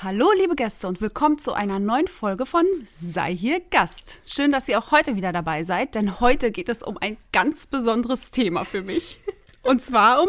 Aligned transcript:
Hallo 0.00 0.30
liebe 0.38 0.54
Gäste 0.54 0.86
und 0.86 1.00
willkommen 1.00 1.38
zu 1.38 1.54
einer 1.54 1.80
neuen 1.80 2.06
Folge 2.06 2.46
von 2.46 2.64
Sei 2.84 3.34
hier 3.34 3.58
Gast. 3.58 4.20
Schön, 4.24 4.52
dass 4.52 4.68
ihr 4.68 4.78
auch 4.78 4.92
heute 4.92 5.16
wieder 5.16 5.32
dabei 5.32 5.64
seid, 5.64 5.96
denn 5.96 6.20
heute 6.20 6.52
geht 6.52 6.68
es 6.68 6.84
um 6.84 6.96
ein 6.98 7.16
ganz 7.32 7.66
besonderes 7.66 8.30
Thema 8.30 8.64
für 8.64 8.82
mich. 8.82 9.18
Und 9.62 9.82
zwar 9.82 10.22
um 10.22 10.28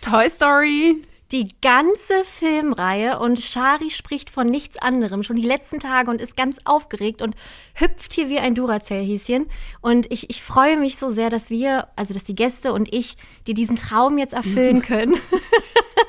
Toy 0.00 0.28
Story. 0.28 1.00
Die 1.30 1.48
ganze 1.60 2.24
Filmreihe 2.24 3.20
und 3.20 3.38
Shari 3.38 3.90
spricht 3.90 4.30
von 4.30 4.46
nichts 4.48 4.78
anderem 4.78 5.22
schon 5.22 5.36
die 5.36 5.46
letzten 5.46 5.78
Tage 5.78 6.10
und 6.10 6.22
ist 6.22 6.38
ganz 6.38 6.56
aufgeregt 6.64 7.20
und 7.20 7.36
hüpft 7.74 8.14
hier 8.14 8.30
wie 8.30 8.38
ein 8.38 8.54
Duracell-Häschen. 8.54 9.46
Und 9.82 10.10
ich, 10.10 10.30
ich 10.30 10.42
freue 10.42 10.78
mich 10.78 10.96
so 10.96 11.10
sehr, 11.10 11.28
dass 11.28 11.50
wir, 11.50 11.88
also 11.96 12.14
dass 12.14 12.24
die 12.24 12.34
Gäste 12.34 12.72
und 12.72 12.92
ich, 12.92 13.16
dir 13.46 13.52
diesen 13.52 13.76
Traum 13.76 14.16
jetzt 14.16 14.32
erfüllen 14.32 14.80
können. 14.82 15.14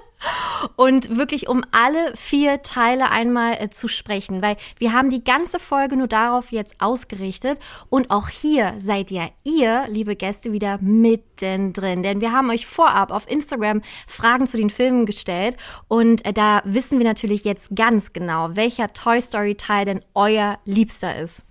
und 0.75 1.17
wirklich 1.17 1.47
um 1.47 1.63
alle 1.71 2.15
vier 2.15 2.61
Teile 2.61 3.11
einmal 3.11 3.53
äh, 3.59 3.69
zu 3.69 3.87
sprechen, 3.87 4.41
weil 4.41 4.57
wir 4.77 4.93
haben 4.93 5.09
die 5.09 5.23
ganze 5.23 5.59
Folge 5.59 5.95
nur 5.95 6.07
darauf 6.07 6.51
jetzt 6.51 6.75
ausgerichtet 6.79 7.59
und 7.89 8.11
auch 8.11 8.29
hier 8.29 8.73
seid 8.77 9.11
ja 9.11 9.29
ihr, 9.43 9.85
liebe 9.87 10.15
Gäste, 10.15 10.51
wieder 10.51 10.79
mittendrin, 10.81 12.03
denn 12.03 12.21
wir 12.21 12.31
haben 12.31 12.49
euch 12.49 12.65
vorab 12.65 13.11
auf 13.11 13.29
Instagram 13.29 13.81
Fragen 14.07 14.47
zu 14.47 14.57
den 14.57 14.69
Filmen 14.69 15.05
gestellt 15.05 15.57
und 15.87 16.25
äh, 16.25 16.33
da 16.33 16.61
wissen 16.65 16.97
wir 16.99 17.05
natürlich 17.05 17.45
jetzt 17.45 17.75
ganz 17.75 18.13
genau, 18.13 18.55
welcher 18.55 18.93
Toy 18.93 19.21
Story 19.21 19.55
Teil 19.55 19.85
denn 19.85 20.05
euer 20.13 20.59
Liebster 20.65 21.17
ist. 21.17 21.43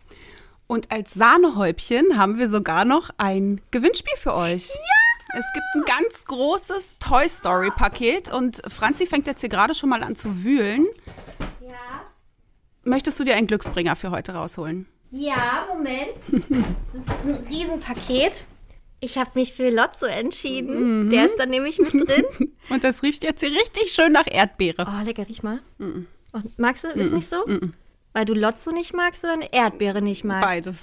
Und 0.66 0.92
als 0.92 1.14
Sahnehäubchen 1.14 2.18
haben 2.18 2.38
wir 2.38 2.46
sogar 2.46 2.84
noch 2.84 3.08
ein 3.16 3.62
Gewinnspiel 3.70 4.16
für 4.18 4.34
euch. 4.34 4.68
Ja! 4.68 4.97
Es 5.36 5.44
gibt 5.52 5.66
ein 5.74 5.82
ganz 5.82 6.24
großes 6.24 6.96
Toy 7.00 7.28
Story 7.28 7.70
Paket 7.70 8.32
und 8.32 8.62
Franzi 8.68 9.06
fängt 9.06 9.26
jetzt 9.26 9.40
hier 9.40 9.50
gerade 9.50 9.74
schon 9.74 9.90
mal 9.90 10.02
an 10.02 10.16
zu 10.16 10.42
wühlen. 10.42 10.86
Ja. 11.60 12.06
Möchtest 12.84 13.20
du 13.20 13.24
dir 13.24 13.36
einen 13.36 13.46
Glücksbringer 13.46 13.94
für 13.94 14.10
heute 14.10 14.32
rausholen? 14.32 14.86
Ja, 15.10 15.66
Moment. 15.68 16.16
Das 16.92 17.02
ist 17.02 17.24
ein 17.24 17.46
Riesenpaket. 17.48 18.44
Ich 19.00 19.18
habe 19.18 19.30
mich 19.34 19.52
für 19.52 19.70
Lotso 19.70 20.06
entschieden. 20.06 21.04
Mhm. 21.04 21.10
Der 21.10 21.26
ist 21.26 21.36
da 21.36 21.46
nämlich 21.46 21.78
mit 21.78 21.92
drin. 21.92 22.24
Und 22.70 22.82
das 22.82 23.02
riecht 23.02 23.22
jetzt 23.22 23.40
hier 23.40 23.52
richtig 23.52 23.92
schön 23.92 24.12
nach 24.12 24.26
Erdbeere. 24.26 24.86
Oh, 24.88 25.04
lecker, 25.04 25.28
riech 25.28 25.42
mal. 25.42 25.60
Mhm. 25.78 26.06
Und 26.32 26.58
magst 26.58 26.84
du, 26.84 26.88
ist 26.88 27.10
mhm. 27.10 27.16
nicht 27.16 27.28
so? 27.28 27.36
Mhm. 27.46 27.74
Weil 28.12 28.24
du 28.24 28.34
Lotso 28.34 28.70
nicht 28.72 28.94
magst 28.94 29.24
oder 29.24 29.34
eine 29.34 29.52
Erdbeere 29.52 30.02
nicht 30.02 30.24
magst? 30.24 30.48
Beides. 30.48 30.82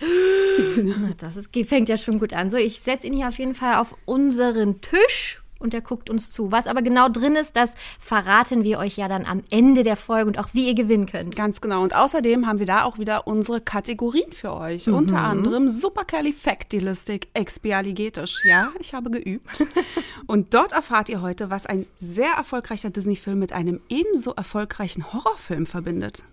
Das 1.17 1.35
ist, 1.37 1.49
fängt 1.67 1.89
ja 1.89 1.97
schon 1.97 2.19
gut 2.19 2.33
an. 2.33 2.49
So, 2.49 2.57
ich 2.57 2.79
setze 2.79 3.07
ihn 3.07 3.13
hier 3.13 3.27
auf 3.27 3.37
jeden 3.39 3.55
Fall 3.55 3.75
auf 3.75 3.95
unseren 4.05 4.81
Tisch 4.81 5.41
und 5.59 5.73
er 5.73 5.81
guckt 5.81 6.09
uns 6.09 6.31
zu. 6.31 6.51
Was 6.51 6.67
aber 6.67 6.81
genau 6.81 7.09
drin 7.09 7.35
ist, 7.35 7.55
das 7.55 7.73
verraten 7.99 8.63
wir 8.63 8.79
euch 8.79 8.97
ja 8.97 9.07
dann 9.07 9.25
am 9.25 9.41
Ende 9.49 9.83
der 9.83 9.95
Folge 9.95 10.27
und 10.27 10.37
auch 10.37 10.49
wie 10.53 10.67
ihr 10.67 10.75
gewinnen 10.75 11.05
könnt. 11.05 11.35
Ganz 11.35 11.61
genau. 11.61 11.81
Und 11.81 11.95
außerdem 11.95 12.45
haben 12.45 12.59
wir 12.59 12.65
da 12.65 12.83
auch 12.83 12.99
wieder 12.99 13.25
unsere 13.27 13.61
Kategorien 13.61 14.31
für 14.31 14.53
euch. 14.53 14.87
Mhm. 14.87 14.93
Unter 14.93 15.19
anderem 15.19 15.69
Supercalifactilistic 15.69 17.29
Expialigetisch. 17.33 18.43
Ja, 18.45 18.71
ich 18.79 18.93
habe 18.93 19.09
geübt. 19.09 19.65
und 20.27 20.53
dort 20.53 20.73
erfahrt 20.73 21.09
ihr 21.09 21.21
heute, 21.21 21.49
was 21.49 21.65
ein 21.65 21.85
sehr 21.95 22.31
erfolgreicher 22.31 22.89
Disney-Film 22.89 23.39
mit 23.39 23.53
einem 23.53 23.81
ebenso 23.89 24.33
erfolgreichen 24.33 25.13
Horrorfilm 25.13 25.65
verbindet. 25.65 26.23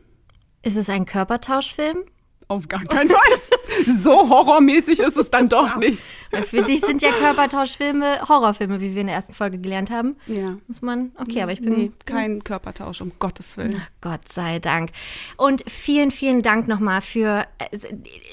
Ist 0.62 0.77
es 0.77 0.89
ein 0.89 1.06
Körpertauschfilm? 1.06 2.05
Auf 2.48 2.68
gar 2.68 2.84
keinen 2.84 3.08
Fall. 3.08 3.39
so 3.86 4.28
horrormäßig 4.28 5.00
ist 5.00 5.17
es 5.17 5.30
dann 5.30 5.48
doch 5.48 5.77
nicht. 5.77 6.02
Weil 6.30 6.42
für 6.42 6.62
dich 6.62 6.80
sind 6.80 7.00
ja 7.00 7.11
Körpertauschfilme 7.11 8.28
Horrorfilme, 8.28 8.80
wie 8.80 8.95
wir 8.95 9.01
in 9.01 9.06
der 9.06 9.17
ersten 9.17 9.33
Folge 9.33 9.58
gelernt 9.58 9.90
haben. 9.90 10.17
Ja. 10.27 10.56
Muss 10.67 10.83
man. 10.83 11.12
Okay, 11.18 11.42
aber 11.42 11.52
ich 11.52 11.62
bin. 11.62 11.72
Nee, 11.72 11.92
kein 12.05 12.45
Körpertausch, 12.45 13.01
um 13.01 13.12
Gottes 13.18 13.56
Willen. 13.56 13.80
Ach, 13.80 13.90
Gott 14.02 14.28
sei 14.28 14.58
Dank. 14.58 14.90
Und 15.39 15.64
vielen, 15.67 16.11
vielen 16.11 16.42
Dank 16.42 16.68
nochmal 16.68 17.01
für 17.01 17.46
äh, 17.58 17.78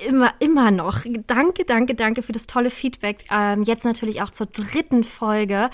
immer, 0.08 0.34
immer 0.40 0.72
noch. 0.72 1.06
Danke, 1.28 1.64
danke, 1.64 1.96
danke 1.96 2.22
für 2.22 2.34
das 2.34 2.46
tolle 2.46 2.72
Feedback. 2.72 3.24
Ähm, 3.32 3.64
jetzt 3.64 3.86
natürlich 3.86 4.22
auch 4.22 4.32
zur 4.32 4.48
dritten 4.48 5.04
Folge. 5.04 5.70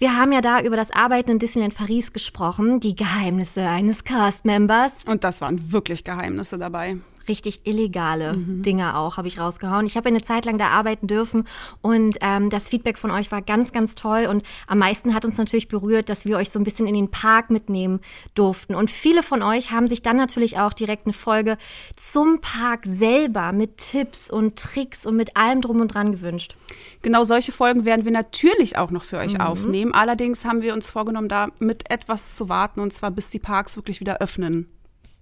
Wir 0.00 0.16
haben 0.16 0.30
ja 0.30 0.40
da 0.40 0.60
über 0.60 0.76
das 0.76 0.92
Arbeiten 0.92 1.32
in 1.32 1.38
Disneyland 1.40 1.74
Paris 1.74 2.12
gesprochen, 2.12 2.78
die 2.78 2.94
Geheimnisse 2.94 3.62
eines 3.68 4.04
Cast-Members. 4.04 5.02
Und 5.04 5.24
das 5.24 5.40
waren 5.40 5.72
wirklich 5.72 6.04
Geheimnisse 6.04 6.56
dabei 6.56 6.98
richtig 7.28 7.66
illegale 7.66 8.34
mhm. 8.34 8.62
Dinge 8.62 8.96
auch, 8.96 9.16
habe 9.16 9.28
ich 9.28 9.38
rausgehauen. 9.38 9.86
Ich 9.86 9.96
habe 9.96 10.08
eine 10.08 10.22
Zeit 10.22 10.44
lang 10.44 10.58
da 10.58 10.68
arbeiten 10.68 11.06
dürfen 11.06 11.44
und 11.80 12.18
ähm, 12.20 12.50
das 12.50 12.68
Feedback 12.68 12.98
von 12.98 13.10
euch 13.10 13.30
war 13.30 13.42
ganz, 13.42 13.72
ganz 13.72 13.94
toll 13.94 14.26
und 14.30 14.42
am 14.66 14.78
meisten 14.78 15.14
hat 15.14 15.24
uns 15.24 15.38
natürlich 15.38 15.68
berührt, 15.68 16.08
dass 16.08 16.26
wir 16.26 16.36
euch 16.36 16.50
so 16.50 16.58
ein 16.58 16.64
bisschen 16.64 16.86
in 16.86 16.94
den 16.94 17.10
Park 17.10 17.50
mitnehmen 17.50 18.00
durften. 18.34 18.74
Und 18.74 18.90
viele 18.90 19.22
von 19.22 19.42
euch 19.42 19.70
haben 19.70 19.88
sich 19.88 20.02
dann 20.02 20.16
natürlich 20.16 20.58
auch 20.58 20.72
direkt 20.72 21.06
eine 21.06 21.12
Folge 21.12 21.58
zum 21.96 22.40
Park 22.40 22.84
selber 22.84 23.52
mit 23.52 23.78
Tipps 23.78 24.30
und 24.30 24.56
Tricks 24.56 25.06
und 25.06 25.16
mit 25.16 25.36
allem 25.36 25.60
drum 25.60 25.80
und 25.80 25.94
dran 25.94 26.12
gewünscht. 26.12 26.56
Genau 27.02 27.24
solche 27.24 27.52
Folgen 27.52 27.84
werden 27.84 28.04
wir 28.04 28.12
natürlich 28.12 28.76
auch 28.76 28.90
noch 28.90 29.04
für 29.04 29.18
euch 29.18 29.34
mhm. 29.34 29.40
aufnehmen. 29.40 29.94
Allerdings 29.94 30.44
haben 30.44 30.62
wir 30.62 30.74
uns 30.74 30.90
vorgenommen, 30.90 31.28
da 31.28 31.48
mit 31.58 31.90
etwas 31.90 32.34
zu 32.34 32.48
warten 32.48 32.80
und 32.80 32.92
zwar 32.92 33.10
bis 33.10 33.30
die 33.30 33.38
Parks 33.38 33.76
wirklich 33.76 34.00
wieder 34.00 34.18
öffnen, 34.18 34.68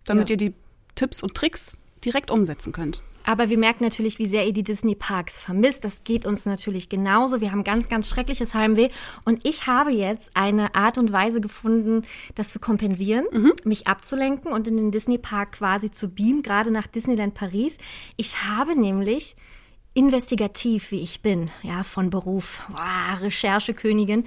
damit 0.05 0.29
ja. 0.29 0.35
ihr 0.35 0.37
die 0.37 0.55
Tipps 0.95 1.23
und 1.23 1.35
Tricks 1.35 1.77
direkt 2.07 2.31
umsetzen 2.31 2.73
könnt. 2.73 3.03
Aber 3.27 3.51
wir 3.51 3.59
merken 3.59 3.83
natürlich, 3.83 4.21
wie 4.21 4.27
sehr 4.27 4.47
ihr 4.47 4.53
die 4.53 4.63
Disney-Parks 4.63 5.41
vermisst. 5.41 5.85
Das 5.85 6.05
geht 6.05 6.25
uns 6.25 6.47
natürlich 6.47 6.89
genauso. 6.89 7.41
Wir 7.41 7.51
haben 7.51 7.65
ganz, 7.65 7.89
ganz 7.89 8.09
schreckliches 8.09 8.55
Heimweh. 8.55 8.89
Und 9.25 9.45
ich 9.45 9.67
habe 9.67 9.91
jetzt 9.91 10.31
eine 10.35 10.77
Art 10.77 10.97
und 10.97 11.13
Weise 11.13 11.41
gefunden, 11.41 12.03
das 12.37 12.53
zu 12.53 12.61
kompensieren, 12.61 13.27
mhm. 13.33 13.53
mich 13.65 13.89
abzulenken 13.89 14.53
und 14.53 14.69
in 14.69 14.77
den 14.77 14.93
Disney-Park 14.93 15.53
quasi 15.53 15.91
zu 15.91 16.09
beamen, 16.09 16.43
gerade 16.43 16.71
nach 16.71 16.87
Disneyland 16.87 17.35
Paris. 17.35 17.79
Ich 18.17 18.45
habe 18.45 18.79
nämlich 18.79 19.35
investigativ, 19.97 20.91
wie 20.91 21.01
ich 21.01 21.23
bin, 21.23 21.51
ja, 21.63 21.83
von 21.83 22.11
Beruf, 22.11 22.63
wow, 22.69 23.21
Recherchekönigin, 23.21 24.25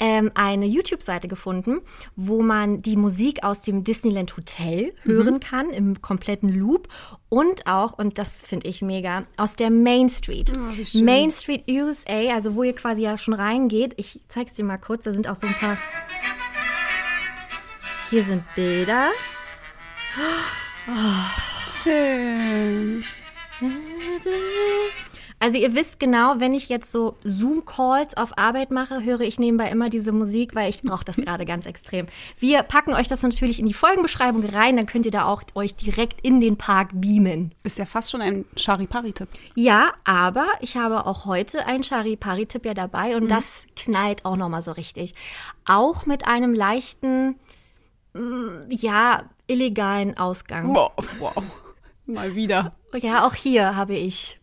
ähm, 0.00 0.32
eine 0.34 0.66
YouTube-Seite 0.66 1.28
gefunden, 1.28 1.80
wo 2.16 2.42
man 2.42 2.82
die 2.82 2.96
Musik 2.96 3.44
aus 3.44 3.62
dem 3.62 3.84
Disneyland 3.84 4.36
Hotel 4.36 4.92
mhm. 5.04 5.10
hören 5.10 5.40
kann, 5.40 5.70
im 5.70 6.02
kompletten 6.02 6.48
Loop 6.48 6.88
und 7.28 7.68
auch, 7.68 7.96
und 7.96 8.18
das 8.18 8.42
finde 8.42 8.66
ich 8.66 8.82
mega, 8.82 9.24
aus 9.36 9.54
der 9.54 9.70
Main 9.70 10.08
Street. 10.08 10.52
Oh, 10.56 10.98
Main 11.00 11.30
Street 11.30 11.70
USA, 11.70 12.34
also 12.34 12.56
wo 12.56 12.64
ihr 12.64 12.74
quasi 12.74 13.02
ja 13.02 13.16
schon 13.16 13.34
reingeht. 13.34 13.94
Ich 13.98 14.20
zeig's 14.26 14.54
dir 14.54 14.64
mal 14.64 14.78
kurz, 14.78 15.04
da 15.04 15.12
sind 15.12 15.28
auch 15.28 15.36
so 15.36 15.46
ein 15.46 15.54
paar. 15.54 15.78
Hier 18.10 18.24
sind 18.24 18.42
Bilder. 18.56 19.10
Oh. 20.88 20.92
Schön. 21.84 23.04
Also 25.42 25.58
ihr 25.58 25.74
wisst 25.74 25.98
genau, 25.98 26.34
wenn 26.38 26.54
ich 26.54 26.68
jetzt 26.68 26.92
so 26.92 27.16
Zoom-Calls 27.24 28.16
auf 28.16 28.38
Arbeit 28.38 28.70
mache, 28.70 29.02
höre 29.02 29.22
ich 29.22 29.40
nebenbei 29.40 29.70
immer 29.70 29.90
diese 29.90 30.12
Musik, 30.12 30.54
weil 30.54 30.70
ich 30.70 30.82
brauche 30.82 31.04
das 31.04 31.16
gerade 31.16 31.44
ganz 31.44 31.66
extrem. 31.66 32.06
Wir 32.38 32.62
packen 32.62 32.94
euch 32.94 33.08
das 33.08 33.22
natürlich 33.22 33.58
in 33.58 33.66
die 33.66 33.74
Folgenbeschreibung 33.74 34.44
rein, 34.44 34.76
dann 34.76 34.86
könnt 34.86 35.04
ihr 35.04 35.10
da 35.10 35.24
auch 35.24 35.42
euch 35.56 35.74
direkt 35.74 36.20
in 36.20 36.40
den 36.40 36.58
Park 36.58 36.90
beamen. 36.92 37.52
Ist 37.64 37.76
ja 37.76 37.86
fast 37.86 38.12
schon 38.12 38.22
ein 38.22 38.44
Charipari-Tipp. 38.56 39.26
Ja, 39.56 39.94
aber 40.04 40.46
ich 40.60 40.76
habe 40.76 41.06
auch 41.06 41.24
heute 41.24 41.66
einen 41.66 41.82
Charipari-Tipp 41.82 42.64
ja 42.64 42.74
dabei 42.74 43.16
und 43.16 43.24
mhm. 43.24 43.28
das 43.28 43.64
knallt 43.74 44.24
auch 44.24 44.36
nochmal 44.36 44.62
so 44.62 44.70
richtig. 44.70 45.12
Auch 45.64 46.06
mit 46.06 46.24
einem 46.24 46.54
leichten, 46.54 47.34
mm, 48.14 48.70
ja, 48.70 49.24
illegalen 49.48 50.16
Ausgang. 50.16 50.72
Wow, 50.72 50.92
wow. 51.18 51.42
Mal 52.06 52.36
wieder. 52.36 52.76
Ja, 52.94 53.26
auch 53.26 53.34
hier 53.34 53.74
habe 53.74 53.96
ich 53.96 54.38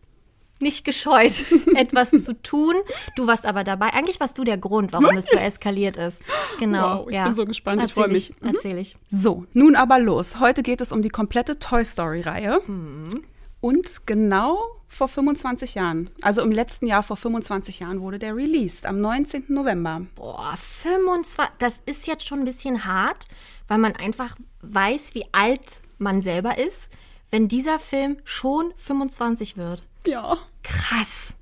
nicht 0.60 0.84
gescheut, 0.84 1.44
etwas 1.74 2.10
zu 2.10 2.40
tun. 2.42 2.74
Du 3.16 3.26
warst 3.26 3.46
aber 3.46 3.64
dabei. 3.64 3.92
Eigentlich 3.92 4.20
warst 4.20 4.38
du 4.38 4.44
der 4.44 4.58
Grund, 4.58 4.92
warum 4.92 5.16
es 5.16 5.26
so 5.26 5.36
eskaliert 5.36 5.96
ist. 5.96 6.20
Genau. 6.58 7.00
Wow, 7.00 7.08
ich 7.10 7.16
ja. 7.16 7.24
bin 7.24 7.34
so 7.34 7.46
gespannt. 7.46 7.82
ich 7.84 7.92
freue 7.92 8.08
mich. 8.08 8.34
Mhm. 8.40 8.48
Erzähl 8.54 8.78
ich. 8.78 8.96
So, 9.08 9.44
nun 9.52 9.76
aber 9.76 9.98
los. 9.98 10.40
Heute 10.40 10.62
geht 10.62 10.80
es 10.80 10.92
um 10.92 11.02
die 11.02 11.08
komplette 11.08 11.58
Toy 11.58 11.84
Story-Reihe. 11.84 12.60
Mhm. 12.66 13.22
Und 13.60 14.06
genau 14.06 14.58
vor 14.88 15.08
25 15.08 15.74
Jahren, 15.74 16.10
also 16.22 16.42
im 16.42 16.50
letzten 16.50 16.86
Jahr 16.86 17.02
vor 17.02 17.16
25 17.16 17.80
Jahren, 17.80 18.00
wurde 18.00 18.18
der 18.18 18.34
released, 18.34 18.86
am 18.86 19.00
19. 19.00 19.44
November. 19.48 20.06
Boah, 20.16 20.54
25, 20.56 21.58
das 21.58 21.80
ist 21.86 22.06
jetzt 22.06 22.26
schon 22.26 22.40
ein 22.40 22.44
bisschen 22.44 22.84
hart, 22.84 23.26
weil 23.68 23.78
man 23.78 23.94
einfach 23.94 24.36
weiß, 24.62 25.14
wie 25.14 25.26
alt 25.32 25.80
man 25.98 26.22
selber 26.22 26.58
ist, 26.58 26.90
wenn 27.30 27.46
dieser 27.46 27.78
Film 27.78 28.16
schon 28.24 28.72
25 28.78 29.56
wird. 29.56 29.84
Ja. 30.06 30.36
Krass. 30.62 31.34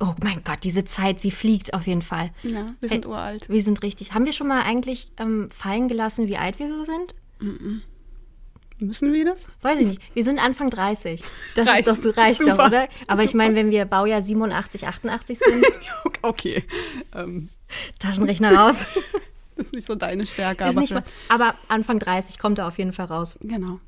Oh 0.00 0.14
mein 0.22 0.42
Gott, 0.44 0.58
diese 0.64 0.84
Zeit, 0.84 1.20
sie 1.20 1.30
fliegt 1.30 1.74
auf 1.74 1.86
jeden 1.86 2.02
Fall. 2.02 2.30
Ja, 2.42 2.66
wir 2.80 2.88
sind 2.88 3.04
Äh, 3.04 3.08
uralt. 3.08 3.48
Wir 3.48 3.62
sind 3.62 3.82
richtig. 3.82 4.14
Haben 4.14 4.24
wir 4.26 4.32
schon 4.32 4.48
mal 4.48 4.62
eigentlich 4.62 5.12
ähm, 5.18 5.48
fallen 5.50 5.86
gelassen, 5.88 6.26
wie 6.26 6.36
alt 6.36 6.58
wir 6.58 6.68
so 6.68 6.84
sind? 6.84 7.14
Müssen 8.78 9.12
wir 9.12 9.24
das? 9.24 9.52
Weiß 9.60 9.80
ich 9.80 9.86
nicht. 9.86 10.00
Wir 10.14 10.24
sind 10.24 10.40
Anfang 10.40 10.70
30. 10.70 11.22
Das 11.54 11.68
Reicht. 11.68 11.86
ist 11.86 11.96
doch 11.98 12.02
so 12.02 12.10
reicht 12.10 12.40
doch, 12.40 12.46
Super. 12.48 12.66
oder? 12.66 12.88
Aber 13.06 13.22
ich 13.22 13.32
meine, 13.34 13.54
wenn 13.54 13.70
wir 13.70 13.84
Baujahr 13.84 14.22
87, 14.22 14.88
88 14.88 15.38
sind, 15.38 15.64
Okay. 16.22 16.64
Ähm, 17.14 17.48
Taschenrechner 18.00 18.54
raus. 18.56 18.86
das 19.56 19.66
ist 19.66 19.74
nicht 19.74 19.86
so 19.86 19.94
deine 19.94 20.26
Stärke, 20.26 20.64
ist 20.64 20.70
aber 20.70 20.80
nicht, 20.80 20.94
aber 21.28 21.54
Anfang 21.68 21.98
30 22.00 22.38
kommt 22.40 22.58
er 22.58 22.66
auf 22.66 22.78
jeden 22.78 22.92
Fall 22.92 23.06
raus. 23.06 23.36
genau. 23.40 23.78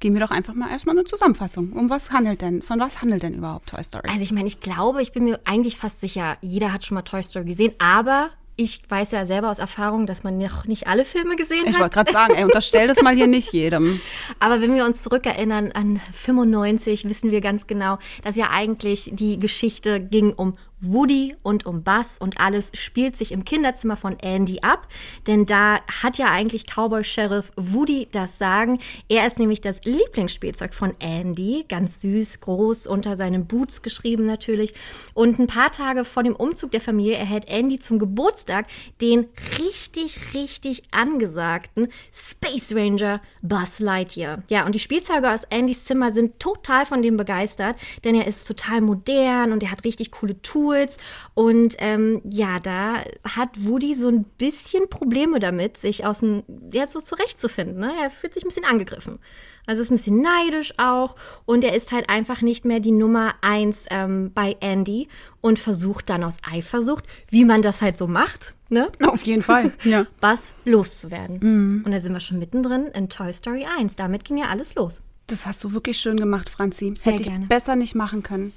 Gehen 0.00 0.14
wir 0.14 0.20
doch 0.20 0.30
einfach 0.30 0.54
mal 0.54 0.70
erstmal 0.70 0.96
eine 0.96 1.04
Zusammenfassung. 1.04 1.72
Um 1.72 1.90
was 1.90 2.10
handelt 2.10 2.40
denn, 2.40 2.62
von 2.62 2.80
was 2.80 3.02
handelt 3.02 3.22
denn 3.22 3.34
überhaupt 3.34 3.68
Toy 3.68 3.82
Story? 3.82 4.08
Also 4.08 4.22
ich 4.22 4.32
meine, 4.32 4.46
ich 4.48 4.60
glaube, 4.60 5.02
ich 5.02 5.12
bin 5.12 5.24
mir 5.24 5.38
eigentlich 5.44 5.76
fast 5.76 6.00
sicher, 6.00 6.38
jeder 6.40 6.72
hat 6.72 6.84
schon 6.86 6.94
mal 6.94 7.02
Toy 7.02 7.22
Story 7.22 7.44
gesehen, 7.44 7.74
aber 7.78 8.30
ich 8.56 8.82
weiß 8.88 9.12
ja 9.12 9.24
selber 9.24 9.50
aus 9.50 9.58
Erfahrung, 9.58 10.06
dass 10.06 10.22
man 10.22 10.36
noch 10.36 10.66
nicht 10.66 10.86
alle 10.86 11.06
Filme 11.06 11.36
gesehen 11.36 11.64
ich 11.64 11.74
hat. 11.74 11.80
wollte 11.80 11.94
gerade 11.94 12.12
sagen, 12.12 12.34
ey, 12.34 12.44
unterstell 12.44 12.88
das 12.88 13.00
mal 13.00 13.14
hier 13.14 13.26
nicht 13.26 13.54
jedem. 13.54 14.00
Aber 14.38 14.60
wenn 14.60 14.74
wir 14.74 14.84
uns 14.84 15.02
zurückerinnern 15.02 15.72
an 15.72 15.98
95, 16.12 17.08
wissen 17.08 17.30
wir 17.30 17.40
ganz 17.40 17.66
genau, 17.66 17.98
dass 18.22 18.36
ja 18.36 18.50
eigentlich 18.50 19.10
die 19.14 19.38
Geschichte 19.38 19.98
ging 19.98 20.34
um 20.34 20.58
Woody 20.80 21.36
und 21.42 21.66
um 21.66 21.82
Buzz 21.82 22.16
und 22.18 22.40
alles 22.40 22.70
spielt 22.74 23.16
sich 23.16 23.32
im 23.32 23.44
Kinderzimmer 23.44 23.96
von 23.96 24.18
Andy 24.20 24.60
ab. 24.62 24.88
Denn 25.26 25.46
da 25.46 25.80
hat 26.02 26.18
ja 26.18 26.30
eigentlich 26.30 26.66
Cowboy 26.66 27.04
Sheriff 27.04 27.52
Woody 27.56 28.08
das 28.12 28.38
Sagen. 28.38 28.80
Er 29.08 29.26
ist 29.26 29.38
nämlich 29.38 29.60
das 29.60 29.84
Lieblingsspielzeug 29.84 30.74
von 30.74 30.94
Andy. 30.98 31.64
Ganz 31.68 32.00
süß, 32.00 32.40
groß, 32.40 32.86
unter 32.86 33.16
seinen 33.16 33.46
Boots 33.46 33.82
geschrieben 33.82 34.26
natürlich. 34.26 34.74
Und 35.14 35.38
ein 35.38 35.46
paar 35.46 35.72
Tage 35.72 36.04
vor 36.04 36.22
dem 36.22 36.36
Umzug 36.36 36.70
der 36.72 36.80
Familie 36.80 37.16
erhält 37.16 37.48
Andy 37.48 37.78
zum 37.78 37.98
Geburtstag 37.98 38.66
den 39.00 39.28
richtig, 39.58 40.34
richtig 40.34 40.82
angesagten 40.90 41.88
Space 42.12 42.74
Ranger 42.74 43.20
Buzz 43.42 43.80
Lightyear. 43.80 44.42
Ja, 44.48 44.66
und 44.66 44.74
die 44.74 44.78
Spielzeuge 44.78 45.30
aus 45.30 45.50
Andys 45.50 45.84
Zimmer 45.84 46.12
sind 46.12 46.38
total 46.38 46.86
von 46.86 47.02
dem 47.02 47.16
begeistert, 47.16 47.76
denn 48.04 48.14
er 48.14 48.26
ist 48.26 48.46
total 48.46 48.80
modern 48.80 49.52
und 49.52 49.62
er 49.62 49.70
hat 49.70 49.84
richtig 49.84 50.10
coole 50.10 50.40
Tools. 50.70 50.96
Und 51.34 51.74
ähm, 51.78 52.20
ja, 52.24 52.58
da 52.58 53.02
hat 53.24 53.50
Woody 53.56 53.94
so 53.94 54.08
ein 54.08 54.24
bisschen 54.24 54.88
Probleme 54.88 55.40
damit, 55.40 55.76
sich 55.76 56.04
aus 56.06 56.20
dem, 56.20 56.42
ja, 56.72 56.86
so 56.86 57.00
zurechtzufinden. 57.00 57.78
Ne? 57.78 57.92
Er 58.00 58.10
fühlt 58.10 58.34
sich 58.34 58.44
ein 58.44 58.48
bisschen 58.48 58.64
angegriffen. 58.64 59.18
Also 59.66 59.82
ist 59.82 59.90
ein 59.90 59.96
bisschen 59.96 60.22
neidisch 60.22 60.72
auch 60.78 61.14
und 61.44 61.62
er 61.62 61.76
ist 61.76 61.92
halt 61.92 62.08
einfach 62.08 62.40
nicht 62.40 62.64
mehr 62.64 62.80
die 62.80 62.90
Nummer 62.90 63.34
eins 63.40 63.84
ähm, 63.90 64.32
bei 64.34 64.56
Andy 64.60 65.06
und 65.42 65.58
versucht 65.58 66.10
dann 66.10 66.24
aus 66.24 66.38
Eifersucht, 66.42 67.04
wie 67.28 67.44
man 67.44 67.62
das 67.62 67.80
halt 67.80 67.96
so 67.96 68.08
macht, 68.08 68.56
ne? 68.68 68.88
Auf 69.06 69.22
jeden 69.26 69.42
Fall. 69.42 69.72
Ja. 69.84 70.06
was 70.20 70.54
loszuwerden. 70.64 71.82
Und 71.84 71.92
da 71.92 72.00
sind 72.00 72.12
wir 72.12 72.20
schon 72.20 72.38
mittendrin 72.38 72.86
in 72.86 73.10
Toy 73.10 73.32
Story 73.32 73.66
1. 73.78 73.94
Damit 73.96 74.24
ging 74.24 74.38
ja 74.38 74.46
alles 74.46 74.74
los. 74.74 75.02
Das 75.28 75.46
hast 75.46 75.62
du 75.62 75.72
wirklich 75.72 75.98
schön 75.98 76.18
gemacht, 76.18 76.50
Franzi. 76.50 76.94
Sehr 76.96 77.12
Hätte 77.12 77.22
ich 77.22 77.28
gerne. 77.28 77.46
besser 77.46 77.76
nicht 77.76 77.94
machen 77.94 78.24
können. 78.24 78.52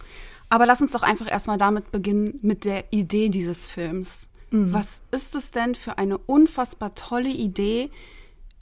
Aber 0.54 0.68
lass 0.68 0.82
uns 0.82 0.92
doch 0.92 1.02
einfach 1.02 1.28
erstmal 1.28 1.58
damit 1.58 1.92
beginnen, 1.92 2.38
mit 2.44 2.64
der 2.64 2.94
Idee 2.94 3.30
dieses 3.30 3.66
Films. 3.66 4.30
Mhm. 4.52 4.72
Was 4.72 5.02
ist 5.10 5.34
es 5.34 5.50
denn 5.50 5.74
für 5.74 5.98
eine 5.98 6.20
unfassbar 6.20 6.94
tolle 6.94 7.32
Idee, 7.32 7.90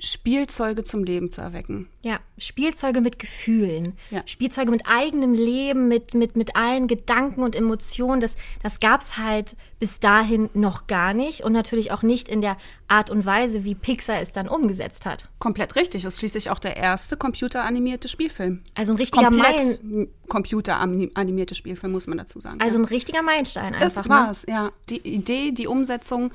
Spielzeuge 0.04 0.84
zum 0.84 1.04
Leben 1.04 1.30
zu 1.30 1.42
erwecken? 1.42 1.88
Ja, 2.02 2.20
Spielzeuge 2.40 3.02
mit 3.02 3.20
Gefühlen, 3.20 3.98
Ja. 4.10 4.24
Spielzeuge 4.26 4.72
mit 4.72 4.82
eigenem 4.88 5.36
Leben, 5.36 5.88
mit, 5.88 6.16
mit, 6.16 6.36
mit 6.36 6.56
allen 6.56 6.88
Gedanken 6.88 7.44
und 7.44 7.56
Emotionen. 7.56 8.20
Das, 8.20 8.36
das 8.64 8.80
gab 8.80 9.02
es 9.02 9.18
halt 9.18 9.56
bis 9.80 10.00
dahin 10.00 10.50
noch 10.56 10.88
gar 10.88 11.14
nicht 11.14 11.42
und 11.42 11.54
natürlich 11.54 11.92
auch 11.92 12.02
nicht 12.02 12.30
in 12.30 12.42
der 12.42 12.58
Art 12.88 13.12
und 13.12 13.26
Weise, 13.28 13.64
wie 13.64 13.76
Pixar 13.76 14.22
es 14.22 14.32
dann 14.32 14.48
umgesetzt 14.48 15.06
hat. 15.06 15.30
Komplett 15.38 15.76
richtig. 15.76 16.02
Das 16.02 16.16
ist 16.16 16.20
schließlich 16.20 16.50
auch 16.50 16.60
der 16.60 16.78
erste 16.78 17.16
computeranimierte 17.16 18.08
Spielfilm. 18.08 18.64
Also 18.74 18.94
ein 18.94 18.98
richtiger 18.98 19.30
Meilen, 19.30 19.78
Komplett 19.78 20.10
computeranimierte 20.30 21.56
Spielfilm, 21.56 21.92
muss 21.92 22.08
man 22.08 22.18
dazu 22.18 22.40
sagen. 22.40 22.60
also 22.62 22.78
ja. 22.78 22.82
ein 22.84 22.86
richtiger 22.86 23.22
Meilenstein 23.22 23.76
Das 23.80 23.98
einfach. 23.98 24.10
war 24.10 24.26
ne? 24.26 24.32
es, 24.32 24.46
ja. 24.48 24.72
Die 24.90 24.98
Idee, 24.98 25.52
die 25.52 25.68
Umsetzung, 25.68 26.32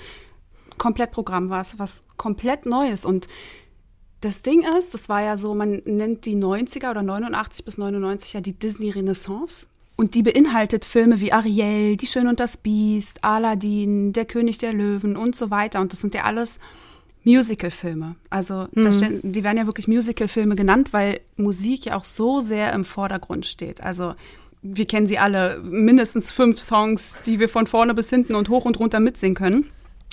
Komplettprogramm 0.78 1.50
war 1.50 1.60
es, 1.60 1.78
was 1.78 2.02
komplett 2.16 2.66
Neues. 2.66 3.04
Und 3.04 3.26
das 4.20 4.42
Ding 4.42 4.64
ist, 4.78 4.94
das 4.94 5.08
war 5.08 5.22
ja 5.22 5.36
so, 5.36 5.54
man 5.54 5.82
nennt 5.84 6.24
die 6.26 6.36
90er 6.36 6.90
oder 6.90 7.02
89 7.02 7.64
bis 7.64 7.78
99 7.78 8.32
ja 8.32 8.40
die 8.40 8.54
Disney 8.58 8.90
Renaissance. 8.90 9.66
Und 9.98 10.14
die 10.14 10.22
beinhaltet 10.22 10.84
Filme 10.84 11.20
wie 11.20 11.32
Ariel, 11.32 11.96
Die 11.96 12.06
Schön 12.06 12.26
und 12.28 12.38
das 12.38 12.56
Biest, 12.58 13.24
Aladdin, 13.24 14.12
Der 14.12 14.26
König 14.26 14.58
der 14.58 14.72
Löwen 14.74 15.16
und 15.16 15.34
so 15.34 15.50
weiter. 15.50 15.80
Und 15.80 15.92
das 15.92 16.00
sind 16.00 16.14
ja 16.14 16.24
alles 16.24 16.58
Musical-Filme. 17.24 18.14
Also 18.30 18.68
das, 18.72 18.98
stehen- 18.98 19.20
die 19.32 19.42
werden 19.42 19.58
ja 19.58 19.66
wirklich 19.66 19.88
Musical-Filme 19.88 20.54
genannt, 20.54 20.92
weil 20.92 21.20
Musik 21.36 21.86
ja 21.86 21.96
auch 21.96 22.04
so 22.04 22.40
sehr 22.40 22.72
im 22.72 22.84
Vordergrund 22.84 23.46
steht. 23.46 23.82
Also 23.82 24.14
wir 24.62 24.86
kennen 24.86 25.06
sie 25.06 25.18
alle, 25.18 25.58
mindestens 25.62 26.30
fünf 26.30 26.58
Songs, 26.58 27.18
die 27.26 27.38
wir 27.40 27.48
von 27.48 27.66
vorne 27.66 27.94
bis 27.94 28.10
hinten 28.10 28.34
und 28.34 28.48
hoch 28.48 28.64
und 28.64 28.78
runter 28.78 29.00
mitsingen 29.00 29.34
können. 29.34 29.66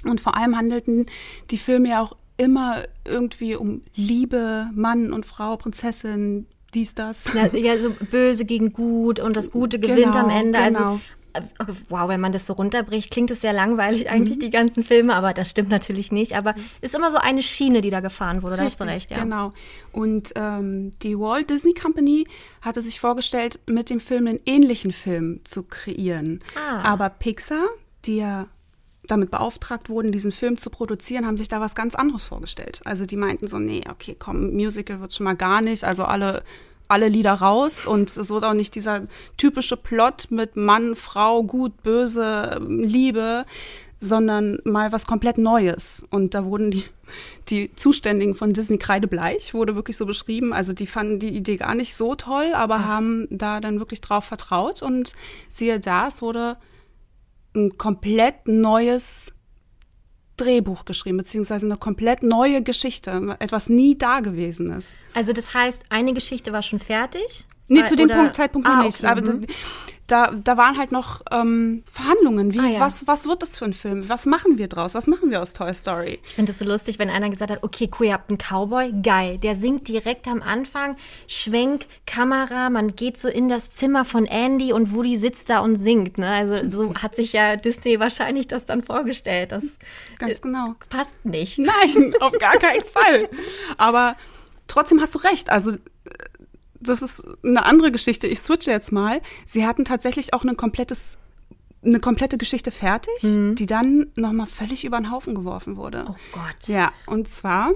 Und 0.06 0.22
vor 0.22 0.36
allem 0.38 0.58
handelten 0.58 1.06
die 1.52 1.58
Filme 1.58 1.90
ja 1.90 2.02
auch 2.02 2.16
immer 2.38 2.78
irgendwie 3.06 3.56
um 3.56 3.82
Liebe, 3.96 4.70
Mann 4.74 5.14
und 5.14 5.26
Frau, 5.26 5.56
Prinzessin, 5.58 6.48
dies, 6.74 6.96
das. 6.96 7.26
Ja, 7.34 7.48
ja, 7.56 7.78
so 7.80 7.92
böse 8.10 8.46
gegen 8.46 8.74
gut 8.74 9.20
und 9.20 9.36
das 9.36 9.52
Gute 9.52 9.78
gewinnt 9.80 10.14
Genau, 10.14 10.18
am 10.26 10.30
Ende. 10.30 10.60
genau. 10.60 11.00
Also, 11.58 11.74
wow, 11.90 12.08
wenn 12.10 12.20
man 12.22 12.32
das 12.32 12.46
so 12.46 12.54
runterbricht, 12.54 13.10
klingt 13.10 13.32
es 13.32 13.42
sehr 13.42 13.54
langweilig 13.54 14.04
Mhm. 14.04 14.10
eigentlich, 14.10 14.38
die 14.40 14.52
ganzen 14.52 14.84
Filme, 14.84 15.16
aber 15.16 15.34
das 15.34 15.50
stimmt 15.50 15.70
natürlich 15.70 16.12
nicht. 16.12 16.36
Aber 16.36 16.54
ist 16.82 16.94
immer 16.94 17.10
so 17.10 17.18
eine 17.18 17.42
Schiene, 17.42 17.82
die 17.82 17.90
da 17.90 18.02
gefahren 18.02 18.44
wurde, 18.44 18.58
da 18.58 18.64
hast 18.66 18.80
du 18.80 18.84
recht, 18.84 19.10
ja. 19.10 19.24
Genau. 19.24 19.52
Und 19.92 20.32
ähm, 20.36 20.92
die 21.02 21.18
Walt 21.18 21.50
Disney 21.50 21.74
Company 21.74 22.26
hatte 22.62 22.84
sich 22.84 23.00
vorgestellt, 23.00 23.60
mit 23.68 23.90
dem 23.90 24.00
Film 24.00 24.28
einen 24.28 24.40
ähnlichen 24.46 24.92
Film 24.92 25.40
zu 25.44 25.64
kreieren. 25.64 26.40
Ah. 26.56 26.82
Aber 26.84 27.10
Pixar, 27.10 27.66
die 28.06 28.18
ja 28.18 28.46
damit 29.08 29.32
beauftragt 29.32 29.90
wurden, 29.90 30.12
diesen 30.12 30.32
Film 30.32 30.58
zu 30.58 30.70
produzieren, 30.70 31.26
haben 31.26 31.38
sich 31.38 31.50
da 31.50 31.60
was 31.60 31.76
ganz 31.76 31.96
anderes 31.96 32.28
vorgestellt. 32.28 32.82
Also 32.86 33.06
die 33.06 33.18
meinten 33.18 33.48
so, 33.48 33.60
nee, 33.60 33.84
okay, 33.90 34.16
komm, 34.18 34.54
Musical 34.54 35.02
wird 35.02 35.14
schon 35.14 35.26
mal 35.26 35.36
gar 35.36 35.62
nicht. 35.62 35.84
Also 35.84 36.06
alle 36.06 36.44
alle 36.90 37.08
Lieder 37.08 37.34
raus 37.34 37.88
und 37.88 38.16
es 38.16 38.30
wird 38.30 38.44
auch 38.44 38.54
nicht 38.54 38.76
dieser 38.76 39.08
typische 39.38 39.78
Plot 39.78 40.28
mit 40.30 40.56
Mann, 40.56 40.96
Frau, 40.96 41.42
gut, 41.42 41.82
böse, 41.82 42.60
Liebe, 42.68 43.46
sondern 44.00 44.60
mal 44.66 44.92
was 44.92 45.08
komplett 45.08 45.38
Neues. 45.38 46.04
Und 46.10 46.36
da 46.36 46.46
wurden 46.46 46.72
die, 46.72 46.84
die 47.50 47.74
Zuständigen 47.76 48.36
von 48.36 48.54
Disney 48.54 48.78
kreidebleich, 48.78 49.54
wurde 49.54 49.76
wirklich 49.76 49.98
so 49.98 50.06
beschrieben. 50.06 50.54
Also 50.54 50.74
die 50.74 50.88
fanden 50.88 51.20
die 51.20 51.30
Idee 51.30 51.58
gar 51.58 51.74
nicht 51.74 51.96
so 51.96 52.14
toll, 52.16 52.52
aber 52.54 52.86
haben 52.86 53.28
da 53.32 53.62
dann 53.62 53.80
wirklich 53.80 54.02
drauf 54.02 54.26
vertraut. 54.26 54.82
Und 54.84 55.14
siehe 55.48 55.80
da, 55.80 56.10
es 56.10 56.22
wurde 56.22 56.58
ein 57.56 57.78
komplett 57.78 58.48
neues 58.48 59.32
Drehbuch 60.38 60.86
geschrieben, 60.86 61.18
beziehungsweise 61.18 61.66
eine 61.66 61.78
komplett 61.78 62.24
neue 62.24 62.64
Geschichte, 62.64 63.36
etwas 63.40 63.70
nie 63.70 63.98
Dagewesenes. 63.98 64.90
Also 65.14 65.32
das 65.34 65.54
heißt, 65.54 65.84
eine 65.90 66.14
Geschichte 66.14 66.52
war 66.52 66.64
schon 66.64 66.80
fertig? 66.80 67.46
Nee, 67.68 67.86
zu 67.86 67.96
dem 67.96 68.06
oder- 68.06 68.16
Punkt, 68.16 68.36
Zeitpunkt 68.36 68.68
noch 68.68 68.76
ah, 68.76 68.84
nicht. 68.84 69.00
okay, 69.00 69.08
Aber 69.08 69.22
mhm. 69.22 69.46
Da, 70.08 70.32
da 70.32 70.58
waren 70.58 70.78
halt 70.78 70.92
noch 70.92 71.22
ähm, 71.32 71.84
Verhandlungen. 71.92 72.54
Wie, 72.54 72.60
Ah, 72.60 72.68
ja. 72.68 72.80
was, 72.82 73.08
was 73.08 73.26
wird 73.28 73.42
das 73.42 73.58
für 73.58 73.66
ein 73.66 73.74
Film? 73.74 74.10
Was 74.10 74.26
machen 74.26 74.58
wir 74.58 74.68
draus? 74.68 74.96
Was 74.96 75.08
machen 75.08 75.30
wir 75.32 75.42
aus 75.42 75.54
Toy 75.54 75.74
Story? 75.74 76.20
Ich 76.26 76.34
finde 76.36 76.52
es 76.52 76.60
so 76.60 76.66
lustig, 76.66 77.00
wenn 77.00 77.10
einer 77.10 77.30
gesagt 77.30 77.52
hat, 77.52 77.64
okay, 77.64 77.90
cool, 78.00 78.08
ihr 78.08 78.14
habt 78.14 78.30
einen 78.30 78.38
Cowboy, 78.38 78.94
geil. 79.02 79.38
Der 79.38 79.56
singt 79.56 79.88
direkt 79.88 80.28
am 80.28 80.42
Anfang, 80.42 80.98
Schwenk, 81.28 81.86
Kamera, 82.06 82.70
man 82.70 82.96
geht 82.96 83.18
so 83.18 83.28
in 83.30 83.48
das 83.48 83.72
Zimmer 83.72 84.04
von 84.06 84.26
Andy 84.26 84.74
und 84.74 84.94
Woody 84.94 85.16
sitzt 85.18 85.50
da 85.50 85.60
und 85.60 85.78
singt. 85.78 86.18
Ne? 86.18 86.28
Also 86.30 86.70
so 86.70 86.94
hat 86.96 87.16
sich 87.16 87.32
ja 87.34 87.56
Disney 87.56 88.00
wahrscheinlich 88.00 88.48
das 88.48 88.66
dann 88.66 88.84
vorgestellt. 88.84 89.52
Das 89.54 89.64
Ganz 90.20 90.42
genau. 90.42 90.76
passt 90.90 91.24
nicht. 91.24 91.60
Nein, 91.60 92.14
auf 92.20 92.34
gar 92.40 92.58
keinen 92.58 92.84
Fall. 92.94 93.30
Aber 93.78 94.16
trotzdem 94.68 95.00
hast 95.02 95.16
du 95.16 95.20
recht. 95.20 95.50
Also 95.50 95.72
äh, 95.72 95.78
das 96.84 97.02
ist 97.02 97.24
eine 97.44 97.66
andere 97.66 97.92
Geschichte. 97.92 98.28
Ich 98.28 98.40
switche 98.40 98.72
jetzt 98.72 98.92
mal. 98.92 99.22
Sie 99.46 99.66
hatten 99.66 99.86
tatsächlich 99.86 100.34
auch 100.34 100.44
ein 100.44 100.58
komplettes 100.58 101.18
eine 101.86 102.00
komplette 102.00 102.38
Geschichte 102.38 102.72
fertig, 102.72 103.14
die 103.22 103.66
dann 103.66 104.08
nochmal 104.16 104.48
völlig 104.48 104.86
über 104.86 104.98
den 104.98 105.12
Haufen 105.12 105.36
geworfen 105.36 105.76
wurde. 105.76 106.06
Oh 106.10 106.16
Gott. 106.32 106.68
Ja, 106.68 106.94
und 107.08 107.28
zwar 107.28 107.72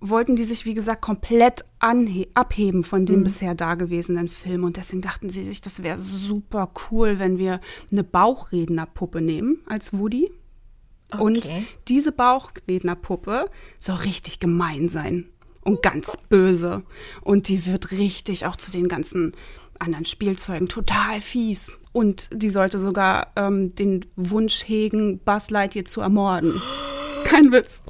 wollten 0.00 0.34
die 0.34 0.42
sich, 0.42 0.66
wie 0.66 0.74
gesagt, 0.74 1.02
komplett 1.02 1.64
abheben 1.78 2.82
von 2.82 3.06
den 3.06 3.22
bisher 3.22 3.54
dagewesenen 3.54 4.28
Filmen. 4.28 4.64
Und 4.64 4.76
deswegen 4.76 5.02
dachten 5.02 5.30
sie 5.30 5.44
sich, 5.44 5.60
das 5.60 5.84
wäre 5.84 6.00
super 6.00 6.72
cool, 6.90 7.20
wenn 7.20 7.38
wir 7.38 7.60
eine 7.92 8.02
Bauchrednerpuppe 8.02 9.20
nehmen 9.20 9.60
als 9.66 9.96
Woody. 9.96 10.32
Und 11.20 11.36
Okay. 11.44 11.64
diese 11.86 12.10
Bauchrednerpuppe 12.10 13.44
soll 13.78 13.96
richtig 13.96 14.40
gemein 14.40 14.88
sein 14.88 15.28
und 15.62 15.82
ganz 15.82 16.16
böse. 16.28 16.82
Und 17.22 17.48
die 17.48 17.66
wird 17.66 17.92
richtig 17.92 18.46
auch 18.46 18.56
zu 18.56 18.70
den 18.70 18.88
ganzen 18.88 19.32
anderen 19.78 20.04
Spielzeugen 20.04 20.68
total 20.68 21.20
fies. 21.20 21.78
Und 21.92 22.28
die 22.32 22.50
sollte 22.50 22.78
sogar 22.78 23.28
ähm, 23.36 23.74
den 23.74 24.06
Wunsch 24.16 24.64
hegen, 24.66 25.18
Buzz 25.18 25.50
Lightyear 25.50 25.84
zu 25.84 26.00
ermorden. 26.00 26.60
Kein 27.24 27.52
Witz. 27.52 27.80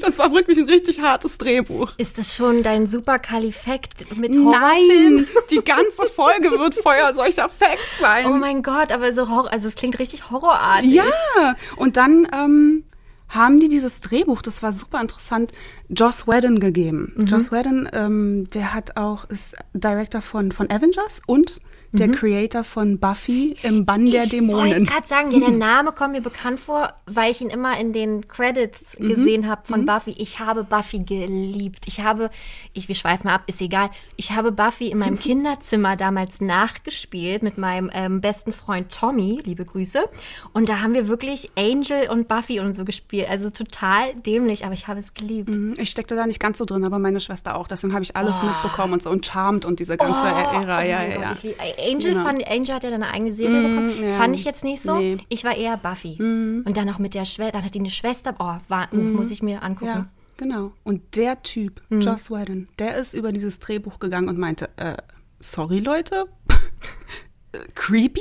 Das 0.00 0.18
war, 0.18 0.32
wirklich, 0.32 0.58
ein 0.58 0.68
richtig 0.68 1.00
hartes 1.00 1.38
Drehbuch. 1.38 1.92
Ist 1.98 2.18
das 2.18 2.34
schon 2.34 2.62
dein 2.62 2.86
Superkalifekt 2.86 4.16
mit 4.16 4.34
Horrorfilm? 4.34 5.16
Nein, 5.16 5.26
die 5.50 5.62
ganze 5.62 6.06
Folge 6.06 6.52
wird 6.52 6.74
voller 6.74 7.14
solcher 7.14 7.48
Facts 7.48 7.98
sein. 8.00 8.26
Oh 8.26 8.34
mein 8.34 8.62
Gott, 8.62 8.92
aber 8.92 9.12
so 9.12 9.28
Horror, 9.28 9.52
also 9.52 9.68
es 9.68 9.74
klingt 9.74 9.98
richtig 9.98 10.30
horrorartig. 10.30 10.92
Ja, 10.92 11.56
und 11.76 11.96
dann 11.96 12.28
ähm, 12.32 12.84
haben 13.28 13.60
die 13.60 13.68
dieses 13.68 14.00
Drehbuch, 14.00 14.42
das 14.42 14.62
war 14.62 14.72
super 14.72 15.00
interessant, 15.00 15.52
Joss 15.88 16.26
Whedon 16.26 16.60
gegeben. 16.60 17.12
Mhm. 17.16 17.26
Joss 17.26 17.50
Whedon, 17.50 17.88
ähm, 17.92 18.48
der 18.50 18.74
hat 18.74 18.96
auch, 18.96 19.24
ist 19.24 19.56
Director 19.72 20.20
von, 20.22 20.52
von 20.52 20.70
Avengers 20.70 21.20
und 21.26 21.60
der 21.98 22.08
Creator 22.08 22.64
von 22.64 22.98
Buffy 22.98 23.56
im 23.62 23.84
Bann 23.84 24.06
der 24.10 24.22
Mhm. 24.22 24.26
Ich 24.26 24.32
wollte 24.32 24.36
Dämonen. 24.70 24.86
gerade 24.86 25.06
sagen, 25.06 25.30
ja, 25.32 25.38
der 25.40 25.50
Name 25.56 25.92
kommt 25.92 26.12
mir 26.12 26.20
bekannt 26.22 26.58
vor, 26.60 26.92
weil 27.06 27.30
ich 27.30 27.40
ihn 27.40 27.50
immer 27.50 27.78
in 27.78 27.92
den 27.92 28.26
Credits 28.28 28.98
Mhm. 28.98 29.08
gesehen 29.08 29.48
habe 29.50 29.62
von 29.64 29.84
Buffy. 29.86 30.14
Ich 30.18 30.38
habe 30.40 30.64
Buffy 30.64 31.00
geliebt. 31.00 31.84
Ich 31.86 32.00
habe, 32.00 32.30
ich, 32.72 32.88
wir 32.88 32.94
schweifen 32.94 33.28
ab, 33.28 33.42
ist 33.46 33.60
egal. 33.60 33.90
Ich 34.16 34.32
habe 34.32 34.52
Buffy 34.52 34.88
in 34.88 34.98
meinem 34.98 35.18
Kinderzimmer 35.26 35.96
damals 35.96 36.40
nachgespielt 36.40 37.42
mit 37.42 37.58
meinem 37.58 37.90
ähm, 37.92 38.20
besten 38.20 38.52
Freund 38.52 38.92
Tommy, 38.92 39.40
liebe 39.44 39.64
Grüße. 39.64 40.04
Und 40.52 40.68
da 40.68 40.80
haben 40.80 40.94
wir 40.94 41.08
wirklich 41.08 41.50
Angel 41.56 42.08
und 42.10 42.28
Buffy 42.28 42.60
und 42.60 42.72
so 42.72 42.84
gespielt. 42.84 43.28
Also 43.30 43.50
total 43.50 44.14
dämlich, 44.14 44.64
aber 44.64 44.74
ich 44.74 44.86
habe 44.88 45.00
es 45.00 45.14
geliebt. 45.14 45.54
Mhm, 45.54 45.74
Ich 45.78 45.90
steckte 45.90 46.16
da 46.16 46.26
nicht 46.26 46.40
ganz 46.40 46.58
so 46.58 46.64
drin, 46.64 46.84
aber 46.84 46.98
meine 46.98 47.20
Schwester 47.20 47.56
auch. 47.56 47.68
Deswegen 47.68 47.92
habe 47.94 48.02
ich 48.02 48.16
alles 48.16 48.42
mitbekommen 48.42 48.94
und 48.94 49.02
so 49.02 49.10
und 49.10 49.24
Charmed 49.26 49.64
und 49.64 49.80
diese 49.80 49.96
ganze 49.96 50.26
Ära. 50.26 50.82
Ja, 50.84 50.98
Oh 50.98 51.08
ja, 51.10 51.16
Gott, 51.32 51.44
ja. 51.44 51.52
Angel, 51.86 52.12
Genau. 52.12 52.22
fand, 52.24 52.46
Angel 52.46 52.74
hat 52.74 52.84
ja 52.84 52.90
dann 52.90 53.02
eine 53.02 53.12
eigene 53.14 53.32
Serie 53.32 53.62
bekommen. 53.68 54.02
ja. 54.02 54.16
Fand 54.16 54.34
ich 54.36 54.44
jetzt 54.44 54.64
nicht 54.64 54.82
so. 54.82 54.96
Nee. 54.96 55.16
Ich 55.28 55.44
war 55.44 55.56
eher 55.56 55.76
Buffy. 55.76 56.16
Und 56.18 56.72
dann 56.76 56.86
noch 56.86 56.98
mit 56.98 57.14
der 57.14 57.24
Schwester, 57.24 57.52
dann 57.52 57.64
hat 57.64 57.74
die 57.74 57.80
eine 57.80 57.90
Schwester. 57.90 58.34
Oh, 58.38 58.56
war, 58.68 58.94
muss 58.94 59.30
ich 59.30 59.42
mir 59.42 59.62
angucken. 59.62 59.86
Ja, 59.86 60.06
genau. 60.36 60.72
Und 60.84 61.16
der 61.16 61.42
Typ, 61.42 61.80
Joss 61.90 62.30
Whedon, 62.30 62.68
der 62.78 62.96
ist 62.96 63.14
über 63.14 63.32
dieses 63.32 63.58
Drehbuch 63.58 63.98
gegangen 63.98 64.28
und 64.28 64.38
meinte, 64.38 64.68
äh, 64.76 64.96
sorry 65.40 65.78
Leute, 65.78 66.26
creepy? 67.74 68.20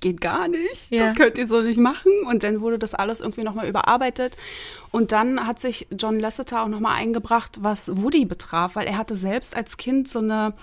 Geht 0.00 0.20
gar 0.20 0.46
nicht. 0.46 0.90
Ja. 0.90 1.06
Das 1.06 1.16
könnt 1.16 1.38
ihr 1.38 1.48
so 1.48 1.60
nicht 1.60 1.80
machen. 1.80 2.12
Und 2.28 2.44
dann 2.44 2.60
wurde 2.60 2.78
das 2.78 2.94
alles 2.94 3.18
irgendwie 3.20 3.42
nochmal 3.42 3.66
überarbeitet. 3.68 4.36
Und 4.92 5.10
dann 5.10 5.44
hat 5.44 5.58
sich 5.60 5.88
John 5.90 6.20
Lasseter 6.20 6.62
auch 6.62 6.68
nochmal 6.68 6.94
eingebracht, 6.98 7.58
was 7.62 7.96
Woody 7.96 8.24
betraf, 8.24 8.76
weil 8.76 8.86
er 8.86 8.96
hatte 8.96 9.16
selbst 9.16 9.56
als 9.56 9.76
Kind 9.76 10.08
so 10.08 10.20
eine, 10.20 10.54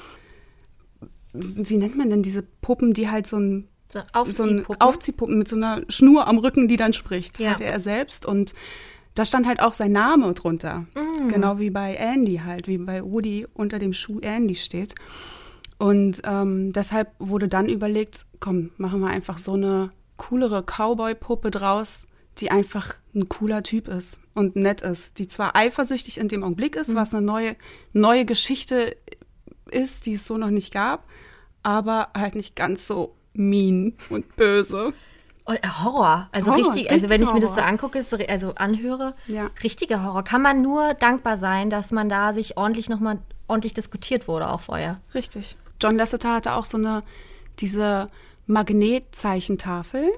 wie 1.38 1.78
nennt 1.78 1.98
man 1.98 2.10
denn 2.10 2.24
diese 2.24 2.42
Puppen, 2.42 2.94
die 2.94 3.10
halt 3.10 3.28
so 3.28 3.38
ein 3.38 3.68
So 3.88 4.00
so 4.30 4.44
ein 4.44 4.60
Aufziehpuppen. 4.60 4.82
Aufziehpuppen 4.82 5.38
mit 5.38 5.48
so 5.48 5.56
einer 5.56 5.82
Schnur 5.90 6.28
am 6.28 6.38
Rücken, 6.38 6.68
die 6.68 6.78
dann 6.78 6.94
spricht. 6.94 7.40
Ja. 7.40 7.52
Hatte 7.52 7.66
er 7.66 7.80
selbst. 7.80 8.26
Und 8.26 8.54
da 9.14 9.26
stand 9.26 9.48
halt 9.48 9.62
auch 9.62 9.74
sein 9.74 9.92
Name 9.92 10.34
drunter. 10.34 10.86
Mm. 10.96 11.30
Genau 11.30 11.60
wie 11.60 11.70
bei 11.70 11.96
Andy 11.96 12.42
halt, 12.44 12.68
wie 12.68 12.78
bei 12.78 13.04
Woody 13.04 13.48
unter 13.54 13.80
dem 13.80 13.94
Schuh 13.94 14.20
Andy 14.20 14.56
steht. 14.56 14.96
Und 15.78 16.22
ähm, 16.24 16.74
deshalb 16.74 17.12
wurde 17.20 17.48
dann 17.48 17.68
überlegt, 17.68 18.26
komm, 18.40 18.72
machen 18.78 19.02
wir 19.02 19.10
einfach 19.10 19.38
so 19.38 19.54
eine 19.54 19.90
coolere 20.18 20.64
Cowboy-Puppe 20.64 21.52
draus, 21.52 22.08
die 22.38 22.52
einfach 22.52 22.96
ein 23.14 23.30
cooler 23.30 23.64
Typ 23.64 23.88
ist 23.88 24.20
und 24.34 24.56
nett 24.56 24.82
ist, 24.82 25.20
die 25.20 25.28
zwar 25.28 25.56
eifersüchtig 25.56 26.18
in 26.18 26.28
dem 26.28 26.44
Augenblick 26.44 26.76
ist, 26.76 26.96
was 26.96 27.14
eine 27.14 27.26
neue, 27.26 27.56
neue 27.94 28.26
Geschichte 28.26 28.96
ist, 29.72 30.06
die 30.06 30.14
es 30.14 30.28
so 30.28 30.38
noch 30.38 30.50
nicht 30.50 30.74
gab, 30.74 31.06
aber 31.66 32.10
halt 32.16 32.36
nicht 32.36 32.56
ganz 32.56 32.88
so 32.88 33.16
mean 33.34 33.94
und 34.10 34.36
böse. 34.36 34.94
Und, 35.44 35.56
äh, 35.58 35.68
Horror. 35.84 36.30
Also 36.32 36.52
Horror, 36.52 36.74
richtig, 36.74 36.92
also 36.92 37.10
wenn 37.10 37.22
ich 37.22 37.32
mir 37.34 37.40
das 37.40 37.52
so 37.52 37.58
Horror. 37.58 37.68
angucke, 37.70 38.04
also 38.30 38.54
anhöre, 38.56 39.16
Ja. 39.28 39.50
richtiger 39.64 40.04
Horror. 40.04 40.24
Kann 40.24 40.42
man 40.42 40.62
nur 40.62 40.94
dankbar 40.94 41.38
sein, 41.38 41.70
dass 41.70 41.92
man 41.92 42.10
da 42.10 42.34
sich 42.34 42.58
ordentlich 42.58 42.90
nochmal 42.90 43.20
ordentlich 43.48 43.74
diskutiert 43.74 44.28
wurde 44.28 44.50
auch 44.50 44.62
vorher. 44.62 45.02
Richtig. 45.14 45.56
John 45.82 45.98
Lasseter 45.98 46.34
hatte 46.34 46.54
auch 46.54 46.66
so 46.66 46.78
eine, 46.78 47.04
diese 47.60 48.08
Magnetzeichentafel, 48.48 50.10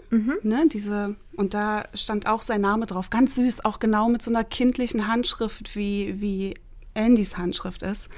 ne, 0.44 0.66
diese, 0.72 1.16
und 1.36 1.54
da 1.54 1.84
stand 1.94 2.27
auch 2.27 2.42
sein 2.42 2.62
Name 2.62 2.86
drauf. 2.86 3.10
Ganz 3.10 3.36
süß, 3.36 3.66
auch 3.66 3.80
genau 3.80 4.10
mit 4.10 4.22
so 4.22 4.32
einer 4.32 4.44
kindlichen 4.44 5.08
Handschrift, 5.08 5.75
wie, 5.75 6.20
wie 6.22 6.54
Andys 6.96 7.38
Handschrift 7.38 7.82
ist. 7.84 8.10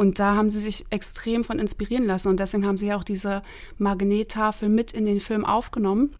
Und 0.00 0.18
da 0.18 0.34
haben 0.34 0.50
sie 0.50 0.60
sich 0.60 0.86
extrem 0.88 1.44
von 1.44 1.58
inspirieren 1.58 2.06
lassen 2.06 2.28
und 2.28 2.40
deswegen 2.40 2.64
haben 2.66 2.78
sie 2.78 2.92
auch 2.94 3.04
diese 3.04 3.42
Magnettafel 3.76 4.68
mit 4.70 4.92
in 4.92 5.04
den 5.04 5.20
Film 5.20 5.44
aufgenommen. 5.44 6.12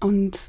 Und 0.00 0.48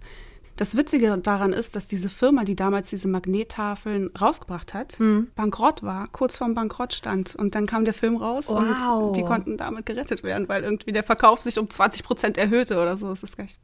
das 0.55 0.77
Witzige 0.77 1.17
daran 1.17 1.51
ist, 1.53 1.75
dass 1.75 1.87
diese 1.87 2.07
Firma, 2.09 2.43
die 2.45 2.55
damals 2.55 2.89
diese 2.89 3.07
Magnettafeln 3.07 4.11
rausgebracht 4.19 4.73
hat, 4.73 4.97
bankrott 5.35 5.83
war, 5.83 6.07
kurz 6.09 6.37
vorm 6.37 6.53
Bankrott 6.55 6.93
stand. 6.93 7.35
Und 7.35 7.55
dann 7.55 7.65
kam 7.65 7.83
der 7.83 7.93
Film 7.93 8.15
raus 8.15 8.47
Wow. 8.47 9.07
und 9.07 9.17
die 9.17 9.23
konnten 9.23 9.57
damit 9.57 9.85
gerettet 9.85 10.23
werden, 10.23 10.47
weil 10.47 10.63
irgendwie 10.63 10.91
der 10.93 11.03
Verkauf 11.03 11.41
sich 11.41 11.57
um 11.59 11.69
20 11.69 12.03
Prozent 12.03 12.37
erhöhte 12.37 12.79
oder 12.81 12.95
so. 12.95 13.09
Das 13.09 13.23
ist 13.23 13.35
ganz, 13.37 13.59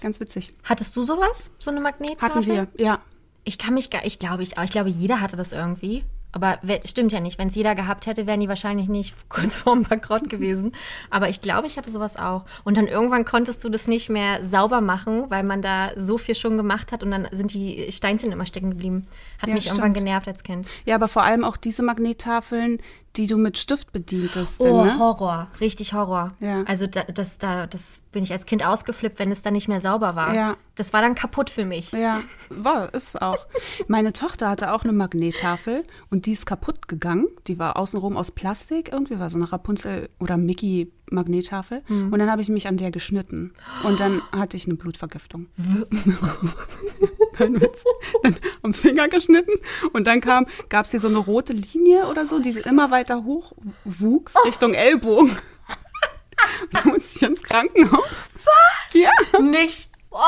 ganz 0.00 0.18
witzig. 0.18 0.52
Hattest 0.64 0.96
du 0.96 1.02
sowas? 1.02 1.50
So 1.58 1.70
eine 1.70 1.80
Magnettafel? 1.80 2.28
Hatten 2.28 2.46
wir, 2.46 2.66
ja. 2.84 3.00
Ich 3.44 3.56
kann 3.58 3.74
mich 3.74 3.88
gar, 3.90 4.04
ich 4.04 4.18
glaube, 4.18 4.42
ich, 4.42 4.58
auch- 4.58 4.64
ich 4.64 4.72
glaube, 4.72 4.88
jeder 4.90 5.20
hatte 5.20 5.36
das 5.36 5.52
irgendwie. 5.52 6.04
Aber 6.32 6.58
stimmt 6.84 7.12
ja 7.12 7.20
nicht. 7.20 7.38
Wenn 7.38 7.48
es 7.48 7.54
jeder 7.54 7.74
gehabt 7.74 8.06
hätte, 8.06 8.26
wären 8.26 8.40
die 8.40 8.48
wahrscheinlich 8.48 8.88
nicht 8.88 9.14
kurz 9.28 9.56
vorm 9.56 9.82
Bankrott 9.82 10.28
gewesen. 10.28 10.72
Aber 11.10 11.28
ich 11.28 11.40
glaube, 11.40 11.66
ich 11.66 11.76
hatte 11.76 11.90
sowas 11.90 12.16
auch. 12.16 12.44
Und 12.64 12.76
dann 12.76 12.86
irgendwann 12.86 13.24
konntest 13.24 13.64
du 13.64 13.68
das 13.68 13.88
nicht 13.88 14.08
mehr 14.10 14.42
sauber 14.44 14.80
machen, 14.80 15.24
weil 15.28 15.42
man 15.42 15.62
da 15.62 15.90
so 15.96 16.18
viel 16.18 16.34
schon 16.34 16.56
gemacht 16.56 16.92
hat 16.92 17.02
und 17.02 17.10
dann 17.10 17.28
sind 17.32 17.52
die 17.52 17.90
Steinchen 17.90 18.32
immer 18.32 18.46
stecken 18.46 18.70
geblieben. 18.70 19.06
Hat 19.40 19.48
Ja, 19.48 19.54
mich 19.54 19.66
irgendwann 19.66 19.92
stimmt. 19.92 20.06
genervt 20.06 20.28
als 20.28 20.42
Kind. 20.42 20.66
Ja, 20.84 20.94
aber 20.94 21.08
vor 21.08 21.22
allem 21.22 21.44
auch 21.44 21.56
diese 21.56 21.82
Magnettafeln, 21.82 22.78
die 23.16 23.26
du 23.26 23.36
mit 23.36 23.58
Stift 23.58 23.92
bedientest. 23.92 24.60
Oh, 24.60 24.84
ne? 24.84 24.98
Horror. 24.98 25.48
Richtig 25.60 25.92
Horror. 25.92 26.30
Ja. 26.38 26.62
Also 26.64 26.86
da, 26.86 27.02
das, 27.04 27.38
da, 27.38 27.66
das 27.66 28.02
bin 28.12 28.22
ich 28.22 28.32
als 28.32 28.46
Kind 28.46 28.64
ausgeflippt, 28.64 29.18
wenn 29.18 29.32
es 29.32 29.42
dann 29.42 29.54
nicht 29.54 29.68
mehr 29.68 29.80
sauber 29.80 30.14
war. 30.14 30.34
Ja. 30.34 30.56
Das 30.76 30.92
war 30.92 31.02
dann 31.02 31.14
kaputt 31.14 31.50
für 31.50 31.64
mich. 31.64 31.90
Ja, 31.92 32.20
war, 32.50 32.94
ist 32.94 33.20
auch. 33.20 33.46
Meine 33.88 34.12
Tochter 34.12 34.48
hatte 34.48 34.72
auch 34.72 34.84
eine 34.84 34.92
Magnettafel 34.92 35.82
und 36.08 36.26
die 36.26 36.32
ist 36.32 36.46
kaputt 36.46 36.88
gegangen. 36.88 37.26
Die 37.48 37.58
war 37.58 37.76
außenrum 37.76 38.16
aus 38.16 38.30
Plastik, 38.30 38.92
irgendwie 38.92 39.18
war 39.18 39.28
so 39.28 39.38
eine 39.38 39.50
Rapunzel- 39.50 40.08
oder 40.20 40.36
Mickey-Magnettafel. 41.10 41.82
Und 41.88 42.18
dann 42.18 42.30
habe 42.30 42.42
ich 42.42 42.48
mich 42.48 42.66
an 42.68 42.76
der 42.76 42.90
geschnitten. 42.90 43.52
Und 43.82 44.00
dann 44.00 44.22
hatte 44.32 44.56
ich 44.56 44.66
eine 44.66 44.74
Blutvergiftung. 44.76 45.46
Kein 47.34 47.60
Witz. 47.60 47.84
Dann 48.22 48.36
am 48.62 48.74
Finger 48.74 49.08
geschnitten 49.08 49.52
und 49.92 50.06
dann 50.06 50.20
kam, 50.20 50.46
gab 50.68 50.84
es 50.84 50.90
hier 50.90 51.00
so 51.00 51.08
eine 51.08 51.18
rote 51.18 51.52
Linie 51.52 52.06
oder 52.08 52.26
so, 52.26 52.40
die 52.40 52.50
immer 52.50 52.90
weiter 52.90 53.24
hoch 53.24 53.52
wuchs 53.84 54.34
Richtung 54.44 54.74
Ellbogen. 54.74 55.36
Da 56.72 56.82
musste 56.84 57.16
ich 57.16 57.22
ins 57.30 57.42
Krankenhaus. 57.42 58.28
Was? 58.34 58.94
Ja. 58.94 59.10
Nicht. 59.40 59.90
Oh, 60.10 60.18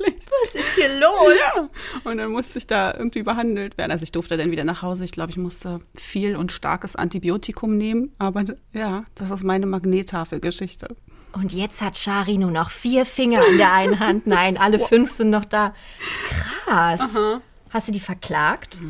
was 0.00 0.54
ist 0.54 0.74
hier 0.74 0.88
los? 1.00 1.34
Ja. 1.56 1.68
Und 2.04 2.18
dann 2.18 2.30
musste 2.30 2.58
ich 2.58 2.66
da 2.66 2.94
irgendwie 2.94 3.22
behandelt 3.22 3.78
werden. 3.78 3.90
Also 3.92 4.02
ich 4.04 4.12
durfte 4.12 4.36
dann 4.36 4.50
wieder 4.50 4.64
nach 4.64 4.82
Hause. 4.82 5.04
Ich 5.04 5.12
glaube, 5.12 5.30
ich 5.30 5.36
musste 5.36 5.80
viel 5.94 6.36
und 6.36 6.52
starkes 6.52 6.96
Antibiotikum 6.96 7.76
nehmen. 7.76 8.12
Aber 8.18 8.44
ja, 8.72 9.04
das 9.14 9.30
ist 9.30 9.44
meine 9.44 9.66
Magnettafelgeschichte. 9.66 10.96
Und 11.32 11.52
jetzt 11.52 11.80
hat 11.82 11.96
Shari 11.96 12.38
nur 12.38 12.50
noch 12.50 12.70
vier 12.70 13.04
Finger 13.04 13.40
in 13.50 13.58
der 13.58 13.72
einen 13.72 14.00
Hand. 14.00 14.26
Nein, 14.26 14.56
alle 14.56 14.78
fünf 14.88 15.10
sind 15.10 15.30
noch 15.30 15.44
da. 15.44 15.74
Krass. 16.64 17.14
Hast 17.70 17.88
du 17.88 17.92
die 17.92 18.00
verklagt? 18.00 18.80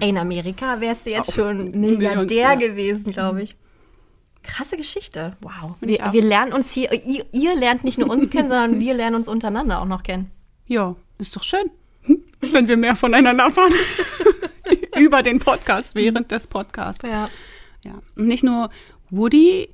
Ey, 0.00 0.10
in 0.10 0.18
Amerika 0.18 0.80
wärst 0.80 1.06
du 1.06 1.10
jetzt 1.10 1.30
Auf 1.30 1.34
schon 1.34 1.70
Million- 1.70 1.98
Milliardär 1.98 2.36
ja. 2.50 2.54
gewesen, 2.54 3.10
glaube 3.12 3.42
ich. 3.42 3.56
Krasse 4.42 4.76
Geschichte. 4.76 5.36
Wow. 5.40 5.74
Wir, 5.80 5.98
wir 6.12 6.22
lernen 6.22 6.52
uns 6.52 6.70
hier, 6.72 6.92
ihr, 7.04 7.24
ihr 7.32 7.56
lernt 7.56 7.82
nicht 7.82 7.98
nur 7.98 8.10
uns 8.10 8.30
kennen, 8.30 8.48
sondern 8.48 8.78
wir 8.78 8.94
lernen 8.94 9.16
uns 9.16 9.26
untereinander 9.26 9.80
auch 9.80 9.86
noch 9.86 10.02
kennen. 10.02 10.30
Ja, 10.66 10.96
ist 11.18 11.36
doch 11.36 11.42
schön, 11.42 11.70
hm? 12.02 12.22
wenn 12.52 12.68
wir 12.68 12.76
mehr 12.76 12.96
voneinander 12.96 13.44
erfahren. 13.44 13.72
Über 14.98 15.22
den 15.22 15.38
Podcast, 15.38 15.94
während 15.94 16.30
des 16.30 16.46
Podcasts. 16.46 17.02
Ja. 17.06 17.28
Ja. 17.84 17.92
Und 18.16 18.26
nicht 18.26 18.42
nur 18.42 18.68
Woody 19.10 19.68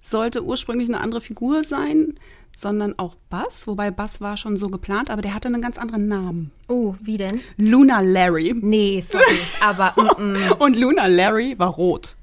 sollte 0.00 0.44
ursprünglich 0.44 0.88
eine 0.88 1.00
andere 1.00 1.20
Figur 1.20 1.62
sein, 1.64 2.14
sondern 2.54 2.98
auch 2.98 3.14
Buzz. 3.30 3.66
Wobei 3.66 3.90
Buzz 3.90 4.20
war 4.20 4.36
schon 4.36 4.56
so 4.56 4.68
geplant, 4.68 5.10
aber 5.10 5.22
der 5.22 5.32
hatte 5.34 5.48
einen 5.48 5.62
ganz 5.62 5.78
anderen 5.78 6.08
Namen. 6.08 6.50
Oh, 6.68 6.94
wie 7.00 7.16
denn? 7.16 7.40
Luna 7.56 8.00
Larry. 8.00 8.54
Nee, 8.60 9.00
sorry. 9.00 9.40
Aber 9.62 9.94
mm, 10.18 10.32
mm, 10.32 10.52
Und 10.58 10.76
Luna 10.76 11.06
Larry 11.06 11.58
war 11.58 11.70
rot. 11.70 12.16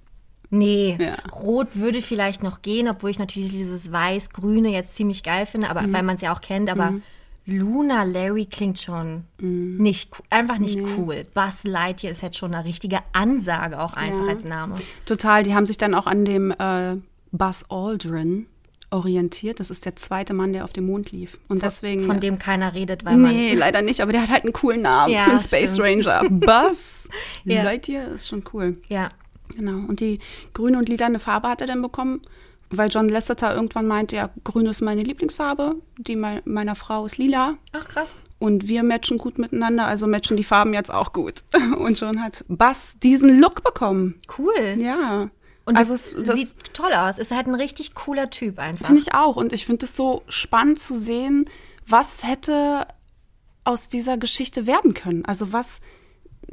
nee. 0.52 0.98
Ja. 1.00 1.16
Rot 1.32 1.76
würde 1.78 2.02
vielleicht 2.02 2.44
noch 2.44 2.62
gehen, 2.62 2.88
obwohl 2.88 3.10
ich 3.10 3.20
natürlich 3.20 3.50
dieses 3.52 3.92
Weiß-Grüne 3.92 4.70
jetzt 4.70 4.96
ziemlich 4.96 5.24
geil 5.24 5.46
finde, 5.46 5.70
aber 5.70 5.82
Mhm. 5.84 5.94
weil 5.94 6.04
man 6.04 6.16
es 6.18 6.22
ja 6.22 6.34
auch 6.36 6.42
kennt, 6.42 6.70
aber 6.70 6.94
Luna 7.46 8.04
Larry 8.04 8.46
klingt 8.46 8.80
schon 8.80 9.24
Mhm. 9.40 9.78
nicht 9.78 10.12
einfach 10.30 10.58
nicht 10.60 10.78
cool. 10.98 11.26
Buzz 11.34 11.64
Lightyear 11.64 12.14
ist 12.14 12.22
jetzt 12.22 12.38
schon 12.38 12.54
eine 12.54 12.64
richtige 12.66 13.00
Ansage 13.14 13.80
auch 13.82 13.94
einfach 13.94 14.26
Ja. 14.28 14.34
als 14.34 14.44
Name. 14.44 14.76
Total, 15.06 15.44
die 15.44 15.56
haben 15.56 15.66
sich 15.66 15.78
dann 15.78 15.94
auch 15.96 16.06
an 16.06 16.24
dem 16.26 16.52
äh, 16.52 16.98
Buzz 17.32 17.66
Aldrin 17.70 18.46
orientiert. 18.92 19.60
Das 19.60 19.70
ist 19.72 19.86
der 19.86 19.96
zweite 19.96 20.34
Mann, 20.34 20.54
der 20.54 20.66
auf 20.66 20.74
dem 20.74 20.86
Mond 20.86 21.12
lief. 21.12 21.40
Und 21.48 21.64
deswegen. 21.64 22.06
Von 22.06 22.20
dem 22.20 22.38
keiner 22.38 22.74
redet, 22.76 23.06
weil 23.06 23.18
man. 23.18 23.32
Nee, 23.32 23.54
leider 23.56 23.82
nicht, 23.82 24.02
aber 24.02 24.12
der 24.12 24.22
hat 24.24 24.30
halt 24.30 24.44
einen 24.44 24.54
coolen 24.54 24.82
Namen 24.82 25.14
Ja, 25.14 25.24
für 25.26 25.32
einen 25.32 25.40
Space 25.40 25.76
stimmt. 25.78 26.06
Ranger. 26.08 26.30
Buzz 26.30 27.08
Ja. 27.46 27.64
Lightyear 27.64 28.08
ist 28.10 28.28
schon 28.28 28.44
cool. 28.54 28.78
Ja. 28.90 29.08
Genau. 29.56 29.86
Und 29.88 30.00
die 30.00 30.20
grüne 30.54 30.78
und 30.78 30.88
lilane 30.90 31.20
Farbe 31.20 31.48
hat 31.50 31.62
er 31.62 31.68
dann 31.68 31.82
bekommen, 31.82 32.22
weil 32.72 32.90
John 32.90 33.10
Lasseter 33.10 33.54
irgendwann 33.56 33.88
meinte, 33.88 34.16
ja, 34.16 34.30
grün 34.44 34.66
ist 34.66 34.82
meine 34.82 35.04
Lieblingsfarbe, 35.04 35.76
die 35.98 36.16
mei- 36.16 36.42
meiner 36.46 36.76
Frau 36.76 37.06
ist 37.06 37.18
lila. 37.18 37.56
Ach, 37.74 37.88
krass. 37.88 38.16
Und 38.40 38.68
wir 38.68 38.82
matchen 38.84 39.18
gut 39.20 39.38
miteinander, 39.38 39.86
also 39.86 40.08
matchen 40.08 40.36
die 40.36 40.44
Farben 40.44 40.74
jetzt 40.74 40.92
auch 40.92 41.14
gut. 41.14 41.36
Und 41.78 41.98
schon 42.00 42.24
hat 42.24 42.44
Buzz 42.48 42.98
diesen 42.98 43.40
Look 43.40 43.64
bekommen. 43.64 44.16
Cool. 44.38 44.76
Ja. 44.80 45.30
Und 45.66 45.78
also 45.78 45.94
es 45.94 46.14
es, 46.14 46.24
das 46.26 46.36
sieht 46.38 46.56
toll 46.74 46.92
aus. 46.92 47.20
Ist 47.20 47.30
halt 47.32 47.46
ein 47.46 47.54
richtig 47.54 47.94
cooler 47.94 48.32
Typ 48.32 48.58
einfach. 48.58 48.88
finde 48.88 49.02
ich 49.04 49.14
auch. 49.14 49.36
Und 49.36 49.54
ich 49.54 49.68
finde 49.68 49.86
es 49.86 49.96
so 49.96 50.24
spannend 50.28 50.80
zu 50.80 50.96
sehen, 50.96 51.46
was 51.88 52.24
hätte 52.24 52.88
aus 53.64 53.90
dieser 53.90 54.18
Geschichte 54.18 54.66
werden 54.66 54.96
können. 54.96 55.24
Also 55.26 55.54
was, 55.54 55.78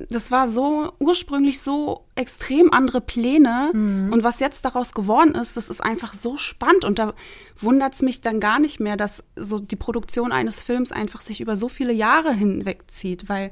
das 0.09 0.31
war 0.31 0.47
so 0.47 0.93
ursprünglich 1.01 1.61
so 1.61 2.05
extrem 2.15 2.73
andere 2.73 3.01
Pläne. 3.01 3.71
Und 4.13 4.23
was 4.23 4.39
jetzt 4.39 4.65
daraus 4.65 4.93
geworden 4.93 5.35
ist, 5.35 5.57
das 5.57 5.69
ist 5.71 5.83
einfach 5.83 6.13
so 6.13 6.37
spannend. 6.37 6.85
Und 6.85 6.99
da 6.99 7.15
wundert 7.59 7.95
es 7.95 8.03
mich 8.03 8.21
dann 8.21 8.39
gar 8.39 8.61
nicht 8.61 8.79
mehr, 8.79 8.97
dass 8.97 9.25
so 9.35 9.59
die 9.59 9.77
Produktion 9.77 10.31
eines 10.31 10.63
Films 10.63 10.93
einfach 10.93 11.21
sich 11.21 11.41
über 11.41 11.57
so 11.57 11.69
viele 11.69 11.93
Jahre 11.93 12.33
hinwegzieht, 12.33 13.29
weil 13.29 13.51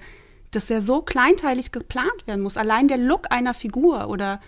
das 0.52 0.68
ja 0.68 0.80
so 0.80 1.02
kleinteilig 1.02 1.72
geplant 1.72 2.26
werden 2.26 2.42
muss. 2.42 2.56
Allein 2.56 2.86
der 2.86 2.98
Look 2.98 3.30
einer 3.30 3.52
Figur 3.52 4.08
oder 4.08 4.40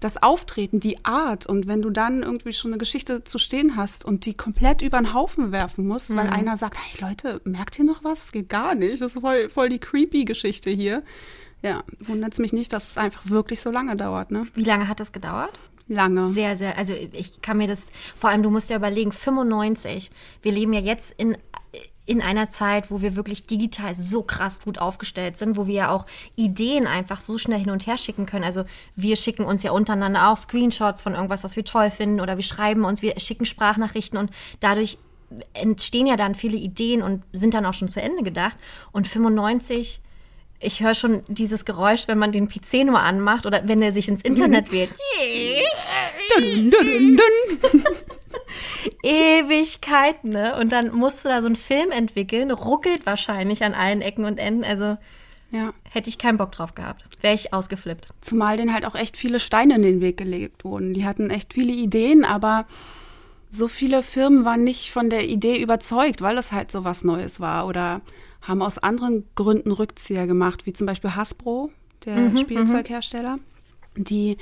das 0.00 0.22
Auftreten, 0.22 0.80
die 0.80 1.04
Art 1.04 1.46
und 1.46 1.66
wenn 1.66 1.82
du 1.82 1.90
dann 1.90 2.22
irgendwie 2.22 2.52
schon 2.52 2.72
eine 2.72 2.78
Geschichte 2.78 3.24
zu 3.24 3.38
stehen 3.38 3.76
hast 3.76 4.04
und 4.04 4.26
die 4.26 4.34
komplett 4.34 4.82
über 4.82 4.98
den 4.98 5.14
Haufen 5.14 5.52
werfen 5.52 5.86
musst, 5.86 6.14
weil 6.14 6.28
einer 6.28 6.56
sagt, 6.56 6.78
hey 6.78 7.08
Leute, 7.08 7.40
merkt 7.44 7.78
ihr 7.78 7.84
noch 7.84 8.04
was? 8.04 8.20
Das 8.20 8.32
geht 8.32 8.48
gar 8.48 8.74
nicht. 8.74 9.02
Das 9.02 9.14
ist 9.14 9.20
voll, 9.20 9.48
voll 9.48 9.68
die 9.68 9.78
creepy 9.78 10.24
Geschichte 10.24 10.70
hier. 10.70 11.02
Ja, 11.62 11.82
wundert 11.98 12.34
es 12.34 12.38
mich 12.38 12.52
nicht, 12.52 12.72
dass 12.72 12.88
es 12.88 12.98
einfach 12.98 13.28
wirklich 13.28 13.60
so 13.60 13.70
lange 13.70 13.96
dauert, 13.96 14.30
ne? 14.30 14.46
Wie 14.54 14.64
lange 14.64 14.86
hat 14.86 15.00
das 15.00 15.10
gedauert? 15.10 15.58
Lange. 15.88 16.28
Sehr, 16.28 16.54
sehr. 16.56 16.76
Also 16.76 16.92
ich 16.94 17.42
kann 17.42 17.56
mir 17.56 17.66
das, 17.66 17.90
vor 18.16 18.30
allem 18.30 18.42
du 18.42 18.50
musst 18.50 18.70
ja 18.70 18.76
überlegen, 18.76 19.10
95. 19.10 20.10
Wir 20.42 20.52
leben 20.52 20.72
ja 20.72 20.80
jetzt 20.80 21.14
in, 21.16 21.36
in 22.08 22.22
einer 22.22 22.48
Zeit, 22.48 22.90
wo 22.90 23.02
wir 23.02 23.16
wirklich 23.16 23.46
digital 23.46 23.94
so 23.94 24.22
krass 24.22 24.60
gut 24.60 24.78
aufgestellt 24.78 25.36
sind, 25.36 25.58
wo 25.58 25.66
wir 25.66 25.74
ja 25.74 25.90
auch 25.90 26.06
Ideen 26.36 26.86
einfach 26.86 27.20
so 27.20 27.36
schnell 27.36 27.58
hin 27.58 27.68
und 27.68 27.86
her 27.86 27.98
schicken 27.98 28.24
können. 28.24 28.44
Also 28.44 28.64
wir 28.96 29.14
schicken 29.16 29.44
uns 29.44 29.62
ja 29.62 29.72
untereinander 29.72 30.30
auch 30.30 30.38
Screenshots 30.38 31.02
von 31.02 31.14
irgendwas, 31.14 31.44
was 31.44 31.54
wir 31.54 31.66
toll 31.66 31.90
finden 31.90 32.20
oder 32.20 32.36
wir 32.36 32.44
schreiben 32.44 32.86
uns, 32.86 33.02
wir 33.02 33.20
schicken 33.20 33.44
Sprachnachrichten 33.44 34.18
und 34.18 34.30
dadurch 34.60 34.96
entstehen 35.52 36.06
ja 36.06 36.16
dann 36.16 36.34
viele 36.34 36.56
Ideen 36.56 37.02
und 37.02 37.24
sind 37.34 37.52
dann 37.52 37.66
auch 37.66 37.74
schon 37.74 37.88
zu 37.88 38.00
Ende 38.00 38.22
gedacht. 38.22 38.56
Und 38.92 39.06
95 39.06 40.00
ich 40.60 40.80
höre 40.80 40.96
schon 40.96 41.22
dieses 41.28 41.64
Geräusch, 41.64 42.08
wenn 42.08 42.18
man 42.18 42.32
den 42.32 42.48
PC 42.48 42.84
nur 42.84 42.98
anmacht 42.98 43.46
oder 43.46 43.68
wenn 43.68 43.80
er 43.80 43.92
sich 43.92 44.08
ins 44.08 44.22
Internet 44.22 44.72
wählt. 44.72 44.90
Dun, 46.36 46.70
dun, 46.70 47.16
dun, 47.16 47.84
dun. 48.48 49.10
Ewigkeiten, 49.10 50.30
ne? 50.30 50.56
Und 50.56 50.70
dann 50.72 50.94
musst 50.94 51.24
du 51.24 51.28
da 51.28 51.40
so 51.40 51.46
einen 51.46 51.56
Film 51.56 51.90
entwickeln, 51.90 52.50
ruckelt 52.50 53.06
wahrscheinlich 53.06 53.64
an 53.64 53.74
allen 53.74 54.00
Ecken 54.00 54.24
und 54.24 54.38
Enden. 54.38 54.64
Also 54.64 54.96
Ja, 55.50 55.72
hätte 55.90 56.08
ich 56.08 56.18
keinen 56.18 56.36
Bock 56.38 56.52
drauf 56.52 56.74
gehabt. 56.74 57.04
Wäre 57.20 57.34
ich 57.34 57.52
ausgeflippt. 57.52 58.08
zumal 58.20 58.56
denen 58.56 58.72
halt 58.72 58.84
auch 58.84 58.94
echt 58.94 59.16
viele 59.16 59.40
Steine 59.40 59.74
in 59.76 59.82
den 59.82 60.00
Weg 60.00 60.16
gelegt 60.16 60.64
wurden. 60.64 60.94
Die 60.94 61.04
hatten 61.04 61.30
echt 61.30 61.54
viele 61.54 61.72
Ideen, 61.72 62.24
aber 62.24 62.66
so 63.50 63.66
viele 63.66 64.02
Firmen 64.02 64.44
waren 64.44 64.62
nicht 64.62 64.90
von 64.90 65.08
der 65.08 65.26
Idee 65.26 65.56
überzeugt, 65.60 66.20
weil 66.20 66.36
es 66.36 66.52
halt 66.52 66.70
so 66.70 66.84
was 66.84 67.02
Neues 67.02 67.40
war 67.40 67.66
oder 67.66 68.02
haben 68.42 68.62
aus 68.62 68.78
anderen 68.78 69.26
Gründen 69.34 69.72
Rückzieher 69.72 70.26
gemacht, 70.26 70.66
wie 70.66 70.72
zum 70.72 70.86
Beispiel 70.86 71.16
Hasbro, 71.16 71.70
der 72.04 72.36
Spielzeughersteller. 72.36 73.38
Die 73.96 74.36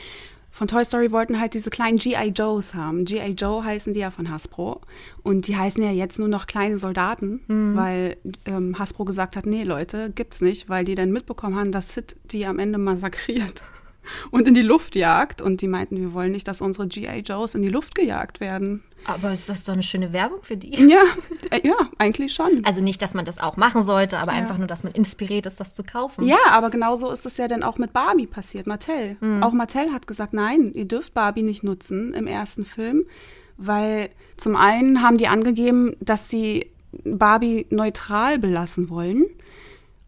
von 0.56 0.68
Toy 0.68 0.86
Story 0.86 1.12
wollten 1.12 1.38
halt 1.38 1.52
diese 1.52 1.68
kleinen 1.68 1.98
G.I. 1.98 2.28
Joes 2.30 2.74
haben. 2.74 3.04
G.I. 3.04 3.32
Joe 3.32 3.62
heißen 3.62 3.92
die 3.92 4.00
ja 4.00 4.10
von 4.10 4.30
Hasbro. 4.30 4.80
Und 5.22 5.48
die 5.48 5.56
heißen 5.56 5.82
ja 5.82 5.90
jetzt 5.90 6.18
nur 6.18 6.28
noch 6.28 6.46
kleine 6.46 6.78
Soldaten, 6.78 7.42
weil 7.76 8.16
ähm, 8.46 8.78
Hasbro 8.78 9.04
gesagt 9.04 9.36
hat, 9.36 9.44
nee 9.44 9.64
Leute, 9.64 10.10
gibt's 10.14 10.40
nicht, 10.40 10.70
weil 10.70 10.86
die 10.86 10.94
dann 10.94 11.12
mitbekommen 11.12 11.56
haben, 11.56 11.72
dass 11.72 11.92
Sid 11.92 12.16
die 12.32 12.46
am 12.46 12.58
Ende 12.58 12.78
massakriert 12.78 13.64
und 14.30 14.48
in 14.48 14.54
die 14.54 14.62
Luft 14.62 14.96
jagt. 14.96 15.42
Und 15.42 15.60
die 15.60 15.68
meinten, 15.68 15.98
wir 15.98 16.14
wollen 16.14 16.32
nicht, 16.32 16.48
dass 16.48 16.62
unsere 16.62 16.88
G.I. 16.88 17.20
Joes 17.20 17.54
in 17.54 17.60
die 17.60 17.68
Luft 17.68 17.94
gejagt 17.94 18.40
werden. 18.40 18.82
Aber 19.04 19.32
ist 19.32 19.48
das 19.48 19.64
doch 19.64 19.74
eine 19.74 19.82
schöne 19.82 20.12
Werbung 20.12 20.40
für 20.42 20.56
die? 20.56 20.74
Ja, 20.88 21.02
äh, 21.50 21.66
ja, 21.66 21.76
eigentlich 21.98 22.32
schon. 22.32 22.62
Also 22.64 22.80
nicht, 22.80 23.00
dass 23.02 23.14
man 23.14 23.24
das 23.24 23.38
auch 23.38 23.56
machen 23.56 23.82
sollte, 23.82 24.18
aber 24.18 24.32
einfach 24.32 24.58
nur, 24.58 24.66
dass 24.66 24.82
man 24.82 24.92
inspiriert 24.92 25.46
ist, 25.46 25.60
das 25.60 25.74
zu 25.74 25.84
kaufen. 25.84 26.26
Ja, 26.26 26.38
aber 26.50 26.70
genauso 26.70 27.10
ist 27.10 27.26
es 27.26 27.36
ja 27.36 27.48
dann 27.48 27.62
auch 27.62 27.78
mit 27.78 27.92
Barbie 27.92 28.26
passiert, 28.26 28.66
Mattel. 28.66 29.16
Auch 29.42 29.52
Mattel 29.52 29.92
hat 29.92 30.06
gesagt, 30.06 30.32
nein, 30.32 30.72
ihr 30.74 30.86
dürft 30.86 31.14
Barbie 31.14 31.42
nicht 31.42 31.62
nutzen 31.62 32.14
im 32.14 32.26
ersten 32.26 32.64
Film, 32.64 33.04
weil 33.56 34.10
zum 34.36 34.56
einen 34.56 35.02
haben 35.02 35.18
die 35.18 35.28
angegeben, 35.28 35.96
dass 36.00 36.28
sie 36.28 36.70
Barbie 37.04 37.66
neutral 37.70 38.38
belassen 38.38 38.88
wollen 38.90 39.26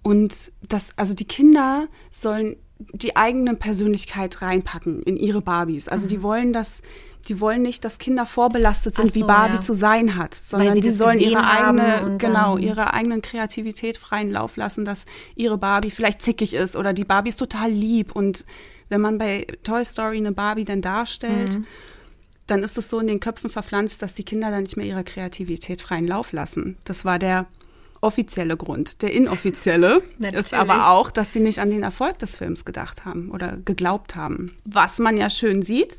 und 0.03 0.53
dass 0.66 0.96
also 0.96 1.14
die 1.14 1.27
Kinder 1.27 1.88
sollen 2.11 2.57
die 2.79 3.16
eigene 3.16 3.55
Persönlichkeit 3.55 4.40
reinpacken 4.40 5.03
in 5.03 5.16
ihre 5.16 5.42
Barbies. 5.42 5.88
Also 5.88 6.07
die 6.07 6.22
wollen 6.22 6.53
das 6.53 6.83
die 7.26 7.40
wollen 7.40 7.62
nicht, 7.62 7.85
dass 7.85 7.98
Kinder 7.98 8.24
vorbelastet 8.26 8.96
sind, 8.96 9.11
Ach 9.11 9.14
wie 9.14 9.20
so, 9.20 9.26
Barbie 9.26 9.57
ja. 9.57 9.61
zu 9.61 9.74
sein 9.74 10.16
hat, 10.16 10.35
sondern 10.35 10.81
die 10.81 10.90
sollen 10.90 11.18
ihre 11.18 11.35
gesehen 11.35 11.46
haben 11.46 11.81
eigene, 11.81 12.18
genau, 12.18 12.57
ihre 12.57 12.94
eigenen 12.94 13.22
Kreativität 13.22 13.98
freien 13.98 14.31
Lauf 14.31 14.57
lassen, 14.57 14.85
dass 14.85 15.04
ihre 15.35 15.59
Barbie 15.59 15.90
vielleicht 15.90 16.22
zickig 16.22 16.54
ist 16.54 16.76
oder 16.76 16.92
die 16.92 17.04
Barbie 17.04 17.28
ist 17.31 17.37
total 17.38 17.70
lieb. 17.70 18.14
Und 18.14 18.44
wenn 18.88 19.00
man 19.00 19.18
bei 19.18 19.46
Toy 19.62 19.85
Story 19.85 20.16
eine 20.18 20.33
Barbie 20.33 20.64
dann 20.64 20.81
darstellt, 20.81 21.59
Mhm. 21.59 21.66
dann 22.46 22.62
ist 22.62 22.78
es 22.78 22.88
so 22.88 22.98
in 22.98 23.07
den 23.07 23.20
Köpfen 23.20 23.50
verpflanzt, 23.50 24.00
dass 24.00 24.14
die 24.14 24.24
Kinder 24.24 24.50
dann 24.50 24.62
nicht 24.62 24.76
mehr 24.78 24.87
ihrer 24.87 25.04
Kreativität 25.04 25.83
freien 25.83 26.07
Lauf 26.07 26.33
lassen. 26.33 26.78
Das 26.85 27.04
war 27.04 27.18
der 27.18 27.46
offizielle 28.00 28.57
Grund. 28.57 29.02
Der 29.02 29.12
inoffizielle 29.12 30.02
ist 30.33 30.54
aber 30.54 30.90
auch, 30.90 31.11
dass 31.11 31.33
sie 31.33 31.40
nicht 31.40 31.59
an 31.59 31.68
den 31.70 31.83
Erfolg 31.83 32.18
des 32.20 32.37
Films 32.38 32.64
gedacht 32.64 33.04
haben 33.04 33.31
oder 33.31 33.57
geglaubt 33.64 34.16
haben. 34.16 34.57
Was 34.64 34.98
man 34.98 35.16
ja 35.18 35.28
schön 35.28 35.62
sieht, 35.62 35.98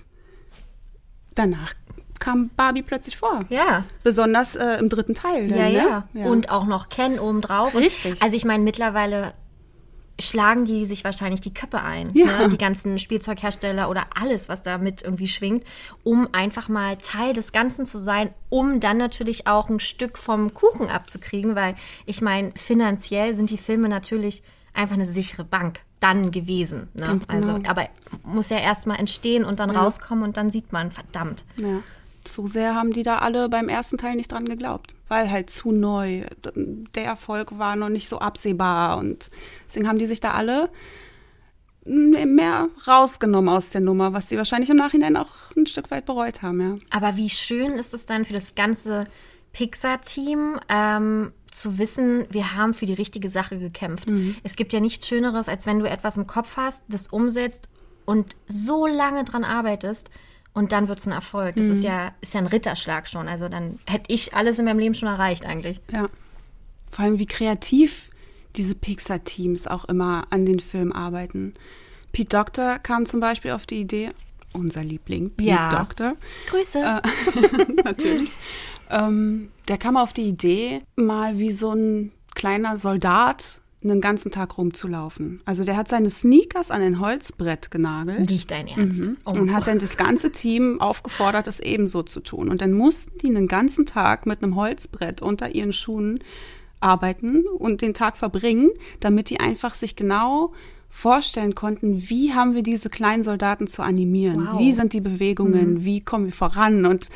danach 1.35 1.73
kam 2.19 2.49
Barbie 2.55 2.81
plötzlich 2.81 3.17
vor. 3.17 3.45
Ja. 3.49 3.85
Besonders 4.03 4.55
äh, 4.55 4.77
im 4.77 4.89
dritten 4.89 5.13
Teil. 5.13 5.47
Dann, 5.47 5.57
Ja, 5.57 5.69
ne? 5.69 6.03
ja, 6.13 6.25
Und 6.25 6.49
auch 6.49 6.65
noch 6.65 6.89
Ken 6.89 7.17
obendrauf. 7.17 7.73
Und 7.73 7.83
Richtig. 7.83 8.21
Also 8.21 8.35
ich 8.35 8.45
meine, 8.45 8.63
mittlerweile 8.63 9.33
schlagen 10.21 10.65
die 10.65 10.85
sich 10.85 11.03
wahrscheinlich 11.03 11.41
die 11.41 11.53
Köpfe 11.53 11.81
ein. 11.81 12.11
Ja. 12.13 12.25
Ne? 12.25 12.49
Die 12.49 12.57
ganzen 12.57 12.99
Spielzeughersteller 12.99 13.89
oder 13.89 14.07
alles, 14.19 14.49
was 14.49 14.63
damit 14.63 15.01
irgendwie 15.01 15.27
schwingt, 15.27 15.63
um 16.03 16.27
einfach 16.33 16.67
mal 16.67 16.97
Teil 16.97 17.33
des 17.33 17.51
Ganzen 17.51 17.85
zu 17.85 17.97
sein, 17.97 18.31
um 18.49 18.79
dann 18.79 18.97
natürlich 18.97 19.47
auch 19.47 19.69
ein 19.69 19.79
Stück 19.79 20.17
vom 20.17 20.53
Kuchen 20.53 20.89
abzukriegen, 20.89 21.55
weil 21.55 21.75
ich 22.05 22.21
meine, 22.21 22.51
finanziell 22.55 23.33
sind 23.33 23.49
die 23.49 23.57
Filme 23.57 23.87
natürlich 23.89 24.43
einfach 24.73 24.95
eine 24.95 25.05
sichere 25.05 25.43
Bank 25.43 25.81
dann 25.99 26.31
gewesen. 26.31 26.87
Ne? 26.93 27.05
Ganz 27.05 27.27
genau. 27.27 27.55
Also, 27.55 27.67
aber 27.67 27.89
muss 28.23 28.49
ja 28.49 28.59
erstmal 28.59 28.99
entstehen 28.99 29.43
und 29.43 29.59
dann 29.59 29.69
rauskommen 29.69 30.23
und 30.23 30.37
dann 30.37 30.49
sieht 30.51 30.71
man, 30.71 30.91
verdammt. 30.91 31.43
Ja. 31.57 31.81
So 32.27 32.47
sehr 32.47 32.75
haben 32.75 32.91
die 32.91 33.03
da 33.03 33.19
alle 33.19 33.49
beim 33.49 33.69
ersten 33.69 33.97
Teil 33.97 34.15
nicht 34.15 34.31
dran 34.31 34.45
geglaubt, 34.45 34.93
weil 35.07 35.31
halt 35.31 35.49
zu 35.49 35.71
neu. 35.71 36.23
Der 36.95 37.05
Erfolg 37.05 37.57
war 37.57 37.75
noch 37.75 37.89
nicht 37.89 38.09
so 38.09 38.19
absehbar 38.19 38.97
und 38.97 39.29
deswegen 39.67 39.87
haben 39.87 39.97
die 39.97 40.07
sich 40.07 40.19
da 40.19 40.33
alle 40.33 40.69
mehr 41.85 42.69
rausgenommen 42.87 43.49
aus 43.49 43.69
der 43.69 43.81
Nummer, 43.81 44.13
was 44.13 44.27
die 44.27 44.37
wahrscheinlich 44.37 44.69
im 44.69 44.75
Nachhinein 44.75 45.17
auch 45.17 45.55
ein 45.57 45.65
Stück 45.65 45.89
weit 45.91 46.05
bereut 46.05 46.41
haben, 46.41 46.61
ja. 46.61 46.75
Aber 46.91 47.17
wie 47.17 47.29
schön 47.29 47.73
ist 47.73 47.93
es 47.93 48.05
dann 48.05 48.25
für 48.25 48.33
das 48.33 48.53
ganze 48.53 49.05
Pixar-Team 49.53 50.59
ähm, 50.69 51.31
zu 51.51 51.77
wissen, 51.77 52.25
wir 52.29 52.55
haben 52.55 52.73
für 52.73 52.85
die 52.85 52.93
richtige 52.93 53.29
Sache 53.29 53.59
gekämpft. 53.59 54.07
Es 54.43 54.55
gibt 54.55 54.73
ja 54.73 54.79
nichts 54.79 55.07
Schöneres, 55.07 55.47
als 55.49 55.65
wenn 55.65 55.79
du 55.79 55.89
etwas 55.89 56.17
im 56.17 56.27
Kopf 56.27 56.57
hast, 56.57 56.83
das 56.87 57.07
umsetzt 57.07 57.69
und 58.05 58.35
so 58.47 58.87
lange 58.87 59.23
dran 59.23 59.43
arbeitest 59.43 60.09
und 60.53 60.71
dann 60.71 60.87
wird 60.87 60.99
es 60.99 61.05
ein 61.07 61.11
Erfolg. 61.13 61.55
Das 61.55 61.67
ist, 61.67 61.83
ja, 61.83 62.11
ist 62.21 62.33
ja 62.33 62.39
ein 62.39 62.47
Ritterschlag 62.47 63.07
schon. 63.07 63.27
Also 63.27 63.49
dann 63.49 63.79
hätte 63.85 64.05
ich 64.13 64.33
alles 64.33 64.59
in 64.59 64.65
meinem 64.65 64.79
Leben 64.79 64.95
schon 64.95 65.07
erreicht 65.07 65.45
eigentlich. 65.45 65.79
Ja. 65.91 66.07
Vor 66.91 67.05
allem, 67.05 67.19
wie 67.19 67.27
kreativ 67.27 68.09
diese 68.55 68.75
Pixar-Teams 68.75 69.67
auch 69.67 69.85
immer 69.85 70.25
an 70.31 70.45
den 70.45 70.59
Film 70.59 70.91
arbeiten. 70.91 71.53
Pete 72.11 72.35
Doctor 72.35 72.79
kam 72.79 73.05
zum 73.05 73.19
Beispiel 73.19 73.51
auf 73.51 73.65
die 73.67 73.81
Idee, 73.81 74.09
unser 74.53 74.83
Liebling, 74.83 75.29
Pete 75.29 75.49
Ja. 75.49 75.69
Doctor, 75.69 76.15
Grüße. 76.49 77.01
natürlich. 77.83 78.31
Ähm, 78.89 79.49
der 79.67 79.77
kam 79.77 79.97
auf 79.97 80.13
die 80.13 80.23
Idee, 80.23 80.81
mal 80.95 81.39
wie 81.39 81.51
so 81.51 81.73
ein 81.73 82.11
kleiner 82.35 82.77
Soldat 82.77 83.61
einen 83.83 84.01
ganzen 84.01 84.31
Tag 84.31 84.57
rumzulaufen. 84.57 85.41
Also 85.45 85.63
der 85.63 85.77
hat 85.77 85.87
seine 85.87 86.09
Sneakers 86.09 86.69
an 86.69 86.81
ein 86.81 86.99
Holzbrett 86.99 87.71
genagelt. 87.71 88.29
Nicht 88.29 88.51
dein 88.51 88.67
Ernst. 88.67 88.99
Mhm. 88.99 89.17
Oh. 89.25 89.31
Und 89.31 89.53
hat 89.53 89.67
dann 89.67 89.79
das 89.79 89.95
ganze 89.95 90.31
Team 90.31 90.81
aufgefordert, 90.81 91.47
das 91.47 91.59
ebenso 91.61 92.03
zu 92.03 92.19
tun. 92.19 92.49
Und 92.49 92.61
dann 92.61 92.73
mussten 92.73 93.17
die 93.19 93.27
einen 93.27 93.47
ganzen 93.47 93.85
Tag 93.85 94.25
mit 94.25 94.43
einem 94.43 94.55
Holzbrett 94.55 95.21
unter 95.21 95.55
ihren 95.55 95.71
Schuhen 95.71 96.19
arbeiten 96.81 97.45
und 97.45 97.81
den 97.81 97.93
Tag 97.93 98.17
verbringen, 98.17 98.69
damit 98.99 99.29
die 99.29 99.39
einfach 99.39 99.73
sich 99.73 99.95
genau 99.95 100.53
vorstellen 100.89 101.55
konnten, 101.55 102.09
wie 102.09 102.33
haben 102.33 102.55
wir 102.55 102.63
diese 102.63 102.89
kleinen 102.89 103.23
Soldaten 103.23 103.67
zu 103.67 103.83
animieren? 103.83 104.47
Wow. 104.51 104.59
Wie 104.59 104.71
sind 104.71 104.93
die 104.93 105.01
Bewegungen? 105.01 105.85
Wie 105.85 106.01
kommen 106.01 106.25
wir 106.25 106.33
voran? 106.33 106.85
Und 106.85 107.09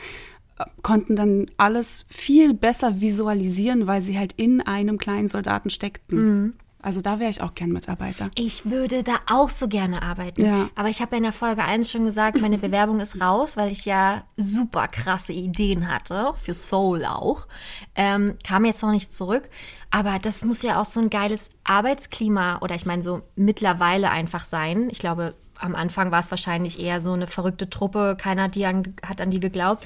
konnten 0.81 1.15
dann 1.15 1.47
alles 1.57 2.05
viel 2.07 2.53
besser 2.53 3.01
visualisieren, 3.01 3.87
weil 3.87 4.01
sie 4.01 4.17
halt 4.17 4.33
in 4.33 4.61
einem 4.61 4.97
kleinen 4.97 5.27
Soldaten 5.27 5.69
steckten. 5.69 6.55
Also 6.83 6.99
da 6.99 7.17
wäre 7.17 7.31
ich 7.31 7.41
auch 7.41 7.55
gern 7.55 7.71
Mitarbeiter. 7.71 8.29
Ich 8.35 8.69
würde 8.69 9.03
da 9.03 9.13
auch 9.27 9.49
so 9.49 9.69
gerne 9.69 10.01
arbeiten. 10.01 10.43
Ja. 10.43 10.69
Aber 10.75 10.89
ich 10.89 11.01
habe 11.01 11.11
ja 11.11 11.17
in 11.17 11.23
der 11.23 11.31
Folge 11.31 11.63
1 11.63 11.89
schon 11.89 12.03
gesagt, 12.03 12.41
meine 12.41 12.57
Bewerbung 12.57 12.99
ist 12.99 13.21
raus, 13.21 13.55
weil 13.55 13.71
ich 13.71 13.85
ja 13.85 14.23
super 14.35 14.89
krasse 14.89 15.31
Ideen 15.31 15.87
hatte, 15.87 16.33
für 16.35 16.53
Soul 16.53 17.05
auch. 17.05 17.47
Ähm, 17.95 18.35
kam 18.45 18.65
jetzt 18.65 18.83
noch 18.83 18.91
nicht 18.91 19.13
zurück. 19.13 19.47
Aber 19.91 20.19
das 20.21 20.43
muss 20.43 20.61
ja 20.61 20.81
auch 20.81 20.85
so 20.85 20.99
ein 20.99 21.09
geiles 21.09 21.51
Arbeitsklima 21.63 22.57
oder 22.59 22.75
ich 22.75 22.85
meine 22.85 23.01
so 23.01 23.21
mittlerweile 23.37 24.11
einfach 24.11 24.43
sein. 24.43 24.89
Ich 24.91 24.99
glaube, 24.99 25.35
am 25.57 25.75
Anfang 25.75 26.11
war 26.11 26.19
es 26.19 26.31
wahrscheinlich 26.31 26.79
eher 26.79 26.99
so 26.99 27.13
eine 27.13 27.27
verrückte 27.27 27.69
Truppe, 27.69 28.17
keiner 28.19 28.49
die 28.49 28.65
an, 28.65 28.93
hat 29.07 29.21
an 29.21 29.31
die 29.31 29.39
geglaubt. 29.39 29.85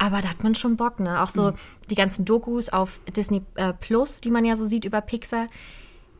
Aber 0.00 0.22
da 0.22 0.28
hat 0.30 0.42
man 0.42 0.54
schon 0.54 0.76
Bock, 0.76 0.98
ne? 0.98 1.20
Auch 1.22 1.28
so 1.28 1.52
die 1.90 1.94
ganzen 1.94 2.24
Dokus 2.24 2.70
auf 2.70 3.00
Disney 3.14 3.42
äh, 3.56 3.74
Plus, 3.74 4.22
die 4.22 4.30
man 4.30 4.46
ja 4.46 4.56
so 4.56 4.64
sieht 4.64 4.86
über 4.86 5.02
Pixar. 5.02 5.46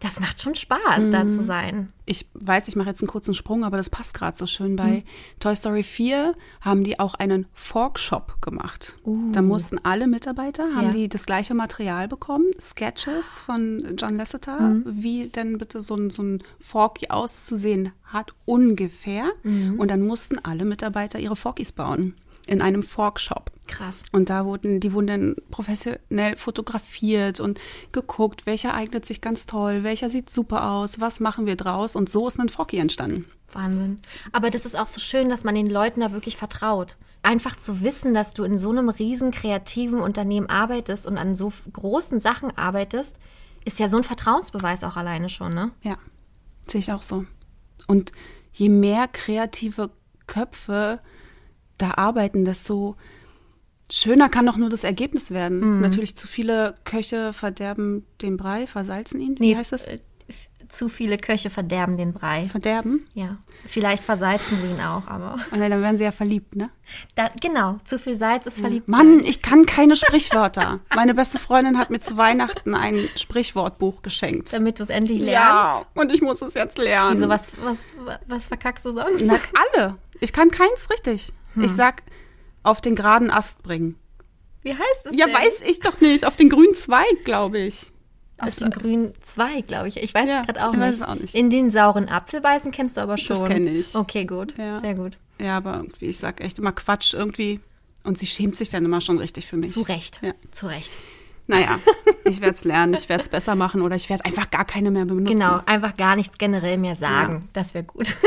Das 0.01 0.19
macht 0.21 0.40
schon 0.40 0.55
Spaß, 0.55 1.11
da 1.11 1.29
zu 1.29 1.43
sein. 1.43 1.93
Ich 2.07 2.27
weiß, 2.35 2.69
ich 2.69 2.77
mache 2.77 2.88
jetzt 2.88 3.03
einen 3.03 3.09
kurzen 3.09 3.35
Sprung, 3.35 3.64
aber 3.64 3.77
das 3.79 3.90
passt 3.90 4.14
gerade 4.14 4.37
so 4.37 4.47
schön. 4.47 4.77
Bei 4.77 5.03
Toy 5.40 5.55
Story 5.57 5.83
4 5.83 6.35
haben 6.62 6.85
die 6.85 6.99
auch 6.99 7.14
einen 7.14 7.47
Fork-Shop 7.53 8.40
gemacht. 8.40 8.97
Da 9.33 9.43
mussten 9.43 9.79
alle 9.83 10.07
Mitarbeiter, 10.07 10.75
haben 10.75 10.87
Ja. 10.88 10.93
die 10.93 11.09
das 11.11 11.27
gleiche 11.27 11.55
Material 11.55 12.09
bekommen, 12.09 12.47
Sketches 12.59 13.40
von 13.43 13.95
John 13.99 14.14
Lasseter, 14.16 14.77
wie 14.87 15.29
denn 15.29 15.59
bitte 15.59 15.81
so 15.83 15.97
ein, 15.97 16.09
so 16.11 16.23
ein 16.23 16.43
Forky 16.59 17.09
auszusehen 17.11 17.93
hat, 18.05 18.33
ungefähr. 18.47 19.25
Und 19.45 19.88
dann 19.88 20.01
mussten 20.03 20.38
alle 20.38 20.64
Mitarbeiter 20.64 21.19
ihre 21.19 21.37
Forkies 21.37 21.73
bauen 21.73 22.14
in 22.46 22.62
einem 22.62 22.83
Fork-Shop. 22.83 23.50
Krass. 23.66 24.03
Und 24.11 24.31
da 24.31 24.44
wurden, 24.44 24.81
die 24.81 24.92
wurden 24.92 25.07
dann 25.07 25.37
professionell 25.50 26.37
fotografiert 26.37 27.38
und 27.38 27.61
geguckt, 27.92 28.44
welcher 28.44 28.74
eignet 28.74 29.07
sich 29.07 29.20
ganz 29.20 29.46
toll, 29.46 29.85
welcher 29.85 30.11
sieht 30.11 30.29
super 30.29 30.70
aus, 30.72 31.00
was 31.00 31.20
machen 31.20 31.46
wir 31.46 31.57
draus? 31.57 31.94
Und 31.94 32.11
so 32.11 32.26
ist 32.26 32.40
ein 32.40 32.48
Forky 32.48 32.79
entstanden. 32.79 33.26
Wahnsinn. 33.53 34.00
Aber 34.33 34.50
das 34.50 34.66
ist 34.66 34.76
auch 34.76 34.88
so 34.88 35.00
schön, 35.00 35.29
dass 35.29 35.44
man 35.44 35.55
den 35.55 35.68
Leuten 35.68 36.00
da 36.00 36.12
wirklich 36.12 36.37
vertraut. 36.37 36.96
Einfach 37.22 37.57
zu 37.57 37.83
wissen, 37.83 38.14
dass 38.14 38.35
du 38.35 38.44
in 38.44 38.57
so 38.57 38.70
einem 38.70 38.88
riesen 38.88 39.31
kreativen 39.31 40.00
Unternehmen 40.00 40.48
arbeitest 40.48 41.07
und 41.07 41.18
an 41.18 41.35
so 41.35 41.53
großen 41.72 42.18
Sachen 42.18 42.57
arbeitest, 42.57 43.16
ist 43.64 43.79
ja 43.79 43.88
so 43.88 43.98
ein 43.98 44.05
Vertrauensbeweis 44.05 44.85
auch 44.85 44.96
alleine 44.96 45.29
schon, 45.29 45.53
ne? 45.53 45.70
Ja, 45.83 45.98
sehe 46.66 46.81
ich 46.81 46.92
auch 46.92 47.03
so. 47.03 47.26
Und 47.87 48.12
je 48.53 48.68
mehr 48.68 49.07
kreative 49.07 49.90
Köpfe 50.26 51.00
da 51.83 51.93
arbeiten, 51.97 52.45
desto 52.45 52.97
schöner 53.90 54.29
kann 54.29 54.47
doch 54.47 54.57
nur 54.57 54.69
das 54.69 54.85
Ergebnis 54.85 55.31
werden. 55.31 55.77
Mhm. 55.77 55.81
Natürlich 55.81 56.16
zu 56.16 56.27
viele 56.27 56.75
Köche 56.85 57.33
verderben 57.33 58.07
den 58.23 58.37
Brei, 58.37 58.66
versalzen 58.66 59.21
ihn. 59.21 59.37
Wie 59.38 59.57
heißt 59.57 59.73
das? 59.73 59.87
äh, 59.87 59.99
zu 60.71 60.88
viele 60.88 61.19
Köche 61.19 61.51
verderben 61.51 61.97
den 61.97 62.12
Brei. 62.12 62.47
Verderben? 62.47 63.07
Ja. 63.14 63.38
Vielleicht 63.66 64.05
versalzen 64.05 64.59
sie 64.62 64.69
ihn 64.69 64.81
auch, 64.81 65.07
aber. 65.09 65.37
Oh 65.53 65.57
nein, 65.57 65.71
dann 65.71 65.83
werden 65.83 65.99
sie 65.99 66.05
ja 66.05 66.12
verliebt, 66.12 66.55
ne? 66.57 66.71
Da, 67.14 67.29
genau, 67.40 67.79
zu 67.85 67.99
viel 67.99 68.14
Salz 68.14 68.47
ist 68.47 68.61
verliebt. 68.61 68.88
Mann, 68.88 69.21
ich 69.21 69.43
kann 69.43 69.66
keine 69.66 69.97
Sprichwörter. 69.97 70.81
Meine 70.95 71.14
beste 71.14 71.38
Freundin 71.38 71.79
hat 71.79 71.90
mir 71.90 71.99
zu 71.99 72.16
Weihnachten 72.16 72.75
ein 72.75 73.09
Sprichwortbuch 73.16 74.03
geschenkt. 74.03 74.53
Damit 74.53 74.79
du 74.79 74.85
es 74.85 74.90
endlich 74.90 75.21
lernst. 75.21 75.85
Ja, 75.85 75.87
und 75.95 76.12
ich 76.12 76.23
muss 76.23 76.40
es 76.40 76.55
jetzt 76.55 76.79
lernen. 76.79 77.16
Wieso, 77.16 77.29
was, 77.29 77.49
was, 77.62 77.79
was 78.27 78.49
verkackst 78.49 78.85
du 78.85 78.93
sonst? 78.93 79.23
Na, 79.23 79.35
alle. 79.75 79.97
Ich 80.21 80.33
kann 80.33 80.51
keins 80.51 80.88
richtig. 80.90 81.33
Hm. 81.55 81.65
Ich 81.65 81.71
sag, 81.73 82.03
auf 82.63 82.81
den 82.81 82.95
geraden 82.95 83.31
Ast 83.31 83.63
bringen. 83.63 83.97
Wie 84.63 84.73
heißt 84.73 85.07
es 85.07 85.17
Ja, 85.17 85.27
denn? 85.27 85.35
weiß 85.35 85.61
ich 85.67 85.81
doch 85.81 86.01
nicht. 86.01 86.27
Auf 86.27 86.37
den 86.37 86.49
grünen 86.51 86.75
Zweig, 86.75 87.25
glaube 87.25 87.59
ich. 87.59 87.93
Auf 88.39 88.57
den 88.57 88.71
grünen 88.71 89.13
Zweig, 89.23 89.67
glaube 89.67 89.89
ich. 89.89 89.97
Ich 89.99 90.15
weiß 90.15 90.29
Ja, 90.29 90.41
es 90.41 90.47
gerade 90.47 90.65
auch 90.67 90.73
ich 90.73 90.79
nicht. 90.79 90.89
weiß 90.89 90.95
es 90.97 91.03
auch 91.03 91.15
nicht. 91.15 91.35
In 91.35 91.51
den 91.51 91.71
sauren 91.71 92.09
Apfel 92.09 92.41
beißen 92.41 92.73
kennst 92.73 92.97
du 92.97 93.01
aber 93.03 93.19
schon. 93.19 93.39
Das 93.41 93.49
kenn 93.49 93.67
ich. 93.67 93.95
Okay, 93.95 94.25
gut. 94.25 94.55
Ja. 94.57 94.81
Sehr 94.81 94.95
gut. 94.95 95.19
Ja, 95.41 95.57
aber 95.57 95.75
irgendwie, 95.77 96.07
ich 96.07 96.19
sag 96.19 96.41
echt 96.43 96.59
immer 96.59 96.73
Quatsch 96.73 97.15
irgendwie. 97.15 97.61
Und 98.05 98.19
sie 98.19 98.27
schämt 98.27 98.57
sich 98.57 98.71
dann 98.71 98.85
immer 98.85 99.01
schon 99.03 99.19
richtig 99.19 99.47
für 99.47 99.57
mich. 99.59 99.73
Zu 99.73 99.83
Recht. 99.83 100.21
Ja. 100.23 100.33
Zu 100.53 100.67
Recht. 100.69 100.97
Naja, 101.47 101.79
ich 102.25 102.41
werde 102.41 102.55
es 102.55 102.65
lernen, 102.65 102.95
ich 102.95 103.09
werde 103.09 103.23
es 103.23 103.29
besser 103.29 103.57
machen 103.57 103.83
oder 103.83 103.97
ich 103.97 104.09
werde 104.09 104.25
einfach 104.25 104.51
gar 104.51 104.65
keine 104.65 104.91
mehr 104.91 105.05
benutzen. 105.05 105.39
Genau, 105.39 105.61
einfach 105.67 105.95
gar 105.95 106.17
nichts 106.17 106.39
generell 106.39 106.79
mehr 106.79 106.95
sagen. 106.95 107.49
Das 107.53 107.75
wäre 107.75 107.85
gut. 107.85 108.15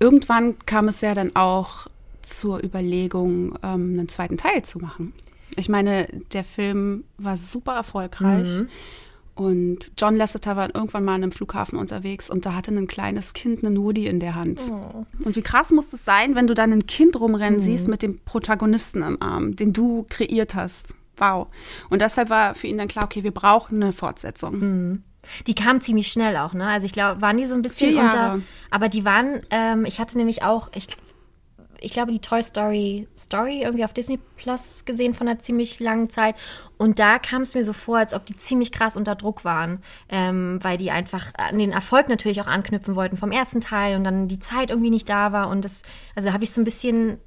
Irgendwann 0.00 0.58
kam 0.66 0.88
es 0.88 1.00
ja 1.00 1.14
dann 1.14 1.34
auch 1.34 1.88
zur 2.22 2.62
Überlegung, 2.62 3.58
ähm, 3.62 3.98
einen 3.98 4.08
zweiten 4.08 4.36
Teil 4.36 4.62
zu 4.62 4.78
machen. 4.78 5.12
Ich 5.56 5.68
meine, 5.68 6.06
der 6.32 6.44
Film 6.44 7.04
war 7.16 7.36
super 7.36 7.74
erfolgreich. 7.74 8.48
Und 9.34 9.92
John 9.96 10.16
Lasseter 10.16 10.56
war 10.56 10.74
irgendwann 10.74 11.04
mal 11.04 11.14
an 11.14 11.22
einem 11.22 11.32
Flughafen 11.32 11.78
unterwegs 11.78 12.28
und 12.28 12.44
da 12.44 12.54
hatte 12.54 12.72
ein 12.72 12.88
kleines 12.88 13.34
Kind 13.34 13.64
einen 13.64 13.80
Woody 13.80 14.08
in 14.08 14.18
der 14.18 14.34
Hand. 14.34 14.60
Und 15.24 15.36
wie 15.36 15.42
krass 15.42 15.70
muss 15.70 15.92
es 15.92 16.04
sein, 16.04 16.34
wenn 16.34 16.48
du 16.48 16.54
dann 16.54 16.72
ein 16.72 16.86
Kind 16.86 17.18
rumrennen 17.20 17.60
siehst 17.60 17.86
mit 17.86 18.02
dem 18.02 18.18
Protagonisten 18.24 19.02
im 19.02 19.22
Arm, 19.22 19.54
den 19.54 19.72
du 19.72 20.04
kreiert 20.10 20.56
hast. 20.56 20.96
Wow. 21.18 21.46
Und 21.88 22.02
deshalb 22.02 22.30
war 22.30 22.56
für 22.56 22.66
ihn 22.66 22.78
dann 22.78 22.88
klar, 22.88 23.04
okay, 23.04 23.22
wir 23.22 23.30
brauchen 23.30 23.80
eine 23.80 23.92
Fortsetzung. 23.92 25.04
Die 25.46 25.54
kamen 25.54 25.80
ziemlich 25.80 26.08
schnell 26.08 26.36
auch, 26.36 26.54
ne? 26.54 26.66
Also 26.68 26.86
ich 26.86 26.92
glaube, 26.92 27.20
waren 27.20 27.36
die 27.36 27.46
so 27.46 27.54
ein 27.54 27.62
bisschen 27.62 27.92
Vier 27.92 28.02
unter. 28.02 28.16
Jahre. 28.16 28.42
Aber 28.70 28.88
die 28.88 29.04
waren, 29.04 29.40
ähm, 29.50 29.84
ich 29.84 29.98
hatte 29.98 30.18
nämlich 30.18 30.42
auch, 30.42 30.70
ich, 30.74 30.86
ich 31.80 31.92
glaube, 31.92 32.12
die 32.12 32.18
Toy 32.20 32.42
Story 32.42 33.08
Story 33.16 33.62
irgendwie 33.62 33.84
auf 33.84 33.92
Disney 33.92 34.18
Plus 34.36 34.84
gesehen 34.84 35.14
von 35.14 35.28
einer 35.28 35.38
ziemlich 35.38 35.80
langen 35.80 36.10
Zeit. 36.10 36.34
Und 36.76 36.98
da 36.98 37.18
kam 37.18 37.42
es 37.42 37.54
mir 37.54 37.64
so 37.64 37.72
vor, 37.72 37.98
als 37.98 38.14
ob 38.14 38.26
die 38.26 38.36
ziemlich 38.36 38.72
krass 38.72 38.96
unter 38.96 39.14
Druck 39.14 39.44
waren, 39.44 39.82
ähm, 40.08 40.58
weil 40.62 40.78
die 40.78 40.90
einfach 40.90 41.32
an 41.36 41.58
den 41.58 41.72
Erfolg 41.72 42.08
natürlich 42.08 42.40
auch 42.40 42.46
anknüpfen 42.46 42.96
wollten 42.96 43.16
vom 43.16 43.32
ersten 43.32 43.60
Teil 43.60 43.96
und 43.96 44.04
dann 44.04 44.28
die 44.28 44.40
Zeit 44.40 44.70
irgendwie 44.70 44.90
nicht 44.90 45.08
da 45.08 45.32
war. 45.32 45.48
Und 45.48 45.64
das, 45.64 45.82
also 46.14 46.32
habe 46.32 46.44
ich 46.44 46.50
so 46.50 46.60
ein 46.60 46.64
bisschen 46.64 47.18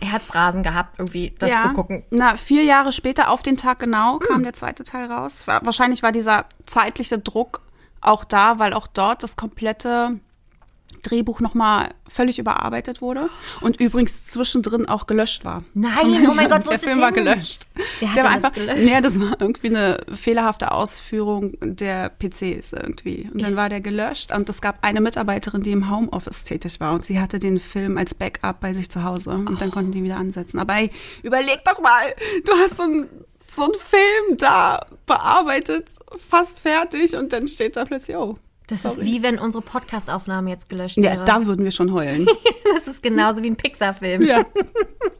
Herzrasen 0.00 0.62
gehabt, 0.62 0.98
irgendwie 0.98 1.34
das 1.38 1.50
zu 1.62 1.68
gucken. 1.74 2.04
Na, 2.10 2.36
vier 2.36 2.64
Jahre 2.64 2.92
später 2.92 3.30
auf 3.30 3.42
den 3.42 3.56
Tag 3.56 3.78
genau 3.78 4.18
kam 4.18 4.42
der 4.42 4.52
zweite 4.52 4.82
Teil 4.82 5.10
raus. 5.10 5.46
Wahrscheinlich 5.46 6.02
war 6.02 6.12
dieser 6.12 6.46
zeitliche 6.66 7.18
Druck 7.18 7.60
auch 8.00 8.24
da, 8.24 8.58
weil 8.58 8.72
auch 8.72 8.86
dort 8.86 9.22
das 9.22 9.36
komplette 9.36 10.18
Drehbuch 11.02 11.40
nochmal 11.40 11.90
völlig 12.08 12.38
überarbeitet 12.38 13.00
wurde 13.00 13.28
und 13.60 13.80
übrigens 13.80 14.26
zwischendrin 14.26 14.86
auch 14.88 15.06
gelöscht 15.06 15.44
war. 15.44 15.62
Nein, 15.74 16.28
oh 16.28 16.34
mein 16.34 16.48
Gott, 16.50 16.64
wo 16.64 16.68
der 16.70 16.74
ist 16.78 16.84
Film 16.84 17.00
war 17.00 17.12
gelöscht. 17.12 17.66
Wer 18.00 18.08
hat 18.08 18.16
der 18.16 18.24
war 18.24 18.30
einfach, 18.30 18.52
gelöscht? 18.52 18.78
nee, 18.84 19.00
das 19.00 19.20
war 19.20 19.36
irgendwie 19.40 19.68
eine 19.68 19.98
fehlerhafte 20.14 20.72
Ausführung 20.72 21.56
der 21.62 22.10
PCs 22.10 22.72
irgendwie. 22.72 23.28
Und 23.32 23.40
dann 23.42 23.50
Ist- 23.52 23.56
war 23.56 23.68
der 23.68 23.80
gelöscht 23.80 24.32
und 24.34 24.48
es 24.48 24.60
gab 24.60 24.78
eine 24.82 25.00
Mitarbeiterin, 25.00 25.62
die 25.62 25.72
im 25.72 25.90
Homeoffice 25.90 26.44
tätig 26.44 26.80
war 26.80 26.92
und 26.92 27.04
sie 27.04 27.20
hatte 27.20 27.38
den 27.38 27.60
Film 27.60 27.96
als 27.98 28.14
Backup 28.14 28.60
bei 28.60 28.74
sich 28.74 28.90
zu 28.90 29.04
Hause 29.04 29.30
und 29.30 29.60
dann 29.60 29.70
konnten 29.70 29.92
die 29.92 30.02
wieder 30.02 30.16
ansetzen. 30.16 30.58
Aber 30.58 30.74
ey, 30.74 30.90
überleg 31.22 31.60
doch 31.64 31.80
mal, 31.80 32.02
du 32.44 32.52
hast 32.52 32.76
so 32.76 32.82
ein 32.84 33.06
so 33.46 33.64
ein 33.64 33.72
Film 33.76 34.36
da 34.38 34.86
bearbeitet, 35.06 35.88
fast 36.28 36.60
fertig 36.60 37.16
und 37.16 37.32
dann 37.32 37.48
steht 37.48 37.74
da 37.74 37.84
plötzlich, 37.84 38.16
oh. 38.16 38.38
Das 38.70 38.84
ist 38.84 39.02
wie 39.02 39.22
wenn 39.22 39.38
unsere 39.38 39.62
Podcast-Aufnahme 39.62 40.48
jetzt 40.50 40.68
gelöscht 40.68 40.96
Ja, 40.96 41.12
wäre. 41.12 41.24
da 41.24 41.44
würden 41.46 41.64
wir 41.64 41.72
schon 41.72 41.92
heulen. 41.92 42.26
das 42.74 42.86
ist 42.88 43.02
genauso 43.02 43.42
wie 43.42 43.48
ein 43.50 43.56
Pixar-Film. 43.56 44.22
ja. 44.22 44.44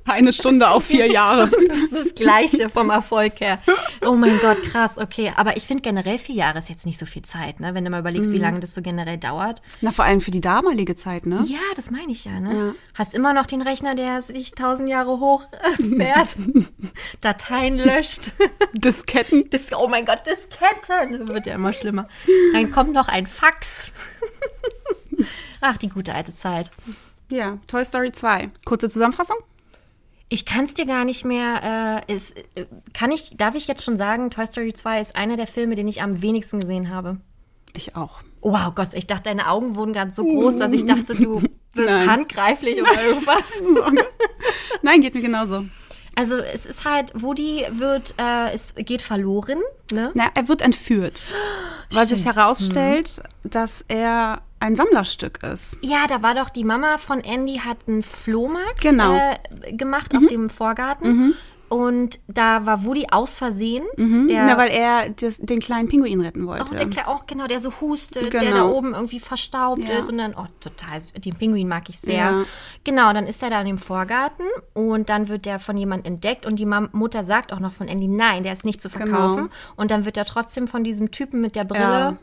Eine 0.07 0.33
Stunde 0.33 0.69
auf 0.71 0.85
vier 0.85 1.07
Jahre. 1.11 1.51
Das 1.71 1.79
ist 1.79 1.95
das 1.95 2.15
Gleiche 2.15 2.69
vom 2.69 2.91
Erfolg 2.91 3.41
her. 3.41 3.59
Oh 4.05 4.15
mein 4.15 4.39
Gott, 4.41 4.61
krass, 4.65 4.99
okay. 4.99 5.33
Aber 5.37 5.57
ich 5.57 5.65
finde 5.65 5.83
generell 5.83 6.19
vier 6.19 6.35
Jahre 6.37 6.59
ist 6.59 6.69
jetzt 6.69 6.85
nicht 6.87 6.99
so 6.99 7.07
viel 7.07 7.23
Zeit, 7.23 7.61
ne? 7.61 7.75
Wenn 7.75 7.85
du 7.85 7.91
mal 7.91 8.01
überlegst, 8.01 8.31
wie 8.31 8.37
Mhm. 8.37 8.41
lange 8.43 8.61
das 8.61 8.75
so 8.75 8.83
generell 8.83 9.19
dauert. 9.19 9.63
Na, 9.81 9.93
vor 9.93 10.05
allem 10.05 10.21
für 10.21 10.31
die 10.33 10.41
damalige 10.41 10.97
Zeit, 10.97 11.27
ne? 11.27 11.43
Ja, 11.47 11.59
das 11.77 11.91
meine 11.91 12.11
ich 12.13 12.25
ja, 12.25 12.41
ne? 12.41 12.53
Ja. 12.55 12.73
Hast 12.95 13.15
immer 13.15 13.33
noch 13.33 13.47
den 13.47 13.63
Rechner, 13.63 13.95
der 13.95 14.21
sich 14.23 14.53
tausend 14.53 14.89
Jahre 14.89 15.21
hochfährt, 15.21 16.37
Dateien 17.21 17.77
löscht. 17.79 18.31
Disketten. 18.75 19.49
Das, 19.51 19.73
oh 19.73 19.89
mein 19.89 20.05
Gott, 20.05 20.23
Disketten. 20.27 21.29
Wird 21.29 21.47
ja 21.47 21.55
immer 21.55 21.73
schlimmer. 21.73 22.09
Dann 22.53 22.71
kommt 22.73 22.93
noch 22.93 23.09
ein 23.09 23.27
Fax. 23.41 23.87
Ach, 25.63 25.79
die 25.79 25.89
gute 25.89 26.15
alte 26.15 26.35
Zeit. 26.35 26.71
Ja, 27.31 27.57
Toy 27.69 27.87
Story 27.87 28.13
2. 28.13 28.51
Kurze 28.67 28.91
Zusammenfassung? 28.91 29.39
Ich 30.29 30.45
kann 30.45 30.67
es 30.67 30.75
dir 30.75 30.85
gar 30.85 31.07
nicht 31.07 31.25
mehr. 31.25 32.05
Äh, 32.07 32.15
ist, 32.15 32.37
äh, 32.37 32.67
kann 32.93 33.11
ich, 33.11 33.39
darf 33.39 33.55
ich 33.55 33.67
jetzt 33.67 33.83
schon 33.83 33.97
sagen, 33.97 34.31
Toy 34.31 34.47
Story 34.47 34.75
2 34.75 35.01
ist 35.01 35.17
einer 35.17 35.39
der 35.39 35.47
Filme, 35.47 35.75
den 35.75 35.89
ich 35.89 36.03
am 36.03 36.21
wenigsten 36.21 36.61
gesehen 36.61 36.91
habe. 36.91 37.17
Ich 37.73 37.97
auch. 37.97 38.21
Oh, 38.43 38.53
wow, 38.53 38.75
Gott, 38.75 38.93
ich 38.93 39.07
dachte, 39.07 39.25
deine 39.25 39.49
Augen 39.49 39.75
wurden 39.75 39.95
ganz 39.95 40.17
so 40.17 40.25
groß, 40.25 40.59
dass 40.59 40.73
ich 40.75 40.85
dachte, 40.85 41.15
du 41.15 41.41
bist 41.75 41.89
Nein. 41.89 42.11
handgreiflich 42.11 42.83
oder 42.83 43.03
irgendwas. 43.03 43.63
Nein, 44.83 45.01
geht 45.01 45.15
mir 45.15 45.23
genauso. 45.23 45.65
Also 46.15 46.37
es 46.37 46.67
ist 46.67 46.85
halt, 46.85 47.13
Woody 47.15 47.65
wird, 47.71 48.15
äh, 48.19 48.53
es 48.53 48.75
geht 48.75 49.01
verloren, 49.01 49.61
ne? 49.93 50.11
Na, 50.15 50.31
er 50.35 50.49
wird 50.49 50.63
entführt, 50.63 51.29
weil 51.93 52.07
sich 52.09 52.25
herausstellt, 52.25 53.23
dass 53.45 53.85
er 53.89 54.43
ein 54.61 54.77
Sammlerstück 54.77 55.43
ist. 55.43 55.79
Ja, 55.83 56.07
da 56.07 56.23
war 56.23 56.35
doch 56.35 56.51
die 56.51 56.65
Mama 56.65 56.99
von 56.99 57.21
Andy 57.21 57.59
hat 57.65 57.79
einen 57.89 58.03
Flohmarkt 58.03 58.81
Genau. 58.83 59.15
äh, 59.17 59.73
gemacht 59.73 60.15
auf 60.17 60.27
dem 60.27 60.51
Vorgarten. 60.51 61.35
Und 61.71 62.19
da 62.27 62.67
war 62.67 62.85
Woody 62.85 63.07
aus 63.11 63.39
Versehen. 63.39 63.85
Der, 63.97 64.49
Ja, 64.49 64.59
weil 64.59 64.71
er 64.71 65.09
das, 65.11 65.39
den 65.39 65.61
kleinen 65.61 65.89
Pinguin 65.89 66.21
retten 66.21 66.43
auch, 66.45 66.49
wollte. 66.59 66.75
der, 66.75 66.89
Kle- 66.89 67.07
auch 67.07 67.27
genau, 67.27 67.47
der 67.47 67.61
so 67.61 67.73
hustet, 67.81 68.33
der 68.33 68.41
da 68.43 68.51
Genau. 68.51 68.73
oben 68.75 68.93
irgendwie 68.93 69.21
verstaubt 69.21 69.81
Ja. 69.81 69.99
ist 69.99 70.11
und 70.11 70.19
dann, 70.19 70.35
oh, 70.35 70.47
total, 70.59 71.01
den 71.17 71.35
Pinguin 71.37 71.69
mag 71.69 71.89
ich 71.89 71.99
sehr. 72.01 72.15
Ja. 72.17 72.43
Genau, 72.83 73.13
dann 73.13 73.27
ist 73.29 73.41
er 73.43 73.51
da 73.51 73.61
in 73.61 73.69
dem 73.69 73.79
Vorgarten 73.79 74.45
und 74.75 75.09
dann 75.09 75.29
wird 75.29 75.47
der 75.47 75.61
von 75.61 75.77
jemandem 75.77 76.15
entdeckt 76.15 76.45
und 76.45 76.59
die 76.59 76.67
Mam 76.67 76.89
Mutter 76.93 77.23
sagt 77.25 77.53
auch 77.53 77.61
noch 77.61 77.73
von 77.73 77.87
Andy, 77.87 78.09
nein, 78.09 78.43
der 78.43 78.53
ist 78.53 78.65
nicht 78.65 78.81
zu 78.83 78.91
verkaufen. 78.91 79.49
Und 79.77 79.93
dann 79.93 80.05
wird 80.05 80.17
er 80.17 80.25
trotzdem 80.25 80.67
von 80.67 80.83
diesem 80.83 81.13
Typen 81.13 81.41
mit 81.41 81.55
der 81.55 81.65
Brille, 81.65 81.83
Ja. 81.85 82.17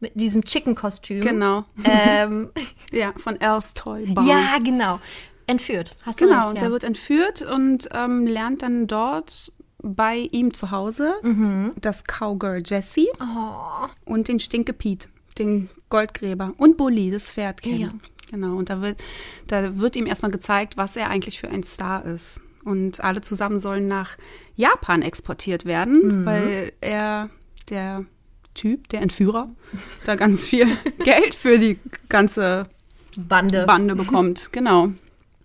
mit 0.00 0.12
diesem 0.16 0.42
Chicken-Kostüm. 0.44 1.20
Genau. 1.20 1.64
Ähm, 1.84 2.50
Ja, 2.90 3.12
von 3.16 3.40
Al's 3.40 3.74
Toy 3.74 4.06
Barn. 4.06 4.26
ja, 4.26 4.56
genau. 4.64 4.98
Entführt. 5.48 5.96
Hast 6.02 6.20
du 6.20 6.26
Genau, 6.26 6.36
recht, 6.38 6.48
und 6.50 6.54
ja. 6.56 6.60
der 6.60 6.70
wird 6.70 6.84
entführt 6.84 7.42
und 7.42 7.88
ähm, 7.92 8.26
lernt 8.26 8.62
dann 8.62 8.86
dort 8.86 9.50
bei 9.82 10.28
ihm 10.32 10.52
zu 10.54 10.70
Hause 10.70 11.14
das 11.80 12.04
Cowgirl 12.04 12.62
Jessie 12.64 13.08
Oh. 13.20 13.86
und 14.04 14.26
den 14.28 14.40
Stinke 14.40 14.72
Pete, 14.72 15.08
den 15.38 15.68
Goldgräber 15.88 16.52
und 16.56 16.76
Bully, 16.76 17.10
das 17.10 17.32
Pferd 17.32 17.62
kennen. 17.62 17.80
Ja. 17.80 17.92
Genau, 18.30 18.56
und 18.56 18.68
da 18.70 18.82
wird, 18.82 19.00
da 19.46 19.78
wird 19.78 19.96
ihm 19.96 20.06
erstmal 20.06 20.30
gezeigt, 20.32 20.76
was 20.76 20.96
er 20.96 21.08
eigentlich 21.10 21.40
für 21.40 21.48
ein 21.48 21.62
Star 21.62 22.04
ist. 22.04 22.40
Und 22.64 23.02
alle 23.02 23.20
zusammen 23.22 23.58
sollen 23.60 23.88
nach 23.88 24.18
Japan 24.56 25.00
exportiert 25.00 25.64
werden, 25.64 26.26
weil 26.26 26.72
er, 26.82 27.30
der 27.70 28.04
Typ, 28.54 28.88
der 28.88 29.00
Entführer, 29.02 29.48
da 30.04 30.16
ganz 30.16 30.44
viel 30.44 30.66
Geld 31.04 31.34
für 31.34 31.58
die 31.58 31.78
ganze 32.08 32.66
Bande. 33.16 33.64
Bande 33.64 33.94
bekommt. 33.94 34.52
Genau. 34.52 34.88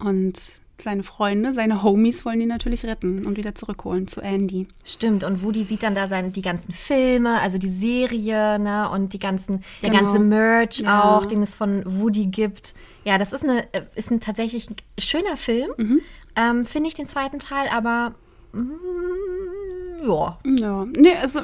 Und 0.03 0.41
seine 0.81 1.03
Freunde, 1.03 1.53
seine 1.53 1.81
Homies 1.83 2.25
wollen 2.25 2.41
ihn 2.41 2.49
natürlich 2.49 2.83
retten 2.85 3.25
und 3.25 3.37
wieder 3.37 3.55
zurückholen 3.55 4.07
zu 4.07 4.21
Andy. 4.21 4.67
Stimmt, 4.83 5.23
und 5.23 5.41
Woody 5.43 5.63
sieht 5.63 5.83
dann 5.83 5.95
da 5.95 6.07
seine, 6.07 6.31
die 6.31 6.41
ganzen 6.41 6.73
Filme, 6.73 7.39
also 7.39 7.57
die 7.57 7.69
Serie, 7.69 8.59
ne, 8.59 8.89
und 8.89 9.13
die 9.13 9.19
ganzen, 9.19 9.63
der 9.81 9.91
Genau. 9.91 10.03
ganze 10.03 10.19
Merch 10.19 10.79
Ja. 10.79 11.17
auch, 11.17 11.25
den 11.25 11.41
es 11.41 11.55
von 11.55 11.83
Woody 11.85 12.25
gibt. 12.25 12.73
Ja, 13.05 13.17
das 13.17 13.31
ist 13.33 13.43
eine, 13.43 13.63
äh, 13.73 13.83
ist 13.95 14.11
ein 14.11 14.19
tatsächlich 14.19 14.69
ein 14.69 14.75
schöner 14.99 15.37
Film. 15.37 15.69
Mhm. 15.77 16.01
Ähm, 16.35 16.65
Finde 16.65 16.89
ich 16.89 16.95
den 16.95 17.05
zweiten 17.05 17.39
Teil, 17.39 17.69
aber 17.69 18.15
mm, 18.51 20.05
ja. 20.05 20.37
Ja, 20.45 20.85
nee, 20.97 21.15
also 21.21 21.41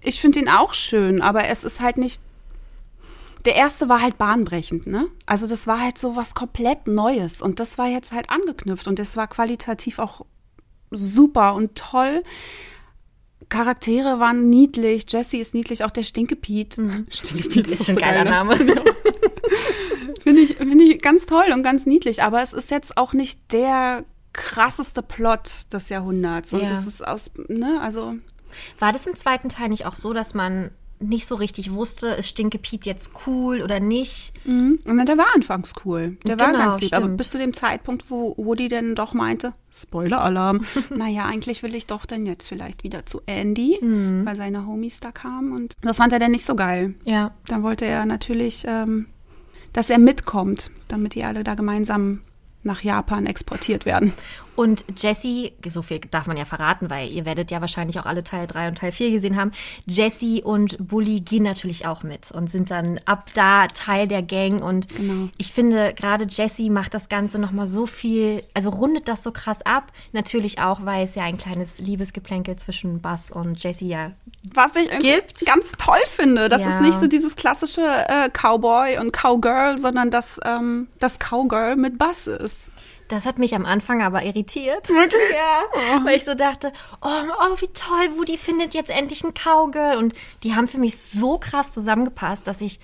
ich 0.00 0.20
finde 0.20 0.40
ihn 0.40 0.48
auch 0.48 0.74
schön, 0.74 1.20
aber 1.20 1.46
es 1.48 1.62
ist 1.64 1.80
halt 1.80 1.98
nicht. 1.98 2.20
Der 3.44 3.54
erste 3.56 3.88
war 3.88 4.00
halt 4.00 4.18
bahnbrechend, 4.18 4.86
ne? 4.86 5.08
Also 5.26 5.46
das 5.48 5.66
war 5.66 5.80
halt 5.80 5.98
so 5.98 6.14
was 6.16 6.34
komplett 6.34 6.86
Neues 6.86 7.40
und 7.42 7.58
das 7.60 7.76
war 7.78 7.88
jetzt 7.88 8.12
halt 8.12 8.30
angeknüpft 8.30 8.86
und 8.86 8.98
das 8.98 9.16
war 9.16 9.26
qualitativ 9.26 9.98
auch 9.98 10.24
super 10.90 11.54
und 11.54 11.74
toll. 11.74 12.22
Charaktere 13.48 14.18
waren 14.20 14.48
niedlich, 14.48 15.04
Jesse 15.08 15.36
ist 15.38 15.52
niedlich, 15.54 15.84
auch 15.84 15.90
der 15.90 16.04
Stinke 16.04 16.36
Pete. 16.36 17.04
Stinke 17.10 17.48
Pete 17.48 17.70
Ist 17.72 17.84
schon 17.86 17.94
ein 17.94 17.94
so 17.96 18.00
geiler 18.00 18.24
geil, 18.24 18.24
ne? 18.24 18.30
Name. 18.30 18.56
Finde 20.22 20.40
ich, 20.42 20.54
finde 20.56 20.84
ich 20.84 21.02
ganz 21.02 21.26
toll 21.26 21.46
und 21.52 21.64
ganz 21.64 21.84
niedlich, 21.84 22.22
aber 22.22 22.42
es 22.42 22.52
ist 22.52 22.70
jetzt 22.70 22.96
auch 22.96 23.12
nicht 23.12 23.52
der 23.52 24.04
krasseste 24.32 25.02
Plot 25.02 25.72
des 25.72 25.88
Jahrhunderts. 25.88 26.52
Und 26.52 26.60
Ja. 26.60 26.68
das 26.68 26.86
ist 26.86 27.06
aus, 27.06 27.32
ne, 27.48 27.80
also. 27.82 28.14
War 28.78 28.92
das 28.92 29.06
im 29.08 29.16
zweiten 29.16 29.48
Teil 29.48 29.68
nicht 29.70 29.84
auch 29.84 29.96
so, 29.96 30.12
dass 30.12 30.32
man 30.32 30.70
nicht 31.02 31.26
so 31.26 31.34
richtig 31.34 31.72
wusste, 31.72 32.08
ist 32.08 32.28
Stinke 32.28 32.58
Pete 32.58 32.88
jetzt 32.88 33.10
cool 33.26 33.60
oder 33.62 33.80
nicht? 33.80 34.32
Und 34.46 34.80
dann, 34.86 35.04
der 35.06 35.18
war 35.18 35.26
anfangs 35.34 35.72
cool. 35.84 36.16
Der 36.26 36.38
war 36.38 36.48
Genau, 36.48 36.58
ganz 36.58 36.80
lieb. 36.80 36.92
Aber 36.94 37.04
stimmt. 37.04 37.16
bis 37.18 37.30
zu 37.30 37.38
dem 37.38 37.52
Zeitpunkt, 37.54 38.10
wo 38.10 38.34
Woody 38.36 38.68
denn 38.68 38.94
doch 38.94 39.14
meinte, 39.14 39.52
Spoiler-Alarm, 39.72 40.64
naja, 40.96 41.26
eigentlich 41.26 41.62
will 41.62 41.74
ich 41.74 41.86
doch 41.86 42.06
dann 42.06 42.26
jetzt 42.26 42.48
vielleicht 42.48 42.82
wieder 42.84 43.04
zu 43.06 43.20
Andy, 43.26 43.78
Mhm. 43.80 44.24
weil 44.26 44.36
seine 44.36 44.66
Homies 44.66 45.00
da 45.00 45.12
kamen. 45.12 45.52
Und 45.52 45.74
das 45.82 45.98
fand 45.98 46.12
er 46.12 46.18
dann 46.18 46.30
nicht 46.32 46.44
so 46.46 46.54
geil. 46.54 46.94
Ja. 47.04 47.34
Dann 47.46 47.62
wollte 47.62 47.84
er 47.84 48.06
natürlich, 48.06 48.64
ähm, 48.66 49.06
dass 49.72 49.90
er 49.90 49.98
mitkommt, 49.98 50.70
damit 50.88 51.14
die 51.14 51.24
alle 51.24 51.44
da 51.44 51.54
gemeinsam 51.54 52.20
nach 52.64 52.82
Japan 52.82 53.26
exportiert 53.26 53.86
werden. 53.86 54.12
Und 54.54 54.84
Jessie, 54.98 55.52
so 55.66 55.80
viel 55.82 56.00
darf 56.10 56.26
man 56.26 56.36
ja 56.36 56.44
verraten, 56.44 56.90
weil 56.90 57.10
ihr 57.10 57.24
werdet 57.24 57.50
ja 57.50 57.60
wahrscheinlich 57.60 57.98
auch 57.98 58.06
alle 58.06 58.22
Teil 58.22 58.46
3 58.46 58.68
und 58.68 58.78
Teil 58.78 58.92
4 58.92 59.10
gesehen 59.10 59.36
haben. 59.36 59.52
Jessie 59.86 60.42
und 60.42 60.76
Bully 60.86 61.20
gehen 61.20 61.42
natürlich 61.44 61.86
auch 61.86 62.02
mit 62.02 62.30
und 62.32 62.50
sind 62.50 62.70
dann 62.70 63.00
ab 63.06 63.30
da 63.34 63.66
Teil 63.68 64.06
der 64.08 64.22
Gang. 64.22 64.62
Und 64.62 64.88
Genau. 64.94 65.28
ich 65.38 65.52
finde, 65.52 65.94
gerade 65.94 66.26
Jessie 66.28 66.68
macht 66.70 66.92
das 66.94 67.08
Ganze 67.08 67.38
nochmal 67.38 67.66
so 67.66 67.86
viel, 67.86 68.42
also 68.54 68.70
rundet 68.70 69.08
das 69.08 69.22
so 69.22 69.32
krass 69.32 69.62
ab. 69.62 69.90
Natürlich 70.12 70.58
auch, 70.60 70.84
weil 70.84 71.04
es 71.04 71.14
ja 71.14 71.22
ein 71.24 71.38
kleines 71.38 71.78
Liebesgeplänkel 71.78 72.56
zwischen 72.56 73.00
Buzz 73.00 73.30
und 73.30 73.62
Jessie 73.62 73.88
ja 73.88 74.10
Was 74.54 74.76
ich 74.76 74.90
Gibt. 75.00 75.46
ganz 75.46 75.72
toll 75.78 75.96
finde. 76.06 76.48
Das 76.48 76.60
Ja. 76.62 76.68
ist 76.68 76.80
nicht 76.80 77.00
so 77.00 77.06
dieses 77.06 77.36
klassische 77.36 77.80
äh, 77.80 78.28
Cowboy 78.28 78.98
und 78.98 79.12
Cowgirl, 79.12 79.78
sondern 79.78 80.10
dass 80.10 80.38
ähm, 80.44 80.88
das 80.98 81.18
Cowgirl 81.18 81.76
mit 81.76 81.96
Bass 81.96 82.26
ist. 82.26 82.60
Das 83.12 83.26
hat 83.26 83.38
mich 83.38 83.54
am 83.54 83.66
Anfang 83.66 84.00
aber 84.00 84.22
irritiert. 84.22 84.88
Wirklich? 84.88 85.20
Ja, 85.34 86.02
weil 86.02 86.16
ich 86.16 86.24
so 86.24 86.34
dachte, 86.34 86.72
oh, 87.02 87.08
oh, 87.08 87.60
wie 87.60 87.68
toll, 87.68 88.16
Woody 88.16 88.38
findet 88.38 88.72
jetzt 88.72 88.88
endlich 88.88 89.22
ein 89.22 89.34
Cowgirl. 89.34 89.98
Und 89.98 90.14
die 90.42 90.54
haben 90.54 90.66
für 90.66 90.78
mich 90.78 90.96
so 90.96 91.36
krass 91.36 91.74
zusammengepasst, 91.74 92.46
dass 92.46 92.62
ich 92.62 92.80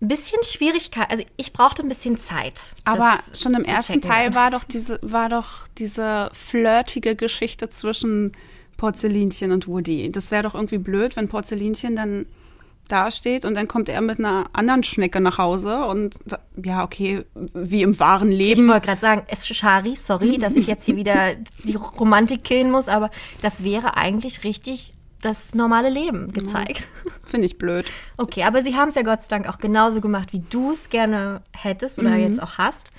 ein 0.00 0.06
bisschen 0.06 0.40
Schwierigkeit, 0.44 1.10
also 1.10 1.24
ich 1.36 1.52
brauchte 1.52 1.82
ein 1.82 1.88
bisschen 1.88 2.16
Zeit. 2.16 2.60
Aber 2.84 3.18
schon 3.34 3.54
im 3.54 3.64
ersten 3.64 3.94
checken. 3.94 4.08
Teil 4.08 4.34
war 4.36 4.52
doch 4.52 4.62
diese, 4.62 5.00
war 5.02 5.28
doch 5.28 5.66
diese 5.78 6.30
flirtige 6.32 7.16
Geschichte 7.16 7.68
zwischen 7.70 8.30
Porzellinchen 8.76 9.50
und 9.50 9.66
Woody. 9.66 10.12
Das 10.12 10.30
wäre 10.30 10.44
doch 10.44 10.54
irgendwie 10.54 10.78
blöd, 10.78 11.16
wenn 11.16 11.26
Porzellinchen 11.26 11.96
dann 11.96 12.26
dasteht 12.90 13.44
und 13.44 13.54
dann 13.54 13.68
kommt 13.68 13.88
er 13.88 14.00
mit 14.00 14.18
einer 14.18 14.46
anderen 14.52 14.82
Schnecke 14.82 15.20
nach 15.20 15.38
Hause 15.38 15.84
und 15.84 16.16
ja, 16.62 16.84
okay, 16.84 17.24
wie 17.54 17.82
im 17.82 17.98
wahren 18.00 18.32
Ich 18.32 18.38
Leben. 18.38 18.68
wollte 18.68 18.86
gerade 18.86 19.00
sagen, 19.00 19.22
es 19.28 19.46
Shari, 19.46 19.96
sorry, 19.96 20.38
dass 20.38 20.56
ich 20.56 20.66
jetzt 20.66 20.84
hier 20.84 20.96
wieder 20.96 21.34
die 21.64 21.76
Romantik 21.76 22.44
killen 22.44 22.70
muss, 22.70 22.88
aber 22.88 23.10
das 23.40 23.64
wäre 23.64 23.96
eigentlich 23.96 24.44
richtig 24.44 24.94
das 25.20 25.54
normale 25.54 25.90
Leben 25.90 26.32
gezeigt. 26.32 26.88
Finde 27.24 27.46
ich 27.46 27.58
blöd. 27.58 27.86
Okay, 28.16 28.44
aber 28.44 28.62
sie 28.62 28.74
haben 28.74 28.88
es 28.88 28.94
ja 28.94 29.02
Gott 29.02 29.22
sei 29.22 29.28
Dank 29.28 29.48
auch 29.48 29.58
genauso 29.58 30.00
gemacht, 30.00 30.32
wie 30.32 30.42
du 30.50 30.72
es 30.72 30.88
gerne 30.88 31.42
hättest 31.52 31.98
oder 31.98 32.16
jetzt 32.16 32.42
auch 32.42 32.58
hast. 32.58 32.90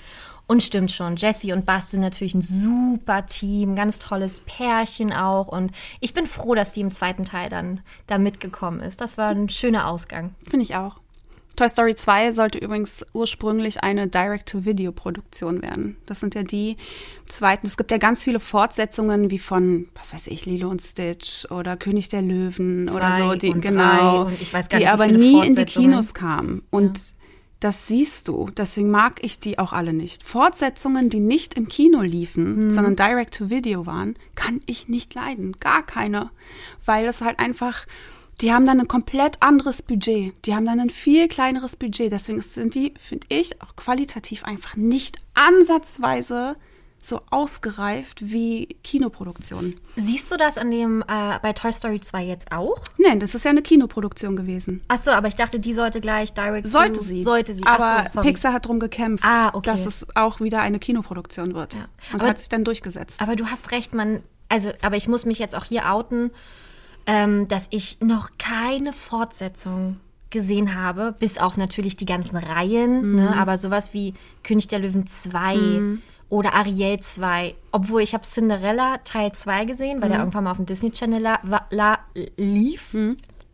Und 0.46 0.62
stimmt 0.62 0.90
schon, 0.90 1.16
Jessie 1.16 1.52
und 1.52 1.64
Bas 1.64 1.90
sind 1.90 2.00
natürlich 2.00 2.34
ein 2.34 2.42
super 2.42 3.26
Team, 3.26 3.74
ganz 3.74 3.98
tolles 3.98 4.40
Pärchen 4.40 5.12
auch. 5.12 5.48
Und 5.48 5.72
ich 6.00 6.14
bin 6.14 6.26
froh, 6.26 6.54
dass 6.54 6.72
die 6.72 6.80
im 6.80 6.90
zweiten 6.90 7.24
Teil 7.24 7.48
dann 7.48 7.80
da 8.06 8.18
mitgekommen 8.18 8.80
ist. 8.80 9.00
Das 9.00 9.16
war 9.16 9.30
ein 9.30 9.48
schöner 9.48 9.88
Ausgang. 9.88 10.34
Finde 10.48 10.64
ich 10.64 10.76
auch. 10.76 11.00
Toy 11.56 11.68
Story 11.68 11.94
2 11.94 12.32
sollte 12.32 12.58
übrigens 12.58 13.04
ursprünglich 13.12 13.82
eine 13.82 14.08
Direct-to-Video-Produktion 14.08 15.62
werden. 15.62 15.96
Das 16.06 16.20
sind 16.20 16.34
ja 16.34 16.42
die 16.42 16.76
zweiten. 17.26 17.66
Es 17.66 17.76
gibt 17.76 17.90
ja 17.90 17.98
ganz 17.98 18.24
viele 18.24 18.40
Fortsetzungen 18.40 19.30
wie 19.30 19.38
von, 19.38 19.88
was 19.94 20.14
weiß 20.14 20.28
ich, 20.28 20.46
Lilo 20.46 20.70
und 20.70 20.80
Stitch 20.80 21.44
oder 21.50 21.76
König 21.76 22.08
der 22.08 22.22
Löwen 22.22 22.86
Zwei 22.88 22.96
oder 22.96 23.16
so, 23.18 23.34
die 23.34 23.52
genau, 23.52 24.24
drei 24.24 24.32
und 24.32 24.40
ich 24.40 24.52
weiß 24.52 24.68
gar 24.68 24.80
die 24.80 24.86
aber 24.86 25.06
nie 25.06 25.46
in 25.46 25.54
die. 25.54 25.64
Kinos 25.66 26.14
kamen. 26.14 26.62
Und 26.70 26.98
das 27.64 27.86
siehst 27.86 28.28
du. 28.28 28.50
Deswegen 28.56 28.90
mag 28.90 29.22
ich 29.24 29.38
die 29.38 29.58
auch 29.58 29.72
alle 29.72 29.92
nicht. 29.92 30.26
Fortsetzungen, 30.26 31.10
die 31.10 31.20
nicht 31.20 31.54
im 31.54 31.68
Kino 31.68 32.00
liefen, 32.02 32.64
Mhm. 32.64 32.70
sondern 32.70 32.96
Direct-to-Video 32.96 33.86
waren, 33.86 34.16
kann 34.34 34.60
ich 34.66 34.88
nicht 34.88 35.14
leiden. 35.14 35.52
Gar 35.60 35.84
keine. 35.84 36.30
Weil 36.84 37.06
es 37.06 37.20
halt 37.20 37.38
einfach, 37.38 37.86
die 38.40 38.52
haben 38.52 38.66
dann 38.66 38.80
ein 38.80 38.88
komplett 38.88 39.40
anderes 39.42 39.82
Budget. 39.82 40.34
Die 40.44 40.54
haben 40.54 40.66
dann 40.66 40.80
ein 40.80 40.90
viel 40.90 41.28
kleineres 41.28 41.76
Budget. 41.76 42.10
Deswegen 42.10 42.40
sind 42.42 42.74
die, 42.74 42.94
finde 42.98 43.26
ich, 43.30 43.62
auch 43.62 43.76
qualitativ 43.76 44.44
einfach 44.44 44.76
nicht 44.76 45.18
ansatzweise 45.34 46.56
so 47.04 47.20
ausgereift 47.30 48.20
wie 48.32 48.66
Kinoproduktionen. 48.84 49.74
Siehst 49.96 50.30
du 50.30 50.36
das 50.36 50.56
an 50.56 50.70
dem 50.70 51.02
äh, 51.02 51.38
bei 51.42 51.52
Toy 51.52 51.72
Story 51.72 52.00
2 52.00 52.22
jetzt 52.24 52.52
auch? 52.52 52.78
Nein, 52.96 53.18
das 53.18 53.34
ist 53.34 53.44
ja 53.44 53.50
eine 53.50 53.60
Kinoproduktion 53.60 54.36
gewesen. 54.36 54.82
Ach 54.86 55.02
so, 55.02 55.10
aber 55.10 55.26
ich 55.26 55.34
dachte, 55.34 55.58
die 55.58 55.74
sollte 55.74 56.00
gleich 56.00 56.32
direct 56.32 56.66
Sollte 56.68 57.00
to, 57.00 57.04
sie. 57.04 57.22
Sollte 57.22 57.54
sie. 57.54 57.64
Aber 57.66 58.08
so. 58.08 58.20
Pixar 58.20 58.52
hat 58.52 58.68
drum 58.68 58.78
gekämpft, 58.78 59.24
Ah, 59.26 59.48
okay. 59.52 59.68
dass 59.70 59.84
es 59.84 60.06
auch 60.14 60.40
wieder 60.40 60.60
eine 60.62 60.78
Kinoproduktion 60.78 61.54
wird. 61.54 61.74
Ja. 61.74 61.86
Und 62.12 62.20
Aber- 62.20 62.30
hat 62.30 62.38
sich 62.38 62.48
dann 62.48 62.62
durchgesetzt. 62.64 63.20
Aber 63.20 63.34
du 63.34 63.46
hast 63.46 63.72
recht, 63.72 63.94
man. 63.94 64.22
Also, 64.48 64.70
aber 64.82 64.96
ich 64.96 65.08
muss 65.08 65.24
mich 65.24 65.40
jetzt 65.40 65.56
auch 65.56 65.64
hier 65.64 65.90
outen, 65.90 66.30
ähm, 67.06 67.48
dass 67.48 67.66
ich 67.70 67.98
noch 68.00 68.30
keine 68.38 68.92
Fortsetzung 68.92 69.96
gesehen 70.30 70.74
habe, 70.74 71.14
bis 71.18 71.36
auf 71.38 71.56
natürlich 71.56 71.96
die 71.96 72.06
ganzen 72.06 72.36
Reihen, 72.36 73.16
ne? 73.16 73.36
aber 73.36 73.58
sowas 73.58 73.92
wie 73.92 74.14
König 74.44 74.68
der 74.68 74.78
Löwen 74.78 75.06
2 75.06 75.98
oder 76.32 76.54
Ariel 76.54 76.98
2, 76.98 77.54
obwohl 77.72 78.00
ich 78.00 78.14
habe 78.14 78.24
Cinderella 78.24 78.96
Teil 79.04 79.32
2 79.32 79.66
gesehen, 79.66 80.00
weil 80.00 80.08
der 80.08 80.18
irgendwann 80.20 80.44
mal 80.44 80.52
auf 80.52 80.56
dem 80.56 80.64
Disney 80.64 80.90
Channel 80.90 81.20
la, 81.20 81.38
la, 81.68 81.98
lief. 82.38 82.96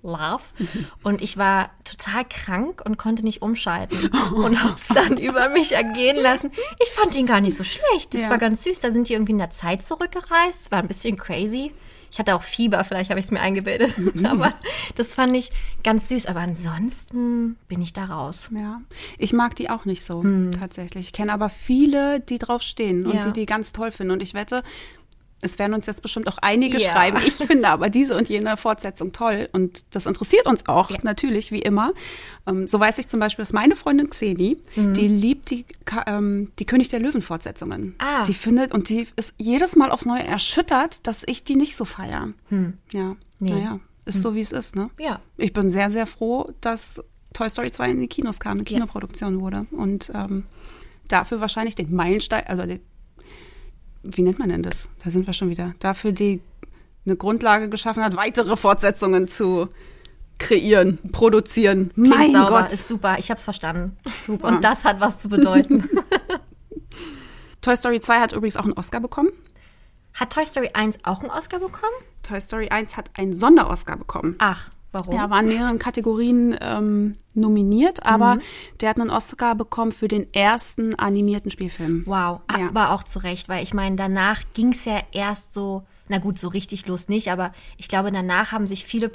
Love. 0.05 0.43
Und 1.03 1.21
ich 1.21 1.37
war 1.37 1.71
total 1.83 2.25
krank 2.25 2.81
und 2.87 2.97
konnte 2.97 3.25
nicht 3.25 3.43
umschalten 3.43 4.09
und 4.33 4.63
hab's 4.63 4.87
dann 4.87 5.19
über 5.19 5.49
mich 5.49 5.73
ergehen 5.73 6.17
lassen. 6.17 6.53
Ich 6.81 6.91
fand 6.91 7.17
ihn 7.17 7.27
gar 7.27 7.41
nicht 7.41 7.57
so 7.57 7.65
schlecht. 7.65 8.15
Das 8.15 8.23
Ja. 8.23 8.31
war 8.31 8.39
ganz 8.39 8.63
süß. 8.63 8.79
Da 8.79 8.93
sind 8.93 9.09
die 9.09 9.15
irgendwie 9.15 9.33
in 9.33 9.39
der 9.39 9.51
Zeit 9.51 9.85
zurückgereist. 9.85 10.71
War 10.71 10.79
ein 10.79 10.87
bisschen 10.87 11.17
crazy. 11.17 11.73
Ich 12.11 12.19
hatte 12.19 12.35
auch 12.35 12.43
Fieber, 12.43 12.83
vielleicht 12.85 13.11
habe 13.11 13.21
ich 13.21 13.27
es 13.27 13.33
mir 13.33 13.41
eingebildet. 13.41 13.95
Aber 14.25 14.55
das 14.97 15.15
fand 15.15 15.37
ich 15.37 15.51
ganz 15.85 16.09
süß. 16.09 16.27
Aber 16.27 16.41
ansonsten 16.41 17.57
bin 17.69 17.83
ich 17.83 17.93
da 17.93 18.07
raus. 18.07 18.51
Ja, 18.55 18.81
ich 19.19 19.33
mag 19.33 19.55
die 19.57 19.71
auch 19.71 19.85
nicht 19.85 20.05
so 20.05 20.25
tatsächlich. 20.59 21.07
Ich 21.09 21.13
kenne 21.13 21.33
aber 21.33 21.49
viele, 21.49 22.21
die 22.21 22.39
drauf 22.39 22.63
stehen 22.63 23.07
und 23.07 23.15
Ja. 23.15 23.25
die 23.27 23.33
die 23.33 23.47
ganz 23.47 23.73
toll 23.73 23.91
finden. 23.91 24.13
Und 24.13 24.23
ich 24.23 24.35
wette, 24.35 24.63
es 25.41 25.59
werden 25.59 25.75
uns 25.75 25.87
jetzt 25.87 26.03
bestimmt 26.03 26.27
auch 26.29 26.39
einige 26.43 26.79
Ja. 26.79 26.93
schreiben. 26.93 27.19
Ich 27.27 27.35
finde 27.35 27.69
aber 27.69 27.91
diese 27.91 28.17
und 28.17 28.29
jene 28.29 28.57
Fortsetzung 28.57 29.13
toll 29.13 29.49
und 29.53 29.85
das 29.95 30.07
interessiert 30.07 30.47
uns 30.47 30.67
auch 30.69 30.91
natürlich 31.05 31.53
wie 31.53 31.61
immer. 31.61 31.93
Ähm, 32.47 32.67
so 32.69 32.81
weiß 32.81 32.99
ich 32.99 33.09
zum 33.09 33.21
Beispiel, 33.21 33.43
dass 33.45 33.53
meine 33.53 33.77
Freundin 33.77 34.11
Xeni, 34.11 34.59
die 34.77 35.09
liebt 35.09 35.51
die, 35.51 35.65
ähm, 36.07 36.51
die 36.59 36.65
König 36.67 36.89
der 36.89 37.01
Löwen 37.01 37.23
Fortsetzungen. 37.23 37.95
Ah. 37.99 38.25
Die 38.25 38.35
findet 38.35 38.73
und 38.73 38.89
die 38.89 39.07
ist 39.17 39.35
jedes 39.39 39.77
Mal 39.77 39.91
aufs 39.91 40.07
Neue 40.07 40.25
erschüttert, 40.25 41.07
dass 41.07 41.23
ich 41.27 41.45
die 41.45 41.55
nicht 41.57 41.77
so 41.77 41.85
feiere. 41.85 42.33
Ja, 42.93 43.17
Nee. 43.41 43.51
naja, 43.53 43.79
ist 44.05 44.23
so 44.23 44.35
wie 44.35 44.41
es 44.41 44.51
ist, 44.53 44.75
ne? 44.75 44.91
Ja. 44.99 45.21
Ich 45.37 45.53
bin 45.53 45.71
sehr, 45.71 45.91
sehr 45.91 46.07
froh, 46.07 46.51
dass 46.61 47.01
Toy 47.35 47.49
Story 47.49 47.71
2 47.71 47.91
in 47.91 48.01
die 48.01 48.09
Kinos 48.09 48.41
kam, 48.41 48.53
eine 48.53 48.65
Kinoproduktion 48.65 49.41
wurde. 49.41 49.67
Und 49.71 50.11
ähm, 50.15 50.45
dafür 51.07 51.41
wahrscheinlich 51.41 51.75
den 51.77 51.95
Meilenstein, 51.95 52.45
also 52.47 52.67
den, 52.67 52.81
wie 54.03 54.23
nennt 54.23 54.39
man 54.39 54.49
denn 54.49 54.63
das? 54.63 54.91
Da 55.05 55.11
sind 55.11 55.27
wir 55.27 55.35
schon 55.35 55.51
wieder. 55.51 55.75
Dafür 55.79 56.13
die 56.13 56.41
eine 57.07 57.17
Grundlage 57.17 57.69
geschaffen 57.69 58.03
hat, 58.03 58.17
weitere 58.17 58.57
Fortsetzungen 58.57 59.29
zu 59.29 59.69
kreieren, 60.39 60.99
produzieren. 61.11 61.91
Klingt 61.95 62.11
mein 62.11 62.33
sauber, 62.33 62.63
Gott. 62.63 62.73
ist 62.73 62.87
super. 62.87 63.19
Ich 63.19 63.31
habe 63.31 63.39
es 63.39 63.45
verstanden. 63.45 63.97
Super. 64.27 64.49
Und 64.49 64.63
das 64.63 64.85
hat 64.85 65.01
was 65.01 65.23
zu 65.23 65.29
bedeuten. 65.29 65.89
Toy 67.61 67.77
Story 67.77 68.01
2 68.01 68.21
hat 68.21 68.33
übrigens 68.33 68.57
auch 68.57 68.65
einen 68.65 68.75
Oscar 68.75 69.01
bekommen. 69.01 69.31
hat 70.15 70.33
Toy 70.33 70.47
Story 70.47 70.71
1 70.73 70.99
auch 71.03 71.21
einen 71.21 71.31
Oscar 71.31 71.59
bekommen? 71.59 71.95
Toy 72.23 72.41
Story 72.41 72.69
1 72.69 72.97
hat 72.97 73.11
einen 73.15 73.33
Sonder-Oscar 73.33 73.97
bekommen. 73.97 74.37
Ach, 74.39 74.71
warum? 74.93 75.15
Ja, 75.15 75.31
war 75.31 75.41
in 75.41 75.49
mehreren 75.49 75.79
Kategorien 75.79 76.57
ähm, 76.61 77.17
nominiert, 77.35 78.05
aber 78.07 78.37
Mhm. 78.37 78.41
der 78.81 78.91
hat 78.91 79.01
einen 79.01 79.11
Oscar 79.11 79.55
bekommen 79.55 79.93
für 79.93 80.09
den 80.09 80.33
ersten 80.35 80.95
animierten 80.97 81.51
Spielfilm. 81.51 82.03
Wow, 82.07 82.41
Ja. 82.51 82.69
aber 82.69 82.91
auch 82.93 83.03
zu 83.03 83.21
Recht, 83.21 83.49
weil 83.49 83.63
ich 83.63 83.75
meine, 83.75 83.97
danach 83.97 84.43
ging 84.55 84.73
es 84.73 84.85
ja 84.85 85.01
erst 85.13 85.53
so, 85.55 85.85
na 86.09 86.19
gut, 86.19 86.39
so 86.39 86.49
richtig 86.49 86.87
los 86.87 87.09
nicht, 87.09 87.31
aber 87.31 87.53
ich 87.77 87.89
glaube, 87.89 88.11
danach 88.13 88.53
haben 88.53 88.67
sich 88.67 88.85
viele 88.85 89.09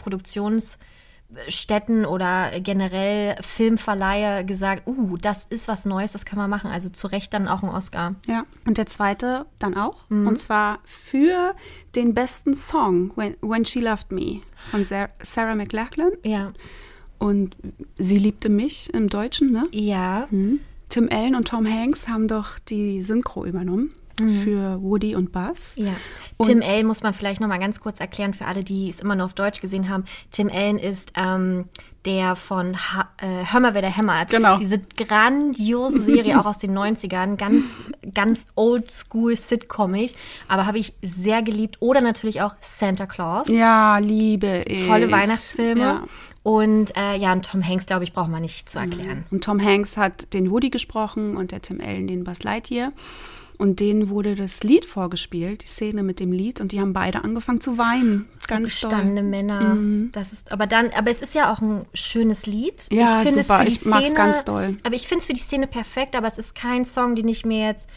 Produktionsstätten 1.33 2.05
oder 2.05 2.59
generell 2.59 3.35
Filmverleihe 3.41 4.45
gesagt, 4.45 4.87
uh, 4.87 5.17
das 5.17 5.45
ist 5.49 5.67
was 5.67 5.85
Neues, 5.85 6.13
das 6.13 6.25
können 6.25 6.41
wir 6.41 6.47
machen. 6.47 6.71
Also 6.71 6.89
zu 6.89 7.07
Recht 7.07 7.33
dann 7.33 7.47
auch 7.47 7.63
ein 7.63 7.69
Oscar. 7.69 8.15
Ja, 8.27 8.43
und 8.65 8.77
der 8.77 8.85
zweite 8.85 9.45
dann 9.59 9.75
auch. 9.75 10.09
Mhm. 10.09 10.27
Und 10.27 10.39
zwar 10.39 10.79
für 10.83 11.55
den 11.95 12.13
besten 12.13 12.53
Song, 12.53 13.11
When, 13.15 13.35
When 13.41 13.65
She 13.65 13.79
Loved 13.79 14.11
Me, 14.11 14.41
von 14.71 14.85
Sarah, 14.85 15.09
Sarah 15.21 15.55
McLachlan. 15.55 16.11
Ja. 16.23 16.53
Und 17.19 17.55
Sie 17.97 18.17
liebte 18.17 18.49
mich 18.49 18.93
im 18.93 19.07
Deutschen, 19.07 19.51
ne? 19.51 19.67
Ja. 19.71 20.27
Tim 20.89 21.09
Allen 21.09 21.35
und 21.35 21.47
Tom 21.47 21.65
Hanks 21.65 22.07
haben 22.07 22.27
doch 22.27 22.59
die 22.59 23.01
Synchro 23.01 23.45
übernommen 23.45 23.93
für 24.17 24.81
Woody 24.81 25.15
und 25.15 25.31
Buzz. 25.31 25.73
Ja. 25.75 25.93
Und- 26.37 26.47
Tim 26.47 26.61
Allen 26.61 26.85
muss 26.87 27.03
man 27.03 27.13
vielleicht 27.13 27.41
noch 27.41 27.47
mal 27.47 27.59
ganz 27.59 27.79
kurz 27.79 27.99
erklären 27.99 28.33
für 28.33 28.45
alle, 28.45 28.63
die 28.63 28.89
es 28.89 28.99
immer 28.99 29.15
nur 29.15 29.25
auf 29.25 29.33
Deutsch 29.33 29.61
gesehen 29.61 29.89
haben. 29.89 30.05
Tim 30.31 30.49
Allen 30.49 30.77
ist 30.77 31.13
ähm, 31.15 31.65
der 32.05 32.35
von 32.35 32.75
ha 32.75 33.09
äh, 33.17 33.45
Hör 33.49 33.59
mal, 33.61 33.73
wer 33.73 33.81
der 33.81 33.95
hämmert. 33.95 34.29
Genau. 34.29 34.57
Diese 34.57 34.79
grandiose 34.79 36.01
Serie 36.01 36.37
auch 36.39 36.45
aus 36.45 36.57
den 36.57 36.77
90ern, 36.77 37.37
ganz 37.37 37.63
ganz 38.13 38.45
oldschool 38.55 39.35
sitcomig, 39.35 40.15
aber 40.47 40.65
habe 40.65 40.77
ich 40.79 40.93
sehr 41.01 41.41
geliebt 41.41 41.77
oder 41.79 42.01
natürlich 42.01 42.41
auch 42.41 42.55
Santa 42.61 43.05
Claus. 43.05 43.47
Ja, 43.47 43.97
liebe 43.99 44.63
ich. 44.67 44.85
Tolle 44.85 45.11
Weihnachtsfilme. 45.11 45.81
Ja. 45.81 46.03
Und 46.43 46.95
äh, 46.97 47.15
ja, 47.15 47.31
und 47.31 47.45
Tom 47.45 47.65
Hanks, 47.65 47.85
glaube 47.85 48.03
ich, 48.03 48.11
braucht 48.11 48.29
man 48.29 48.41
nicht 48.41 48.69
zu 48.69 48.77
erklären. 48.79 49.23
Und 49.31 49.45
Tom 49.45 49.63
Hanks 49.63 49.95
hat 49.95 50.33
den 50.33 50.51
Woody 50.51 50.69
gesprochen 50.71 51.37
und 51.37 51.51
der 51.51 51.61
Tim 51.61 51.79
Allen 51.79 52.07
den 52.07 52.25
Buzz 52.25 52.43
Lightyear. 52.43 52.91
Und 53.57 53.79
denen 53.79 54.09
wurde 54.09 54.35
das 54.35 54.63
Lied 54.63 54.85
vorgespielt, 54.85 55.61
die 55.63 55.67
Szene 55.67 56.03
mit 56.03 56.19
dem 56.19 56.31
Lied, 56.31 56.59
und 56.59 56.71
die 56.71 56.81
haben 56.81 56.93
beide 56.93 57.23
angefangen 57.23 57.61
zu 57.61 57.77
weinen. 57.77 58.27
So 58.41 58.47
Ganz 58.47 58.79
doll. 58.79 58.89
gestandene 58.91 59.23
Männer. 59.23 59.77
Das 60.11 60.33
ist, 60.33 60.51
aber 60.51 60.67
dann, 60.67 60.89
aber 60.91 61.11
es 61.11 61.21
ist 61.21 61.35
ja 61.35 61.53
auch 61.53 61.61
ein 61.61 61.85
schönes 61.93 62.45
Lied. 62.45 62.87
Ja, 62.91 63.21
ich 63.23 63.31
super. 63.31 63.63
Es 63.65 63.75
Ich 63.75 63.85
mag's 63.85 64.07
Szene, 64.07 64.15
ganz 64.15 64.43
doll. 64.45 64.77
Aber 64.83 64.95
ich 64.95 65.07
finde 65.07 65.21
es 65.21 65.25
für 65.27 65.33
die 65.33 65.39
Szene 65.39 65.67
perfekt, 65.67 66.15
aber 66.15 66.27
es 66.27 66.37
ist 66.37 66.55
kein 66.55 66.85
Song, 66.85 67.15
den 67.15 67.27
ich 67.27 67.45
mir 67.45 67.67
jetzt 67.67 67.87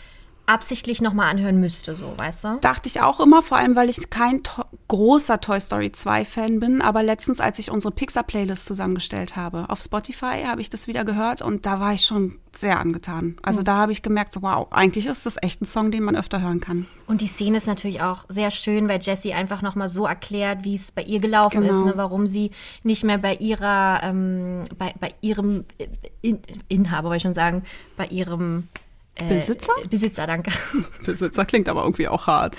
absichtlich 0.47 1.01
nochmal 1.01 1.31
anhören 1.31 1.59
müsste, 1.61 1.95
so, 1.97 2.15
weißt 2.19 2.45
du? 2.45 2.59
Dachte 2.61 2.89
ich 2.89 3.01
auch 3.03 3.21
immer, 3.21 3.43
vor 3.43 3.59
allem, 3.59 3.77
weil 3.77 3.89
ich 3.91 4.11
kein 4.11 4.43
to 4.43 4.63
großer 4.89 5.41
Toy 5.41 5.61
Story 5.61 5.91
2 5.93 6.25
Fan 6.25 6.61
bin. 6.61 6.81
Aber 6.81 7.03
letztens, 7.03 7.41
als 7.41 7.59
ich 7.59 7.71
unsere 7.71 7.93
Pixar-Playlist 7.93 8.67
zusammengestellt 8.67 9.35
habe, 9.37 9.65
auf 9.69 9.81
Spotify 9.81 10.45
habe 10.47 10.61
ich 10.61 10.71
das 10.71 10.87
wieder 10.87 11.05
gehört 11.05 11.43
und 11.43 11.67
da 11.67 11.81
war 11.81 11.93
ich 11.93 12.03
schon 12.03 12.39
sehr 12.55 12.79
angetan. 12.81 13.37
Also 13.43 13.63
da 13.63 13.77
habe 13.77 13.93
ich 13.93 14.03
gemerkt, 14.03 14.33
so 14.33 14.43
wow, 14.43 14.69
eigentlich 14.71 15.07
ist 15.07 15.27
das 15.27 15.37
echt 15.43 15.61
ein 15.61 15.67
Song, 15.67 15.91
den 15.91 16.05
man 16.05 16.17
öfter 16.17 16.41
hören 16.41 16.61
kann. 16.61 16.87
Und 17.07 17.21
die 17.21 17.27
Szene 17.27 17.57
ist 17.59 17.67
natürlich 17.67 18.01
auch 18.01 18.25
sehr 18.29 18.51
schön, 18.51 18.89
weil 18.89 19.01
Jessie 19.01 19.35
einfach 19.35 19.61
nochmal 19.63 19.89
so 19.89 20.07
erklärt, 20.07 20.65
wie 20.65 20.77
es 20.77 20.93
bei 20.93 21.03
ihr 21.03 21.19
gelaufen 21.21 21.63
Genau. 21.63 21.73
ist, 21.81 21.85
ne? 21.85 21.93
warum 21.97 22.27
sie 22.27 22.51
nicht 22.83 23.05
mehr 23.05 23.19
bei 23.19 23.35
ihrer, 23.35 24.01
ähm, 24.05 24.63
bei, 24.79 24.95
bei 25.01 25.15
ihrem 25.21 25.65
äh, 25.79 25.89
In 26.23 26.39
Inhaber, 26.69 27.09
wollte 27.09 27.17
ich 27.17 27.23
schon 27.23 27.35
sagen, 27.35 27.65
bei 27.97 28.07
ihrem 28.07 28.69
äh, 29.17 29.29
Besitzer? 29.29 29.73
Besitzer, 29.91 30.27
danke. 30.27 30.53
Besitzer 31.05 31.45
klingt 31.45 31.69
aber 31.69 31.83
irgendwie 31.83 32.09
auch 32.09 32.27
hart. 32.27 32.57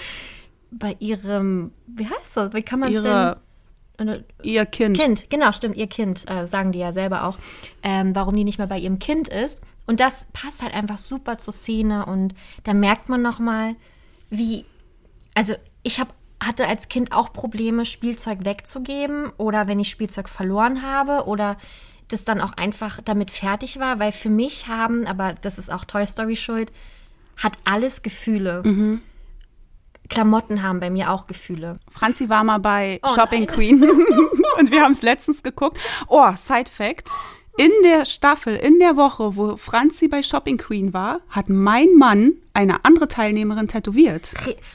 Bei 0.71 0.95
ihrem, 0.99 1.71
wie 1.87 2.05
heißt 2.05 2.35
das? 2.35 2.53
Wie 2.53 2.61
kann 2.61 2.79
man 2.79 2.93
es 2.93 3.03
denn? 3.03 3.35
Ihr 4.43 4.65
Kind. 4.65 4.97
Kind, 4.99 5.29
genau, 5.29 5.51
stimmt, 5.51 5.75
ihr 5.75 5.87
Kind, 5.87 6.29
äh, 6.29 6.45
sagen 6.45 6.71
die 6.71 6.79
ja 6.79 6.91
selber 6.91 7.23
auch, 7.23 7.37
ähm, 7.81 8.15
warum 8.15 8.35
die 8.35 8.43
nicht 8.43 8.59
mehr 8.59 8.67
bei 8.67 8.77
ihrem 8.77 8.99
Kind 8.99 9.27
ist. 9.27 9.61
Und 9.87 9.99
das 9.99 10.27
passt 10.33 10.61
halt 10.61 10.73
einfach 10.73 10.99
super 10.99 11.39
zur 11.39 11.53
Szene 11.53 12.05
und 12.05 12.35
da 12.63 12.73
merkt 12.73 13.09
man 13.09 13.21
nochmal, 13.21 13.75
wie, 14.29 14.65
also 15.33 15.55
ich 15.81 15.99
hab, 15.99 16.13
hatte 16.39 16.67
als 16.67 16.89
Kind 16.89 17.11
auch 17.11 17.33
Probleme, 17.33 17.85
Spielzeug 17.85 18.45
wegzugeben 18.45 19.31
oder 19.37 19.67
wenn 19.67 19.79
ich 19.79 19.89
Spielzeug 19.89 20.29
verloren 20.29 20.83
habe 20.83 21.25
oder 21.25 21.57
das 22.07 22.23
dann 22.23 22.41
auch 22.41 22.53
einfach 22.53 22.99
damit 23.03 23.31
fertig 23.31 23.79
war, 23.79 23.99
weil 23.99 24.11
für 24.11 24.29
mich 24.29 24.67
haben, 24.67 25.05
aber 25.07 25.33
das 25.33 25.57
ist 25.57 25.71
auch 25.71 25.85
Toy 25.85 26.05
Story 26.05 26.35
schuld, 26.35 26.71
hat 27.37 27.53
alles 27.65 28.01
Gefühle. 28.01 28.63
Klamotten 30.09 30.63
haben 30.63 30.79
bei 30.79 30.89
mir 30.89 31.11
auch 31.11 31.27
Gefühle. 31.27 31.79
Franzi 31.89 32.29
war 32.29 32.43
mal 32.43 32.59
bei 32.59 32.99
Oh 33.03 33.13
Shopping 33.13 33.45
nein. 33.45 33.55
Queen 33.55 33.83
und 34.59 34.71
wir 34.71 34.81
haben 34.81 34.93
es 34.93 35.01
letztens 35.01 35.43
geguckt. 35.43 35.77
Oh, 36.07 36.31
Side 36.35 36.71
Fact. 36.71 37.11
In 37.57 37.71
der 37.83 38.05
Staffel, 38.05 38.55
in 38.55 38.77
der 38.79 38.95
Woche, 38.95 39.35
wo 39.35 39.57
Franzi 39.57 40.07
bei 40.07 40.21
Shopping 40.21 40.57
Queen 40.57 40.93
war, 40.93 41.21
hat 41.29 41.49
mein 41.49 41.95
Mann 41.97 42.33
eine 42.53 42.85
andere 42.85 43.07
Teilnehmerin 43.07 43.67
tätowiert. 43.67 44.33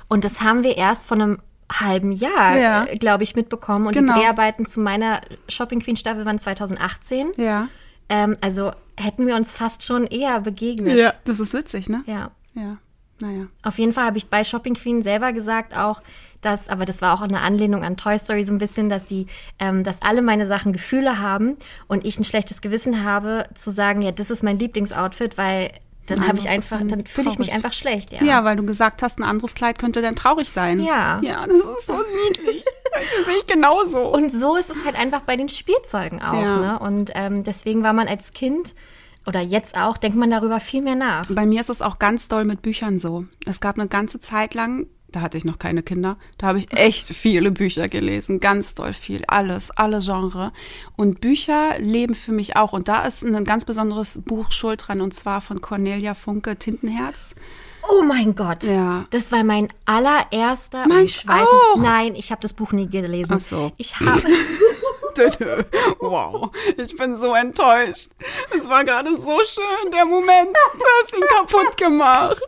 Und 0.09 0.25
das 0.25 0.41
haben 0.41 0.65
wir 0.65 0.77
erst 0.77 1.07
vor 1.07 1.17
einem 1.17 1.39
halben 1.71 2.13
Jahr, 2.13 2.57
Ja. 2.59 2.85
äh, 2.85 2.97
glaube 2.97 3.25
ich, 3.25 3.35
mitbekommen. 3.37 3.87
Und 3.87 3.95
Genau. 3.95 4.15
die 4.15 4.21
Dreharbeiten 4.21 4.67
zu 4.67 4.81
meiner 4.81 5.21
Shopping 5.49 5.81
Queen 5.81 5.97
Staffel 5.97 6.25
waren 6.27 6.39
2018. 6.39 7.33
Ja. 7.37 7.69
Ähm, 8.09 8.37
also 8.41 8.73
hätten 8.99 9.27
wir 9.27 9.37
uns 9.37 9.55
fast 9.55 9.83
schon 9.85 10.07
eher 10.07 10.41
begegnet. 10.41 10.97
Ja, 10.97 11.15
das 11.25 11.41
ist 11.41 11.55
witzig, 11.55 11.89
ne? 11.89 12.03
Ja. 12.07 12.31
Ja. 12.55 12.73
Naja. 13.21 13.47
Auf 13.63 13.79
jeden 13.79 13.93
Fall 13.93 14.07
habe 14.07 14.19
ich 14.19 14.27
bei 14.29 14.43
Shopping 14.43 14.75
Queen 14.75 15.01
selber 15.03 15.33
gesagt 15.33 15.77
auch, 15.77 16.03
dass, 16.41 16.69
aber 16.69 16.85
das 16.85 17.03
war 17.03 17.15
auch 17.15 17.23
eine 17.23 17.41
Anlehnung 17.41 17.85
an 17.85 17.97
Toy 17.97 18.19
Story 18.19 18.43
so 18.43 18.53
ein 18.53 18.59
bisschen, 18.59 18.89
dass 18.89 19.09
sie, 19.09 19.29
ähm, 19.61 19.85
dass 19.85 20.03
alle 20.03 20.23
meine 20.23 20.45
Sachen 20.45 20.73
Gefühle 20.73 21.21
haben 21.21 21.57
und 21.87 22.05
ich 22.05 22.19
ein 22.19 22.25
schlechtes 22.25 22.61
Gewissen 22.63 23.05
habe, 23.05 23.47
zu 23.55 23.71
sagen, 23.71 24.03
ja, 24.03 24.11
das 24.11 24.31
ist 24.31 24.43
mein 24.43 24.59
Lieblingsoutfit, 24.59 25.39
weil 25.39 25.71
dann 26.07 26.27
habe 26.27 26.39
ich 26.39 26.49
einfach, 26.49 26.81
dann 26.85 27.07
fühle 27.07 27.31
ich 27.31 27.39
mich 27.39 27.53
einfach 27.53 27.73
schlecht, 27.73 28.13
ja. 28.13 28.23
Ja, 28.23 28.45
weil 28.45 28.57
du 28.57 28.65
gesagt 28.65 29.03
hast, 29.03 29.19
ein 29.19 29.23
anderes 29.23 29.55
Kleid 29.55 29.79
könnte 29.79 30.03
dann 30.03 30.17
traurig 30.17 30.51
sein. 30.51 30.81
Ja. 30.81 31.21
Ja, 31.23 31.47
das 31.47 31.57
ist 31.57 31.87
so 31.87 31.97
niedlich. 32.29 32.65
Das 32.95 33.25
sehe 33.25 33.39
ich 33.39 33.47
genauso. 33.47 34.03
Und 34.03 34.31
so 34.31 34.55
ist 34.55 34.69
es 34.69 34.85
halt 34.85 34.97
einfach 34.97 35.23
bei 35.23 35.35
den 35.35 35.49
Spielzeugen 35.49 36.21
auch. 36.21 36.35
Ja. 36.35 36.57
Ne? 36.59 36.79
Und 36.79 37.11
ähm, 37.15 37.43
deswegen 37.43 37.83
war 37.83 37.95
man 37.95 38.07
als 38.07 38.33
Kind 38.33 38.75
oder 39.27 39.41
jetzt 39.41 39.79
auch, 39.79 39.97
denkt 39.97 40.19
man 40.19 40.31
darüber 40.31 40.61
viel 40.61 40.83
mehr 40.83 40.95
nach. 40.95 41.25
Bei 41.31 41.47
mir 41.47 41.61
ist 41.61 41.71
es 41.71 41.81
auch 41.81 41.99
ganz 41.99 42.29
doll 42.29 42.45
mit 42.45 42.61
Büchern 42.61 42.99
so. 42.99 43.25
Es 43.47 43.63
gab 43.63 43.79
eine 43.79 43.89
ganze 43.89 44.21
Zeit 44.21 44.53
lang, 44.53 44.89
da 45.13 45.21
hatte 45.21 45.39
ich 45.39 45.45
noch 45.45 45.59
keine 45.59 45.83
Kinder, 45.83 46.17
da 46.39 46.49
habe 46.49 46.59
ich 46.59 46.73
echt 46.77 47.15
viele 47.15 47.51
Bücher 47.51 47.89
gelesen, 47.89 48.41
ganz 48.41 48.75
doll 48.75 48.95
viel, 48.95 49.23
alles, 49.29 49.71
alle 49.71 50.01
Genre. 50.01 50.53
Und 50.97 51.21
Bücher 51.21 51.79
leben 51.79 52.15
für 52.15 52.33
mich 52.33 52.57
auch. 52.57 52.73
Und 52.73 52.89
da 52.89 53.05
ist 53.05 53.25
ein 53.25 53.45
ganz 53.45 53.65
besonderes 53.65 54.23
Buch 54.23 54.51
schuld 54.51 54.85
dran, 54.87 55.01
und 55.01 55.15
zwar 55.15 55.41
von 55.41 55.61
Cornelia 55.61 56.15
Funke, 56.15 56.57
Tintenherz. 56.57 57.35
Oh 57.91 58.03
mein 58.03 58.35
Gott. 58.35 58.65
Ja. 58.65 59.07
Das 59.11 59.33
war 59.33 59.43
mein 59.45 59.69
allererster. 59.87 60.87
Meins 60.87 61.11
ich 61.11 61.29
weiß 61.29 61.47
auch. 61.47 61.77
Nicht, 61.77 61.85
nein, 61.85 62.15
ich 62.15 62.31
habe 62.31 62.41
das 62.41 62.53
Buch 62.53 62.73
nie 62.73 62.89
gelesen. 62.89 63.35
Ach 63.37 63.41
so. 63.41 63.73
Ich 63.77 63.99
habe. 63.99 64.23
Wow, 66.01 66.51
ich 66.77 66.97
bin 66.97 67.15
so 67.15 67.33
enttäuscht. 67.35 68.09
Es 68.57 68.69
war 68.69 68.85
gerade 68.85 69.11
so 69.17 69.39
schön, 69.45 69.91
der 69.93 70.05
Moment. 70.05 70.49
Du 70.75 70.85
hast 71.01 71.15
ihn 71.17 71.23
kaputt 71.37 71.77
gemacht. 71.77 72.41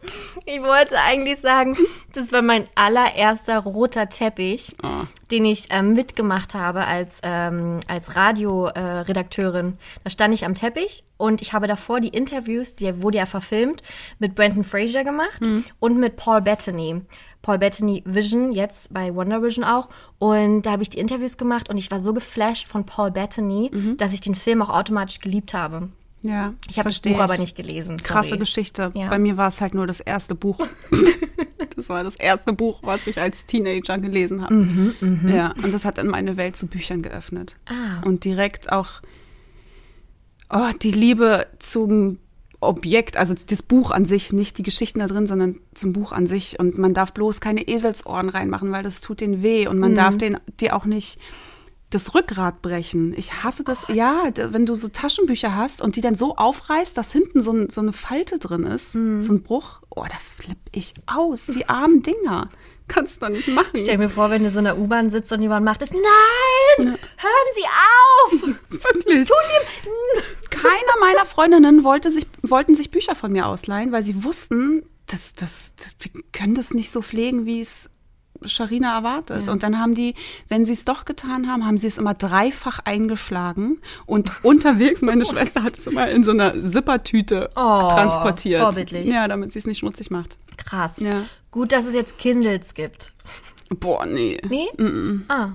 Ich 0.44 0.60
wollte 0.62 0.98
eigentlich 1.00 1.40
sagen, 1.40 1.76
das 2.14 2.32
war 2.32 2.42
mein 2.42 2.66
allererster 2.74 3.60
roter 3.60 4.08
Teppich, 4.08 4.74
Ah. 4.82 5.04
den 5.30 5.44
ich 5.44 5.68
ähm, 5.70 5.94
mitgemacht 5.94 6.54
habe 6.54 6.84
als, 6.86 7.20
ähm, 7.22 7.80
als 7.88 8.16
Radioredakteurin. 8.16 9.68
Äh, 9.68 10.00
da 10.04 10.10
stand 10.10 10.34
ich 10.34 10.44
am 10.44 10.54
Teppich 10.54 11.04
und 11.16 11.42
ich 11.42 11.52
habe 11.52 11.66
davor 11.66 12.00
die 12.00 12.08
Interviews, 12.08 12.74
die 12.74 13.02
wurde 13.02 13.18
ja 13.18 13.26
verfilmt, 13.26 13.82
mit 14.18 14.34
Brandon 14.34 14.64
Fraser 14.64 15.04
gemacht 15.04 15.40
Hm. 15.40 15.64
und 15.80 15.98
mit 15.98 16.16
Paul 16.16 16.40
Bettany. 16.42 17.02
Paul 17.42 17.58
Bettany 17.58 18.02
Vision, 18.06 18.52
jetzt 18.52 18.92
bei 18.94 19.14
Wonder 19.14 19.42
Vision 19.42 19.64
auch. 19.64 19.88
Und 20.18 20.62
da 20.62 20.72
habe 20.72 20.82
ich 20.82 20.90
die 20.90 20.98
Interviews 20.98 21.36
gemacht 21.36 21.68
und 21.68 21.76
ich 21.76 21.90
war 21.90 22.00
so 22.00 22.14
geflasht 22.14 22.68
von 22.68 22.86
Paul 22.86 23.10
Bettany, 23.10 23.70
Mhm. 23.72 23.96
dass 23.98 24.12
ich 24.14 24.20
den 24.22 24.34
Film 24.34 24.62
auch 24.62 24.70
automatisch 24.70 25.20
geliebt 25.20 25.52
habe. 25.54 25.90
Ja, 26.22 26.54
Ich 26.70 26.78
habe 26.78 26.88
das 26.88 27.00
Buch 27.00 27.20
aber 27.20 27.34
ich. 27.34 27.40
nicht 27.40 27.54
gelesen. 27.54 27.98
Krasse 27.98 28.30
sorry. 28.30 28.38
Geschichte. 28.40 28.92
Ja. 28.94 29.10
Bei 29.10 29.18
mir 29.18 29.36
war 29.36 29.48
es 29.48 29.60
halt 29.60 29.74
nur 29.74 29.86
das 29.86 30.00
erste 30.00 30.34
Buch. 30.34 30.58
das 31.76 31.90
war 31.90 32.02
das 32.02 32.14
erste 32.16 32.54
Buch, 32.54 32.80
was 32.82 33.06
ich 33.06 33.20
als 33.20 33.44
Teenager 33.44 33.98
gelesen 33.98 34.42
habe. 34.42 34.54
Mhm, 34.54 35.28
Ja, 35.28 35.52
und 35.62 35.72
das 35.74 35.84
hat 35.84 35.98
dann 35.98 36.06
meine 36.08 36.38
Welt 36.38 36.56
zu 36.56 36.66
Büchern 36.66 37.02
geöffnet. 37.02 37.56
Ah. 37.66 38.00
Und 38.06 38.24
direkt 38.24 38.72
auch 38.72 39.02
oh, 40.50 40.70
die 40.82 40.90
Liebe 40.92 41.46
zum 41.58 42.18
Objekt, 42.60 43.16
also 43.18 43.34
das 43.34 43.62
Buch 43.62 43.90
an 43.90 44.06
sich, 44.06 44.32
nicht 44.32 44.56
die 44.58 44.62
Geschichten 44.62 45.00
da 45.00 45.06
drin, 45.06 45.26
sondern 45.26 45.60
zum 45.74 45.92
Buch 45.92 46.12
an 46.12 46.26
sich. 46.26 46.58
Und 46.58 46.78
man 46.78 46.94
darf 46.94 47.12
bloß 47.12 47.40
keine 47.40 47.68
Eselsohren 47.68 48.30
reinmachen, 48.30 48.72
weil 48.72 48.82
das 48.82 49.00
tut 49.00 49.20
denen 49.20 49.42
weh. 49.42 49.66
Und 49.66 49.78
man 49.78 49.92
Mhm. 49.92 49.96
darf 49.96 50.16
den, 50.16 50.38
dir 50.60 50.74
auch 50.74 50.86
nicht 50.86 51.18
das 51.90 52.14
Rückgrat 52.14 52.62
brechen. 52.62 53.14
Ich 53.16 53.44
hasse 53.44 53.62
das. 53.62 53.84
Ja, 53.92 54.30
d- 54.30 54.48
wenn 54.52 54.66
du 54.66 54.74
so 54.74 54.88
Taschenbücher 54.88 55.54
hast 55.54 55.80
und 55.82 55.94
die 55.96 56.00
dann 56.00 56.14
so 56.16 56.34
aufreißt, 56.36 56.96
dass 56.96 57.12
hinten 57.12 57.42
so, 57.42 57.52
ein, 57.52 57.68
so 57.70 57.82
eine 57.82 57.92
Falte 57.92 58.38
drin 58.38 58.64
ist, 58.64 58.94
Mhm. 58.94 59.22
so 59.22 59.32
ein 59.34 59.42
Bruch, 59.42 59.80
oh, 59.90 60.02
da 60.08 60.16
flipp 60.18 60.58
ich 60.72 60.94
aus. 61.06 61.46
Die 61.46 61.68
armen 61.68 62.02
Dinger. 62.02 62.48
Kannst 62.88 63.16
du 63.22 63.26
doch 63.26 63.32
nicht 63.32 63.48
machen. 63.48 63.70
Stell 63.76 63.98
mir 63.98 64.08
vor, 64.10 64.30
wenn 64.30 64.44
du 64.44 64.50
so 64.50 64.58
in 64.58 64.66
der 64.66 64.78
U-Bahn 64.78 65.10
sitzt 65.10 65.32
und 65.32 65.40
jemand 65.42 65.64
macht 65.64 65.82
es. 65.82 65.90
Nein! 65.90 66.96
Hören 67.16 67.50
Sie 67.54 67.64
auf! 67.64 68.42
Wirklich. 68.70 69.28
Keiner 70.50 71.00
meiner 71.00 71.26
Freundinnen 71.26 71.84
wollte 71.84 72.10
sich, 72.10 72.26
wollten 72.42 72.74
sich 72.74 72.90
Bücher 72.90 73.14
von 73.14 73.32
mir 73.32 73.46
ausleihen, 73.46 73.92
weil 73.92 74.02
sie 74.02 74.22
wussten, 74.24 74.82
das, 75.06 75.32
das, 75.34 75.72
das, 75.76 75.94
wir 76.00 76.22
können 76.32 76.54
das 76.54 76.72
nicht 76.74 76.90
so 76.90 77.02
pflegen, 77.02 77.46
wie 77.46 77.60
es 77.60 77.90
Sharina 78.44 78.96
erwartet. 78.96 79.48
Und 79.48 79.62
dann 79.62 79.78
haben 79.80 79.94
die, 79.94 80.14
wenn 80.48 80.66
sie 80.66 80.72
es 80.72 80.84
doch 80.84 81.04
getan 81.04 81.50
haben, 81.50 81.66
haben 81.66 81.78
sie 81.78 81.86
es 81.86 81.98
immer 81.98 82.14
dreifach 82.14 82.80
eingeschlagen 82.84 83.80
und 84.06 84.32
unterwegs, 84.44 85.02
meine 85.02 85.24
Schwester 85.24 85.62
hat 85.62 85.76
es 85.78 85.86
immer 85.86 86.08
in 86.10 86.24
so 86.24 86.32
einer 86.32 86.54
Zippertüte 86.62 87.50
Oh, 87.56 87.88
transportiert. 87.88 88.60
vorbildlich. 88.60 89.08
Ja, 89.08 89.26
damit 89.28 89.52
sie 89.52 89.58
es 89.60 89.66
nicht 89.66 89.78
schmutzig 89.78 90.10
macht. 90.10 90.36
Krass. 90.56 90.94
Ja. 90.98 91.22
Gut, 91.54 91.70
dass 91.70 91.84
es 91.86 91.94
jetzt 91.94 92.18
Kindles 92.18 92.74
gibt. 92.74 93.12
Boah, 93.70 94.04
nee. 94.06 94.38
Nee? 94.48 94.66
Ah, 95.28 95.50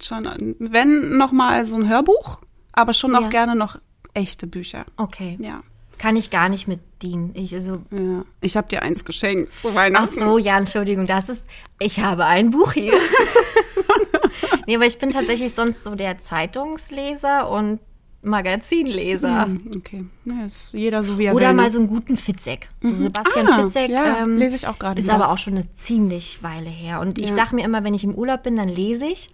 Schon, 0.00 0.54
wenn 0.60 1.18
noch 1.18 1.32
mal 1.32 1.64
so 1.64 1.76
ein 1.76 1.88
Hörbuch, 1.88 2.38
aber 2.72 2.94
schon 2.94 3.14
auch 3.16 3.22
Ja. 3.22 3.28
gerne 3.30 3.56
noch 3.56 3.76
echte 4.14 4.46
Bücher. 4.46 4.86
okay. 4.96 5.36
Ja. 5.40 5.62
Kann 5.98 6.14
ich 6.16 6.30
gar 6.30 6.48
nicht 6.48 6.66
mit 6.68 6.78
dienen. 7.02 7.32
Ich, 7.34 7.52
also, 7.52 7.82
Ja. 7.90 8.24
Ich 8.40 8.56
habe 8.56 8.68
dir 8.68 8.82
eins 8.82 9.04
geschenkt 9.04 9.50
zu 9.58 9.70
ach 9.70 9.74
Weihnachten. 9.74 10.20
so, 10.20 10.38
ja, 10.38 10.56
Entschuldigung, 10.56 11.04
das 11.06 11.28
ist. 11.28 11.46
Ich 11.80 11.98
habe 12.00 12.24
ein 12.26 12.50
Buch 12.50 12.72
hier. 12.72 12.94
nee, 14.66 14.76
aber 14.76 14.86
ich 14.86 14.98
bin 14.98 15.10
tatsächlich 15.10 15.52
sonst 15.52 15.82
so 15.84 15.94
der 15.96 16.18
Zeitungsleser 16.18 17.50
und 17.50 17.80
Magazinleser. 18.22 19.46
Hm, 19.46 19.70
Okay. 19.76 20.04
Na, 20.24 20.46
ist 20.46 20.72
jeder 20.74 21.02
so 21.02 21.18
wie 21.18 21.24
er 21.26 21.34
Oder 21.34 21.48
will. 21.48 21.54
mal 21.54 21.70
so 21.70 21.78
einen 21.78 21.86
guten 21.88 22.16
Fitzek. 22.16 22.68
So 22.82 22.92
Sebastian 22.94 23.48
Ah, 23.48 23.62
Fitzek. 23.62 23.88
ja, 23.90 24.18
ähm, 24.22 24.36
lese 24.36 24.56
ich 24.56 24.66
auch 24.66 24.78
gerade 24.78 24.98
Ist 25.00 25.06
wieder. 25.06 25.14
aber 25.14 25.30
auch 25.30 25.38
schon 25.38 25.54
eine 25.54 25.72
ziemlich 25.72 26.42
Weile 26.42 26.68
her. 26.68 27.00
Und 27.00 27.18
ich 27.18 27.30
Ja. 27.30 27.34
sage 27.36 27.54
mir 27.54 27.64
immer, 27.64 27.82
wenn 27.84 27.94
ich 27.94 28.04
im 28.04 28.14
Urlaub 28.14 28.42
bin, 28.42 28.56
dann 28.56 28.68
lese 28.68 29.06
ich. 29.06 29.30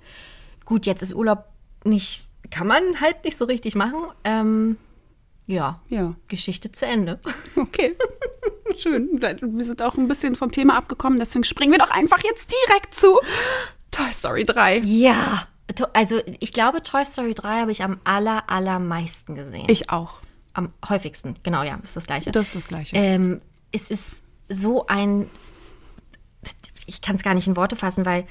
Gut, 0.65 0.87
jetzt 0.87 1.03
ist 1.03 1.15
Urlaub 1.15 1.45
nicht, 1.85 2.27
kann 2.51 2.67
man 2.67 3.01
halt 3.01 3.25
nicht 3.25 3.37
so 3.37 3.45
richtig 3.45 3.75
machen. 3.75 3.99
Ähm, 4.25 4.77
ja, 5.47 5.81
Ja, 5.89 6.15
Geschichte 6.29 6.73
zu 6.73 6.87
Ende. 6.87 7.21
okay. 7.57 7.97
Schön. 8.77 9.21
Wir 9.21 9.65
sind 9.65 9.81
auch 9.83 9.97
ein 9.97 10.09
bisschen 10.09 10.37
vom 10.37 10.51
Thema 10.51 10.77
abgekommen, 10.77 11.19
deswegen 11.19 11.45
springen 11.45 11.73
wir 11.73 11.79
doch 11.79 11.91
einfach 11.91 12.19
jetzt 12.25 12.53
direkt 12.69 12.95
zu 12.95 13.19
Toy 13.91 14.11
Story 14.13 14.45
3. 14.45 14.79
Ja. 14.79 15.47
Also 15.93 16.21
ich 16.41 16.53
glaube, 16.53 16.83
Toy 16.83 17.05
Story 17.05 17.35
3 17.35 17.61
habe 17.61 17.73
ich 17.73 17.83
am 17.83 18.01
aller, 18.05 18.49
allermeisten 18.49 19.35
gesehen. 19.35 19.67
Ich 19.69 19.91
auch. 19.91 20.21
am 20.55 20.73
häufigsten, 20.89 21.37
genau, 21.43 21.63
ja, 21.63 21.79
ist 21.83 21.97
das 21.97 22.07
gleiche. 22.07 22.31
Das 22.31 22.47
ist 22.47 22.57
das 22.57 22.69
Gleiche. 22.69 22.97
Ähm, 22.97 23.41
es 23.73 23.91
ist 23.91 24.23
so 24.49 24.87
ein, 24.87 25.29
ich 26.87 27.03
kann 27.03 27.17
es 27.17 27.23
gar 27.23 27.35
nicht 27.35 27.47
in 27.47 27.57
Worte 27.57 27.77
fassen, 27.77 28.07
weil 28.07 28.25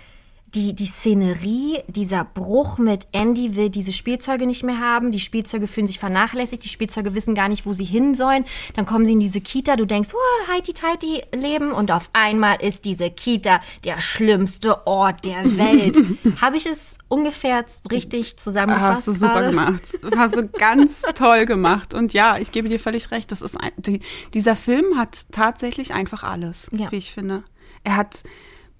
die, 0.55 0.73
die 0.73 0.85
Szenerie, 0.85 1.79
dieser 1.87 2.23
Bruch 2.23 2.77
mit 2.77 3.07
Andy 3.11 3.55
will 3.55 3.69
diese 3.69 3.91
Spielzeuge 3.91 4.47
nicht 4.47 4.63
mehr 4.63 4.79
haben, 4.79 5.11
die 5.11 5.19
Spielzeuge 5.19 5.67
fühlen 5.67 5.85
sich 5.87 5.99
vernachlässigt, 5.99 6.63
die 6.63 6.69
Spielzeuge 6.69 7.13
wissen 7.13 7.35
gar 7.35 7.49
nicht, 7.49 7.65
wo 7.65 7.73
sie 7.73 7.83
hin 7.83 8.15
sollen, 8.15 8.45
dann 8.75 8.85
kommen 8.85 9.05
sie 9.05 9.11
in 9.11 9.19
diese 9.19 9.41
Kita, 9.41 9.75
du 9.75 9.85
denkst, 9.85 10.09
oh, 10.13 10.51
heiti 10.51 10.73
teiti 10.73 11.21
leben 11.33 11.71
und 11.71 11.91
auf 11.91 12.09
einmal 12.13 12.61
ist 12.61 12.85
diese 12.85 13.09
Kita 13.11 13.59
der 13.83 13.99
schlimmste 13.99 14.87
Ort 14.87 15.25
der 15.25 15.43
Welt. 15.57 15.97
Habe 16.41 16.57
ich 16.57 16.65
es 16.65 16.97
ungefähr 17.09 17.65
richtig 17.91 18.37
zusammengefasst? 18.37 18.99
Hast 18.99 19.07
du 19.07 19.13
super 19.13 19.41
gerade? 19.41 19.49
gemacht. 19.49 19.99
Hast 20.15 20.35
du 20.37 20.47
ganz 20.47 21.01
toll 21.15 21.45
gemacht. 21.45 21.93
Und 21.93 22.13
ja, 22.13 22.37
ich 22.37 22.51
gebe 22.51 22.69
dir 22.69 22.79
völlig 22.79 23.11
recht. 23.11 23.31
Das 23.31 23.41
ist 23.41 23.59
ein, 23.59 23.71
die, 23.77 23.99
dieser 24.33 24.55
Film 24.55 24.97
hat 24.97 25.25
tatsächlich 25.31 25.93
einfach 25.93 26.23
alles, 26.23 26.67
Ja. 26.71 26.91
wie 26.91 26.97
ich 26.97 27.11
finde. 27.11 27.43
Er 27.83 27.97
hat 27.97 28.23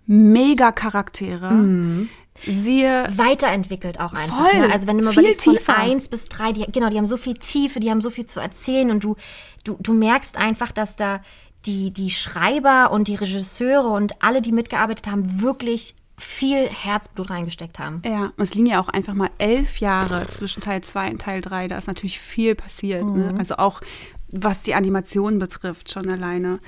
mega 0.06 0.72
Charaktere. 0.72 1.52
Mhm. 1.52 2.10
Siehe 2.46 3.06
weiterentwickelt 3.16 4.00
auch 4.00 4.14
einfach. 4.14 4.50
Voll. 4.50 4.60
Ne? 4.60 4.74
Also 4.74 4.88
wenn 4.88 4.98
du 4.98 5.06
mal 5.06 5.12
Viel 5.12 5.22
überlegst, 5.22 5.46
von 5.46 5.56
tiefer. 5.56 5.78
eins 5.78 6.10
bis 6.10 6.28
drei, 6.28 6.52
die, 6.52 6.66
genau, 6.72 6.90
die 6.90 6.98
haben 6.98 7.08
so 7.08 7.18
viel 7.18 7.36
Tiefe, 7.36 7.80
die 7.80 7.90
haben 7.90 8.02
so 8.02 8.10
viel 8.10 8.26
zu 8.26 8.42
erzählen 8.42 8.92
und 8.92 9.04
du, 9.04 9.16
du, 9.64 9.78
du 9.80 9.94
merkst 9.94 10.38
einfach, 10.38 10.72
dass 10.74 10.98
da 10.98 11.22
die, 11.66 11.92
die 11.92 12.12
Schreiber 12.12 12.92
und 12.92 13.08
die 13.08 13.16
Regisseure 13.16 13.88
und 13.88 14.22
alle, 14.22 14.42
die 14.42 14.52
mitgearbeitet 14.52 15.08
haben, 15.08 15.42
wirklich 15.42 15.96
viel 16.18 16.68
Herzblut 16.68 17.30
reingesteckt 17.30 17.80
haben. 17.80 18.02
Ja, 18.06 18.32
es 18.38 18.54
liegen 18.54 18.68
ja 18.68 18.80
auch 18.80 18.90
einfach 18.90 19.14
mal 19.14 19.30
elf 19.38 19.78
Jahre 19.78 20.28
zwischen 20.28 20.62
Teil 20.62 20.82
2 20.82 21.12
und 21.12 21.22
Teil 21.22 21.42
3. 21.42 21.68
Da 21.68 21.78
ist 21.78 21.88
natürlich 21.88 22.20
viel 22.20 22.56
passiert. 22.56 23.06
Ne? 23.06 23.34
Also 23.38 23.56
auch 23.58 23.82
was 24.30 24.64
die 24.64 24.76
Animation 24.76 25.40
betrifft, 25.40 25.92
schon 25.92 26.10
alleine. 26.10 26.60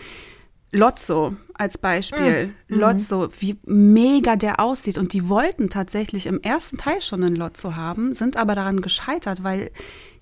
Lotso 0.72 1.36
als 1.54 1.78
Beispiel. 1.78 2.54
Lotso, 2.68 3.30
wie 3.40 3.58
mega 3.66 4.36
der 4.36 4.60
aussieht. 4.60 4.98
Und 4.98 5.14
die 5.14 5.30
wollten 5.30 5.70
tatsächlich 5.70 6.26
im 6.28 6.42
ersten 6.42 6.78
Teil 6.78 7.02
schon 7.02 7.24
einen 7.24 7.36
Lotso 7.36 7.76
haben, 7.76 8.14
sind 8.14 8.38
aber 8.38 8.56
daran 8.56 8.82
gescheitert, 8.82 9.44
weil 9.44 9.72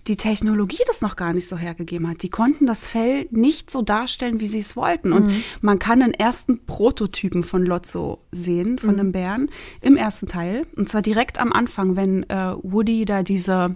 die 0.07 0.17
Technologie 0.17 0.83
das 0.85 1.01
noch 1.01 1.15
gar 1.15 1.33
nicht 1.33 1.47
so 1.47 1.57
hergegeben 1.57 2.07
hat. 2.07 2.21
Die 2.21 2.29
konnten 2.29 2.67
das 2.67 2.87
Fell 2.87 3.27
nicht 3.31 3.71
so 3.71 3.81
darstellen, 3.81 4.39
wie 4.39 4.45
sie 4.45 4.59
es 4.59 4.75
wollten. 4.75 5.13
Und 5.13 5.31
man 5.61 5.79
kann 5.79 5.99
den 5.99 6.13
ersten 6.13 6.65
Prototypen 6.65 7.43
von 7.43 7.65
Lotso 7.65 8.19
sehen, 8.31 8.77
von 8.77 8.99
einem 8.99 9.11
Bären, 9.11 9.49
im 9.81 9.97
ersten 9.97 10.27
Teil. 10.27 10.67
Und 10.75 10.89
zwar 10.89 11.01
direkt 11.01 11.39
am 11.39 11.51
Anfang, 11.51 11.95
wenn 11.95 12.23
äh, 12.29 12.53
Woody 12.61 13.05
da 13.05 13.23
diese, 13.23 13.75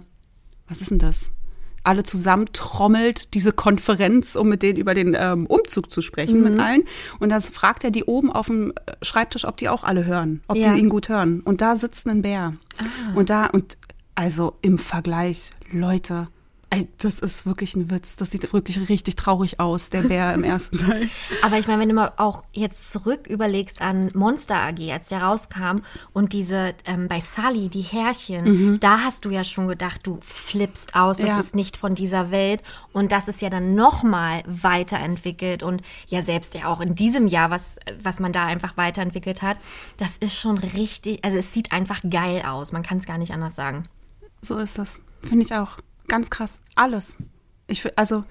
was 0.68 0.80
ist 0.80 0.92
denn 0.92 1.00
das? 1.00 1.32
Alle 1.84 2.02
zusammentrommelt, 2.02 3.34
diese 3.34 3.52
Konferenz, 3.52 4.36
um 4.36 4.48
mit 4.48 4.62
denen 4.62 4.78
über 4.78 4.94
den 4.94 5.16
ähm, 5.18 5.46
Umzug 5.46 5.90
zu 5.90 6.02
sprechen, 6.02 6.42
mit 6.42 6.58
allen. 6.58 6.82
Und 7.18 7.30
dann 7.30 7.40
fragt 7.40 7.84
er 7.84 7.90
die 7.90 8.04
oben 8.04 8.30
auf 8.32 8.46
dem 8.46 8.70
äh, 8.72 8.92
Schreibtisch, 9.02 9.44
ob 9.46 9.56
die 9.56 9.68
auch 9.68 9.84
alle 9.84 10.04
hören, 10.04 10.42
ob 10.48 10.56
Ja. 10.56 10.74
die 10.74 10.80
ihn 10.80 10.88
gut 10.88 11.08
hören. 11.08 11.40
Und 11.40 11.60
da 11.60 11.76
sitzt 11.76 12.06
ein 12.06 12.22
Bär. 12.22 12.54
Und 13.14 13.30
da, 13.30 13.46
und 13.46 13.76
also 14.14 14.56
im 14.62 14.78
Vergleich, 14.78 15.50
Leute, 15.72 16.28
das 16.98 17.18
ist 17.18 17.46
wirklich 17.46 17.74
ein 17.74 17.90
Witz. 17.90 18.16
Das 18.16 18.30
sieht 18.30 18.52
wirklich 18.52 18.88
richtig 18.88 19.16
traurig 19.16 19.58
aus, 19.58 19.90
der 19.90 20.02
Bär 20.02 20.32
im 20.34 20.44
ersten 20.44 20.78
Teil. 20.86 21.08
Aber 21.42 21.58
ich 21.58 21.66
meine, 21.66 21.82
wenn 21.82 21.88
du 21.88 21.94
mal 21.94 22.12
auch 22.16 22.44
jetzt 22.52 22.92
zurück 22.92 23.26
überlegst 23.26 23.80
an 23.82 24.10
Monster 24.14 24.56
AG, 24.56 24.78
als 24.92 25.08
der 25.08 25.22
rauskam 25.22 25.80
und 26.12 26.32
diese 26.32 26.74
ähm, 26.84 27.08
bei 27.08 27.20
Sully, 27.20 27.68
die 27.68 27.80
Härchen, 27.82 28.78
da 28.80 29.00
hast 29.00 29.24
du 29.24 29.30
ja 29.30 29.42
schon 29.44 29.66
gedacht, 29.66 30.00
du 30.04 30.18
flippst 30.20 30.94
aus, 30.94 31.16
das 31.18 31.26
Ja. 31.30 31.38
ist 31.40 31.54
nicht 31.56 31.76
von 31.76 31.94
dieser 31.94 32.30
Welt. 32.30 32.62
Und 32.92 33.10
das 33.12 33.26
ist 33.28 33.42
ja 33.42 33.50
dann 33.50 33.74
nochmal 33.74 34.42
weiterentwickelt 34.46 35.62
und 35.62 35.82
ja, 36.08 36.22
selbst 36.22 36.54
ja 36.54 36.66
auch 36.66 36.80
in 36.80 36.94
diesem 36.94 37.26
Jahr, 37.26 37.50
was, 37.50 37.78
was 38.02 38.20
man 38.20 38.32
da 38.32 38.46
einfach 38.46 38.76
weiterentwickelt 38.76 39.42
hat, 39.42 39.56
das 39.96 40.16
ist 40.16 40.38
schon 40.38 40.58
richtig, 40.58 41.24
also 41.24 41.36
es 41.36 41.52
sieht 41.52 41.72
einfach 41.72 42.00
geil 42.08 42.42
aus. 42.46 42.72
Man 42.72 42.82
kann 42.82 42.98
es 42.98 43.06
gar 43.06 43.18
nicht 43.18 43.32
anders 43.32 43.54
sagen. 43.56 43.82
So 44.40 44.56
ist 44.58 44.78
das. 44.78 45.02
Finde 45.22 45.44
ich 45.44 45.54
auch. 45.54 45.78
Ganz 46.10 46.28
krass. 46.28 46.60
Alles. 46.74 47.14
Ich, 47.66 47.86
also, 47.98 48.24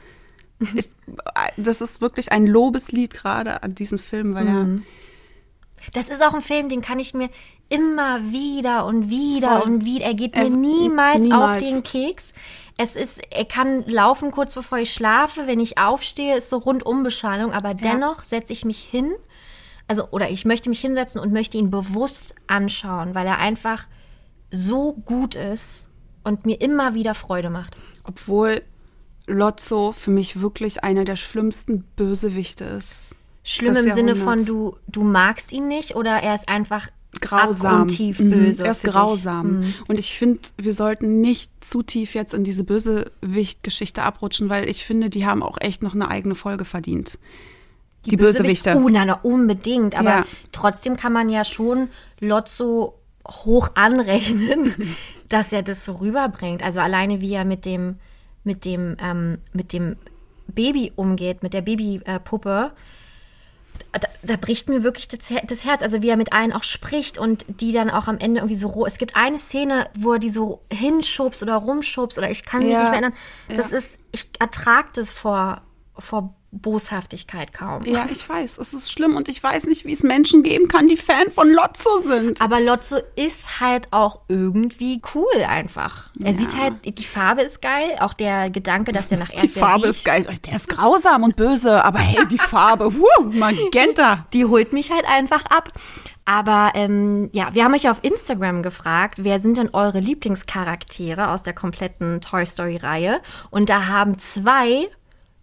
ich, 0.75 0.89
das 1.57 1.82
ist 1.82 2.01
wirklich 2.01 2.32
ein 2.32 2.45
Lobeslied 2.45 3.13
gerade 3.13 3.63
an 3.63 3.73
diesen 3.73 3.97
Film, 3.97 4.36
weil 4.36 4.45
Mhm. 4.45 4.84
Das 5.93 6.09
ist 6.09 6.21
auch 6.21 6.34
ein 6.34 6.41
Film, 6.41 6.67
den 6.67 6.82
kann 6.82 6.99
ich 6.99 7.13
mir 7.13 7.30
immer 7.69 8.32
wieder 8.32 8.86
und 8.86 9.09
wieder 9.09 9.61
Voll. 9.61 9.71
und 9.71 9.86
wieder. 9.86 10.05
Er 10.05 10.13
geht 10.13 10.36
mir 10.36 10.43
Er- 10.43 10.49
niemals, 10.49 11.15
auf 11.15 11.21
niemals. 11.21 11.63
den 11.63 11.84
Keks. 11.84 12.34
Es 12.77 12.95
ist, 12.97 13.21
er 13.32 13.45
kann 13.45 13.84
laufen 13.88 14.32
kurz 14.32 14.55
bevor 14.55 14.77
ich 14.80 14.93
schlafe. 14.93 15.47
Wenn 15.47 15.59
ich 15.61 15.77
aufstehe, 15.77 16.38
ist 16.38 16.49
so 16.49 16.57
Rundumbeschallung. 16.57 17.53
Aber 17.53 17.73
dennoch 17.73 18.25
setze 18.25 18.51
ich 18.53 18.65
mich 18.65 18.80
hin. 18.84 19.13
Also, 19.88 20.09
oder 20.11 20.30
ich 20.30 20.43
möchte 20.45 20.67
mich 20.69 20.82
hinsetzen 20.82 21.19
und 21.21 21.32
möchte 21.32 21.57
ihn 21.57 21.71
bewusst 21.71 22.36
anschauen, 22.47 23.15
weil 23.15 23.25
er 23.25 23.38
einfach 23.39 23.88
so 24.51 24.91
gut 24.93 25.36
ist 25.36 25.88
und 26.24 26.45
mir 26.45 26.59
immer 26.61 26.93
wieder 26.93 27.15
Freude 27.15 27.49
macht. 27.49 27.78
obwohl 28.03 28.61
Lotso 29.28 29.91
für 29.91 30.09
mich 30.11 30.41
wirklich 30.41 30.84
einer 30.84 31.05
der 31.05 31.15
schlimmsten 31.15 31.84
Bösewichte 31.95 32.63
ist. 32.63 33.11
Schlimm 33.43 33.76
im 33.76 33.91
Sinne 33.91 34.15
von, 34.15 34.43
du, 34.45 34.76
du 34.88 35.03
magst 35.03 35.51
ihn 35.51 35.67
nicht 35.67 35.95
oder 35.95 36.11
er 36.24 36.34
ist 36.36 36.49
einfach 36.49 36.88
grausam. 37.22 37.65
abgrundtief 37.74 38.20
Mhm, 38.20 38.30
böse. 38.32 38.63
Er 38.65 38.72
ist 38.72 38.84
grausam. 38.84 39.63
Und 39.88 39.99
ich 39.99 40.17
finde, 40.17 40.39
wir 40.57 40.74
sollten 40.74 41.22
nicht 41.22 41.51
zu 41.63 41.84
tief 41.84 42.15
jetzt 42.15 42.34
in 42.34 42.43
diese 42.43 42.63
Bösewicht-Geschichte 42.63 44.01
abrutschen, 44.03 44.49
weil 44.49 44.67
ich 44.70 44.84
finde, 44.84 45.09
die 45.09 45.26
haben 45.26 45.43
auch 45.43 45.57
echt 45.61 45.84
noch 45.84 45.93
eine 45.93 46.09
eigene 46.09 46.36
Folge 46.36 46.65
verdient. 46.65 47.20
Die, 48.05 48.15
Bösewichte. 48.17 48.76
Oh, 48.78 48.89
na, 48.89 49.05
na, 49.05 49.13
unbedingt. 49.24 49.95
Aber 49.97 50.09
Ja. 50.09 50.26
trotzdem 50.51 50.95
kann 50.95 51.13
man 51.13 51.30
ja 51.30 51.43
schon 51.43 51.89
Lotso 52.20 52.97
hoch 53.28 53.70
anrechnen, 53.76 54.74
dass 55.30 55.53
er 55.53 55.63
das 55.63 55.86
so 55.86 55.93
rüberbringt. 55.93 56.63
Also 56.63 56.80
alleine 56.80 57.21
wie 57.21 57.34
er 57.34 57.45
mit 57.45 57.65
dem, 57.65 57.99
mit 58.43 58.65
dem, 58.65 58.97
ähm, 58.99 59.39
mit 59.53 59.73
dem 59.73 59.95
Baby 60.47 60.91
umgeht, 60.95 61.43
mit 61.43 61.53
der 61.53 61.61
Babypuppe. 61.61 62.71
Da, 63.91 64.07
da 64.23 64.36
bricht 64.36 64.69
mir 64.69 64.84
wirklich 64.84 65.07
das, 65.07 65.19
das 65.47 65.63
Herz, 65.63 65.82
also 65.82 66.01
wie 66.01 66.09
er 66.09 66.17
mit 66.17 66.34
allen 66.34 66.51
auch 66.51 66.63
spricht 66.63 67.17
und 67.17 67.45
die 67.47 67.71
dann 67.71 67.89
auch 67.89 68.07
am 68.07 68.17
Ende 68.17 68.41
irgendwie 68.41 68.55
so 68.55 68.67
roh. 68.67 68.86
Es 68.86 68.97
gibt 68.97 69.15
eine 69.15 69.38
Szene, 69.38 69.89
wo 69.95 70.13
er 70.13 70.19
die 70.19 70.30
so 70.30 70.61
hinschubst 70.71 71.41
oder 71.41 71.55
rumschubst 71.55 72.17
oder 72.17 72.30
ich 72.30 72.43
kann 72.43 72.59
mich 72.59 72.71
Ja, 72.71 72.80
nicht 72.80 72.91
mehr 72.91 73.01
erinnern. 73.01 73.13
Das 73.55 73.71
ja. 73.71 73.77
ist, 73.77 73.97
ich 74.11 74.30
ertrag 74.39 74.93
das 74.93 75.11
vor, 75.11 75.61
vor 75.97 76.36
Boshaftigkeit 76.52 77.54
kaum. 77.54 77.84
Ja, 77.86 78.08
ich 78.12 78.28
weiß, 78.28 78.58
es 78.58 78.74
ist 78.74 78.91
schlimm 78.91 79.16
und 79.16 79.28
ich 79.28 79.41
weiß 79.41 79.66
nicht, 79.66 79.86
wie 79.86 79.93
es 79.93 80.02
Menschen 80.02 80.41
geben 80.41 80.68
kann, 80.68 80.88
die 80.88 80.97
Fan 80.97 81.32
von 81.32 81.52
Lotso 81.52 82.00
sind. 82.00 82.41
Aber 82.41 82.60
Lotso 82.60 82.97
ist 83.16 83.60
halt 83.60 83.88
auch 83.91 84.22
irgendwie 84.28 85.02
cool 85.14 85.43
einfach. 85.47 86.10
Er 86.22 86.34
sieht 86.34 86.58
halt, 86.58 86.74
die 86.84 87.04
Farbe 87.04 87.41
ist 87.41 87.62
geil, 87.62 87.97
auch 88.00 88.14
der 88.14 88.50
Gedanke, 88.50 88.91
dass 88.91 89.10
der 89.10 89.20
nach 89.20 89.30
Erdbeer 89.30 89.41
Die 89.41 89.60
Farbe 89.60 89.88
riecht, 89.88 89.97
ist 90.00 90.06
geil. 90.06 90.26
Der 90.45 90.56
ist 90.56 90.70
grausam 90.70 91.24
und 91.24 91.36
böse, 91.36 91.84
aber 91.84 92.00
hey, 92.00 92.28
die 92.28 92.39
Farbe, 92.39 92.93
wuh, 93.00 93.24
Magenta. 93.32 94.26
Die 94.34 94.45
holt 94.45 94.74
mich 94.74 94.91
halt 94.91 95.06
einfach 95.06 95.45
ab. 95.45 95.72
Aber 96.26 96.74
ähm, 96.76 97.30
ja, 97.32 97.54
wir 97.54 97.64
haben 97.64 97.74
euch 97.74 97.89
auf 97.89 98.00
Instagram 98.04 98.62
gefragt, 98.62 99.16
wer 99.24 99.39
sind 99.39 99.58
denn 99.58 99.70
eure 99.74 100.00
Lieblingscharaktere 100.00 101.30
aus 101.30 101.41
der 101.41 101.54
kompletten 101.54 102.22
Toy 102.22 102.45
Story-Reihe? 102.45 103.20
Und 103.50 103.70
da 103.70 103.88
haben 103.88 104.20
zwei 104.20 104.89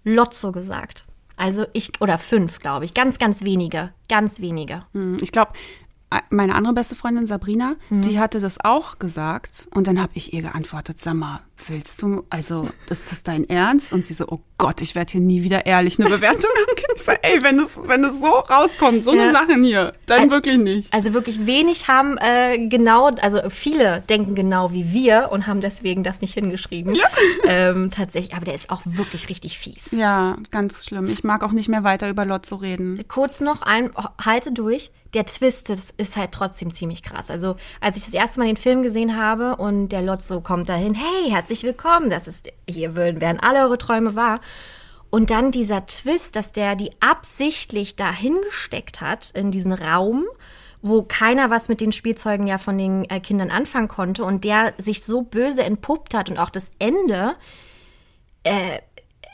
Lotso 0.07 0.53
gesagt. 0.53 1.05
Also 1.37 1.67
ich, 1.75 2.01
oder 2.01 2.17
fünf, 2.17 2.61
glaube 2.61 2.85
ich. 2.87 2.95
Ganz, 2.95 3.19
ganz 3.19 3.43
wenige. 3.43 3.93
Ganz 4.09 4.41
wenige. 4.41 4.85
Hm, 4.93 5.19
Ich 5.21 5.33
glaube, 5.33 5.53
meine 6.31 6.55
andere 6.55 6.73
beste 6.73 6.95
Freundin 6.95 7.27
Sabrina, 7.27 7.75
die 7.91 8.19
hatte 8.21 8.39
das 8.41 8.59
auch 8.65 8.99
gesagt 9.01 9.69
und 9.75 9.87
dann 9.89 10.01
habe 10.01 10.13
ich 10.15 10.33
ihr 10.33 10.43
geantwortet, 10.43 11.01
sag 11.01 11.15
mal, 11.15 11.41
willst 11.67 12.03
du, 12.03 12.25
also, 12.31 12.69
das 12.89 13.13
ist 13.13 13.27
dein 13.29 13.49
Ernst? 13.49 13.93
Und 13.93 14.05
sie 14.05 14.15
so, 14.15 14.27
oh 14.29 14.41
Gott, 14.59 14.81
ich 14.83 14.95
werde 14.95 15.13
hier 15.13 15.21
nie 15.21 15.43
wieder 15.43 15.67
ehrlich 15.67 15.99
eine 15.99 16.09
Bewertung 16.09 16.51
abgeben. 16.71 16.93
Ich 16.97 17.03
sag, 17.03 17.19
ey, 17.23 17.43
wenn 17.43 17.59
es, 17.59 17.79
wenn 17.87 18.05
es 18.05 18.21
so 18.21 18.27
rauskommt, 18.27 19.05
so 19.05 19.15
Ja. 19.15 19.23
eine 19.25 19.33
Sachen 19.33 19.65
hier, 19.65 19.93
dann 20.07 20.31
wirklich 20.31 20.59
nicht. 20.59 20.93
Also 20.93 21.13
wirklich 21.15 21.47
wenig 21.47 21.89
haben 21.89 22.17
äh, 22.19 22.67
genau, 22.69 23.09
also 23.21 23.41
viele 23.51 24.03
denken 24.09 24.35
genau 24.35 24.73
wie 24.73 24.93
wir 24.93 25.29
und 25.33 25.47
haben 25.47 25.61
deswegen 25.61 26.03
das 26.03 26.21
nicht 26.21 26.35
hingeschrieben. 26.35 26.95
Ja. 26.95 27.07
Ähm, 27.49 27.91
tatsächlich, 27.93 28.35
aber 28.35 28.45
der 28.45 28.55
ist 28.55 28.71
auch 28.71 28.81
wirklich 28.85 29.29
richtig 29.29 29.57
fies. 29.59 29.93
Ja, 29.93 30.37
ganz 30.51 30.85
schlimm. 30.85 31.09
Ich 31.09 31.23
mag 31.23 31.45
auch 31.45 31.53
nicht 31.53 31.69
mehr 31.69 31.85
weiter 31.85 32.09
über 32.11 32.25
Lotso 32.25 32.57
reden. 32.57 33.03
Kurz 33.09 33.41
noch 33.41 33.63
ein, 33.63 33.91
halte 34.25 34.51
durch. 34.53 34.91
Der 35.15 35.25
Twist 35.25 35.71
ist, 35.71 35.95
ist 35.97 36.17
halt 36.17 36.33
trotzdem 36.33 36.75
ziemlich 36.75 37.03
krass. 37.03 37.31
Also, 37.31 37.55
als 37.81 37.97
ich 37.97 38.05
das 38.05 38.15
erste 38.15 38.41
Mal 38.41 38.47
den 38.47 38.57
Film 38.57 38.83
gesehen 38.83 39.17
habe 39.17 39.57
und 39.57 39.89
der 39.91 40.03
Lotso 40.03 40.41
kommt 40.41 40.69
dahin, 40.69 40.95
hey, 40.95 41.31
herzlich 41.47 41.63
willkommen, 41.63 42.11
das 42.11 42.27
ist, 42.27 42.53
hier 42.69 42.97
würden, 42.97 43.21
werden 43.21 43.39
alle 43.39 43.61
eure 43.61 43.79
Träume 43.79 44.17
wahr. 44.17 44.41
Und 45.11 45.31
dann 45.31 45.53
dieser 45.53 45.87
Twist, 45.87 46.35
dass 46.35 46.51
der 46.51 46.75
die 46.75 46.91
absichtlich 46.99 47.95
dahin 47.95 48.37
gesteckt 48.43 49.01
hat, 49.01 49.31
in 49.31 49.53
diesen 49.53 49.73
Raum, 49.73 50.25
wo 50.83 51.05
keiner 51.05 51.49
was 51.49 51.69
mit 51.69 51.81
den 51.81 51.93
Spielzeugen 51.93 52.49
ja 52.49 52.59
von 52.59 52.77
den 52.77 53.05
äh, 53.05 53.21
Kindern 53.21 53.53
anfangen 53.53 53.87
konnte 53.87 54.25
und 54.25 54.43
der 54.43 54.75
sich 54.77 55.05
so 55.05 55.23
böse 55.23 55.63
entpuppt 55.63 56.15
hat 56.15 56.31
und 56.31 56.41
auch 56.41 56.51
das 56.51 56.73
Ende, 56.81 57.37
äh, 58.43 58.81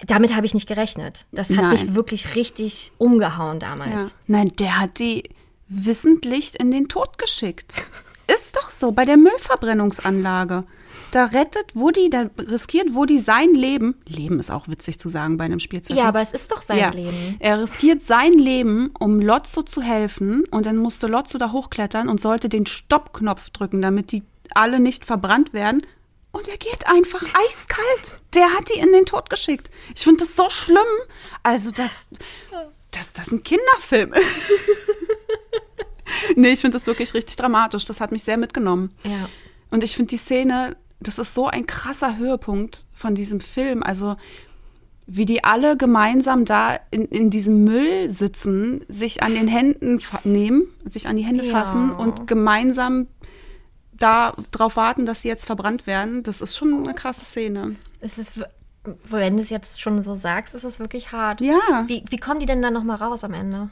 damit 0.05 0.37
habe 0.37 0.45
ich 0.45 0.53
nicht 0.53 0.69
gerechnet. 0.69 1.25
Das 1.33 1.49
hat 1.49 1.57
Nein. 1.57 1.71
mich 1.71 1.95
wirklich 1.95 2.35
richtig 2.35 2.93
umgehauen 2.99 3.59
damals. 3.59 4.11
Ja. 4.11 4.17
Nein, 4.27 4.53
der 4.59 4.81
hat 4.81 4.99
die 4.99 5.31
wissentlich 5.67 6.61
in 6.61 6.71
den 6.71 6.89
Tod 6.89 7.17
geschickt. 7.17 7.81
Ist 8.27 8.55
doch 8.57 8.69
so, 8.69 8.93
bei 8.93 9.07
der 9.07 9.17
Müllverbrennungsanlage. 9.17 10.65
Da 11.13 11.27
rettet 11.27 11.77
Woody, 11.77 12.09
da 12.09 12.31
riskiert 12.39 12.95
Woody 12.95 13.19
sein 13.19 13.55
Leben. 13.55 13.97
Leben 14.07 14.41
ist 14.41 14.51
auch 14.51 14.67
witzig 14.67 14.99
zu 14.99 15.11
sagen 15.11 15.37
bei 15.37 15.45
einem 15.45 15.61
Spielzeug. 15.61 15.95
Ja, 15.95 16.05
ne? 16.05 16.09
aber 16.09 16.23
es 16.23 16.33
ist 16.33 16.51
doch 16.51 16.63
sein 16.63 16.79
Ja. 16.79 16.89
Leben. 16.89 17.37
Er 17.39 17.61
riskiert 17.61 18.01
sein 18.01 18.33
Leben, 18.33 18.91
um 18.99 19.21
Lotso 19.21 19.63
zu 19.63 19.83
helfen. 19.83 20.45
Und 20.51 20.65
dann 20.65 20.79
musste 20.79 21.07
Lotso 21.07 21.37
da 21.37 21.53
hochklettern 21.53 22.09
und 22.09 22.19
sollte 22.19 22.49
den 22.49 22.65
Stoppknopf 22.65 23.51
drücken, 23.51 23.83
damit 23.83 24.11
die 24.11 24.23
alle 24.55 24.81
nicht 24.81 25.05
verbrannt 25.05 25.53
werden. 25.53 25.87
Und 26.31 26.49
er 26.49 26.57
geht 26.57 26.87
einfach 26.87 27.23
eiskalt. 27.23 28.15
Der 28.35 28.51
hat 28.55 28.71
die 28.75 28.79
in 28.81 28.91
den 28.93 29.05
Tod 29.05 29.29
geschickt. 29.29 29.71
Ich 29.95 30.05
finde 30.05 30.25
das 30.25 30.35
so 30.35 30.49
schlimm. 30.49 30.79
Also, 31.43 31.73
das, 31.73 32.07
das, 32.91 33.13
das 33.13 33.27
ist 33.27 33.33
ein 33.33 33.43
Kinderfilm. 33.43 34.15
nee, 36.37 36.53
ich 36.53 36.61
finde 36.61 36.77
das 36.77 36.87
wirklich 36.87 37.13
richtig 37.13 37.37
dramatisch. 37.37 37.85
Das 37.85 38.01
hat 38.01 38.13
mich 38.13 38.23
sehr 38.23 38.39
mitgenommen. 38.39 38.97
Ja. 39.05 39.29
Und 39.71 39.85
ich 39.85 39.95
finde 39.95 40.09
die 40.09 40.17
Szene, 40.17 40.77
das 41.09 41.19
ist 41.19 41.35
so 41.35 41.47
ein 41.47 41.67
krasser 41.67 42.17
Höhepunkt 42.19 42.87
von 42.93 43.15
diesem 43.15 43.41
Film. 43.41 43.83
Also, 43.83 44.17
wie 45.07 45.27
die 45.27 45.45
alle 45.45 45.77
gemeinsam 45.77 46.45
da 46.45 46.79
in, 46.91 47.07
in 47.07 47.29
diesem 47.31 47.65
Müll 47.65 48.09
sitzen, 48.09 48.85
sich 48.89 49.23
an 49.23 49.35
den 49.35 49.49
Händen 49.49 50.01
nehmen, 50.25 50.65
sich 50.85 51.09
an 51.09 51.17
die 51.17 51.25
Hände 51.25 51.45
Ja. 51.45 51.51
fassen 51.51 51.91
und 51.93 52.27
gemeinsam 52.27 53.09
da 53.93 54.35
drauf 54.51 54.77
warten, 54.77 55.07
dass 55.07 55.23
sie 55.23 55.29
jetzt 55.29 55.45
verbrannt 55.45 55.87
werden. 55.87 56.23
Das 56.23 56.41
ist 56.41 56.57
schon 56.57 56.85
eine 56.85 56.95
krasse 56.95 57.25
Szene. 57.25 57.77
Es 58.01 58.19
ist, 58.19 58.41
wenn 59.09 59.37
du 59.37 59.43
es 59.43 59.51
jetzt 59.51 59.81
schon 59.81 60.03
so 60.03 60.15
sagst, 60.15 60.55
ist 60.55 60.65
es 60.65 60.81
wirklich 60.81 61.13
hart. 61.13 61.41
Ja. 61.41 61.85
Wie, 61.87 62.05
wie 62.09 62.17
kommen 62.17 62.41
die 62.41 62.47
denn 62.47 62.63
dann 62.63 62.73
nochmal 62.73 62.97
raus 62.97 63.23
am 63.25 63.35
Ende? 63.35 63.71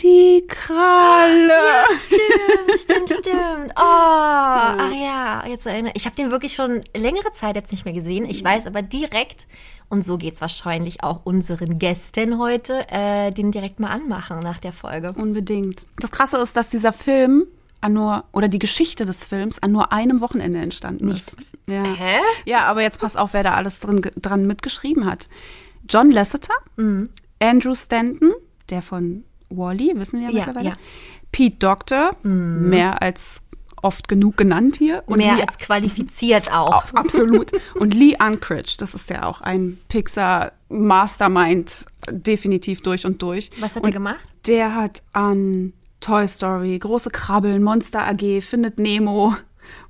Die 0.00 0.44
Kralle. 0.48 1.84
Stimmt, 1.96 2.80
stimmt, 2.80 3.10
stimmt. 3.10 3.72
Oh, 3.76 3.80
ach 3.80 4.92
ja, 4.92 5.44
jetzt 5.48 5.66
erinnere 5.66 5.92
ich. 5.94 6.06
habe 6.06 6.16
den 6.16 6.30
wirklich 6.30 6.54
schon 6.54 6.82
längere 6.96 7.32
Zeit 7.32 7.56
jetzt 7.56 7.72
nicht 7.72 7.84
mehr 7.84 7.94
gesehen. 7.94 8.24
Ich 8.28 8.42
weiß 8.42 8.66
aber 8.66 8.82
direkt, 8.82 9.46
und 9.88 10.04
so 10.04 10.16
geht's 10.18 10.40
wahrscheinlich 10.40 11.02
auch 11.02 11.20
unseren 11.24 11.78
Gästen 11.78 12.38
heute, 12.38 12.86
äh, 12.90 13.30
den 13.32 13.52
direkt 13.52 13.80
mal 13.80 13.88
anmachen 13.88 14.40
nach 14.40 14.58
der 14.58 14.72
Folge. 14.72 15.12
Unbedingt. 15.12 15.86
Das 15.98 16.10
Krasse 16.10 16.38
ist, 16.38 16.56
dass 16.56 16.68
dieser 16.68 16.92
Film 16.92 17.46
an 17.80 17.92
nur, 17.92 18.24
oder 18.32 18.48
die 18.48 18.58
Geschichte 18.58 19.04
des 19.06 19.24
Films 19.24 19.62
an 19.62 19.72
nur 19.72 19.92
einem 19.92 20.20
Wochenende 20.20 20.58
entstanden 20.58 21.08
ist. 21.08 21.36
Ja. 21.66 21.84
Hä? 21.84 22.18
Ja, 22.44 22.64
aber 22.66 22.82
jetzt 22.82 23.00
pass 23.00 23.16
auf, 23.16 23.32
wer 23.34 23.42
da 23.42 23.54
alles 23.54 23.80
drin, 23.80 24.00
dran 24.16 24.46
mitgeschrieben 24.46 25.04
hat. 25.04 25.28
John 25.88 26.10
Lasseter, 26.10 26.54
Andrew 27.40 27.74
Stanton, 27.74 28.32
der 28.70 28.82
von 28.82 29.24
Wally, 29.56 29.92
wissen 29.96 30.20
wir 30.20 30.28
ja, 30.28 30.32
Ja, 30.32 30.46
mittlerweile. 30.46 30.68
ja. 30.70 30.74
Pete 31.32 31.56
Doctor, 31.58 32.12
mehr 32.22 33.02
als 33.02 33.42
oft 33.82 34.08
genug 34.08 34.36
genannt 34.36 34.76
hier. 34.76 35.02
Und 35.06 35.18
Mehr 35.18 35.34
Lee, 35.36 35.42
als 35.42 35.58
qualifiziert 35.58 36.52
auch. 36.52 36.92
absolut. 36.94 37.52
Und 37.74 37.92
Lee 37.92 38.16
Unkrich, 38.24 38.76
das 38.76 38.94
ist 38.94 39.10
ja 39.10 39.24
auch 39.24 39.40
ein 39.40 39.78
Pixar 39.88 40.52
Mastermind, 40.68 41.84
definitiv 42.10 42.82
durch 42.82 43.04
und 43.04 43.20
durch. 43.20 43.50
Was 43.60 43.74
hat 43.76 43.82
und 43.82 43.90
er 43.90 43.92
gemacht? 43.92 44.24
Der 44.46 44.74
hat 44.74 45.02
an 45.12 45.72
Toy 46.00 46.26
Story, 46.28 46.78
Große 46.78 47.10
Krabbeln, 47.10 47.62
Monster 47.62 48.06
AG, 48.06 48.40
Findet 48.42 48.78
Nemo, 48.78 49.34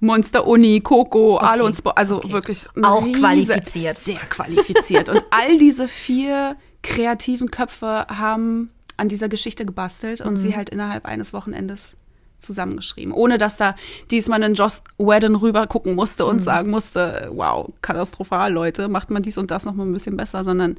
Monster 0.01 0.47
Uni, 0.47 0.81
Coco, 0.81 1.37
alle 1.37 1.65
und 1.65 1.77
Spo 1.77 1.91
also 1.91 2.21
wirklich 2.31 2.67
eine 2.77 2.89
Auch 2.91 3.03
riese- 3.05 3.19
qualifiziert. 3.21 3.97
Sehr 3.97 4.17
qualifiziert. 4.19 5.09
und 5.09 5.23
all 5.31 5.59
diese 5.59 5.89
vier 5.89 6.57
kreativen 6.83 7.51
Köpfe 7.51 8.07
haben 8.09 8.71
an 8.97 9.09
dieser 9.09 9.29
Geschichte 9.29 9.65
gebastelt 9.67 10.21
und 10.21 10.33
Mhm. 10.35 10.37
sie 10.37 10.57
halt 10.57 10.71
innerhalb 10.71 11.05
eines 11.07 11.33
Wochenendes 11.33 11.95
zusammengeschrieben, 12.41 13.13
ohne 13.13 13.39
dass 13.39 13.57
da 13.57 13.75
diesmal 14.11 14.43
ein 14.43 14.55
Joss 14.55 14.83
Whedon 14.99 15.35
rüber 15.37 15.67
gucken 15.67 15.95
musste 15.95 16.25
Mhm. 16.25 16.29
und 16.31 16.43
sagen 16.45 16.71
musste, 16.71 17.31
wow, 17.33 17.73
katastrophal, 17.81 18.53
Leute, 18.53 18.89
macht 18.89 19.11
man 19.11 19.23
dies 19.23 19.39
und 19.39 19.51
das 19.51 19.65
noch 19.65 19.75
mal 19.75 19.85
ein 19.87 19.93
bisschen 19.93 20.17
besser, 20.17 20.45
sondern 20.45 20.77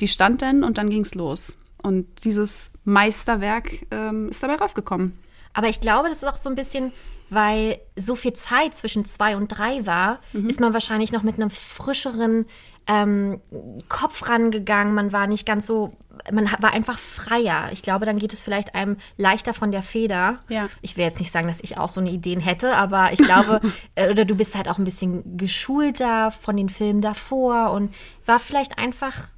die 0.00 0.08
stand 0.08 0.40
dann 0.42 0.64
und 0.64 0.78
dann 0.78 0.88
ging's 0.90 1.14
los. 1.14 1.56
Und 1.82 2.06
dieses 2.24 2.70
Meisterwerk 2.84 3.86
ähm, 3.90 4.28
ist 4.30 4.42
dabei 4.42 4.54
rausgekommen. 4.54 5.18
Aber 5.52 5.68
ich 5.68 5.80
glaube, 5.80 6.08
das 6.08 6.18
ist 6.18 6.24
auch 6.28 6.36
so 6.36 6.48
ein 6.48 6.54
bisschen, 6.54 6.92
weil 7.28 7.78
so 7.96 8.14
viel 8.14 8.32
Zeit 8.32 8.74
zwischen 8.74 9.04
zwei 9.04 9.36
und 9.36 9.48
drei 9.48 9.84
war, 9.86 10.18
ist 10.48 10.60
man 10.60 10.72
wahrscheinlich 10.72 11.12
noch 11.12 11.22
mit 11.22 11.34
einem 11.34 11.50
frischeren 11.50 12.46
ähm, 12.86 13.40
Kopf 13.88 14.28
rangegangen. 14.28 14.94
Man 14.94 15.12
war 15.12 15.26
nicht 15.26 15.46
ganz 15.46 15.66
so, 15.66 15.96
man 16.32 16.50
war 16.58 16.72
einfach 16.72 16.98
freier. 16.98 17.70
Ich 17.72 17.82
glaube, 17.82 18.06
dann 18.06 18.18
geht 18.18 18.32
es 18.32 18.44
vielleicht 18.44 18.74
einem 18.74 18.96
leichter 19.16 19.54
von 19.54 19.72
der 19.72 19.82
Feder. 19.82 20.38
Ja. 20.48 20.68
Ich 20.80 20.96
will 20.96 21.04
jetzt 21.04 21.18
nicht 21.18 21.32
sagen, 21.32 21.48
dass 21.48 21.60
ich 21.60 21.78
auch 21.78 21.88
so 21.88 22.00
eine 22.00 22.10
Ideen 22.10 22.40
hätte, 22.40 22.76
aber 22.76 23.12
ich 23.12 23.18
glaube, 23.18 23.60
äh, 23.94 24.10
oder 24.10 24.24
du 24.24 24.34
bist 24.34 24.54
halt 24.54 24.68
auch 24.68 24.78
ein 24.78 24.84
bisschen 24.84 25.36
geschulter 25.36 26.30
von 26.30 26.56
den 26.56 26.68
Filmen 26.68 27.02
davor 27.02 27.72
und 27.72 27.94
war 28.26 28.38
vielleicht 28.38 28.78
einfach 28.78 29.28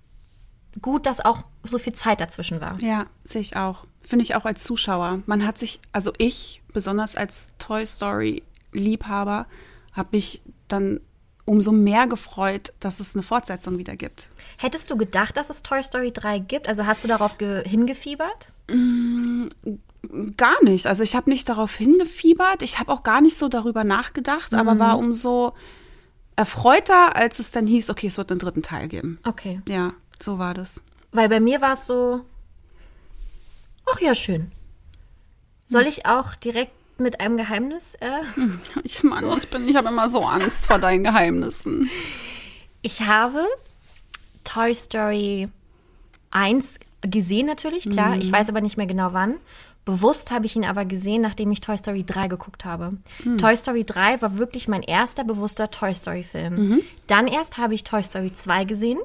gut, 0.81 1.07
dass 1.07 1.25
auch 1.25 1.45
so 1.63 1.79
viel 1.79 1.93
Zeit 1.93 2.21
dazwischen 2.21 2.61
war. 2.61 2.79
Ja, 2.81 3.07
sehe 3.23 3.41
ich 3.41 3.57
auch. 3.57 3.87
Finde 4.07 4.23
ich 4.23 4.35
auch 4.35 4.45
als 4.45 4.65
Zuschauer. 4.65 5.21
Man 5.27 5.47
hat 5.47 5.59
sich, 5.59 5.81
also 5.93 6.13
ich, 6.19 6.63
besonders 6.73 7.17
als 7.17 7.53
Toy 7.59 7.87
Story 7.87 8.43
Liebhaber, 8.73 9.47
habe 9.93 10.09
mich 10.13 10.43
dann 10.69 11.01
umso 11.45 11.73
mehr 11.73 12.07
gefreut, 12.07 12.73
dass 12.81 13.01
es 13.01 13.15
eine 13.15 13.23
Fortsetzung 13.23 13.77
wieder 13.79 13.97
gibt. 13.97 14.31
Hättest 14.59 14.91
du 14.91 14.97
gedacht, 14.97 15.37
dass 15.37 15.51
es 15.51 15.63
Toy 15.63 15.83
Story 15.83 16.13
3 16.13 16.39
gibt? 16.39 16.69
Also 16.69 16.87
hast 16.87 17.05
du 17.05 17.09
darauf 17.09 17.37
ge- 17.39 17.69
hingefiebert? 17.69 18.49
Gar 20.37 20.63
nicht. 20.65 20.87
Also 20.87 21.03
ich 21.03 21.15
habe 21.17 21.31
nicht 21.31 21.49
darauf 21.49 21.75
hingefiebert. 21.77 22.63
Ich 22.63 22.79
habe 22.79 22.93
auch 22.93 23.03
gar 23.03 23.21
nicht 23.21 23.39
so 23.39 23.49
darüber 23.49 23.85
nachgedacht, 23.85 24.55
aber 24.55 24.79
war 24.79 24.99
umso 24.99 25.55
erfreuter, 26.37 27.17
als 27.17 27.39
es 27.39 27.51
dann 27.51 27.67
hieß, 27.67 27.91
okay, 27.91 28.07
es 28.09 28.19
wird 28.19 28.31
einen 28.31 28.41
dritten 28.41 28.63
Teil 28.63 28.89
geben. 28.89 29.19
Okay. 29.25 29.61
Ja, 29.69 29.93
so 30.21 30.39
war 30.39 30.53
das. 30.55 30.83
Weil 31.13 31.29
bei 31.29 31.41
mir 31.41 31.61
war 31.61 31.75
es 31.75 31.87
so, 31.87 32.25
ach 33.87 34.01
ja, 34.01 34.15
schön. 34.15 34.51
Soll 35.65 35.87
ich 35.87 36.07
auch 36.07 36.35
direkt 36.35 36.73
mit 36.99 37.21
einem 37.21 37.37
Geheimnis? 37.37 37.95
Äh? 37.97 38.21
Ich 38.85 39.03
Mann, 39.03 39.31
ich 39.37 39.49
bin, 39.49 39.69
ich 39.69 39.77
habe 39.77 39.89
immer 39.89 40.09
so 40.09 40.23
Angst 40.25 40.67
vor 40.67 40.79
deinen 40.79 41.05
Geheimnissen. 41.05 41.91
Ich 42.83 43.01
habe 43.03 43.45
Toy 44.45 44.75
Story 44.75 45.49
1 46.31 46.75
gesehen 47.03 47.47
natürlich, 47.47 47.89
klar. 47.91 48.17
Ich 48.17 48.31
weiß 48.31 48.49
aber 48.49 48.61
nicht 48.61 48.77
mehr 48.77 48.87
genau 48.87 49.13
wann. 49.13 49.37
Bewusst 49.85 50.31
habe 50.31 50.47
ich 50.47 50.57
ihn 50.57 50.65
aber 50.65 50.87
gesehen, 50.87 51.21
nachdem 51.21 51.51
ich 51.51 51.61
Toy 51.61 51.77
Story 51.77 52.05
3 52.05 52.29
geguckt 52.29 52.65
habe. 52.65 52.95
Toy 53.39 53.55
Story 53.57 53.85
3 53.85 54.23
war 54.23 54.39
wirklich 54.39 54.67
mein 54.69 54.83
erster 54.83 55.25
bewusster 55.25 55.71
Toy 55.71 55.93
Story 55.95 56.23
Film. 56.25 56.81
Dann 57.07 57.27
erst 57.27 57.59
habe 57.59 57.75
ich 57.75 57.85
Toy 57.85 58.03
Story 58.03 58.33
2 58.33 58.65
gesehen. 58.65 58.99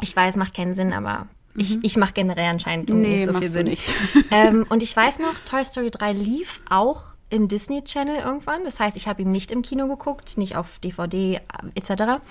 Ich 0.00 0.14
weiß, 0.16 0.36
macht 0.36 0.54
keinen 0.54 0.74
Sinn, 0.74 0.92
aber 0.94 1.26
ich, 1.56 1.82
ich 1.82 1.96
mache 1.96 2.12
generell 2.12 2.50
anscheinend 2.50 2.90
Nee, 2.90 3.16
nicht 3.18 3.26
so 3.26 3.34
viel 3.34 3.48
Sinn. 3.48 3.66
nicht. 3.66 3.92
ähm, 4.30 4.66
und 4.68 4.82
ich 4.82 4.94
weiß 4.94 5.20
noch, 5.20 5.38
Toy 5.46 5.64
Story 5.64 5.90
3 5.90 6.12
lief 6.12 6.60
auch 6.68 7.02
im 7.30 7.48
Disney 7.48 7.82
Channel 7.82 8.16
irgendwann. 8.24 8.64
Das 8.64 8.80
heißt, 8.80 8.96
ich 8.96 9.08
habe 9.08 9.22
ihn 9.22 9.30
nicht 9.30 9.50
im 9.52 9.62
Kino 9.62 9.88
geguckt, 9.88 10.36
nicht 10.36 10.56
auf 10.56 10.78
DVD 10.78 11.36
äh, 11.36 11.40
etc. 11.74 12.22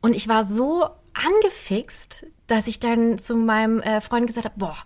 Und 0.00 0.16
ich 0.16 0.28
war 0.28 0.44
so 0.44 0.86
angefixt, 1.14 2.26
dass 2.46 2.66
ich 2.66 2.80
dann 2.80 3.18
zu 3.18 3.36
meinem 3.36 3.80
äh, 3.80 4.00
Freund 4.00 4.26
gesagt 4.26 4.46
habe, 4.46 4.58
boah, 4.58 4.76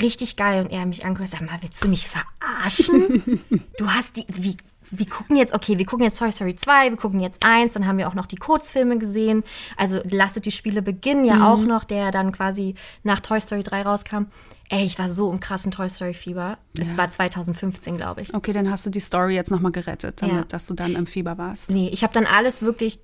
richtig 0.00 0.36
geil. 0.36 0.62
Und 0.64 0.70
er 0.70 0.80
hat 0.80 0.88
mich 0.88 1.04
angeguckt 1.04 1.32
und 1.32 1.38
sagt, 1.38 1.50
mal, 1.50 1.62
willst 1.62 1.82
du 1.82 1.88
mich 1.88 2.08
verarschen? 2.08 3.42
du 3.78 3.90
hast 3.90 4.16
die, 4.16 4.26
wie, 4.28 4.56
wir 4.90 5.06
gucken 5.08 5.36
jetzt, 5.36 5.52
okay, 5.54 5.78
wir 5.78 5.86
gucken 5.86 6.04
jetzt 6.04 6.18
Toy 6.18 6.30
Story 6.30 6.54
2, 6.54 6.90
wir 6.90 6.96
gucken 6.96 7.20
jetzt 7.20 7.44
1, 7.44 7.72
dann 7.74 7.86
haben 7.86 7.98
wir 7.98 8.08
auch 8.08 8.14
noch 8.14 8.26
die 8.26 8.36
Kurzfilme 8.36 8.98
gesehen. 8.98 9.42
Also 9.76 10.00
Lasset 10.10 10.46
die 10.46 10.50
Spiele 10.52 10.82
beginnen 10.82 11.24
ja 11.24 11.50
auch 11.52 11.60
noch, 11.60 11.84
der 11.84 12.10
dann 12.12 12.32
quasi 12.32 12.74
nach 13.02 13.20
Toy 13.20 13.40
Story 13.40 13.62
3 13.62 13.82
rauskam. 13.82 14.26
Ey, 14.68 14.84
ich 14.84 14.98
war 14.98 15.08
so 15.08 15.30
im 15.30 15.38
krassen 15.38 15.70
Toy 15.70 15.88
Story 15.88 16.12
Fieber. 16.12 16.58
Es 16.76 16.98
war 16.98 17.08
2015, 17.08 17.96
glaube 17.96 18.22
ich. 18.22 18.34
Okay, 18.34 18.52
dann 18.52 18.68
hast 18.70 18.84
du 18.84 18.90
die 18.90 18.98
Story 18.98 19.34
jetzt 19.36 19.52
nochmal 19.52 19.70
gerettet, 19.70 20.20
damit, 20.22 20.34
Ja. 20.36 20.44
dass 20.44 20.66
du 20.66 20.74
dann 20.74 20.96
im 20.96 21.06
Fieber 21.06 21.38
warst. 21.38 21.70
Nee, 21.70 21.88
ich 21.92 22.02
habe 22.02 22.12
dann 22.12 22.26
alles 22.26 22.62
wirklich 22.62 22.98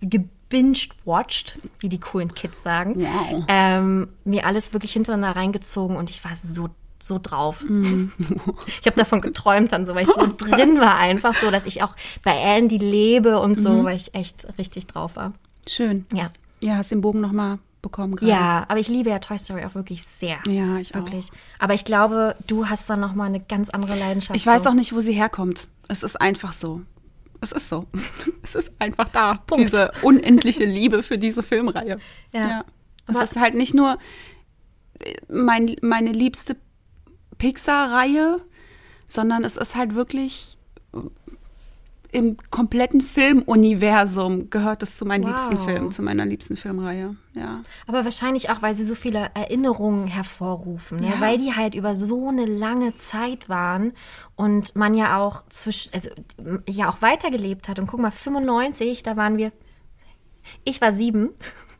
gebinged-watched, 0.00 1.58
wie 1.80 1.88
die 1.88 1.98
coolen 1.98 2.32
Kids 2.34 2.62
sagen. 2.62 2.94
Wow. 2.96 3.42
Ähm, 3.48 4.08
mir 4.24 4.46
alles 4.46 4.72
wirklich 4.72 4.92
hintereinander 4.92 5.34
reingezogen 5.40 5.96
und 5.96 6.10
ich 6.10 6.24
war 6.24 6.32
so 6.36 6.68
so 6.98 7.18
drauf. 7.22 7.64
Ich 8.80 8.86
habe 8.86 8.96
davon 8.96 9.20
geträumt 9.20 9.72
dann 9.72 9.86
so, 9.86 9.94
weil 9.94 10.02
ich 10.02 10.08
so 10.08 10.26
drin 10.38 10.80
war 10.80 10.96
einfach 10.98 11.34
so, 11.34 11.50
dass 11.50 11.64
ich 11.66 11.82
auch 11.82 11.94
bei 12.22 12.36
Andy 12.36 12.78
lebe 12.78 13.38
und 13.40 13.54
so, 13.54 13.84
weil 13.84 13.96
ich 13.96 14.14
echt 14.14 14.46
richtig 14.58 14.86
drauf 14.86 15.16
war. 15.16 15.32
Schön. 15.68 16.06
Ja. 16.12 16.30
Ja, 16.60 16.76
hast 16.76 16.90
den 16.90 17.00
Bogen 17.00 17.20
nochmal 17.20 17.58
bekommen 17.82 18.16
gerade. 18.16 18.30
Ja, 18.32 18.64
aber 18.68 18.78
ich 18.80 18.88
liebe 18.88 19.10
ja 19.10 19.18
Toy 19.18 19.38
Story 19.38 19.64
auch 19.64 19.74
wirklich 19.74 20.02
sehr. 20.04 20.38
Ja, 20.46 20.78
ich 20.78 20.92
auch. 20.94 21.00
wirklich. 21.00 21.30
Aber 21.58 21.74
ich 21.74 21.84
glaube, 21.84 22.34
du 22.46 22.68
hast 22.68 22.88
dann 22.88 23.00
noch 23.00 23.14
mal 23.14 23.24
eine 23.26 23.40
ganz 23.40 23.68
andere 23.70 23.98
Leidenschaft. 23.98 24.36
Ich 24.38 24.46
weiß 24.46 24.64
so. 24.64 24.70
auch 24.70 24.74
nicht, 24.74 24.94
wo 24.94 25.00
sie 25.00 25.12
herkommt. 25.12 25.68
Es 25.88 26.02
ist 26.02 26.20
einfach 26.20 26.52
so. 26.52 26.82
Es 27.40 27.52
ist 27.52 27.68
so. 27.68 27.86
Es 28.42 28.54
ist 28.54 28.72
einfach 28.78 29.08
da. 29.08 29.34
Punkt. 29.46 29.64
Diese 29.64 29.90
unendliche 30.02 30.64
Liebe 30.64 31.02
für 31.02 31.18
diese 31.18 31.42
Filmreihe. 31.42 31.98
Ja. 32.32 32.64
Es 33.06 33.16
Aber- 33.16 33.24
ist 33.24 33.36
halt 33.36 33.54
nicht 33.54 33.74
nur 33.74 33.98
mein, 35.28 35.76
meine 35.82 36.12
liebste 36.12 36.56
Pixar-Reihe, 37.38 38.38
sondern 39.08 39.44
es 39.44 39.56
ist 39.56 39.74
halt 39.74 39.94
wirklich 39.94 40.58
im 42.14 42.36
kompletten 42.50 43.00
Filmuniversum 43.00 44.48
gehört 44.48 44.84
es 44.84 44.94
zu 44.94 45.04
meinen 45.04 45.24
Wow. 45.24 45.30
liebsten 45.30 45.58
Filmen, 45.58 45.90
zu 45.90 46.00
meiner 46.00 46.24
liebsten 46.24 46.56
Filmreihe. 46.56 47.16
Ja. 47.32 47.62
Aber 47.88 48.04
wahrscheinlich 48.04 48.50
auch, 48.50 48.62
weil 48.62 48.76
sie 48.76 48.84
so 48.84 48.94
viele 48.94 49.32
Erinnerungen 49.34 50.06
hervorrufen, 50.06 50.98
ne? 50.98 51.08
Ja. 51.08 51.20
weil 51.20 51.38
die 51.38 51.56
halt 51.56 51.74
über 51.74 51.96
so 51.96 52.28
eine 52.28 52.44
lange 52.46 52.94
Zeit 52.94 53.48
waren 53.48 53.94
und 54.36 54.76
man 54.76 54.94
ja 54.94 55.18
auch 55.18 55.42
zwischen, 55.48 55.92
also 55.92 56.08
ja 56.68 56.88
auch 56.88 57.02
weitergelebt 57.02 57.68
hat. 57.68 57.80
Und 57.80 57.88
guck 57.88 57.98
mal, 57.98 58.12
95, 58.12 59.02
da 59.02 59.16
waren 59.16 59.36
wir, 59.36 59.50
ich 60.62 60.80
war 60.80 60.92
sieben. 60.92 61.30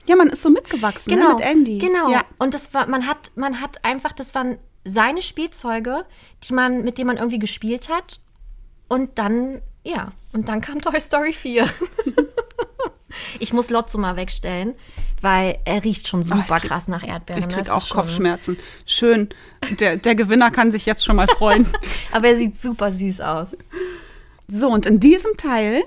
Ja, 0.07 0.17
man 0.17 0.29
ist 0.29 0.43
so 0.43 0.51
mitgewachsen 0.51 1.15
ne, 1.15 1.29
mit 1.29 1.43
Andy. 1.43 1.79
Genau. 1.79 2.11
Ja. 2.11 2.25
Und 2.39 2.55
das 2.55 2.75
war, 2.75 2.89
man 2.89 3.07
hat, 3.07 3.31
man 3.37 3.61
hat 3.61 3.85
einfach, 3.85 4.13
das 4.13 4.35
waren 4.35 4.59
seine 4.85 5.23
Spielzeuge, 5.23 6.05
die 6.49 6.53
man, 6.53 6.83
mit 6.83 6.99
denen 6.99 7.09
man 7.09 7.17
irgendwie 7.17 7.39
gespielt 7.39 7.89
hat. 7.89 8.21
Und 8.89 9.19
dann, 9.19 9.63
ja, 9.83 10.13
und 10.33 10.49
dann 10.49 10.61
kam 10.61 10.81
Toy 10.83 11.01
Story 11.01 11.33
4. 11.33 11.69
ich 13.39 13.53
muss 13.53 13.71
Lotso 13.71 13.99
mal 13.99 14.17
wegstellen, 14.17 14.75
weil 15.21 15.59
er 15.65 15.85
riecht 15.85 16.09
schon 16.09 16.23
super 16.23 16.45
Oh, 16.49 16.55
krieg- 16.55 16.69
krass 16.69 16.89
nach 16.89 17.07
Erdbeeren. 17.07 17.41
Ich 17.43 17.49
krieg 17.49 17.71
auch 17.71 17.89
Kopfschmerzen. 17.89 18.59
Schön. 18.87 19.29
Der, 19.81 19.97
der 19.97 20.15
Gewinner 20.15 20.51
kann 20.51 20.73
sich 20.73 20.87
jetzt 20.87 21.05
schon 21.05 21.17
mal 21.17 21.29
freuen. 21.29 21.67
Aber 22.13 22.29
er 22.29 22.37
sieht 22.37 22.57
super 22.57 22.93
süß 22.93 23.21
aus. 23.21 23.57
so, 24.49 24.69
und 24.69 24.87
in 24.87 25.01
diesem 25.01 25.35
Teil 25.37 25.83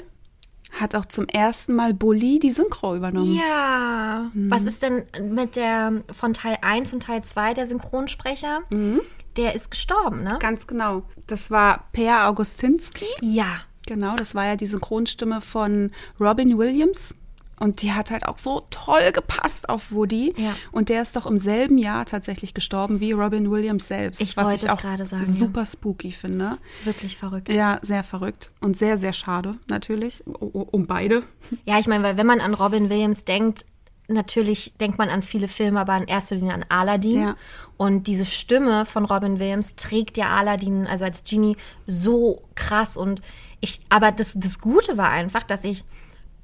hat 0.71 0.95
auch 0.95 1.05
zum 1.05 1.27
ersten 1.27 1.75
Mal 1.75 1.93
Bully 1.93 2.39
die 2.39 2.49
Synchro 2.51 2.95
übernommen. 2.95 3.35
Ja. 3.35 4.29
Mhm. 4.33 4.51
Was 4.51 4.63
ist 4.63 4.81
denn 4.81 5.05
mit 5.21 5.55
der 5.55 6.03
von 6.11 6.33
Teil 6.33 6.57
1 6.61 6.93
und 6.93 7.03
Teil 7.03 7.23
2 7.23 7.53
der 7.53 7.67
Synchronsprecher? 7.67 8.61
Mhm. 8.69 9.01
Der 9.37 9.55
ist 9.55 9.71
gestorben, 9.71 10.23
ne? 10.23 10.37
Ganz 10.39 10.67
genau. 10.67 11.03
Das 11.27 11.51
war 11.51 11.85
Per 11.91 12.27
Augustinski. 12.27 13.05
Ja. 13.21 13.61
Genau, 13.85 14.15
das 14.15 14.35
war 14.35 14.45
ja 14.45 14.55
die 14.55 14.65
Synchronstimme 14.65 15.39
von 15.41 15.91
Robin 16.19 16.57
Williams. 16.57 17.15
Und 17.59 17.81
die 17.81 17.93
hat 17.93 18.11
halt 18.11 18.27
auch 18.27 18.37
so 18.37 18.63
toll 18.69 19.11
gepasst 19.11 19.67
auf 19.67 19.91
Woody. 19.91 20.33
Ja. 20.37 20.55
Und 20.71 20.89
der 20.89 21.01
ist 21.01 21.15
doch 21.15 21.25
im 21.25 21.37
selben 21.37 21.77
Jahr 21.77 22.05
tatsächlich 22.05 22.53
gestorben 22.53 22.99
wie 22.99 23.13
Robin 23.13 23.49
Williams 23.49 23.87
selbst. 23.87 24.21
Ich 24.21 24.37
was 24.37 24.53
ich 24.53 24.69
auch 24.69 24.77
gerade 24.77 25.05
sagen, 25.05 25.25
ja. 25.25 25.31
super 25.31 25.65
spooky 25.65 26.11
finde. 26.11 26.57
Wirklich 26.83 27.17
verrückt. 27.17 27.51
Ja, 27.51 27.79
sehr 27.81 28.03
verrückt. 28.03 28.51
Und 28.61 28.77
sehr, 28.77 28.97
sehr 28.97 29.13
schade, 29.13 29.55
natürlich. 29.67 30.23
Um 30.27 30.85
beide. 30.85 31.23
Ja, 31.65 31.79
ich 31.79 31.87
meine, 31.87 32.03
weil 32.03 32.17
wenn 32.17 32.27
man 32.27 32.41
an 32.41 32.53
Robin 32.53 32.89
Williams 32.89 33.25
denkt, 33.25 33.65
natürlich 34.07 34.73
denkt 34.79 34.97
man 34.97 35.09
an 35.09 35.21
viele 35.21 35.47
Filme, 35.47 35.79
aber 35.79 35.97
in 35.97 36.07
erster 36.07 36.35
Linie 36.35 36.53
an 36.53 36.65
Aladdin. 36.69 37.21
Ja. 37.21 37.35
Und 37.75 38.07
diese 38.07 38.25
Stimme 38.25 38.85
von 38.85 39.05
Robin 39.05 39.39
Williams 39.39 39.75
trägt 39.75 40.17
ja 40.17 40.29
Aladdin, 40.29 40.87
also 40.87 41.05
als 41.05 41.23
Genie, 41.23 41.57
so 41.85 42.43
krass. 42.55 42.97
Und 42.97 43.21
ich, 43.59 43.81
aber 43.89 44.11
das, 44.11 44.33
das 44.35 44.59
Gute 44.59 44.97
war 44.97 45.09
einfach, 45.09 45.43
dass 45.43 45.63
ich 45.63 45.83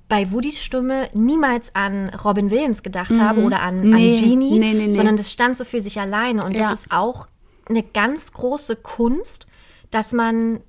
bei 0.09 0.31
Woodys 0.31 0.61
Stimme 0.63 1.07
niemals 1.13 1.73
an 1.75 2.09
Robin 2.09 2.51
Williams 2.51 2.83
gedacht 2.83 3.17
habe 3.19 3.41
oder 3.43 3.61
an, 3.61 3.81
Mhm. 3.81 3.89
Nee, 3.95 4.15
an 4.15 4.21
Genie, 4.29 4.59
nee, 4.59 4.73
nee, 4.73 4.89
sondern 4.89 5.17
das 5.17 5.31
stand 5.31 5.57
so 5.57 5.63
für 5.65 5.81
sich 5.81 5.99
alleine. 5.99 6.43
Und 6.43 6.55
Ja. 6.57 6.69
das 6.69 6.81
ist 6.81 6.91
auch 6.91 7.27
eine 7.65 7.81
ganz 7.83 8.31
große 8.33 8.75
Kunst, 8.75 9.47
dass 9.91 10.11
man 10.11 10.59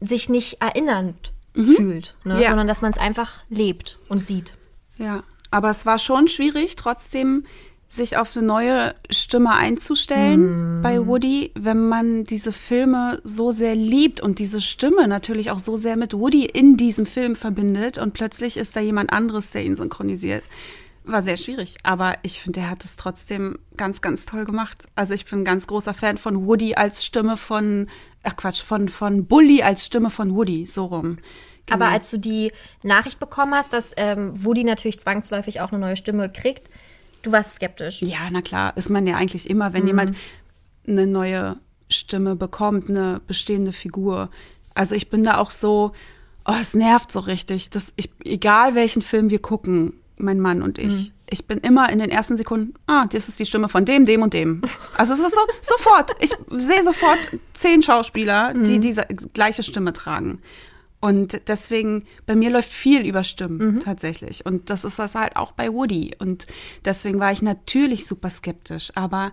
sich 0.00 0.28
nicht 0.28 0.60
erinnernd 0.60 1.32
fühlt, 1.54 2.16
ne? 2.24 2.34
Mhm. 2.36 2.40
Ja. 2.40 2.48
sondern 2.48 2.66
dass 2.66 2.82
man 2.82 2.92
es 2.92 2.98
einfach 2.98 3.44
lebt 3.50 3.98
und 4.08 4.24
sieht. 4.24 4.54
Ja, 4.96 5.22
aber 5.50 5.70
es 5.70 5.84
war 5.86 5.98
schon 5.98 6.26
schwierig, 6.28 6.76
trotzdem 6.76 7.44
sich 7.92 8.16
auf 8.16 8.34
eine 8.34 8.46
neue 8.46 8.94
Stimme 9.10 9.50
einzustellen 9.54 10.80
bei 10.80 11.06
Woody, 11.06 11.52
wenn 11.54 11.88
man 11.88 12.24
diese 12.24 12.50
Filme 12.50 13.20
so 13.22 13.52
sehr 13.52 13.74
liebt 13.74 14.22
und 14.22 14.38
diese 14.38 14.62
Stimme 14.62 15.06
natürlich 15.06 15.50
auch 15.50 15.58
so 15.58 15.76
sehr 15.76 15.96
mit 15.96 16.14
Woody 16.14 16.46
in 16.46 16.78
diesem 16.78 17.04
Film 17.04 17.36
verbindet 17.36 17.98
und 17.98 18.14
plötzlich 18.14 18.56
ist 18.56 18.76
da 18.76 18.80
jemand 18.80 19.12
anderes, 19.12 19.50
der 19.50 19.64
ihn 19.64 19.76
synchronisiert. 19.76 20.44
War 21.04 21.20
sehr 21.20 21.36
schwierig, 21.36 21.76
aber 21.82 22.14
ich 22.22 22.40
finde, 22.40 22.60
er 22.60 22.70
hat 22.70 22.82
es 22.84 22.96
trotzdem 22.96 23.58
ganz, 23.76 24.00
ganz 24.00 24.24
toll 24.24 24.46
gemacht. 24.46 24.86
Also 24.94 25.12
ich 25.12 25.26
bin 25.26 25.40
ein 25.40 25.44
ganz 25.44 25.66
großer 25.66 25.92
Fan 25.92 26.16
von 26.16 26.46
Woody 26.46 26.74
als 26.74 27.04
Stimme 27.04 27.36
von, 27.36 27.88
ach 28.22 28.36
Quatsch, 28.36 28.62
von, 28.62 28.88
von 28.88 29.26
Bully 29.26 29.62
als 29.62 29.84
Stimme 29.84 30.08
von 30.08 30.34
Woody, 30.34 30.64
so 30.64 30.86
rum. 30.86 31.18
Aber 31.70 31.84
Genau. 31.84 31.94
als 31.94 32.10
du 32.10 32.18
die 32.18 32.52
Nachricht 32.82 33.20
bekommen 33.20 33.54
hast, 33.54 33.72
dass 33.72 33.92
ähm, 33.96 34.32
Woody 34.44 34.64
natürlich 34.64 34.98
zwangsläufig 35.00 35.60
auch 35.60 35.72
eine 35.72 35.80
neue 35.80 35.96
Stimme 35.96 36.30
kriegt, 36.30 36.68
du 37.22 37.32
warst 37.32 37.54
skeptisch. 37.54 38.02
Ja, 38.02 38.28
na 38.30 38.42
klar, 38.42 38.76
ist 38.76 38.90
man 38.90 39.06
ja 39.06 39.16
eigentlich 39.16 39.48
immer, 39.48 39.72
wenn 39.72 39.86
jemand 39.86 40.12
eine 40.86 41.06
neue 41.06 41.56
Stimme 41.88 42.36
bekommt, 42.36 42.88
eine 42.88 43.20
bestehende 43.26 43.72
Figur. 43.72 44.30
Also 44.74 44.94
ich 44.94 45.10
bin 45.10 45.24
da 45.24 45.38
auch 45.38 45.50
so, 45.50 45.92
oh, 46.46 46.54
es 46.60 46.74
nervt 46.74 47.12
so 47.12 47.20
richtig. 47.20 47.70
Das, 47.70 47.92
ich, 47.96 48.10
egal 48.24 48.74
welchen 48.74 49.02
Film 49.02 49.30
wir 49.30 49.40
gucken, 49.40 49.94
mein 50.16 50.40
Mann 50.40 50.62
und 50.62 50.78
ich, 50.78 51.12
ich 51.28 51.46
bin 51.46 51.58
immer 51.58 51.90
in 51.90 51.98
den 51.98 52.10
ersten 52.10 52.36
Sekunden, 52.36 52.74
ah, 52.86 53.06
das 53.06 53.28
ist 53.28 53.38
die 53.38 53.46
Stimme 53.46 53.68
von 53.68 53.84
dem, 53.84 54.06
dem 54.06 54.22
und 54.22 54.34
dem. 54.34 54.62
Also 54.96 55.14
es 55.14 55.20
ist 55.20 55.34
so, 55.34 55.40
sofort, 55.60 56.14
ich 56.20 56.32
sehe 56.50 56.84
sofort 56.84 57.18
zehn 57.54 57.82
Schauspieler, 57.82 58.54
die 58.54 58.78
diese 58.78 59.06
gleiche 59.32 59.62
Stimme 59.62 59.92
tragen. 59.92 60.40
Und 61.02 61.48
deswegen, 61.48 62.04
bei 62.26 62.36
mir 62.36 62.48
läuft 62.48 62.70
viel 62.70 63.04
über 63.04 63.24
Stimmen 63.24 63.80
tatsächlich. 63.80 64.46
Und 64.46 64.70
das 64.70 64.84
ist 64.84 65.00
das 65.00 65.16
halt 65.16 65.34
auch 65.34 65.50
bei 65.50 65.72
Woody. 65.72 66.14
Und 66.18 66.46
deswegen 66.84 67.18
war 67.18 67.32
ich 67.32 67.42
natürlich 67.42 68.06
super 68.06 68.30
skeptisch. 68.30 68.92
Aber 68.94 69.32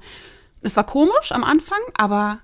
es 0.61 0.75
war 0.75 0.83
komisch 0.83 1.31
am 1.31 1.43
Anfang, 1.43 1.77
aber 1.93 2.39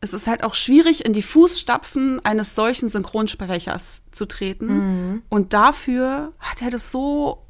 es 0.00 0.12
ist 0.12 0.26
halt 0.26 0.42
auch 0.42 0.56
schwierig, 0.56 1.04
in 1.04 1.12
die 1.12 1.22
Fußstapfen 1.22 2.24
eines 2.24 2.56
solchen 2.56 2.88
Synchronsprechers 2.88 4.02
zu 4.10 4.26
treten. 4.26 5.22
Und 5.28 5.52
dafür 5.52 6.32
hat 6.40 6.62
er 6.62 6.70
das 6.70 6.90
so 6.90 7.46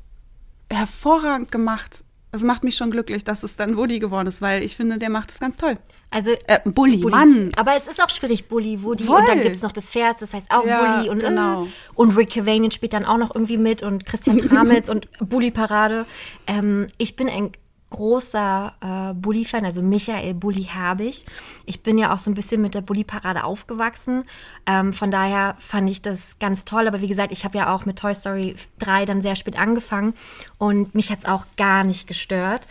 hervorragend 0.71 1.51
gemacht. 1.51 2.05
Es 2.35 2.43
macht 2.43 2.65
mich 2.65 2.77
schon 2.77 2.91
glücklich, 2.91 3.25
dass 3.25 3.43
es 3.43 3.57
dann 3.57 3.77
Woody 3.77 3.99
geworden 3.99 4.27
ist, 4.27 4.41
weil 4.41 4.63
ich 4.63 4.75
finde, 4.75 4.97
der 4.99 5.11
macht 5.11 5.31
es 5.31 5.39
ganz 5.39 5.59
toll. 5.59 5.77
Also 6.11 6.31
Äh, 6.47 6.61
Bully, 6.65 6.97
Bulli. 6.97 7.15
Mann. 7.15 7.51
Aber 7.57 7.77
es 7.77 7.87
ist 7.87 8.03
auch 8.03 8.09
schwierig, 8.09 8.49
Bully, 8.49 8.83
Woody. 8.83 9.05
Voll. 9.05 9.21
Und 9.21 9.29
dann 9.29 9.43
gibt 9.43 9.57
es 9.57 9.63
noch 9.63 9.73
das 9.73 9.91
Pferd, 9.91 10.21
das 10.21 10.33
heißt 10.33 10.51
auch 10.51 10.65
Ja, 10.65 10.97
Bully. 10.97 11.11
Und, 11.11 11.19
genau. 11.21 11.65
äh, 11.65 11.69
und 11.95 12.17
Rick 12.17 12.31
Cavanian 12.31 12.71
spielt 12.71 12.95
dann 12.95 13.05
auch 13.05 13.19
noch 13.19 13.35
irgendwie 13.35 13.59
mit 13.59 13.83
und 13.83 14.07
Christian 14.07 14.39
Tramitz 14.49 14.89
und 14.89 15.09
Bully-Parade. 15.21 16.07
Ähm, 16.47 16.87
ich 16.97 17.17
bin 17.17 17.29
ein 17.29 17.53
großer 17.93 18.73
äh, 18.81 19.15
Bully-Fan, 19.15 19.65
also 19.65 19.83
Michael 19.83 20.35
Bully 20.35 20.65
Herbig. 20.65 21.27
Ich 21.67 21.83
bin 21.83 21.99
ja 21.99 22.13
auch 22.13 22.19
so 22.19 22.31
ein 22.31 22.35
bisschen 22.35 22.63
mit 22.63 22.75
der 22.75 22.81
Bully-Parade 22.81 23.45
aufgewachsen. 23.45 24.25
Ähm, 24.67 24.93
von 24.93 25.11
daher 25.11 25.55
fand 25.59 25.91
ich 25.91 26.01
das 26.01 26.39
ganz 26.39 26.65
toll. 26.65 26.89
Aber 26.89 27.03
wie 27.03 27.09
gesagt, 27.09 27.33
ich 27.33 27.45
habe 27.45 27.59
ja 27.59 27.75
auch 27.75 27.85
mit 27.85 27.99
Toy 27.99 28.15
Story 28.15 28.57
3 28.79 29.05
dann 29.05 29.21
sehr 29.21 29.37
spät 29.37 29.59
angefangen 29.59 30.15
und 30.59 30.95
mich 30.95 31.11
hat 31.11 31.21
es 31.21 31.27
auch 31.27 31.45
gar 31.57 31.85
nicht 31.85 32.07
gestört. 32.07 32.67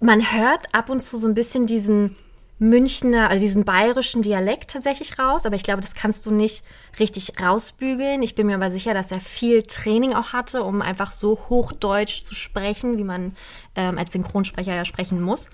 Man 0.00 0.20
hört 0.20 0.74
ab 0.74 0.90
und 0.90 1.02
zu 1.02 1.16
so 1.16 1.26
ein 1.26 1.34
bisschen 1.34 1.66
diesen 1.66 2.14
Münchner, 2.58 3.30
also 3.30 3.40
diesen 3.40 3.64
bayerischen 3.64 4.22
Dialekt 4.22 4.72
tatsächlich 4.72 5.18
raus, 5.18 5.46
aber 5.46 5.54
ich 5.54 5.62
glaube, 5.62 5.80
das 5.80 5.94
kannst 5.94 6.26
du 6.26 6.32
nicht 6.32 6.64
richtig 6.98 7.40
rausbügeln. 7.40 8.22
Ich 8.22 8.34
bin 8.34 8.48
mir 8.48 8.56
aber 8.56 8.70
sicher, 8.70 8.94
dass 8.94 9.12
er 9.12 9.20
viel 9.20 9.62
Training 9.62 10.12
auch 10.14 10.32
hatte, 10.32 10.64
um 10.64 10.82
einfach 10.82 11.12
so 11.12 11.38
Hochdeutsch 11.48 12.22
zu 12.22 12.34
sprechen, 12.34 12.98
wie 12.98 13.04
man 13.04 13.36
ähm, 13.76 13.96
als 13.96 14.12
Synchronsprecher 14.12 14.74
ja 14.74 14.84
sprechen 14.84 15.20
muss. 15.20 15.50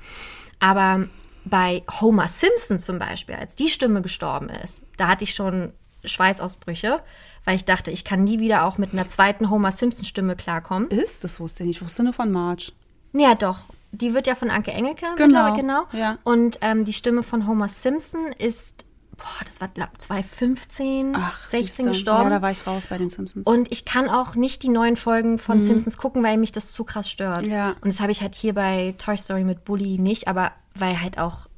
Aber 0.60 1.06
bei 1.44 1.82
Homer 2.00 2.28
Simpson 2.28 2.78
zum 2.78 2.98
Beispiel, 2.98 3.34
als 3.34 3.54
die 3.54 3.68
Stimme 3.68 4.00
gestorben 4.00 4.48
ist, 4.48 4.82
da 4.96 5.08
hatte 5.08 5.24
ich 5.24 5.34
schon 5.34 5.74
Schweißausbrüche, 6.04 7.00
weil 7.44 7.56
ich 7.56 7.64
dachte, 7.64 7.90
ich 7.90 8.04
kann 8.04 8.24
nie 8.24 8.40
wieder 8.40 8.64
auch 8.64 8.78
mit 8.78 8.92
einer 8.92 9.08
zweiten 9.08 9.50
Homer 9.50 9.72
Simpson 9.72 10.04
Stimme 10.04 10.36
klarkommen. 10.36 10.88
Ist, 10.88 11.24
das 11.24 11.40
wusste 11.40 11.62
ich 11.62 11.68
nicht. 11.68 11.76
Ich 11.76 11.84
wusste 11.84 12.02
nur 12.02 12.12
von 12.12 12.30
Marge. 12.30 12.72
Ja, 13.12 13.34
doch. 13.34 13.58
Die 13.96 14.14
wird 14.14 14.26
ja 14.26 14.34
von 14.34 14.50
Anke 14.50 14.72
Engelke 14.72 15.06
Genau, 15.16 15.54
genau. 15.54 15.84
ja. 15.92 16.18
Und 16.24 16.58
ähm, 16.60 16.84
die 16.84 16.92
Stimme 16.92 17.22
von 17.22 17.46
Homer 17.46 17.68
Simpson 17.68 18.26
ist, 18.38 18.84
boah, 19.16 19.44
das 19.44 19.60
war 19.60 19.68
glaub, 19.68 19.90
2015, 19.98 21.14
Ach, 21.16 21.46
16 21.46 21.60
siehste. 21.66 21.84
gestorben. 21.84 22.24
Ja, 22.24 22.30
da 22.30 22.42
war 22.42 22.50
ich 22.50 22.66
raus 22.66 22.86
bei 22.88 22.98
den 22.98 23.10
Simpsons. 23.10 23.46
und 23.46 23.70
ich 23.70 23.84
kann 23.84 24.08
auch 24.08 24.34
nicht 24.34 24.62
die 24.62 24.68
neuen 24.68 24.96
Folgen 24.96 25.38
von 25.38 25.60
Simpsons 25.60 25.96
gucken, 25.96 26.22
weil 26.22 26.36
mich 26.38 26.52
das 26.52 26.72
zu 26.72 26.84
krass 26.84 27.10
stört. 27.10 27.42
Mhm. 27.44 27.50
Ja. 27.50 27.70
Und 27.80 27.86
das 27.92 28.00
habe 28.00 28.12
ich 28.12 28.20
halt 28.22 28.34
hier 28.34 28.54
bei 28.54 28.94
Toy 28.98 29.16
Story 29.16 29.44
mit 29.44 29.64
Bully 29.64 29.98
nicht, 29.98 30.28
aber 30.28 30.52
weil 30.74 31.00
halt 31.00 31.18
auch 31.18 31.48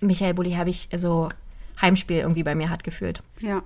Michael 0.00 0.34
Bully 0.34 0.52
habe 0.52 0.70
ich 0.70 0.88
also 0.92 1.28
Heimspiel 1.80 2.18
irgendwie 2.18 2.42
bei 2.42 2.54
mir 2.54 2.70
hat 2.70 2.84
geführt. 2.84 3.22
ja. 3.40 3.62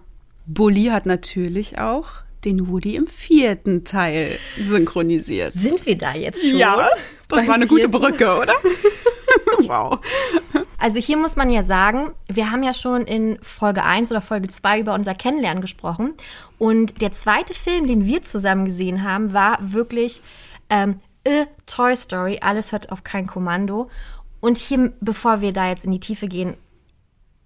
Bully 0.48 0.84
hat 0.86 1.06
natürlich 1.06 1.78
auch 1.80 2.06
den 2.44 2.68
Woody 2.68 2.96
im 2.96 3.06
vierten 3.06 3.84
Teil 3.84 4.38
synchronisiert. 4.60 5.52
Sind 5.52 5.84
wir 5.86 5.96
da 5.96 6.14
jetzt 6.14 6.42
schon? 6.42 6.58
das 7.28 7.38
Beim 7.38 7.48
war 7.48 7.54
eine 7.54 7.66
gute? 7.66 7.88
Brücke, 7.88 8.36
oder? 8.36 8.54
wow. 9.62 9.98
Also 10.78 11.00
hier 11.00 11.16
muss 11.16 11.36
man 11.36 11.50
ja 11.50 11.64
sagen, 11.64 12.12
wir 12.28 12.50
haben 12.50 12.62
ja 12.62 12.74
schon 12.74 13.02
in 13.02 13.38
Folge 13.42 13.82
1 13.82 14.10
oder 14.10 14.20
Folge 14.20 14.48
2 14.48 14.80
über 14.80 14.94
unser 14.94 15.14
Kennenlernen 15.14 15.60
gesprochen. 15.60 16.14
Und 16.58 17.00
der 17.00 17.12
zweite 17.12 17.54
Film, 17.54 17.86
den 17.86 18.06
wir 18.06 18.22
zusammen 18.22 18.66
gesehen 18.66 19.02
haben, 19.02 19.32
war 19.32 19.58
wirklich 19.60 20.22
ähm, 20.68 21.00
A 21.26 21.46
Toy 21.66 21.96
Story. 21.96 22.38
Alles 22.42 22.72
hört 22.72 22.92
auf 22.92 23.02
kein 23.04 23.26
Kommando. 23.26 23.90
Und 24.40 24.58
hier, 24.58 24.92
bevor 25.00 25.40
wir 25.40 25.52
da 25.52 25.68
jetzt 25.68 25.84
in 25.84 25.92
die 25.92 26.00
Tiefe 26.00 26.28
gehen, 26.28 26.54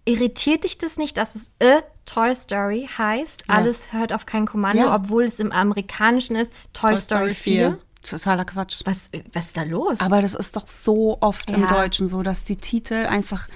irritiert 0.04 0.64
dich 0.64 0.76
das 0.76 0.96
nicht, 0.96 1.16
dass 1.16 1.34
es 1.34 1.50
A 1.62 1.82
Toy 2.12 2.34
Story 2.34 2.88
heißt? 2.98 3.44
Alles 3.48 3.92
hört 3.92 4.12
auf 4.12 4.26
kein 4.26 4.44
Kommando, 4.46 4.82
Ja. 4.82 4.94
obwohl 4.94 5.24
es 5.24 5.38
im 5.38 5.52
Amerikanischen 5.52 6.34
ist 6.34 6.52
Toy, 6.72 6.96
Story 6.96 7.34
4. 7.34 7.78
Totaler 8.02 8.44
Quatsch. 8.44 8.80
Was, 8.84 9.10
was 9.32 9.46
ist 9.46 9.56
da 9.56 9.62
los? 9.62 10.00
Aber 10.00 10.20
das 10.22 10.34
ist 10.34 10.56
doch 10.56 10.66
so 10.66 11.18
oft 11.20 11.50
im 11.50 11.62
Ja. 11.62 11.66
Deutschen 11.68 12.06
so, 12.08 12.22
dass 12.22 12.42
die 12.42 12.56
Titel 12.56 12.94
einfach 13.06 13.46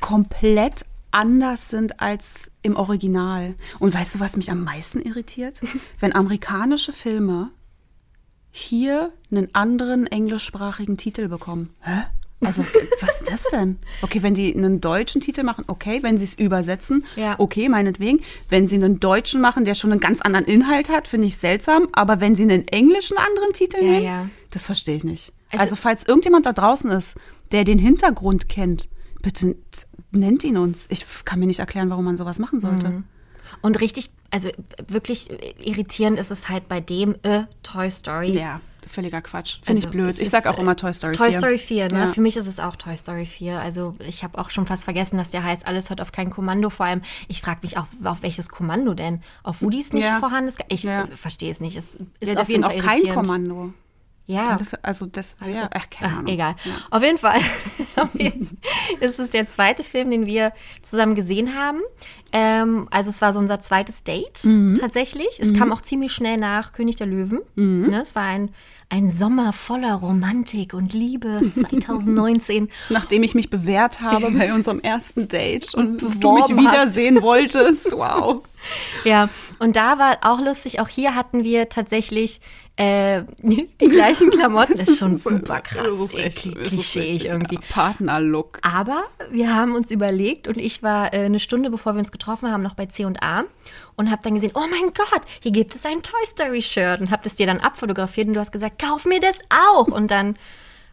komplett 0.00 0.84
anders 1.10 1.68
sind 1.68 2.00
als 2.00 2.50
im 2.62 2.76
Original. 2.76 3.54
Und 3.80 3.92
weißt 3.92 4.14
du, 4.14 4.20
was 4.20 4.36
mich 4.36 4.50
am 4.50 4.62
meisten 4.64 5.00
irritiert? 5.00 5.60
Wenn 6.00 6.14
amerikanische 6.14 6.92
Filme 6.92 7.50
hier 8.52 9.12
einen 9.30 9.54
anderen 9.54 10.06
englischsprachigen 10.06 10.96
Titel 10.96 11.28
bekommen. 11.28 11.74
Hä? 11.82 12.02
Also, 12.42 12.64
was 13.00 13.20
ist 13.20 13.30
das 13.30 13.42
denn? 13.52 13.78
Okay, 14.02 14.22
wenn 14.22 14.32
die 14.34 14.54
einen 14.54 14.80
deutschen 14.80 15.20
Titel 15.20 15.42
machen, 15.42 15.64
okay. 15.66 15.98
Wenn 16.02 16.16
sie 16.16 16.24
es 16.24 16.34
übersetzen, 16.34 17.04
Ja. 17.16 17.34
okay, 17.38 17.68
meinetwegen. 17.68 18.20
Wenn 18.48 18.66
sie 18.66 18.76
einen 18.76 18.98
deutschen 18.98 19.40
machen, 19.42 19.64
der 19.66 19.74
schon 19.74 19.92
einen 19.92 20.00
ganz 20.00 20.22
anderen 20.22 20.46
Inhalt 20.46 20.88
hat, 20.90 21.06
finde 21.06 21.26
ich 21.26 21.36
seltsam. 21.36 21.88
Aber 21.92 22.20
wenn 22.20 22.36
sie 22.36 22.44
einen 22.44 22.66
englischen 22.68 23.18
anderen 23.18 23.52
Titel 23.52 23.76
Ja, 23.78 23.82
nehmen, 23.92 24.04
ja. 24.04 24.28
das 24.50 24.64
verstehe 24.66 24.96
ich 24.96 25.04
nicht. 25.04 25.32
Also- 25.50 25.60
Also, 25.62 25.76
falls 25.76 26.04
irgendjemand 26.06 26.46
da 26.46 26.52
draußen 26.52 26.90
ist, 26.90 27.14
der 27.52 27.64
den 27.64 27.78
Hintergrund 27.78 28.48
kennt, 28.48 28.88
bitte 29.20 29.56
nennt 30.10 30.42
ihn 30.44 30.56
uns. 30.56 30.86
Ich 30.88 31.04
kann 31.26 31.40
mir 31.40 31.46
nicht 31.46 31.58
erklären, 31.60 31.90
warum 31.90 32.04
man 32.06 32.16
sowas 32.16 32.38
machen 32.38 32.60
sollte. 32.60 32.88
Mhm. 32.88 33.04
Und 33.62 33.80
richtig, 33.80 34.10
also 34.30 34.48
wirklich 34.88 35.28
irritierend 35.58 36.18
ist 36.18 36.30
es 36.30 36.48
halt 36.48 36.68
bei 36.68 36.80
dem 36.80 37.16
A 37.24 37.48
Toy 37.62 37.90
Story. 37.90 38.32
Ja, 38.32 38.60
völliger 38.90 39.22
Quatsch. 39.22 39.56
Finde 39.62 39.70
Also, 39.78 39.86
ich 39.86 39.90
blöd. 39.90 40.18
Ich 40.18 40.28
sag 40.30 40.46
auch 40.46 40.58
äh, 40.58 40.60
immer 40.60 40.76
Toy 40.76 40.92
Story 40.92 41.14
4. 41.14 41.26
Toy 41.26 41.32
Story 41.38 41.58
4, 41.58 41.88
ne? 41.92 41.98
Ja. 42.00 42.06
Für 42.08 42.20
mich 42.20 42.36
ist 42.36 42.46
es 42.46 42.58
auch 42.60 42.76
Toy 42.76 42.96
Story 42.96 43.24
4. 43.26 43.58
Also 43.60 43.94
ich 44.00 44.22
habe 44.24 44.38
auch 44.38 44.50
schon 44.50 44.66
fast 44.66 44.84
vergessen, 44.84 45.16
dass 45.16 45.30
der 45.30 45.44
heißt, 45.44 45.66
alles 45.66 45.90
hört 45.90 46.00
auf 46.00 46.12
kein 46.12 46.30
Kommando. 46.30 46.68
Vor 46.70 46.86
allem, 46.86 47.02
ich 47.28 47.40
frage 47.40 47.60
mich 47.62 47.78
auch, 47.78 47.86
auf 48.04 48.22
welches 48.22 48.48
Kommando 48.48 48.94
denn? 48.94 49.22
Auf 49.42 49.62
Woody's 49.62 49.92
nicht 49.92 50.04
Ja. 50.04 50.18
vorhanden 50.18 50.48
ist? 50.48 50.58
Ich 50.68 50.82
Ja. 50.82 51.06
verstehe 51.14 51.50
es 51.50 51.60
nicht. 51.60 51.76
Es 51.76 51.94
ist 51.94 52.34
Ja, 52.34 52.40
auf 52.40 52.48
jeden 52.48 52.64
auch 52.64 52.70
Fall 52.70 52.80
kein 52.80 52.96
irritierend. 52.98 53.14
Kommando. 53.26 53.72
Ja. 54.30 54.56
Das, 54.56 54.74
also 54.82 55.06
das, 55.06 55.36
ja, 55.44 55.68
ach, 55.74 55.90
keine 55.90 56.12
Ach, 56.12 56.18
Ahnung. 56.18 56.32
egal. 56.32 56.54
Auf 56.90 57.02
jeden 57.02 57.18
Fall 57.18 57.40
ist 59.00 59.18
es 59.18 59.30
der 59.30 59.46
zweite 59.46 59.82
Film, 59.82 60.10
den 60.10 60.26
wir 60.26 60.52
zusammen 60.82 61.14
gesehen 61.14 61.54
haben. 61.58 61.80
Ähm, 62.32 62.86
also 62.90 63.10
es 63.10 63.20
war 63.20 63.32
so 63.32 63.38
unser 63.40 63.60
zweites 63.60 64.04
Date 64.04 64.44
Mhm. 64.44 64.76
tatsächlich. 64.80 65.28
Es 65.40 65.52
kam 65.54 65.72
auch 65.72 65.80
ziemlich 65.80 66.12
schnell 66.12 66.36
nach 66.36 66.72
König 66.72 66.96
der 66.96 67.06
Löwen. 67.08 67.40
Mhm. 67.56 67.88
Ne, 67.90 68.00
es 68.02 68.14
war 68.14 68.22
ein, 68.24 68.50
ein 68.88 69.08
Sommer 69.08 69.52
voller 69.52 69.94
Romantik 69.94 70.74
und 70.74 70.92
Liebe 70.92 71.40
2019. 71.52 72.68
Nachdem 72.88 73.22
ich 73.24 73.34
mich 73.34 73.50
bewährt 73.50 74.00
habe 74.00 74.30
bei 74.30 74.52
unserem 74.54 74.80
ersten 74.80 75.26
Date 75.28 75.74
und 75.74 76.00
du 76.02 76.08
mich 76.34 76.42
hast. 76.44 76.50
wiedersehen 76.56 77.22
wolltest. 77.22 77.92
Wow. 77.92 78.42
Ja, 79.04 79.30
und 79.58 79.74
da 79.76 79.98
war 79.98 80.18
auch 80.20 80.38
lustig, 80.38 80.80
auch 80.80 80.88
hier 80.88 81.14
hatten 81.14 81.44
wir 81.44 81.70
tatsächlich 81.70 82.42
äh, 82.80 83.24
die 83.42 83.88
gleichen 83.88 84.30
Klamotten. 84.30 84.74
Das 84.76 84.88
ist 84.88 84.98
schon 84.98 85.14
super 85.14 85.60
krass, 85.60 85.84
Das 85.84 85.94
ist 85.94 86.14
echt- 86.46 86.54
klischeeig 86.66 87.24
irgendwie. 87.26 87.58
Partnerlook. 87.68 88.58
Aber 88.62 89.02
wir 89.30 89.54
haben 89.54 89.74
uns 89.74 89.90
überlegt 89.90 90.48
und 90.48 90.56
ich 90.58 90.82
war 90.82 91.12
äh, 91.12 91.24
eine 91.26 91.40
Stunde, 91.40 91.70
bevor 91.70 91.94
wir 91.94 91.98
uns 92.00 92.10
getroffen 92.12 92.50
haben, 92.50 92.62
noch 92.62 92.74
bei 92.74 92.86
C&A 92.86 93.44
und 93.96 94.10
habe 94.10 94.22
dann 94.24 94.34
gesehen, 94.34 94.52
oh 94.54 94.64
mein 94.70 94.92
Gott, 94.94 95.22
hier 95.40 95.52
gibt 95.52 95.74
es 95.74 95.84
ein 95.84 96.02
Toy 96.02 96.24
Story 96.26 96.62
Shirt 96.62 97.00
und 97.00 97.10
habe 97.10 97.22
das 97.24 97.34
dir 97.34 97.46
dann 97.46 97.60
abfotografiert 97.60 98.28
und 98.28 98.34
du 98.34 98.40
hast 98.40 98.52
gesagt, 98.52 98.80
kauf 98.80 99.04
mir 99.04 99.20
das 99.20 99.38
auch. 99.50 99.88
Und 99.88 100.10
dann 100.10 100.34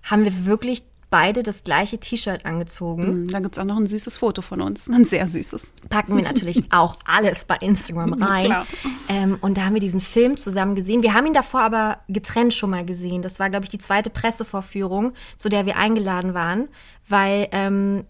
haben 0.04 0.26
wir 0.26 0.46
wirklich 0.46 0.84
beide 1.10 1.41
das 1.43 1.64
gleiche 1.64 1.99
T-Shirt 1.99 2.45
angezogen. 2.45 3.28
Da 3.28 3.39
gibt 3.39 3.55
es 3.55 3.60
auch 3.60 3.66
noch 3.66 3.78
ein 3.78 3.88
süßes 3.88 4.18
Foto 4.18 4.41
von 4.41 4.62
uns. 4.62 4.89
Ein 4.97 5.05
sehr 5.05 5.28
süßes. 5.28 5.72
Packen 5.89 6.18
wir 6.18 6.24
natürlich 6.24 6.64
auch 6.72 6.95
alles 7.05 7.45
bei 7.45 7.55
Instagram 7.58 8.14
rein. 8.14 8.45
klar. 8.45 8.68
Ähm, 9.08 9.38
und 9.41 9.58
da 9.58 9.66
haben 9.66 9.74
wir 9.74 9.82
diesen 9.82 10.01
Film 10.01 10.38
zusammen 10.38 10.76
gesehen. 10.76 11.03
Wir 11.03 11.14
haben 11.14 11.26
ihn 11.26 11.34
davor 11.34 11.62
aber 11.62 11.99
getrennt 12.10 12.53
schon 12.53 12.72
mal 12.72 12.86
gesehen. 12.86 13.22
Das 13.22 13.39
war, 13.39 13.49
glaube 13.49 13.66
ich, 13.66 13.70
die 13.70 13.78
zweite 13.78 14.10
Pressevorführung, 14.10 15.14
zu 15.38 15.49
der 15.49 15.66
wir 15.66 15.78
eingeladen 15.78 16.34
waren, 16.34 16.68
weil, 17.08 17.47
ähm, 17.51 18.05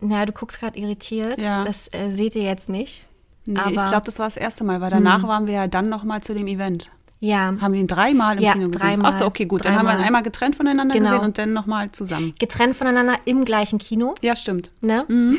na, 0.00 0.24
du 0.24 0.32
guckst 0.32 0.60
gerade 0.60 0.78
irritiert. 0.78 1.40
Ja. 1.40 1.64
Das 1.64 1.92
äh, 1.92 2.10
seht 2.10 2.36
ihr 2.36 2.42
jetzt 2.42 2.68
nicht. 2.68 3.08
Nee, 3.46 3.58
aber, 3.58 3.70
ich 3.70 3.84
glaube, 3.84 4.04
das 4.04 4.18
war 4.18 4.26
das 4.26 4.36
erste 4.36 4.64
Mal, 4.64 4.80
weil 4.80 4.90
danach 4.90 5.22
waren 5.22 5.46
wir 5.46 5.54
ja 5.54 5.66
dann 5.68 5.88
noch 5.88 6.04
mal 6.04 6.20
zu 6.20 6.34
dem 6.34 6.46
Event. 6.48 6.90
Ja. 7.20 7.54
Haben 7.60 7.72
wir 7.72 7.80
ihn 7.80 7.86
dreimal 7.86 8.36
im 8.36 8.42
Ja, 8.42 8.52
Kino 8.52 8.68
gesehen? 8.68 8.80
dreimal. 8.80 9.12
Achso, 9.12 9.26
okay, 9.26 9.44
gut. 9.46 9.64
Dann 9.64 9.76
haben 9.78 9.86
wir 9.86 9.94
ihn 9.98 10.04
einmal 10.04 10.22
getrennt 10.22 10.56
voneinander 10.56 10.94
Genau. 10.94 11.10
gesehen 11.10 11.24
und 11.24 11.38
dann 11.38 11.52
noch 11.52 11.66
mal 11.66 11.90
zusammen. 11.92 12.34
Getrennt 12.38 12.76
voneinander 12.76 13.16
im 13.24 13.44
gleichen 13.44 13.78
Kino. 13.78 14.14
Ja, 14.22 14.36
stimmt. 14.36 14.72
Ne? 14.80 15.04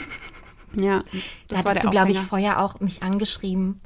Ja, 0.76 1.00
Da 1.00 1.04
das 1.48 1.64
war 1.64 1.72
hattest 1.72 1.86
du, 1.86 1.90
glaube 1.90 2.12
ich, 2.12 2.20
vorher 2.20 2.62
auch 2.62 2.80
mich 2.82 3.02
angeschrieben. 3.02 3.80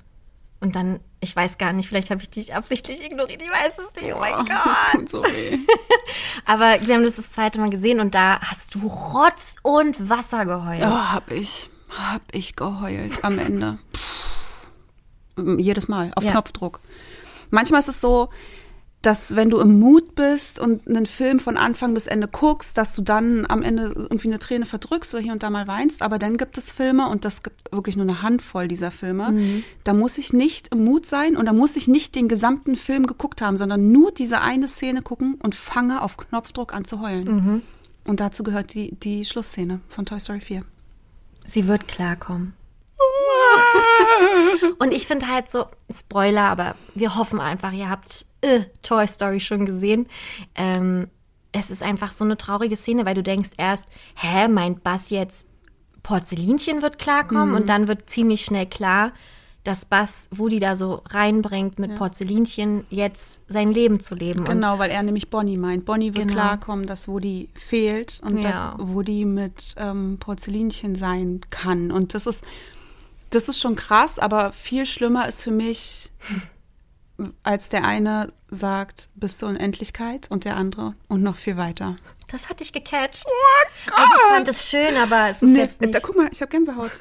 Und 0.60 0.76
dann, 0.76 1.00
ich 1.22 1.34
weiß 1.36 1.58
gar 1.60 1.74
nicht, 1.74 1.88
vielleicht 1.88 2.10
habe 2.10 2.22
ich 2.24 2.30
dich 2.30 2.54
absichtlich 2.56 3.04
ignoriert. 3.06 3.42
Ich 3.42 3.50
weiß 3.50 3.78
es 3.78 4.02
nicht. 4.02 4.14
Oh 4.14 4.20
mein 4.20 4.34
Oh, 4.34 4.38
Gott. 4.38 4.50
das 4.66 4.92
tut 4.92 5.10
so 5.10 5.24
weh. 5.24 5.58
Aber 6.46 6.78
wir 6.86 6.96
haben 6.96 7.04
das 7.06 7.16
das 7.18 7.32
zweite 7.32 7.60
Mal 7.60 7.70
gesehen 7.70 8.00
und 8.00 8.14
da 8.16 8.40
hast 8.42 8.76
du 8.76 8.88
Rotz 8.88 9.56
und 9.62 10.10
Wasser 10.10 10.46
geheult. 10.46 10.82
Oh, 10.84 10.86
hab 11.14 11.32
ich. 11.32 11.70
Hab 11.90 12.22
ich 12.34 12.56
geheult 12.56 13.24
am 13.24 13.38
Ende. 13.40 13.78
Pff. 13.96 15.58
Jedes 15.60 15.88
Mal, 15.88 16.12
auf 16.16 16.24
Ja. 16.24 16.32
Knopfdruck. 16.32 16.80
Manchmal 17.52 17.80
ist 17.80 17.90
es 17.90 18.02
so, 18.02 18.30
dass 19.02 19.36
wenn 19.36 19.50
du 19.50 19.60
im 19.60 19.80
Mut 19.80 20.14
bist 20.14 20.60
und 20.60 20.88
einen 20.88 21.08
Film 21.08 21.40
von 21.40 21.58
Anfang 21.58 21.96
bis 21.96 22.06
Ende 22.06 22.28
guckst, 22.28 22.78
dass 22.78 22.96
du 22.96 23.02
dann 23.02 23.48
am 23.50 23.64
Ende 23.64 23.94
irgendwie 23.96 24.28
eine 24.28 24.38
Träne 24.38 24.66
verdrückst 24.66 25.16
oder 25.16 25.24
hier 25.24 25.34
und 25.34 25.42
da 25.42 25.50
mal 25.50 25.68
weinst. 25.68 26.04
Aber 26.04 26.20
dann 26.20 26.38
gibt 26.38 26.56
es 26.58 26.72
Filme, 26.72 27.10
und 27.10 27.26
das 27.26 27.42
gibt 27.42 27.72
wirklich 27.72 27.96
nur 27.98 28.06
eine 28.06 28.22
Handvoll 28.22 28.68
dieser 28.68 28.92
Filme, 28.92 29.34
da 29.84 29.94
muss 29.94 30.20
ich 30.20 30.34
nicht 30.34 30.68
im 30.72 30.84
Mut 30.84 31.08
sein 31.08 31.36
und 31.36 31.48
da 31.48 31.54
muss 31.54 31.76
ich 31.78 31.88
nicht 31.88 32.14
den 32.14 32.28
gesamten 32.28 32.76
Film 32.76 33.08
geguckt 33.08 33.42
haben, 33.42 33.58
sondern 33.58 33.92
nur 33.92 34.12
diese 34.12 34.42
eine 34.42 34.68
Szene 34.68 35.02
gucken 35.02 35.40
und 35.42 35.56
fange 35.56 36.04
auf 36.04 36.18
Knopfdruck 36.18 36.72
an 36.74 36.86
zu 36.86 37.02
heulen. 37.02 37.64
Und 38.06 38.20
dazu 38.20 38.44
gehört 38.44 38.76
die, 38.76 38.94
die 38.96 39.26
Schlussszene 39.26 39.80
von 39.90 40.06
Toy 40.06 40.20
Story 40.20 40.42
4. 40.42 40.64
Sie 41.44 41.68
wird 41.68 41.88
klarkommen. 41.88 42.54
Und 44.80 44.92
ich 44.92 45.08
finde 45.08 45.28
halt 45.28 45.50
so, 45.50 45.66
Spoiler, 45.90 46.44
aber 46.44 46.76
wir 46.94 47.16
hoffen 47.16 47.40
einfach, 47.40 47.72
ihr 47.72 47.90
habt 47.90 48.26
äh, 48.42 48.62
Toy 48.82 49.08
Story 49.08 49.40
schon 49.40 49.66
gesehen. 49.66 50.08
Ähm, 50.56 51.08
es 51.52 51.70
ist 51.70 51.84
einfach 51.84 52.12
so 52.14 52.24
eine 52.24 52.38
traurige 52.38 52.76
Szene, 52.76 53.06
weil 53.06 53.16
du 53.16 53.24
denkst 53.24 53.50
erst, 53.58 53.86
hä, 54.16 54.48
meint 54.48 54.84
Bass 54.84 55.10
jetzt 55.10 55.48
Porzellinchen 56.04 56.82
wird 56.82 56.98
klarkommen? 56.98 57.54
Und 57.56 57.68
dann 57.70 57.88
wird 57.88 58.10
ziemlich 58.10 58.44
schnell 58.46 58.66
klar, 58.66 59.12
dass 59.64 59.86
Bass 59.86 60.28
Woody 60.32 60.58
da 60.60 60.76
so 60.76 61.04
reinbringt, 61.10 61.78
mit 61.78 61.94
Porzellinchen 61.96 62.86
jetzt 62.90 63.42
sein 63.48 63.72
Leben 63.72 64.00
zu 64.00 64.16
leben. 64.16 64.40
Und 64.40 64.46
Genau, 64.48 64.80
weil 64.80 64.90
er 64.90 65.04
nämlich 65.04 65.30
Bonnie 65.30 65.58
meint. 65.58 65.86
Bonnie 65.86 66.16
wird 66.16 66.30
Genau. 66.30 66.34
klarkommen, 66.34 66.88
dass 66.88 67.08
Woody 67.08 67.50
fehlt 67.54 68.22
und 68.26 68.40
Ja. 68.42 68.74
dass 68.78 68.88
Woody 68.88 69.26
mit 69.26 69.76
ähm, 69.78 70.18
Porzellinchen 70.20 70.96
sein 70.96 71.42
kann. 71.52 71.92
Und 71.92 72.16
das 72.16 72.26
ist, 72.26 72.44
das 73.32 73.50
ist 73.50 73.60
schon 73.60 73.76
krass, 73.76 74.20
aber 74.20 74.52
viel 74.54 74.86
schlimmer 74.86 75.28
ist 75.28 75.44
für 75.44 75.52
mich, 75.52 76.12
als 77.44 77.70
der 77.70 77.84
eine 77.86 78.32
sagt, 78.50 79.10
bis 79.16 79.38
zur 79.38 79.50
Unendlichkeit 79.50 80.30
und 80.30 80.46
der 80.46 80.58
andere 80.58 80.96
und 81.08 81.24
noch 81.24 81.36
viel 81.38 81.58
weiter. 81.58 81.96
das 82.30 82.50
hat 82.50 82.60
dich 82.60 82.74
gecatcht. 82.74 83.26
Also 83.96 84.14
ich 84.16 84.22
fand 84.34 84.48
es 84.48 84.70
schön, 84.70 84.96
aber 84.98 85.30
es 85.30 85.38
ist 85.38 85.50
Nee, 85.50 85.60
jetzt 85.60 85.82
nicht... 85.82 85.94
da, 85.96 86.00
guck 86.00 86.16
mal, 86.18 86.30
ich 86.32 86.42
habe 86.42 86.50
Gänsehaut. 86.52 86.92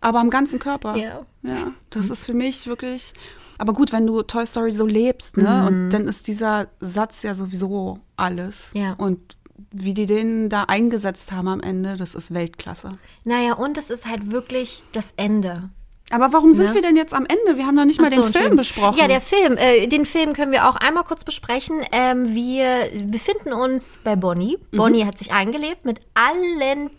Aber 0.00 0.20
am 0.20 0.30
ganzen 0.30 0.58
Körper. 0.58 0.96
Ja. 0.96 1.26
Ja, 1.42 1.72
das 1.90 2.10
ist 2.10 2.26
für 2.26 2.34
mich 2.34 2.66
wirklich. 2.66 3.12
Aber 3.58 3.72
gut, 3.74 3.92
wenn 3.92 4.06
du 4.06 4.22
Toy 4.22 4.46
Story 4.46 4.72
so 4.72 4.86
lebst, 4.86 5.36
ne? 5.36 5.66
Und 5.66 5.90
dann 5.90 6.08
ist 6.08 6.26
dieser 6.28 6.68
Satz 6.80 7.22
ja 7.22 7.34
sowieso 7.34 7.98
alles. 8.16 8.70
Ja. 8.74 8.94
Und 8.94 9.36
wie 9.72 9.92
die 9.92 10.06
den 10.06 10.48
da 10.48 10.64
eingesetzt 10.64 11.32
haben 11.32 11.48
am 11.48 11.60
Ende, 11.60 11.96
das 11.96 12.14
ist 12.14 12.32
Weltklasse. 12.32 12.98
Naja, 13.24 13.52
und 13.54 13.76
es 13.76 13.90
ist 13.90 14.06
halt 14.06 14.30
wirklich 14.32 14.82
das 14.92 15.12
Ende. 15.16 15.68
Aber 16.12 16.32
warum 16.32 16.52
sind 16.52 16.68
Ja. 16.68 16.74
wir 16.74 16.82
denn 16.82 16.96
jetzt 16.96 17.14
am 17.14 17.24
Ende? 17.24 17.56
Wir 17.56 17.66
haben 17.66 17.76
noch 17.76 17.84
nicht 17.84 18.00
mal 18.00 18.10
so, 18.10 18.16
den 18.16 18.16
Film 18.16 18.26
Entschuldigung. 18.26 18.56
besprochen. 18.56 18.98
Ja, 18.98 19.06
der 19.08 19.20
Film. 19.20 19.56
Äh, 19.56 19.86
den 19.86 20.04
Film 20.04 20.32
können 20.32 20.50
wir 20.52 20.68
auch 20.68 20.76
einmal 20.76 21.04
kurz 21.04 21.22
besprechen. 21.24 21.82
Ähm, 21.92 22.34
wir 22.34 22.90
befinden 23.06 23.52
uns 23.52 23.98
bei 24.02 24.16
Bonnie. 24.16 24.58
Mhm. 24.72 24.76
Bonnie 24.76 25.04
hat 25.06 25.18
sich 25.18 25.32
eingelebt 25.32 25.84
mit 25.84 26.00
allen 26.14 26.90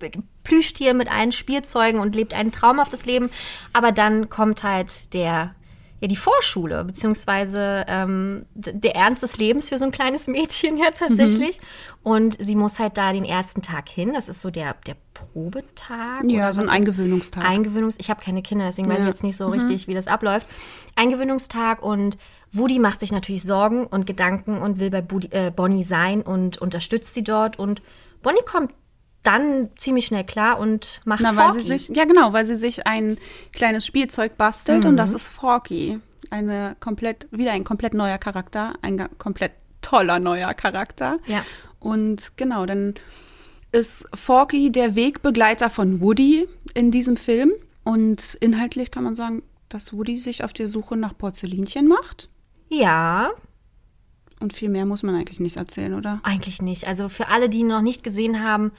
äh, 0.00 0.10
Plüschtieren, 0.44 0.96
mit 0.96 1.10
allen 1.10 1.32
Spielzeugen 1.32 1.98
und 2.00 2.14
lebt 2.14 2.34
ein 2.34 2.52
traumhaftes 2.52 3.04
Leben. 3.04 3.30
Aber 3.72 3.90
dann 3.90 4.28
kommt 4.30 4.62
halt 4.62 5.12
der 5.12 5.54
ja, 6.06 6.08
die 6.08 6.16
Vorschule, 6.16 6.84
beziehungsweise 6.84 7.84
ähm, 7.88 8.46
der 8.54 8.94
Ernst 8.96 9.22
des 9.22 9.38
Lebens 9.38 9.68
für 9.68 9.78
so 9.78 9.84
ein 9.84 9.90
kleines 9.90 10.28
Mädchen 10.28 10.78
ja 10.78 10.90
tatsächlich. 10.92 11.58
Mhm. 11.60 11.64
Und 12.02 12.36
sie 12.40 12.54
muss 12.54 12.78
halt 12.78 12.96
da 12.96 13.12
den 13.12 13.24
ersten 13.24 13.62
Tag 13.62 13.88
hin. 13.88 14.12
Das 14.14 14.28
ist 14.28 14.40
so 14.40 14.50
der, 14.50 14.76
der 14.86 14.96
Probetag. 15.14 16.24
ja, 16.24 16.52
so 16.52 16.62
ein? 16.62 16.68
Eingewöhnungstag. 16.68 17.44
Eingewöhnungs... 17.44 17.96
Ich 17.98 18.10
habe 18.10 18.22
keine 18.22 18.42
Kinder, 18.42 18.66
deswegen 18.66 18.88
weiß 18.88 18.98
ich 18.98 19.04
Ja. 19.04 19.08
jetzt 19.08 19.22
nicht 19.24 19.36
so 19.36 19.48
richtig, 19.48 19.88
wie 19.88 19.94
das 19.94 20.06
abläuft. 20.06 20.46
Eingewöhnungstag 20.94 21.82
und 21.82 22.16
Woody 22.52 22.78
macht 22.78 23.00
sich 23.00 23.12
natürlich 23.12 23.42
Sorgen 23.42 23.86
und 23.86 24.06
Gedanken 24.06 24.58
und 24.58 24.78
will 24.78 24.90
bei 24.90 25.02
Budi, 25.02 25.28
äh, 25.32 25.50
Bonnie 25.50 25.84
sein 25.84 26.22
und 26.22 26.58
unterstützt 26.58 27.12
sie 27.14 27.24
dort. 27.24 27.58
Und 27.58 27.82
Bonnie 28.22 28.44
kommt 28.46 28.72
dann 29.26 29.70
ziemlich 29.76 30.06
schnell 30.06 30.24
klar 30.24 30.58
und 30.58 31.00
macht 31.04 31.20
Na, 31.22 31.32
Forky. 31.32 31.62
sich, 31.62 31.88
ja 31.88 32.04
genau, 32.04 32.32
weil 32.32 32.44
sie 32.44 32.56
sich 32.56 32.86
ein 32.86 33.18
kleines 33.52 33.84
Spielzeug 33.86 34.36
bastelt 34.36 34.84
und 34.84 34.96
das 34.96 35.12
ist 35.12 35.28
Forky. 35.28 35.98
Eine 36.30 36.76
komplett, 36.80 37.28
wieder 37.30 37.52
ein 37.52 37.64
komplett 37.64 37.94
neuer 37.94 38.18
Charakter, 38.18 38.74
ein 38.82 39.08
komplett 39.18 39.52
toller 39.82 40.18
neuer 40.18 40.54
Charakter. 40.54 41.18
Ja. 41.26 41.44
Und 41.78 42.36
genau, 42.36 42.66
dann 42.66 42.94
ist 43.72 44.06
Forky 44.14 44.72
der 44.72 44.96
Wegbegleiter 44.96 45.70
von 45.70 46.00
Woody 46.00 46.48
in 46.74 46.90
diesem 46.90 47.16
Film. 47.16 47.52
Und 47.84 48.36
inhaltlich 48.40 48.90
kann 48.90 49.04
man 49.04 49.14
sagen, 49.14 49.42
dass 49.68 49.92
Woody 49.92 50.16
sich 50.16 50.42
auf 50.42 50.52
die 50.52 50.66
Suche 50.66 50.96
nach 50.96 51.16
Porzellinchen 51.16 51.86
macht. 51.86 52.28
ja, 52.68 53.30
Und 54.40 54.52
viel 54.52 54.68
mehr 54.68 54.84
muss 54.86 55.02
man 55.02 55.14
eigentlich 55.14 55.40
nicht 55.40 55.56
erzählen, 55.56 55.94
oder? 55.94 56.20
eigentlich 56.24 56.60
nicht. 56.60 56.86
Also 56.86 57.08
für 57.08 57.28
alle, 57.28 57.48
die 57.48 57.58
ihn 57.60 57.68
noch 57.68 57.82
nicht 57.82 58.02
gesehen 58.02 58.42
haben, 58.42 58.72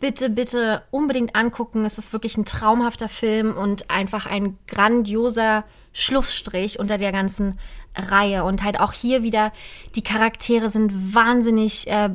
bitte, 0.00 0.30
bitte 0.30 0.82
unbedingt 0.90 1.34
angucken. 1.34 1.84
Es 1.84 1.98
ist 1.98 2.12
wirklich 2.12 2.36
ein 2.36 2.44
traumhafter 2.44 3.08
Film 3.08 3.56
und 3.56 3.90
einfach 3.90 4.26
ein 4.26 4.58
grandioser 4.66 5.64
Schlussstrich 5.92 6.78
unter 6.78 6.98
der 6.98 7.12
ganzen 7.12 7.58
Reihe. 7.96 8.44
Und 8.44 8.62
halt 8.62 8.80
auch 8.80 8.92
hier 8.92 9.22
wieder, 9.22 9.52
die 9.94 10.02
Charaktere 10.02 10.70
sind 10.70 11.14
wahnsinnig 11.14 11.88
äh, 11.88 12.10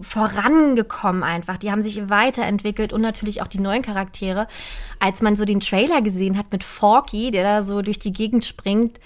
vorangekommen 0.00 1.22
einfach. 1.22 1.56
Die 1.58 1.70
haben 1.70 1.82
sich 1.82 2.08
weiterentwickelt 2.08 2.92
und 2.92 3.00
natürlich 3.00 3.42
auch 3.42 3.48
die 3.48 3.60
neuen 3.60 3.82
Charaktere. 3.82 4.46
Als 5.00 5.22
man 5.22 5.36
so 5.36 5.44
den 5.44 5.60
Trailer 5.60 6.02
gesehen 6.02 6.38
hat 6.38 6.52
mit 6.52 6.62
Forky, 6.62 7.30
der 7.30 7.42
da 7.42 7.62
so 7.62 7.82
durch 7.82 7.98
die 7.98 8.12
Gegend 8.12 8.44
springt, 8.44 9.00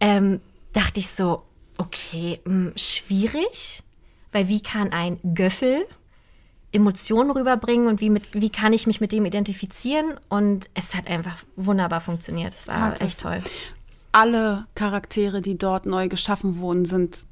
ähm, 0.00 0.40
dachte 0.72 1.00
ich 1.00 1.08
so, 1.08 1.42
okay, 1.78 2.40
mh, 2.44 2.72
schwierig, 2.76 3.80
weil 4.32 4.48
wie 4.48 4.60
kann 4.60 4.92
ein 4.92 5.18
Göffel 5.34 5.86
Emotionen 6.74 7.30
rüberbringen 7.30 7.86
und 7.86 8.00
wie, 8.00 8.10
mit, 8.10 8.34
wie 8.34 8.50
kann 8.50 8.72
ich 8.72 8.86
mich 8.86 9.00
mit 9.00 9.12
dem 9.12 9.24
identifizieren? 9.24 10.18
Und 10.28 10.68
es 10.74 10.94
hat 10.94 11.06
einfach 11.06 11.36
wunderbar 11.56 12.00
funktioniert. 12.00 12.52
Es 12.52 12.66
war 12.66 12.80
Hat 12.80 13.00
es. 13.00 13.06
echt 13.06 13.20
toll. 13.20 13.42
Alle 14.10 14.64
Charaktere, 14.74 15.40
die 15.40 15.56
dort 15.56 15.86
neu 15.86 16.08
geschaffen 16.08 16.58
wurden, 16.58 16.84
sind 16.84 17.26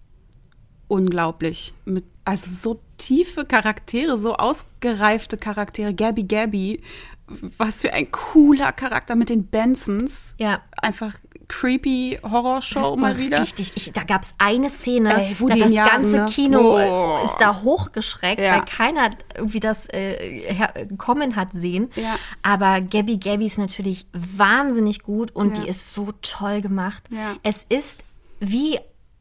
unglaublich. 0.86 1.74
Mit, 1.84 2.04
also 2.24 2.50
so 2.50 2.80
tiefe 2.98 3.44
Charaktere, 3.44 4.16
so 4.16 4.36
ausgereifte 4.36 5.36
Charaktere. 5.36 5.92
Gabby 5.92 6.22
Gabby, 6.22 6.82
was 7.58 7.80
für 7.80 7.92
ein 7.92 8.10
cooler 8.12 8.70
Charakter 8.72 9.16
mit 9.16 9.28
den 9.28 9.46
Bensons. 9.46 10.34
Ja. 10.38 10.62
Einfach 10.80 11.14
creepy 11.52 12.18
Horrorshow 12.22 12.96
mal 12.96 13.18
wieder. 13.18 13.40
Richtig, 13.42 13.72
ich, 13.74 13.92
da 13.92 14.04
gab 14.04 14.22
es 14.22 14.34
eine 14.38 14.70
Szene, 14.70 15.14
Ey, 15.28 15.36
wo 15.38 15.48
da 15.48 15.56
das 15.56 15.70
jagen, 15.70 15.90
ganze 15.90 16.16
ne? 16.16 16.26
Kino 16.30 16.78
Oh. 16.78 17.20
ist 17.24 17.36
da 17.36 17.60
hochgeschreckt, 17.62 18.40
Ja. 18.40 18.54
weil 18.56 18.64
keiner 18.64 19.10
irgendwie 19.36 19.60
das 19.60 19.86
äh, 19.90 20.86
kommen 20.96 21.36
hat 21.36 21.48
sehen. 21.52 21.90
Ja. 21.94 22.16
Aber 22.42 22.80
Gabby 22.80 23.18
Gabby 23.18 23.46
ist 23.46 23.58
natürlich 23.58 24.06
wahnsinnig 24.12 25.02
gut 25.02 25.30
und 25.36 25.56
Ja. 25.58 25.62
die 25.64 25.68
ist 25.68 25.92
so 25.94 26.08
toll 26.22 26.62
gemacht. 26.62 27.04
Es 27.42 27.64
ist 27.68 28.00
wie 28.40 28.78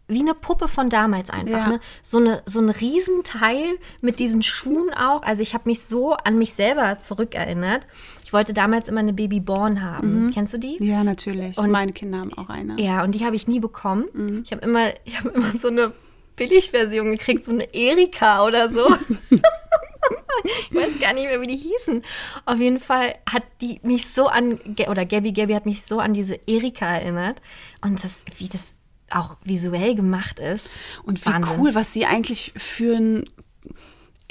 wie 0.08 0.20
eine 0.20 0.34
Puppe 0.34 0.68
von 0.68 0.90
damals 0.90 1.30
einfach, 1.30 1.58
Ja. 1.60 1.68
ne? 1.70 1.80
So 2.02 2.18
eine 2.18 2.44
so 2.46 2.60
ein 2.60 2.70
Riesenteil 2.70 3.66
mit 4.02 4.20
diesen 4.20 4.42
Schuhen 4.42 4.94
auch. 4.94 5.24
Also 5.24 5.42
ich 5.42 5.54
habe 5.54 5.70
mich 5.70 5.84
so 5.84 6.14
an 6.16 6.38
mich 6.38 6.54
selber 6.54 6.98
zurückerinnert. 6.98 7.88
Ich 8.32 8.34
wollte 8.34 8.54
damals 8.54 8.88
immer 8.88 9.02
eine 9.02 9.12
Babyborn 9.12 9.82
haben. 9.82 10.28
Mhm. 10.28 10.32
Kennst 10.32 10.54
du 10.54 10.58
die? 10.58 10.78
Ja, 10.80 11.04
natürlich. 11.04 11.58
Und 11.58 11.70
meine 11.70 11.92
Kinder 11.92 12.20
haben 12.20 12.34
auch 12.36 12.48
eine. 12.48 12.82
Ja, 12.82 13.04
und 13.04 13.14
die 13.14 13.26
habe 13.26 13.36
ich 13.36 13.46
nie 13.50 13.60
bekommen. 13.60 14.06
Mhm. 14.14 14.44
Ich 14.46 14.54
habe 14.54 14.62
immer, 14.62 14.94
ich 15.04 15.18
habe 15.20 15.32
immer 15.32 15.52
so 15.52 15.68
eine 15.68 15.92
Billigversion 16.38 17.12
gekriegt, 17.12 17.44
so 17.44 17.52
eine 17.52 17.66
Erika 17.74 18.46
oder 18.46 18.70
so. 18.70 18.88
ich 19.30 20.74
weiß 20.74 20.98
gar 21.02 21.12
nicht 21.12 21.26
mehr, 21.26 21.42
wie 21.42 21.48
die 21.48 21.58
hießen. 21.58 22.04
Auf 22.46 22.58
jeden 22.58 22.80
Fall 22.80 23.16
hat 23.30 23.44
die 23.60 23.82
mich 23.84 24.08
so 24.08 24.28
an, 24.28 24.62
oder 24.88 25.06
Gabby 25.06 25.34
Gabby 25.34 25.52
hat 25.52 25.66
mich 25.66 25.84
so 25.84 26.00
an 26.00 26.14
diese 26.14 26.40
Erika 26.48 26.88
erinnert. 26.88 27.42
Und 27.82 28.02
das, 28.02 28.24
wie 28.38 28.48
das 28.48 28.72
auch 29.10 29.36
visuell 29.44 29.94
gemacht 29.94 30.40
ist. 30.40 30.70
Und 31.04 31.26
wie 31.26 31.34
Wahnsinn. 31.34 31.60
cool, 31.60 31.76
was 31.76 31.92
sie 31.92 32.06
eigentlich 32.06 32.54
für 32.56 32.96
ein 32.96 33.26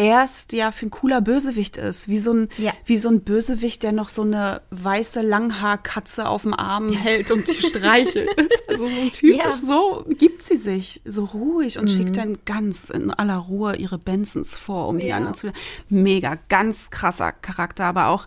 erst 0.00 0.54
ja 0.54 0.72
für 0.72 0.86
ein 0.86 0.90
cooler 0.90 1.20
Bösewicht 1.20 1.76
ist, 1.76 2.08
wie 2.08 2.16
so 2.18 2.32
ein 2.32 2.48
Ja. 2.56 2.72
wie 2.86 2.96
so 2.96 3.10
ein 3.10 3.20
Bösewicht, 3.20 3.82
der 3.82 3.92
noch 3.92 4.08
so 4.08 4.22
eine 4.22 4.62
weiße 4.70 5.20
Langhaarkatze 5.20 6.26
auf 6.26 6.42
dem 6.42 6.54
Arm 6.54 6.90
hält 6.90 7.30
und 7.30 7.46
die 7.46 7.54
streichelt. 7.54 8.28
Also 8.68 8.86
so 8.86 9.08
typisch 9.10 9.36
Ja. 9.36 9.46
Mhm. 9.48 9.52
so 9.52 10.04
gibt 10.16 10.42
sie 10.42 10.56
sich 10.56 11.02
so 11.04 11.24
ruhig 11.24 11.78
und 11.78 11.90
schickt 11.90 12.16
dann 12.16 12.38
ganz 12.46 12.88
in 12.88 13.10
aller 13.10 13.36
Ruhe 13.36 13.76
ihre 13.76 13.98
Bensons 13.98 14.56
vor, 14.56 14.88
um 14.88 14.98
die 14.98 15.08
Ja. 15.08 15.16
anderen 15.16 15.34
zu 15.36 15.52
mega 15.88 16.38
ganz 16.48 16.90
krasser 16.90 17.32
Charakter, 17.32 17.84
aber 17.84 18.08
auch 18.08 18.26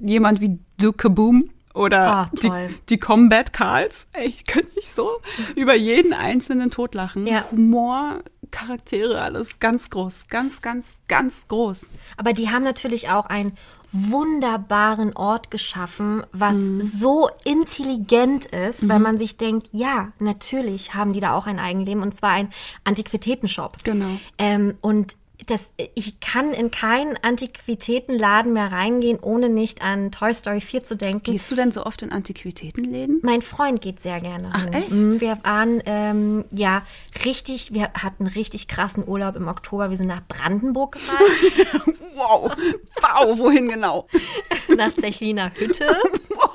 jemand 0.00 0.40
wie 0.40 0.58
Duke 0.78 1.10
Boom 1.10 1.44
oder 1.74 2.12
Ah, 2.14 2.30
die, 2.42 2.50
die 2.88 2.98
Combat 2.98 3.52
Carls. 3.52 4.06
Ey, 4.14 4.26
ich 4.28 4.46
könnte 4.46 4.74
mich 4.74 4.88
so 4.88 5.08
über 5.56 5.74
jeden 5.74 6.12
einzelnen 6.12 6.70
totlachen. 6.70 7.26
Ja. 7.26 7.44
Humor, 7.52 8.20
Charaktere, 8.50 9.20
alles 9.20 9.58
ganz 9.58 9.90
groß. 9.90 10.24
Ganz, 10.28 10.60
ganz, 10.62 10.98
ganz 11.08 11.46
groß. 11.48 11.82
Aber 12.16 12.32
die 12.32 12.50
haben 12.50 12.64
natürlich 12.64 13.08
auch 13.08 13.26
einen 13.26 13.56
wunderbaren 13.92 15.14
Ort 15.16 15.50
geschaffen, 15.50 16.22
was 16.32 16.56
Mhm. 16.56 16.80
so 16.80 17.30
intelligent 17.44 18.44
ist, 18.46 18.88
weil 18.88 18.98
man 18.98 19.16
sich 19.18 19.36
denkt, 19.36 19.68
ja, 19.72 20.12
natürlich 20.18 20.94
haben 20.94 21.12
die 21.12 21.20
da 21.20 21.34
auch 21.34 21.46
ein 21.46 21.58
Eigenleben 21.58 22.02
und 22.02 22.14
zwar 22.14 22.30
ein 22.30 22.50
Antiquitätenshop. 22.84 23.82
Genau. 23.84 24.18
Ähm, 24.38 24.76
und 24.80 25.16
das, 25.50 25.70
ich 25.94 26.20
kann 26.20 26.52
in 26.52 26.70
keinen 26.70 27.16
Antiquitätenladen 27.16 28.52
mehr 28.52 28.70
reingehen, 28.70 29.18
ohne 29.20 29.48
nicht 29.48 29.82
an 29.82 30.10
Toy 30.12 30.32
Story 30.34 30.60
4 30.60 30.84
zu 30.84 30.96
denken. 30.96 31.22
Gehst 31.32 31.50
du 31.50 31.54
denn 31.54 31.72
so 31.72 31.84
oft 31.84 32.02
in 32.02 32.12
Antiquitätenläden? 32.12 33.20
Mein 33.22 33.42
Freund 33.42 33.80
geht 33.80 34.00
sehr 34.00 34.20
gerne. 34.20 34.50
Ach, 34.52 34.64
hin. 34.64 34.72
echt? 34.74 34.90
Mhm, 34.92 35.20
Wir 35.20 35.38
waren 35.44 35.82
ähm, 35.86 36.44
ja 36.52 36.82
richtig, 37.24 37.72
wir 37.72 37.90
hatten 37.94 38.26
richtig 38.26 38.68
krassen 38.68 39.06
Urlaub 39.06 39.36
im 39.36 39.48
Oktober. 39.48 39.90
Wir 39.90 39.96
sind 39.96 40.08
nach 40.08 40.26
Brandenburg 40.26 40.92
gereist, 40.92 41.66
Wow. 42.14 42.52
Wow, 43.00 43.38
wohin 43.38 43.68
genau? 43.68 44.06
nach 44.76 44.92
Zechliner 44.94 45.52
Hütte. 45.54 45.86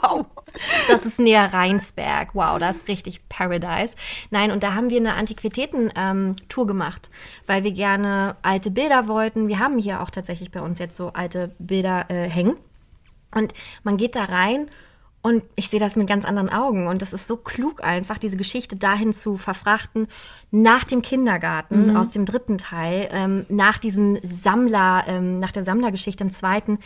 Wow. 0.01 0.25
Das 0.87 1.05
ist 1.05 1.19
näher 1.19 1.53
Rheinsberg. 1.53 2.35
Wow, 2.35 2.59
das 2.59 2.77
ist 2.77 2.87
richtig 2.87 3.27
Paradise. 3.29 3.95
Nein, 4.29 4.51
und 4.51 4.63
da 4.63 4.73
haben 4.73 4.89
wir 4.89 4.97
eine 4.97 5.15
Antiquitäten-Tour 5.15 6.67
gemacht, 6.67 7.09
weil 7.47 7.63
wir 7.63 7.71
gerne 7.71 8.35
alte 8.41 8.71
Bilder 8.71 9.07
wollten. 9.07 9.47
Wir 9.47 9.59
haben 9.59 9.77
hier 9.77 10.01
auch 10.01 10.09
tatsächlich 10.09 10.51
bei 10.51 10.61
uns 10.61 10.79
jetzt 10.79 10.95
so 10.95 11.13
alte 11.13 11.55
Bilder 11.59 12.09
äh, 12.09 12.29
hängen. 12.29 12.57
Und 13.33 13.53
man 13.83 13.97
geht 13.97 14.15
da 14.15 14.25
rein 14.25 14.69
und 15.23 15.41
ich 15.55 15.69
sehe 15.69 15.79
das 15.79 15.95
mit 15.95 16.07
ganz 16.07 16.25
anderen 16.25 16.49
Augen. 16.49 16.87
Und 16.87 17.01
das 17.01 17.13
ist 17.13 17.27
so 17.27 17.37
klug 17.37 17.81
einfach, 17.83 18.17
diese 18.17 18.35
Geschichte 18.37 18.75
dahin 18.75 19.13
zu 19.13 19.37
verfrachten, 19.37 20.07
nach 20.51 20.83
dem 20.83 21.01
Kindergarten 21.01 21.95
aus 21.95 22.11
dem 22.11 22.25
dritten 22.25 22.57
Teil, 22.57 23.07
ähm, 23.11 23.45
nach 23.47 23.77
diesem 23.77 24.19
Sammler, 24.21 25.05
ähm, 25.07 25.39
nach 25.39 25.53
der 25.53 25.63
Sammlergeschichte 25.63 26.23
im 26.25 26.31
zweiten 26.31 26.79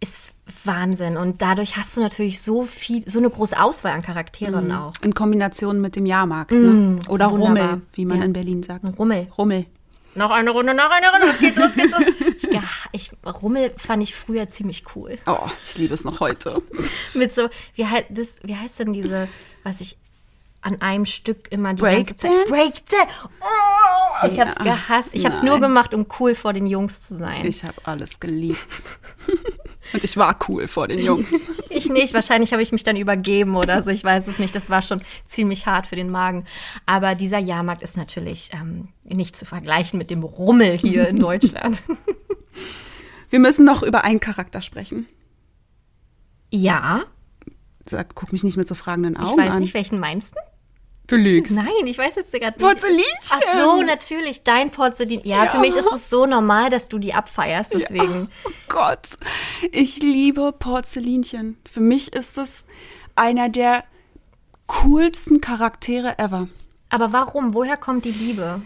ist 0.00 0.35
Wahnsinn. 0.64 1.16
Und 1.16 1.42
dadurch 1.42 1.76
hast 1.76 1.96
du 1.96 2.00
natürlich 2.00 2.40
so 2.40 2.64
viel, 2.64 3.08
so 3.08 3.18
eine 3.18 3.30
große 3.30 3.58
Auswahl 3.60 3.92
an 3.92 4.02
Charakteren 4.02 4.72
auch. 4.72 4.92
In 5.02 5.14
Kombination 5.14 5.80
mit 5.80 5.96
dem 5.96 6.06
Jahrmarkt, 6.06 6.52
ne? 6.52 6.98
Oder 7.08 7.30
wunderbar. 7.30 7.70
Rummel, 7.70 7.82
wie 7.94 8.04
man 8.04 8.18
Ja. 8.18 8.24
in 8.24 8.32
Berlin 8.32 8.62
sagt. 8.62 8.84
Rummel. 8.98 9.28
Rummel. 9.36 9.66
Noch 10.14 10.30
eine 10.30 10.50
Runde, 10.50 10.72
noch 10.72 10.88
eine 10.90 11.10
Runde, 11.10 11.26
los 11.26 11.38
geht's, 11.38 11.58
los 11.58 11.72
geht's, 11.74 11.90
los. 11.92 12.34
Ich, 12.38 12.52
ja, 12.54 12.62
ich, 12.92 13.10
Rummel 13.42 13.70
fand 13.76 14.02
ich 14.02 14.14
früher 14.14 14.48
ziemlich 14.48 14.84
cool. 14.94 15.18
Oh, 15.26 15.46
ich 15.62 15.76
liebe 15.76 15.92
es 15.92 16.04
noch 16.04 16.20
heute. 16.20 16.62
Mit 17.14 17.32
so, 17.34 17.50
wie, 17.74 17.86
das, 18.08 18.36
wie 18.42 18.56
heißt 18.56 18.78
denn 18.78 18.94
diese, 18.94 19.28
was 19.62 19.82
ich 19.82 19.98
an 20.62 20.80
einem 20.80 21.06
Stück 21.06 21.50
immer 21.52 21.74
die 21.74 21.82
Breakdance? 21.82 22.48
Breakdance? 22.48 23.08
Oh, 23.40 24.26
ich 24.26 24.40
hab's 24.40 24.54
Ja. 24.58 24.64
gehasst. 24.74 25.10
Ich 25.14 25.24
hab's 25.24 25.36
Nein. 25.38 25.46
nur 25.46 25.60
gemacht, 25.60 25.94
um 25.94 26.06
cool 26.18 26.34
vor 26.34 26.52
den 26.52 26.66
Jungs 26.66 27.06
zu 27.06 27.16
sein. 27.16 27.44
Ich 27.46 27.64
habe 27.64 27.76
alles 27.84 28.18
geliebt. 28.20 28.84
Und 29.92 30.02
ich 30.02 30.16
war 30.16 30.36
cool 30.48 30.66
vor 30.66 30.88
den 30.88 30.98
Jungs. 30.98 31.32
Ich 31.68 31.90
nicht. 31.90 32.14
Wahrscheinlich 32.14 32.52
habe 32.52 32.62
ich 32.62 32.72
mich 32.72 32.84
dann 32.84 32.96
übergeben 32.96 33.54
oder 33.54 33.82
so. 33.82 33.90
Ich 33.90 34.02
weiß 34.02 34.28
es 34.28 34.38
nicht. 34.38 34.56
Das 34.56 34.70
war 34.70 34.80
schon 34.80 35.02
ziemlich 35.26 35.66
hart 35.66 35.86
für 35.86 35.94
den 35.94 36.08
Magen. 36.10 36.46
Aber 36.86 37.14
dieser 37.14 37.38
Jahrmarkt 37.38 37.82
ist 37.82 37.98
natürlich 37.98 38.48
ähm, 38.54 38.88
nicht 39.04 39.36
zu 39.36 39.44
vergleichen 39.44 39.98
mit 39.98 40.08
dem 40.08 40.22
Rummel 40.22 40.78
hier 40.78 41.06
in 41.06 41.18
Deutschland. 41.20 41.82
Wir 43.28 43.40
müssen 43.40 43.66
noch 43.66 43.82
über 43.82 44.04
einen 44.04 44.20
Charakter 44.20 44.62
sprechen. 44.62 45.06
ja, 46.50 47.02
Sag, 47.88 48.14
guck 48.16 48.32
mich 48.32 48.42
nicht 48.42 48.56
mit 48.56 48.66
so 48.66 48.74
fragenden 48.74 49.12
ich 49.12 49.20
Augen 49.20 49.36
weiß 49.42 49.50
an. 49.52 49.60
nicht, 49.60 49.74
welchen 49.74 50.00
meinst 50.00 50.34
du? 50.34 50.40
Du 51.06 51.14
lügst. 51.16 51.54
Nein, 51.54 51.86
ich 51.86 51.96
weiß 51.98 52.16
jetzt 52.16 52.32
gerade 52.32 52.46
nicht. 52.46 52.58
Porzellinchen. 52.58 53.06
Ach 53.30 53.40
so, 53.60 53.82
natürlich, 53.82 54.42
dein 54.42 54.70
Porzellan. 54.70 55.20
Ja, 55.24 55.44
Ja. 55.44 55.50
für 55.50 55.58
mich 55.58 55.76
ist 55.76 55.86
es 55.94 56.10
so 56.10 56.26
normal, 56.26 56.68
dass 56.70 56.88
du 56.88 56.98
die 56.98 57.14
abfeierst, 57.14 57.74
deswegen. 57.74 58.28
Oh 58.44 58.50
Gott, 58.68 59.06
ich 59.70 59.98
liebe 59.98 60.52
Porzellinchen. 60.58 61.58
Für 61.70 61.80
mich 61.80 62.12
ist 62.12 62.38
es 62.38 62.64
einer 63.14 63.48
der 63.48 63.84
coolsten 64.66 65.40
Charaktere 65.40 66.18
ever. 66.18 66.48
Aber 66.88 67.12
warum? 67.12 67.54
Woher 67.54 67.76
kommt 67.76 68.04
die 68.04 68.10
Liebe? 68.10 68.62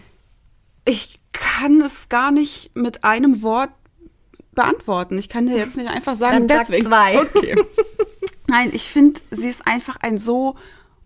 Ich 0.85 1.19
kann 1.33 1.81
es 1.81 2.09
gar 2.09 2.31
nicht 2.31 2.75
mit 2.75 3.03
einem 3.03 3.41
Wort 3.43 3.69
beantworten. 4.53 5.17
Ich 5.17 5.29
kann 5.29 5.45
dir 5.45 5.57
jetzt 5.57 5.77
nicht 5.77 5.89
einfach 5.89 6.15
sagen, 6.15 6.47
Dann 6.47 6.57
sag 6.57 6.67
deswegen. 6.67 6.87
zwei. 6.87 7.19
Okay. 7.21 7.55
Nein, 8.47 8.71
ich 8.73 8.83
finde, 8.83 9.21
sie 9.31 9.47
ist 9.47 9.65
einfach 9.67 9.97
ein 10.01 10.17
so 10.17 10.55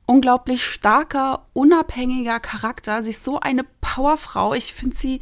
unglaublich 0.06 0.64
starker, 0.64 1.45
unabhängiger 1.53 2.39
Charakter. 2.39 3.01
Sie 3.03 3.10
ist 3.12 3.24
so 3.24 3.39
eine 3.39 3.66
Powerfrau. 3.82 4.53
Ich 4.53 4.74
finde 4.74 4.95
sie 4.95 5.22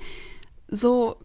so, 0.67 1.17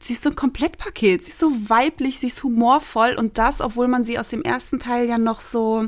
sie 0.00 0.14
ist 0.14 0.22
so 0.22 0.30
ein 0.30 0.36
Komplettpaket. 0.36 1.24
Sie 1.24 1.30
ist 1.30 1.38
so 1.38 1.50
weiblich, 1.68 2.18
sie 2.18 2.28
ist 2.28 2.42
humorvoll 2.42 3.14
und 3.18 3.38
das, 3.38 3.60
obwohl 3.60 3.88
man 3.88 4.04
sie 4.04 4.18
aus 4.18 4.28
dem 4.28 4.42
ersten 4.42 4.78
Teil 4.78 5.08
ja 5.08 5.18
noch 5.18 5.40
so 5.40 5.86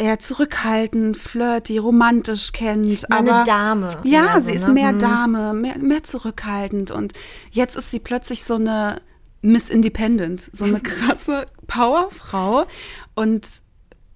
eher 0.00 0.18
zurückhaltend, 0.18 1.16
flirty, 1.16 1.78
romantisch 1.78 2.52
kennt. 2.52 3.10
Eine 3.12 3.32
aber 3.34 3.44
Dame 3.44 3.88
Ja, 4.02 4.34
eher 4.36 4.40
sie 4.42 4.52
ist 4.54 4.66
ne? 4.66 4.72
mehr 4.72 4.92
Mhm. 4.92 4.98
Dame, 4.98 5.54
mehr, 5.54 5.78
mehr 5.78 6.02
zurückhaltend 6.02 6.90
und 6.90 7.12
jetzt 7.52 7.76
ist 7.76 7.90
sie 7.90 8.00
plötzlich 8.00 8.44
so 8.44 8.54
eine 8.54 9.02
Miss 9.42 9.68
Independent, 9.68 10.50
so 10.52 10.64
eine 10.64 10.80
krasse 10.80 11.46
Powerfrau 11.66 12.66
und 13.14 13.46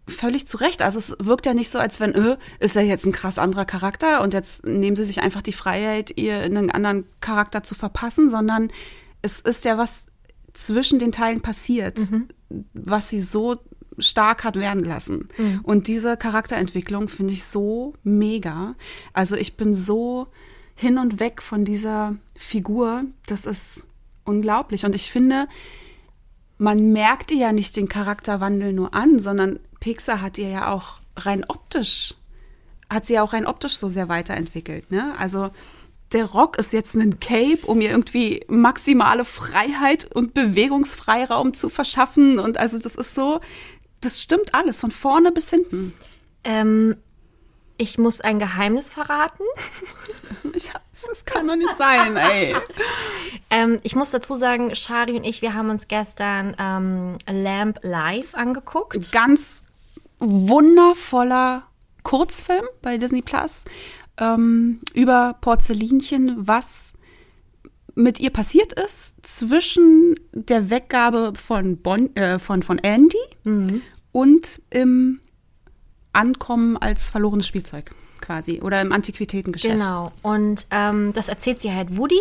völlig 0.07 0.47
zu 0.47 0.59
Recht. 0.59 0.83
Also 0.83 0.99
es 0.99 1.17
wirkt 1.19 1.47
ja 1.47 1.55
nicht 1.55 1.71
so, 1.71 1.79
als 1.79 2.01
wenn, 2.01 2.13
äh, 2.13 2.37
ist 2.61 2.77
er 2.77 2.83
jetzt 2.83 3.07
ein 3.07 3.13
krass 3.13 3.39
anderer 3.39 3.65
Charakter 3.65 4.23
und 4.23 4.35
jetzt 4.35 4.65
nehmen 4.67 4.97
sie 4.97 5.05
sich 5.05 5.23
einfach 5.23 5.43
die 5.43 5.53
Freiheit, 5.53 6.13
ihr 6.17 6.43
in 6.43 6.57
einen 6.57 6.71
anderen 6.71 7.07
Charakter 7.21 7.63
zu 7.63 7.75
verpassen, 7.75 8.31
sondern 8.31 8.71
es 9.23 9.41
ist 9.41 9.65
ja 9.65 9.79
was 9.79 10.07
zwischen 10.53 10.99
den 10.99 11.13
Teilen 11.13 11.41
passiert, 11.41 11.99
was 12.75 13.09
sie 13.09 13.21
so 13.21 13.57
stark 13.99 14.45
hat 14.45 14.57
werden 14.57 14.85
lassen. 14.85 15.29
Und 15.63 15.89
diese 15.89 16.17
Charakterentwicklung 16.17 17.09
finde 17.09 17.33
ich 17.33 17.45
so 17.45 17.95
mega. 18.03 18.75
Also 19.13 19.37
ich 19.37 19.57
bin 19.57 19.75
so 19.75 20.29
hin 20.75 20.99
und 20.99 21.21
weg 21.21 21.43
von 21.43 21.65
dieser 21.65 22.17
Figur. 22.37 23.05
Das 23.27 23.47
ist 23.47 23.87
unglaublich. 24.25 24.85
Und 24.85 24.95
ich 24.95 25.11
finde, 25.11 25.47
man 26.59 26.93
merkt 26.93 27.31
ihr 27.31 27.39
ja 27.39 27.53
nicht 27.53 27.77
den 27.77 27.89
Charakterwandel 27.89 28.73
nur 28.73 28.95
an, 28.95 29.19
sondern 29.19 29.61
Pixar 29.85 30.23
hat 30.23 30.39
ihr 30.39 30.49
ja 30.49 30.73
auch 30.73 31.01
rein 31.17 31.45
optisch 31.47 32.15
hat 32.91 33.07
sie 33.07 33.19
auch 33.19 33.33
rein 33.33 33.47
optisch 33.47 33.77
so 33.77 33.89
sehr 33.89 34.09
weiterentwickelt. 34.09 34.91
Ne? 34.91 35.15
Also 35.19 35.51
der 36.13 36.27
Rock 36.27 36.59
ist 36.59 36.73
jetzt 36.73 36.95
ein 36.95 37.19
Cape, 37.19 37.67
um 37.67 37.81
ihr 37.81 37.91
irgendwie 37.91 38.45
maximale 38.47 39.25
Freiheit 39.25 40.15
und 40.15 40.33
Bewegungsfreiraum 40.33 41.55
zu 41.55 41.69
verschaffen. 41.69 42.39
Und 42.39 42.57
also 42.57 42.79
das 42.79 42.95
ist 42.95 43.15
so, 43.15 43.41
das 44.01 44.21
stimmt 44.21 44.55
alles, 44.55 44.81
von 44.81 44.91
vorne 44.91 45.33
bis 45.33 45.51
hinten. 45.51 45.93
Ähm, 46.45 46.97
ich 47.77 47.99
muss 47.99 48.21
ein 48.21 48.39
Geheimnis 48.39 48.91
verraten. 48.91 49.45
Ich, 50.53 50.71
das 50.93 51.25
kann 51.25 51.49
doch 51.49 51.57
nicht 51.57 51.77
sein, 51.77 52.17
ey. 52.17 52.55
Ähm, 53.51 53.81
ich 53.83 53.97
muss 53.97 54.11
dazu 54.11 54.37
sagen, 54.37 54.75
Shari 54.77 55.17
und 55.17 55.25
ich, 55.25 55.43
wir 55.43 55.55
haben 55.55 55.69
uns 55.69 55.89
gestern 55.89 56.55
ähm, 56.59 57.19
Lamp 57.29 57.81
Live 57.83 58.35
angeguckt. 58.35 59.11
Ganz 59.11 59.65
wundervoller 60.19 61.65
Kurzfilm 62.03 62.65
bei 62.83 62.99
Disney 62.99 63.23
Plus 63.23 63.65
ähm, 64.19 64.81
über 64.93 65.37
Porzellinchen, 65.41 66.47
was 66.47 66.93
mit 67.95 68.19
ihr 68.21 68.31
passiert 68.31 68.73
ist 68.73 69.15
zwischen 69.23 70.17
der 70.33 70.71
Weggabe 70.71 71.33
von, 71.37 71.77
bon, 71.79 72.15
äh, 72.17 72.39
von, 72.39 72.63
von 72.63 72.79
Andy 72.79 73.17
und 74.13 74.63
im 74.71 75.21
Ankommen 76.13 76.77
als 76.77 77.09
verlorenes 77.09 77.47
Spielzeug 77.47 77.91
quasi 78.21 78.61
oder 78.63 78.81
im 78.81 78.93
Antiquitätengeschäft. 78.93 79.77
Genau. 79.77 80.13
Und 80.23 80.67
ähm, 80.71 81.13
das 81.13 81.29
erzählt 81.29 81.61
sie 81.61 81.73
halt 81.73 81.97
Woody. 81.97 82.21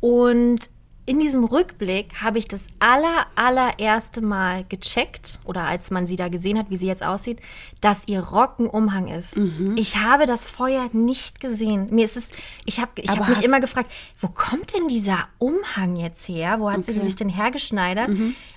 Und 0.00 0.70
in 1.08 1.20
diesem 1.20 1.44
Rückblick 1.44 2.20
habe 2.20 2.38
ich 2.38 2.48
das 2.48 2.66
aller, 2.80 3.26
allererste 3.34 4.20
Mal 4.20 4.64
gecheckt, 4.68 5.40
oder 5.44 5.64
als 5.64 5.90
man 5.90 6.06
sie 6.06 6.16
da 6.16 6.28
gesehen 6.28 6.58
hat, 6.58 6.68
wie 6.68 6.76
sie 6.76 6.86
jetzt 6.86 7.02
aussieht, 7.02 7.38
dass 7.80 8.06
ihr 8.06 8.20
Rock 8.20 8.58
ein 8.58 8.66
Umhang 8.66 9.08
ist. 9.08 9.34
Mhm. 9.38 9.74
Ich 9.78 9.96
habe 9.96 10.26
das 10.26 10.46
vorher 10.46 10.90
nicht 10.92 11.40
gesehen. 11.40 11.88
Mir 11.90 12.04
ist 12.04 12.18
es, 12.18 12.28
ich 12.66 12.78
habe 12.78 12.90
ich 12.96 13.08
hab 13.08 13.26
mich 13.26 13.42
immer 13.42 13.58
gefragt, 13.58 13.90
wo 14.20 14.28
kommt 14.28 14.74
denn 14.74 14.86
dieser 14.88 15.28
Umhang 15.38 15.96
jetzt 15.96 16.28
her? 16.28 16.56
Wo 16.60 16.70
hat 16.70 16.84
sie 16.84 16.90
Okay. 16.90 17.00
Mhm. 17.00 17.04
sich 17.06 17.16
denn 17.16 17.28
hergeschneidert? 17.30 18.10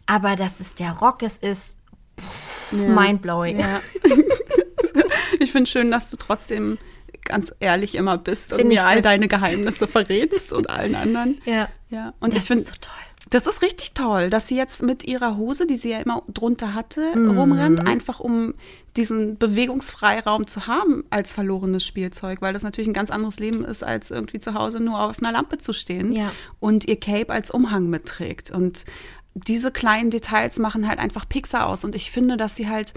Aber 0.05 0.35
dass 0.35 0.59
es 0.59 0.75
der 0.75 0.91
Rock 0.91 1.21
ist, 1.21 1.41
ist 1.41 1.75
pff, 2.19 2.73
mindblowing. 2.73 3.61
Ja. 3.61 3.79
ich 5.39 5.53
finde 5.53 5.69
schön, 5.69 5.89
dass 5.89 6.09
du 6.09 6.17
trotzdem 6.17 6.77
ganz 7.23 7.53
ehrlich 7.61 7.95
immer 7.95 8.17
bist 8.17 8.51
und 8.51 8.59
Find 8.59 8.73
ich 8.73 8.79
mir 8.79 8.85
all 8.85 9.01
deine 9.01 9.29
Geheimnisse 9.29 9.87
verrätst 9.87 10.51
und 10.51 10.69
allen 10.69 10.95
anderen. 10.95 11.41
Ja. 11.45 11.69
Ja, 11.91 12.13
und 12.19 12.33
Das 12.33 12.43
ich 12.43 12.47
finde 12.47 12.63
ist 12.63 12.69
so 12.69 12.75
toll. 12.81 12.93
Das 13.29 13.45
ist 13.47 13.61
richtig 13.61 13.93
toll, 13.93 14.29
dass 14.31 14.47
sie 14.47 14.55
jetzt 14.57 14.81
mit 14.81 15.03
ihrer 15.03 15.37
Hose, 15.37 15.67
die 15.67 15.75
sie 15.75 15.89
ja 15.91 15.99
immer 15.99 16.23
drunter 16.33 16.73
hatte, 16.73 17.15
Mhm. 17.17 17.37
rumrennt, 17.37 17.87
einfach 17.87 18.19
um 18.19 18.55
diesen 18.97 19.37
Bewegungsfreiraum 19.37 20.47
zu 20.47 20.65
haben 20.67 21.03
als 21.11 21.31
verlorenes 21.33 21.85
Spielzeug, 21.85 22.41
weil 22.41 22.53
das 22.53 22.63
natürlich 22.63 22.89
ein 22.89 22.93
ganz 22.93 23.11
anderes 23.11 23.39
Leben 23.39 23.63
ist, 23.63 23.83
als 23.83 24.09
irgendwie 24.09 24.39
zu 24.39 24.53
Hause 24.55 24.79
nur 24.79 24.99
auf 24.99 25.19
einer 25.19 25.31
Lampe 25.31 25.59
zu 25.59 25.71
stehen 25.71 26.11
Ja. 26.13 26.31
und 26.59 26.87
ihr 26.87 26.99
Cape 26.99 27.29
als 27.31 27.51
Umhang 27.51 27.89
mitträgt. 27.89 28.51
Und 28.51 28.85
diese 29.33 29.71
kleinen 29.71 30.09
Details 30.09 30.57
machen 30.59 30.87
halt 30.87 30.99
einfach 30.99 31.29
Pixar 31.29 31.67
aus. 31.67 31.85
Und 31.85 31.95
ich 31.95 32.09
finde, 32.11 32.37
dass 32.37 32.55
sie 32.55 32.67
halt 32.69 32.93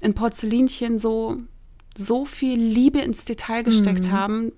in 0.00 0.14
Porzellinchen 0.14 0.98
so, 0.98 1.38
so 1.98 2.24
viel 2.24 2.58
Liebe 2.58 3.00
ins 3.00 3.24
Detail 3.24 3.62
gesteckt 3.64 4.10
haben. 4.10 4.52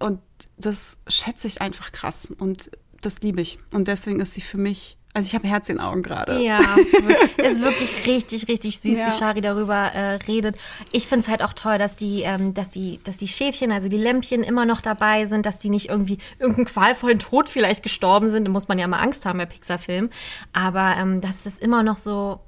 Und 0.00 0.20
das 0.56 0.98
schätze 1.06 1.46
ich 1.46 1.60
einfach 1.60 1.92
krass. 1.92 2.28
Und 2.38 2.70
das 3.00 3.20
liebe 3.20 3.40
ich. 3.40 3.58
Und 3.72 3.88
deswegen 3.88 4.20
ist 4.20 4.34
sie 4.34 4.40
für 4.40 4.58
mich, 4.58 4.96
also 5.14 5.26
ich 5.26 5.34
habe 5.34 5.48
Herz 5.48 5.68
in 5.68 5.76
den 5.76 5.84
Augen 5.84 6.02
gerade. 6.02 6.44
Ja, 6.44 6.60
es 7.38 7.54
ist 7.54 7.62
wirklich- 7.62 8.06
richtig, 8.06 8.48
richtig 8.48 8.80
süß, 8.80 9.00
Ja. 9.00 9.06
wie 9.08 9.12
Shari 9.18 9.40
darüber 9.40 9.74
äh, 9.74 10.14
redet. 10.28 10.58
Ich 10.92 11.06
finde 11.08 11.24
es 11.24 11.28
halt 11.28 11.42
auch 11.42 11.52
toll, 11.54 11.78
dass 11.78 11.96
die, 11.96 12.22
ähm, 12.22 12.54
dass 12.54 12.70
die, 12.70 12.98
dass 13.04 13.16
die 13.16 13.28
Schäfchen, 13.28 13.72
also 13.72 13.88
die 13.88 13.96
Lämpchen 13.96 14.42
immer 14.42 14.64
noch 14.66 14.80
dabei 14.80 15.26
sind, 15.26 15.46
dass 15.46 15.58
die 15.58 15.70
nicht 15.70 15.88
irgendwie 15.88 16.18
irgendeinen 16.38 16.66
qualvollen 16.66 17.18
Tod 17.18 17.48
vielleicht 17.48 17.82
gestorben 17.82 18.30
sind. 18.30 18.44
Da 18.44 18.50
muss 18.50 18.68
man 18.68 18.78
ja 18.78 18.86
mal 18.86 19.00
Angst 19.00 19.24
haben 19.26 19.38
bei 19.38 19.46
Pixar-Filmen. 19.46 20.10
Aber 20.52 20.94
ähm, 20.98 21.20
dass 21.20 21.46
es 21.46 21.58
immer 21.58 21.82
noch 21.82 21.98
so 21.98 22.40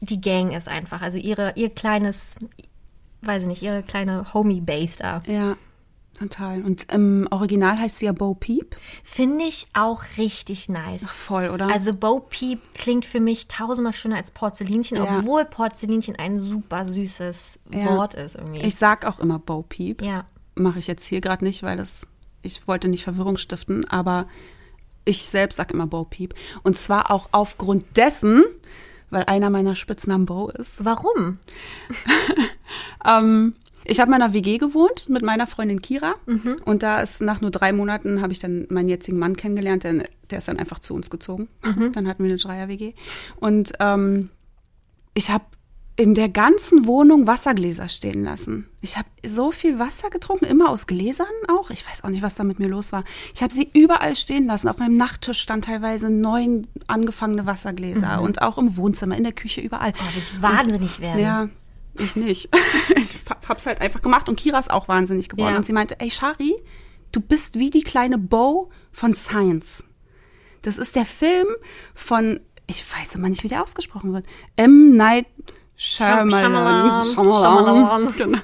die 0.00 0.20
Gang 0.20 0.54
ist 0.56 0.68
einfach. 0.68 1.02
Also 1.02 1.18
ihre, 1.18 1.52
ihr 1.56 1.68
kleines, 1.70 2.36
weiß 3.22 3.42
ich 3.42 3.48
nicht, 3.48 3.62
ihre 3.62 3.82
kleine 3.82 4.32
Homie-Base 4.32 4.96
da. 4.98 5.22
Ja, 5.26 5.56
total. 6.28 6.62
Und 6.62 6.92
im 6.92 7.26
Original 7.30 7.78
heißt 7.78 7.98
sie 7.98 8.06
ja 8.06 8.12
Bo 8.12 8.34
Peep. 8.34 8.76
Finde 9.02 9.44
ich 9.44 9.66
auch 9.72 10.02
richtig 10.18 10.68
nice. 10.68 11.04
Voll, 11.10 11.48
oder? 11.50 11.68
Also 11.68 11.92
Bo 11.94 12.20
Peep 12.20 12.60
klingt 12.74 13.04
für 13.06 13.20
mich 13.20 13.48
tausendmal 13.48 13.92
schöner 13.92 14.16
als 14.16 14.30
Porzellinchen, 14.30 14.96
Ja. 14.98 15.18
obwohl 15.18 15.44
Porzellinchen 15.44 16.16
ein 16.16 16.38
super 16.38 16.84
süßes 16.86 17.60
Ja. 17.72 17.96
Wort 17.96 18.14
ist 18.14 18.36
irgendwie. 18.36 18.60
ich 18.60 18.76
sag 18.76 19.04
auch 19.06 19.18
immer 19.20 19.38
Bo 19.38 19.62
Peep. 19.62 20.02
ja. 20.02 20.24
Mache 20.56 20.78
ich 20.80 20.86
jetzt 20.88 21.06
hier 21.06 21.20
gerade 21.22 21.44
nicht, 21.44 21.62
weil 21.62 21.76
das, 21.78 22.02
ich 22.42 22.66
wollte 22.68 22.88
nicht 22.88 23.04
Verwirrung 23.04 23.38
stiften, 23.38 23.88
aber 23.88 24.26
ich 25.06 25.22
selbst 25.24 25.56
sag 25.56 25.72
immer 25.72 25.86
Bo 25.86 26.04
Peep. 26.04 26.34
Und 26.64 26.76
zwar 26.76 27.10
auch 27.10 27.28
aufgrund 27.32 27.96
dessen, 27.96 28.44
weil 29.08 29.24
einer 29.24 29.48
meiner 29.48 29.74
Spitznamen 29.74 30.26
Bo 30.26 30.48
ist. 30.48 30.84
Warum? 30.84 31.38
Ähm, 33.06 33.54
ich 33.84 34.00
habe 34.00 34.12
in 34.12 34.18
meiner 34.18 34.32
WG 34.32 34.58
gewohnt 34.58 35.08
mit 35.08 35.22
meiner 35.22 35.46
Freundin 35.46 35.80
Kira 35.82 36.14
und 36.64 36.82
da 36.82 37.00
ist 37.00 37.20
nach 37.20 37.40
nur 37.40 37.50
drei 37.50 37.72
Monaten 37.72 38.20
habe 38.20 38.32
ich 38.32 38.38
dann 38.38 38.66
meinen 38.70 38.88
jetzigen 38.88 39.18
Mann 39.18 39.36
kennengelernt, 39.36 39.84
der, 39.84 40.04
der 40.30 40.38
ist 40.38 40.48
dann 40.48 40.58
einfach 40.58 40.78
zu 40.78 40.94
uns 40.94 41.10
gezogen. 41.10 41.48
Dann 41.92 42.06
hatten 42.08 42.22
wir 42.24 42.30
eine 42.30 42.38
Dreier-WG 42.38 42.94
und 43.36 43.72
ähm, 43.80 44.30
ich 45.14 45.30
habe 45.30 45.44
in 45.96 46.14
der 46.14 46.30
ganzen 46.30 46.86
Wohnung 46.86 47.26
Wassergläser 47.26 47.90
stehen 47.90 48.24
lassen. 48.24 48.68
Ich 48.80 48.96
habe 48.96 49.08
so 49.26 49.50
viel 49.50 49.78
Wasser 49.78 50.08
getrunken, 50.08 50.46
immer 50.46 50.70
aus 50.70 50.86
Gläsern 50.86 51.26
auch. 51.48 51.68
Ich 51.70 51.86
weiß 51.86 52.04
auch 52.04 52.08
nicht, 52.08 52.22
was 52.22 52.36
da 52.36 52.44
mit 52.44 52.58
mir 52.58 52.68
los 52.68 52.90
war. 52.92 53.04
Ich 53.34 53.42
habe 53.42 53.52
sie 53.52 53.68
überall 53.74 54.16
stehen 54.16 54.46
lassen. 54.46 54.68
Auf 54.68 54.78
meinem 54.78 54.96
Nachttisch 54.96 55.40
stand 55.40 55.66
teilweise 55.66 56.08
neun 56.08 56.68
angefangene 56.86 57.44
Wassergläser 57.44 58.22
und 58.22 58.40
auch 58.40 58.56
im 58.56 58.78
Wohnzimmer, 58.78 59.14
in 59.14 59.24
der 59.24 59.34
Küche, 59.34 59.60
überall. 59.60 59.92
Oh, 59.94 60.16
ich 60.16 60.40
wahnsinnig 60.40 61.00
werden. 61.00 61.20
Ja, 61.20 61.48
ich 62.00 62.16
nicht. 62.16 62.48
Ich 62.96 63.14
hab- 63.30 63.48
hab's 63.48 63.66
halt 63.66 63.80
einfach 63.80 64.02
gemacht 64.02 64.28
und 64.28 64.36
Kira 64.38 64.58
ist 64.58 64.70
auch 64.70 64.88
wahnsinnig 64.88 65.28
geworden. 65.28 65.50
Ja. 65.52 65.56
Und 65.56 65.64
sie 65.64 65.72
meinte, 65.72 65.98
ey 66.00 66.10
Shari, 66.10 66.52
du 67.12 67.20
bist 67.20 67.58
wie 67.58 67.70
die 67.70 67.82
kleine 67.82 68.18
Bo 68.18 68.70
von 68.92 69.14
Science. 69.14 69.84
Das 70.62 70.76
ist 70.78 70.96
der 70.96 71.06
Film 71.06 71.46
von, 71.94 72.40
ich 72.66 72.84
weiß 72.92 73.14
immer 73.14 73.28
nicht, 73.28 73.44
wie 73.44 73.48
der 73.48 73.62
ausgesprochen 73.62 74.12
wird, 74.12 74.26
M. 74.56 74.96
Night 74.96 75.26
Shyamalan. 75.76 77.04
Shyamalan. 77.04 78.14
Genau. 78.18 78.38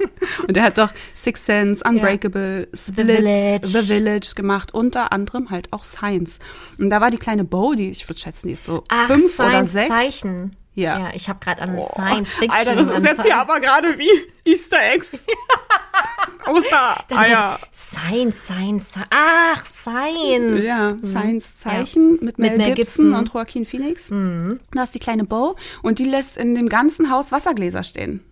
Und 0.48 0.56
der 0.56 0.62
hat 0.62 0.78
doch 0.78 0.90
Six 1.14 1.44
Sense, 1.44 1.84
Unbreakable, 1.86 2.68
Split, 2.74 3.06
Village. 3.18 3.66
The 3.66 3.82
Village 3.82 4.32
gemacht, 4.34 4.72
unter 4.72 5.12
anderem 5.12 5.50
halt 5.50 5.72
auch 5.72 5.84
Science. 5.84 6.38
Und 6.78 6.88
da 6.90 7.00
war 7.00 7.10
die 7.10 7.18
kleine 7.18 7.44
Bo, 7.44 7.74
die, 7.74 7.90
ich 7.90 8.08
würde 8.08 8.20
schätzen, 8.20 8.46
die 8.48 8.54
ist 8.54 8.64
so 8.64 8.84
Ach, 8.88 9.06
fünf 9.08 9.38
oder 9.38 9.64
Science 9.64 9.72
sechs. 9.72 9.88
Zeichen. 9.88 10.56
Ja. 10.76 10.98
Ja, 10.98 11.10
ich 11.14 11.28
habe 11.28 11.40
gerade 11.40 11.62
an 11.62 11.76
Oh, 11.76 11.88
Science 11.90 12.30
Fiction. 12.34 12.50
Alter, 12.50 12.76
das 12.76 12.88
ist 12.88 13.04
jetzt 13.04 13.22
hier 13.24 13.36
aber 13.38 13.58
gerade 13.60 13.98
wie 13.98 14.10
Easter 14.44 14.78
Eggs. 14.92 15.26
Ostereier. 16.46 17.58
Science, 17.72 18.44
Science, 18.44 18.90
Science. 18.90 19.08
Ach, 19.10 19.66
Science. 19.66 20.64
Ja, 20.64 20.96
Science-Zeichen 21.02 22.18
mit 22.22 22.38
Mel, 22.38 22.56
Mel 22.58 22.74
Gibson, 22.74 23.06
Gibson. 23.06 23.14
und 23.14 23.32
Joaquin 23.32 23.66
Phoenix. 23.66 24.08
Da 24.10 24.82
ist 24.82 24.94
die 24.94 24.98
kleine 24.98 25.24
Bo 25.24 25.56
und 25.82 25.98
die 25.98 26.04
lässt 26.04 26.36
in 26.36 26.54
dem 26.54 26.68
ganzen 26.68 27.10
Haus 27.10 27.32
Wassergläser 27.32 27.82
stehen. 27.82 28.22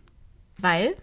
Weil? 0.59 0.95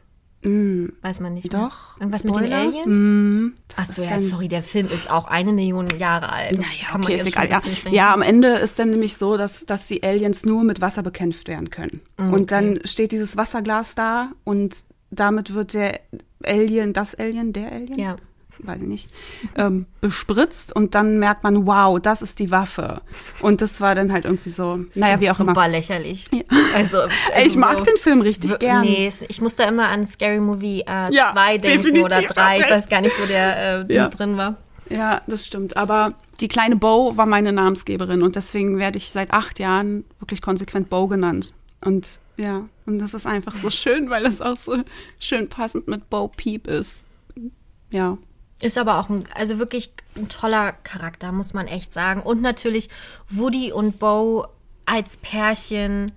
Weiß 0.43 1.19
man 1.19 1.33
nicht. 1.35 1.53
Mm. 1.53 1.57
Doch. 1.57 1.97
Mehr. 1.97 2.07
Irgendwas 2.07 2.21
Spoiler? 2.21 2.41
mit 2.41 2.49
den 2.49 2.53
Aliens? 2.53 2.85
Mm, 2.87 3.47
Ach 3.75 3.87
das 3.87 3.95
so, 3.95 4.03
ist 4.03 4.09
ja, 4.09 4.19
sorry, 4.19 4.47
der 4.47 4.63
Film 4.63 4.87
ist 4.87 5.09
auch 5.09 5.25
eine 5.27 5.53
Million 5.53 5.87
Jahre 5.99 6.29
alt. 6.29 6.57
Das 6.57 6.65
Naja, 6.65 6.93
man 6.93 7.03
okay, 7.03 7.15
ist 7.15 7.27
egal. 7.27 7.49
Ja. 7.49 7.61
ja, 7.91 8.13
am 8.13 8.21
Ende 8.21 8.47
ist 8.47 8.79
dann 8.79 8.89
nämlich 8.89 9.17
so, 9.17 9.37
dass, 9.37 9.65
dass 9.65 9.87
die 9.87 10.03
Aliens 10.03 10.43
nur 10.43 10.63
mit 10.63 10.81
Wasser 10.81 11.03
bekämpft 11.03 11.47
werden 11.47 11.69
können. 11.69 12.01
Und 12.17 12.51
dann 12.51 12.79
steht 12.85 13.11
dieses 13.11 13.37
Wasserglas 13.37 13.95
da 13.95 14.31
und 14.43 14.85
damit 15.11 15.53
wird 15.53 15.73
der 15.73 15.99
Alien, 16.43 16.93
das 16.93 17.13
Alien, 17.15 17.53
der 17.53 17.71
Alien? 17.71 17.99
Ja. 17.99 18.15
Weiß 18.63 18.81
ich 18.81 18.87
nicht, 18.87 19.09
ähm, 19.55 19.85
bespritzt 20.01 20.75
und 20.75 20.95
dann 20.95 21.19
merkt 21.19 21.43
man, 21.43 21.65
wow, 21.67 21.99
das 21.99 22.21
ist 22.21 22.39
die 22.39 22.51
Waffe. 22.51 23.01
Und 23.41 23.61
das 23.61 23.81
war 23.81 23.95
dann 23.95 24.11
halt 24.11 24.25
irgendwie 24.25 24.49
so, 24.49 24.79
naja, 24.95 25.19
wie 25.19 25.29
auch 25.31 25.35
super 25.35 25.51
immer. 25.51 25.67
lächerlich. 25.67 26.29
Also, 26.75 27.01
also 27.01 27.15
Ey, 27.33 27.47
ich 27.47 27.55
mag 27.55 27.79
so- 27.79 27.83
den 27.85 27.97
Film 27.97 28.21
richtig 28.21 28.57
gern. 28.59 28.81
Nee, 28.81 29.11
ich 29.27 29.41
musste 29.41 29.63
immer 29.63 29.89
an 29.89 30.07
Scary 30.07 30.39
Movie 30.39 30.83
2 30.85 30.91
äh, 31.09 31.13
Ja, 31.13 31.57
denken 31.57 32.01
oder 32.03 32.21
3. 32.21 32.59
Ich 32.59 32.69
weiß 32.69 32.89
gar 32.89 33.01
nicht, 33.01 33.15
wo 33.21 33.25
der 33.27 33.85
äh, 33.89 33.93
Ja. 33.93 34.07
drin 34.09 34.37
war. 34.37 34.55
Ja, 34.89 35.21
das 35.27 35.45
stimmt. 35.45 35.77
Aber 35.77 36.13
die 36.41 36.47
kleine 36.49 36.75
Bo 36.75 37.15
war 37.15 37.25
meine 37.25 37.53
Namensgeberin 37.53 38.21
und 38.23 38.35
deswegen 38.35 38.77
werde 38.77 38.97
ich 38.97 39.09
seit 39.11 39.31
acht 39.31 39.57
Jahren 39.59 40.03
wirklich 40.19 40.41
konsequent 40.41 40.89
Bo 40.89 41.07
genannt. 41.07 41.53
Und 41.83 42.19
ja, 42.37 42.65
und 42.85 42.99
das 42.99 43.13
ist 43.13 43.25
einfach 43.25 43.55
so 43.55 43.69
schön, 43.69 44.09
weil 44.09 44.25
es 44.25 44.41
auch 44.41 44.57
so 44.57 44.77
schön 45.19 45.47
passend 45.47 45.87
mit 45.87 46.09
Bo 46.09 46.27
Peep 46.27 46.67
ist. 46.67 47.05
Ja. 47.91 48.17
Ist 48.61 48.77
aber 48.77 48.99
auch 48.99 49.09
ein, 49.09 49.25
also 49.33 49.59
wirklich 49.59 49.91
ein 50.15 50.29
toller 50.29 50.73
Charakter, 50.83 51.31
muss 51.31 51.53
man 51.53 51.67
echt 51.67 51.93
sagen. 51.93 52.21
Und 52.21 52.41
natürlich 52.41 52.89
Woody 53.29 53.71
und 53.71 53.99
Bo 53.99 54.45
als 54.85 55.17
Pärchen 55.17 56.11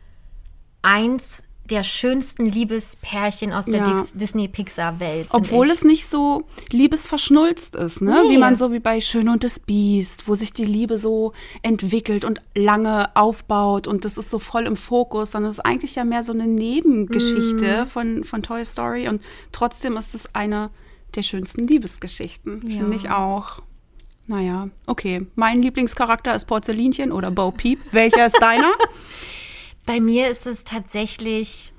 eins 0.82 1.44
der 1.70 1.82
schönsten 1.82 2.44
Liebespärchen 2.44 3.50
aus 3.54 3.64
der 3.64 3.78
Ja. 3.86 4.04
Disney-Pixar-Welt. 4.12 5.28
Obwohl 5.30 5.68
ich. 5.68 5.72
es 5.72 5.82
nicht 5.84 6.06
so 6.10 6.42
liebesverschnulzt 6.70 7.74
ist, 7.76 8.02
ne? 8.02 8.22
Nee. 8.24 8.34
Wie 8.34 8.36
man 8.38 8.56
so 8.56 8.70
wie 8.70 8.80
bei 8.80 9.00
Schön 9.00 9.30
und 9.30 9.44
das 9.44 9.60
Biest, 9.60 10.28
wo 10.28 10.34
sich 10.34 10.52
die 10.52 10.66
Liebe 10.66 10.98
so 10.98 11.32
entwickelt 11.62 12.26
und 12.26 12.42
lange 12.54 13.16
aufbaut 13.16 13.86
und 13.86 14.04
das 14.04 14.18
ist 14.18 14.28
so 14.28 14.38
voll 14.38 14.66
im 14.66 14.76
Fokus, 14.76 15.30
sondern 15.30 15.48
es 15.50 15.56
ist 15.58 15.64
eigentlich 15.64 15.94
ja 15.94 16.04
mehr 16.04 16.22
so 16.22 16.34
eine 16.34 16.46
Nebengeschichte 16.46 17.84
Mhm. 17.84 17.86
von, 17.86 18.24
von 18.24 18.42
Toy 18.42 18.62
Story 18.66 19.08
und 19.08 19.22
trotzdem 19.50 19.96
ist 19.96 20.14
es 20.14 20.34
eine 20.34 20.68
der 21.16 21.22
schönsten 21.22 21.66
Liebesgeschichten, 21.66 22.60
finde 22.62 22.96
ich 22.96 23.10
auch. 23.10 23.62
Naja, 24.26 24.68
okay. 24.86 25.26
Mein 25.34 25.62
Lieblingscharakter 25.62 26.34
ist 26.34 26.46
Porzellinchen 26.46 27.12
oder 27.12 27.30
Bo 27.30 27.50
Peep. 27.50 27.80
Welcher 27.92 28.26
ist 28.26 28.40
deiner? 28.40 28.72
Bei 29.86 30.00
mir 30.00 30.28
ist 30.28 30.46
es 30.46 30.64
tatsächlich, 30.64 31.74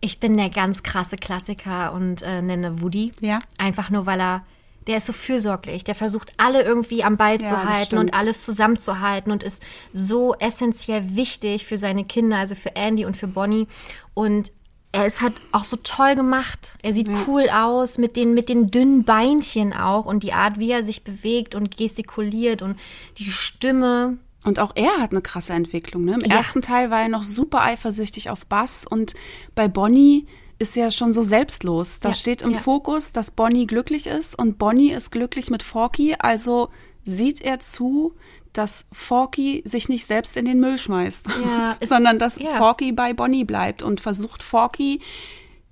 ich 0.00 0.20
bin 0.20 0.36
der 0.36 0.48
ganz 0.48 0.84
krasse 0.84 1.16
Klassiker 1.16 1.92
und 1.92 2.22
äh, 2.22 2.40
nenne 2.40 2.80
Woody. 2.80 3.10
Ja. 3.20 3.40
Einfach 3.58 3.90
nur, 3.90 4.06
weil 4.06 4.20
er, 4.20 4.46
der 4.86 4.98
ist 4.98 5.06
so 5.06 5.12
fürsorglich. 5.12 5.82
Der 5.82 5.96
versucht 5.96 6.32
alle 6.36 6.62
irgendwie 6.62 7.02
am 7.02 7.16
Ball 7.16 7.40
Ja, 7.40 7.48
zu 7.48 7.64
halten 7.64 7.98
und 7.98 8.14
alles 8.14 8.44
zusammenzuhalten 8.44 9.32
und 9.32 9.42
ist 9.42 9.62
so 9.92 10.34
essentiell 10.34 11.16
wichtig 11.16 11.66
für 11.66 11.78
seine 11.78 12.04
Kinder, 12.04 12.36
also 12.36 12.54
für 12.54 12.76
Andy 12.76 13.06
und 13.06 13.16
für 13.16 13.26
Bonnie. 13.26 13.66
Und 14.12 14.52
er 14.94 15.06
ist 15.06 15.20
halt 15.20 15.34
auch 15.50 15.64
so 15.64 15.76
toll 15.76 16.14
gemacht. 16.14 16.74
Er 16.82 16.92
sieht 16.92 17.08
cool 17.26 17.48
aus 17.50 17.98
mit 17.98 18.16
den, 18.16 18.32
mit 18.32 18.48
den 18.48 18.70
dünnen 18.70 19.02
Beinchen 19.04 19.72
auch 19.72 20.06
und 20.06 20.22
die 20.22 20.32
Art, 20.32 20.58
wie 20.60 20.70
er 20.70 20.84
sich 20.84 21.02
bewegt 21.02 21.56
und 21.56 21.76
gestikuliert 21.76 22.62
und 22.62 22.78
die 23.18 23.30
Stimme. 23.30 24.18
Und 24.44 24.60
auch 24.60 24.72
er 24.76 24.98
hat 25.00 25.10
eine 25.10 25.20
krasse 25.20 25.52
Entwicklung. 25.52 26.04
Ne? 26.04 26.18
Im 26.22 26.30
Ja. 26.30 26.36
ersten 26.36 26.62
Teil 26.62 26.90
war 26.90 27.00
er 27.02 27.08
noch 27.08 27.24
super 27.24 27.62
eifersüchtig 27.62 28.30
auf 28.30 28.46
Bass 28.46 28.86
und 28.88 29.14
bei 29.56 29.66
Bonnie 29.66 30.26
ist 30.60 30.76
er 30.76 30.92
schon 30.92 31.12
so 31.12 31.22
selbstlos. 31.22 31.98
Da 31.98 32.10
Ja, 32.10 32.14
steht 32.14 32.42
im 32.42 32.52
ja. 32.52 32.58
Fokus, 32.58 33.10
dass 33.10 33.32
Bonnie 33.32 33.66
glücklich 33.66 34.06
ist 34.06 34.38
und 34.38 34.58
Bonnie 34.58 34.92
ist 34.92 35.10
glücklich 35.10 35.50
mit 35.50 35.64
Forky. 35.64 36.14
Also 36.20 36.68
sieht 37.04 37.40
er 37.42 37.58
zu, 37.58 38.14
dass 38.56 38.86
Forky 38.92 39.62
sich 39.66 39.88
nicht 39.88 40.06
selbst 40.06 40.36
in 40.36 40.44
den 40.46 40.60
Müll 40.60 40.78
schmeißt, 40.78 41.26
Ja, 41.44 41.76
sondern 41.84 42.18
dass 42.18 42.38
ja. 42.38 42.56
Forky 42.58 42.92
bei 42.92 43.12
Bonnie 43.12 43.44
bleibt 43.44 43.82
und 43.82 44.00
versucht 44.00 44.42
Forky 44.42 45.00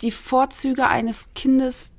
die 0.00 0.10
Vorzüge 0.10 0.88
eines 0.88 1.30
Kindes 1.34 1.92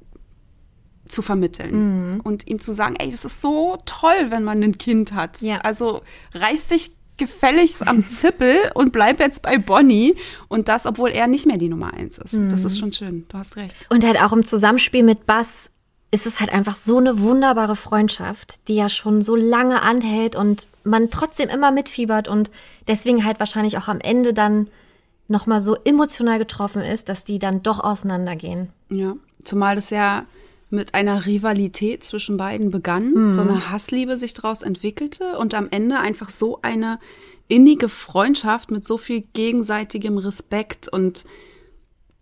zu 1.07 1.21
vermitteln 1.21 1.99
Mhm. 2.15 2.19
und 2.21 2.47
ihm 2.47 2.59
zu 2.59 2.71
sagen, 2.71 2.95
ey, 2.99 3.09
das 3.11 3.25
ist 3.25 3.41
so 3.41 3.77
toll, 3.85 4.29
wenn 4.29 4.43
man 4.43 4.63
ein 4.63 4.77
Kind 4.77 5.13
hat. 5.13 5.41
Ja. 5.41 5.59
Also 5.59 6.01
reiß 6.33 6.69
dich 6.69 6.91
gefälligst 7.17 7.85
am 7.87 8.07
Zippel 8.07 8.57
und 8.73 8.91
bleib 8.91 9.19
jetzt 9.19 9.41
bei 9.43 9.57
Bonnie 9.57 10.15
und 10.47 10.67
das, 10.69 10.85
obwohl 10.85 11.11
er 11.11 11.27
nicht 11.27 11.45
mehr 11.45 11.57
die 11.57 11.69
Nummer 11.69 11.93
eins 11.93 12.17
ist. 12.17 12.33
Das 12.33 12.61
Mhm. 12.61 12.65
ist 12.65 12.79
schon 12.79 12.93
schön. 12.93 13.25
Du 13.29 13.37
hast 13.37 13.55
recht. 13.57 13.75
Und 13.89 14.03
halt 14.03 14.17
auch 14.19 14.31
im 14.33 14.43
Zusammenspiel 14.43 15.03
mit 15.03 15.25
Bass 15.27 15.69
ist 16.13 16.27
es 16.27 16.39
halt 16.39 16.53
einfach 16.53 16.75
so 16.75 16.99
eine 16.99 17.21
wunderbare 17.21 17.75
Freundschaft, 17.75 18.67
die 18.67 18.75
ja 18.75 18.87
schon 18.87 19.23
so 19.23 19.35
lange 19.35 19.81
anhält 19.81 20.35
und 20.35 20.67
man 20.83 21.09
trotzdem 21.09 21.49
immer 21.49 21.71
mitfiebert 21.71 22.27
und 22.27 22.51
deswegen 22.87 23.25
halt 23.25 23.39
wahrscheinlich 23.39 23.79
auch 23.79 23.87
am 23.87 23.99
Ende 23.99 24.31
dann 24.31 24.67
nochmal 25.27 25.59
so 25.59 25.75
emotional 25.75 26.37
getroffen 26.37 26.83
ist, 26.83 27.09
dass 27.09 27.23
die 27.23 27.39
dann 27.39 27.63
doch 27.63 27.79
auseinandergehen. 27.79 28.69
Ja, 28.91 29.15
zumal 29.41 29.73
das 29.73 29.89
ja 29.89 30.27
mit 30.69 30.93
einer 30.93 31.25
Rivalität 31.25 32.03
zwischen 32.03 32.37
beiden 32.37 32.69
begann, 32.69 33.31
so 33.31 33.41
eine 33.41 33.71
Hassliebe 33.71 34.15
sich 34.15 34.35
daraus 34.35 34.61
entwickelte 34.61 35.39
und 35.39 35.55
am 35.55 35.67
Ende 35.71 35.99
einfach 35.99 36.29
so 36.29 36.59
eine 36.61 36.99
innige 37.47 37.89
Freundschaft 37.89 38.69
mit 38.69 38.85
so 38.85 38.99
viel 38.99 39.21
gegenseitigem 39.33 40.19
Respekt 40.19 40.87
und 40.87 41.25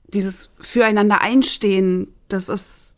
dieses 0.08 0.52
Füreinander 0.60 1.20
einstehen, 1.20 2.08
das 2.30 2.48
ist 2.48 2.91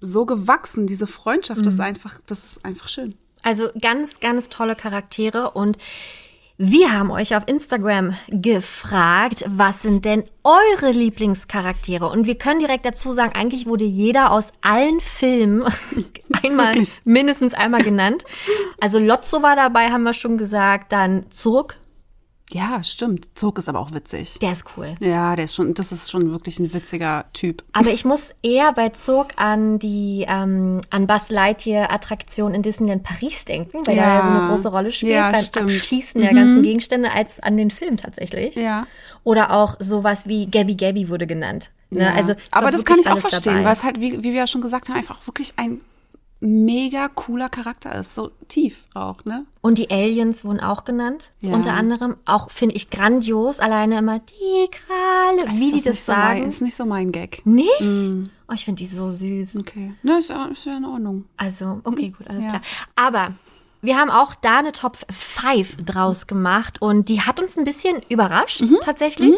so 0.00 0.26
gewachsen, 0.26 0.86
diese 0.86 1.06
Freundschaft, 1.06 1.64
das 1.66 1.74
ist 1.74 1.80
einfach, 1.80 2.20
das 2.26 2.44
ist 2.44 2.64
einfach 2.64 2.88
schön. 2.88 3.14
Also 3.42 3.68
ganz, 3.80 4.20
ganz 4.20 4.48
tolle 4.48 4.76
Charaktere 4.76 5.50
und 5.52 5.78
wir 6.60 6.92
haben 6.92 7.12
euch 7.12 7.36
auf 7.36 7.44
Instagram 7.46 8.16
gefragt, 8.26 9.44
was 9.46 9.82
sind 9.82 10.04
denn 10.04 10.24
eure 10.42 10.90
Lieblingscharaktere? 10.90 12.08
Und 12.08 12.26
wir 12.26 12.36
können 12.36 12.58
direkt 12.58 12.84
dazu 12.84 13.12
sagen, 13.12 13.32
eigentlich 13.36 13.66
wurde 13.66 13.84
jeder 13.84 14.32
aus 14.32 14.52
allen 14.60 15.00
Filmen 15.00 15.62
einmal, 16.42 16.74
Wirklich? 16.74 16.96
mindestens 17.04 17.54
einmal 17.54 17.84
genannt. 17.84 18.24
Also 18.80 18.98
Lotso 18.98 19.40
war 19.40 19.54
dabei, 19.54 19.90
haben 19.90 20.02
wir 20.02 20.14
schon 20.14 20.36
gesagt, 20.36 20.90
dann 20.90 21.30
Zurück, 21.30 21.76
Ja, 22.50 22.82
stimmt. 22.82 23.28
Zog 23.38 23.58
ist 23.58 23.68
aber 23.68 23.78
auch 23.78 23.92
witzig. 23.92 24.38
der 24.40 24.52
ist 24.52 24.64
cool. 24.76 24.94
Ja, 25.00 25.36
der 25.36 25.44
ist 25.44 25.54
schon, 25.54 25.74
das 25.74 25.92
ist 25.92 26.10
schon 26.10 26.30
wirklich 26.32 26.58
ein 26.58 26.72
witziger 26.72 27.26
Typ. 27.34 27.62
Aber 27.72 27.90
ich 27.90 28.04
muss 28.06 28.30
eher 28.42 28.72
bei 28.72 28.88
Zurück 28.88 29.32
an 29.36 29.78
die 29.78 30.24
ähm, 30.26 30.80
an 30.88 31.06
Buzz 31.06 31.28
Lightyear 31.30 31.92
Attraktion 31.92 32.54
in 32.54 32.62
Disneyland 32.62 33.02
Paris 33.02 33.44
denken, 33.44 33.86
weil 33.86 33.96
Ja. 33.96 34.02
er 34.04 34.14
ja 34.14 34.24
so 34.24 34.30
eine 34.30 34.48
große 34.48 34.68
Rolle 34.70 34.92
spielt 34.92 35.12
Ja, 35.12 35.30
beim 35.30 35.44
stimmt. 35.44 35.68
Mhm. 35.70 35.76
Abschießen 35.76 36.20
der 36.22 36.32
ganzen 36.34 36.62
Gegenstände 36.62 37.12
als 37.12 37.38
an 37.40 37.56
den 37.58 37.70
Film 37.70 37.98
tatsächlich. 37.98 38.54
Ja. 38.54 38.86
Oder 39.24 39.50
auch 39.52 39.76
sowas 39.78 40.26
wie 40.26 40.46
Gabby 40.46 40.74
Gabby 40.74 41.10
wurde 41.10 41.26
genannt. 41.26 41.70
Ne? 41.90 42.04
Ja. 42.04 42.14
Also, 42.14 42.34
aber 42.50 42.70
das 42.70 42.84
kann 42.84 42.98
ich 42.98 43.08
auch 43.10 43.18
verstehen, 43.18 43.54
dabei. 43.54 43.64
weil 43.66 43.72
es 43.72 43.84
halt, 43.84 44.00
wie, 44.00 44.18
wie 44.22 44.32
wir 44.32 44.40
ja 44.40 44.46
schon 44.46 44.60
gesagt 44.62 44.88
haben, 44.88 44.96
einfach 44.96 45.18
wirklich 45.26 45.52
ein 45.56 45.80
mega 46.40 47.08
cooler 47.08 47.48
Charakter 47.48 47.94
ist. 47.94 48.14
So 48.14 48.30
tief 48.46 48.84
auch, 48.94 49.24
ne? 49.24 49.44
Und 49.60 49.78
die 49.78 49.90
Aliens 49.90 50.44
wurden 50.44 50.60
auch 50.60 50.84
genannt, 50.84 51.32
Ja. 51.40 51.52
unter 51.54 51.72
anderem. 51.74 52.16
Auch 52.26 52.50
finde 52.50 52.76
ich 52.76 52.90
grandios, 52.90 53.58
alleine 53.60 53.98
immer 53.98 54.20
die 54.20 54.70
Krale, 54.70 55.50
wie 55.58 55.72
die 55.72 55.82
das 55.82 55.84
nicht 55.86 56.04
so 56.04 56.12
mein, 56.12 56.36
sagen. 56.38 56.48
ist 56.48 56.62
nicht 56.62 56.76
so 56.76 56.84
mein 56.86 57.12
Gag. 57.12 57.44
Nicht? 57.44 57.68
Oh, 58.48 58.52
ich 58.54 58.64
finde 58.64 58.78
die 58.80 58.86
so 58.86 59.10
süß. 59.10 59.56
Okay. 59.58 59.94
Ne, 60.02 60.18
ist 60.18 60.30
ja, 60.30 60.46
ist 60.46 60.64
ja 60.64 60.76
in 60.76 60.84
Ordnung. 60.84 61.24
Also, 61.36 61.80
okay, 61.84 62.14
gut, 62.16 62.26
alles 62.28 62.44
Ja. 62.44 62.50
klar. 62.50 62.62
Aber 62.96 63.34
wir 63.80 63.96
haben 63.96 64.10
auch 64.10 64.34
da 64.34 64.58
eine 64.58 64.72
Top 64.72 64.96
5 65.10 65.76
draus 65.84 66.26
gemacht 66.26 66.82
und 66.82 67.08
die 67.08 67.20
hat 67.20 67.40
uns 67.40 67.56
ein 67.56 67.64
bisschen 67.64 68.02
überrascht, 68.08 68.60
Mhm. 68.62 68.78
tatsächlich. 68.82 69.36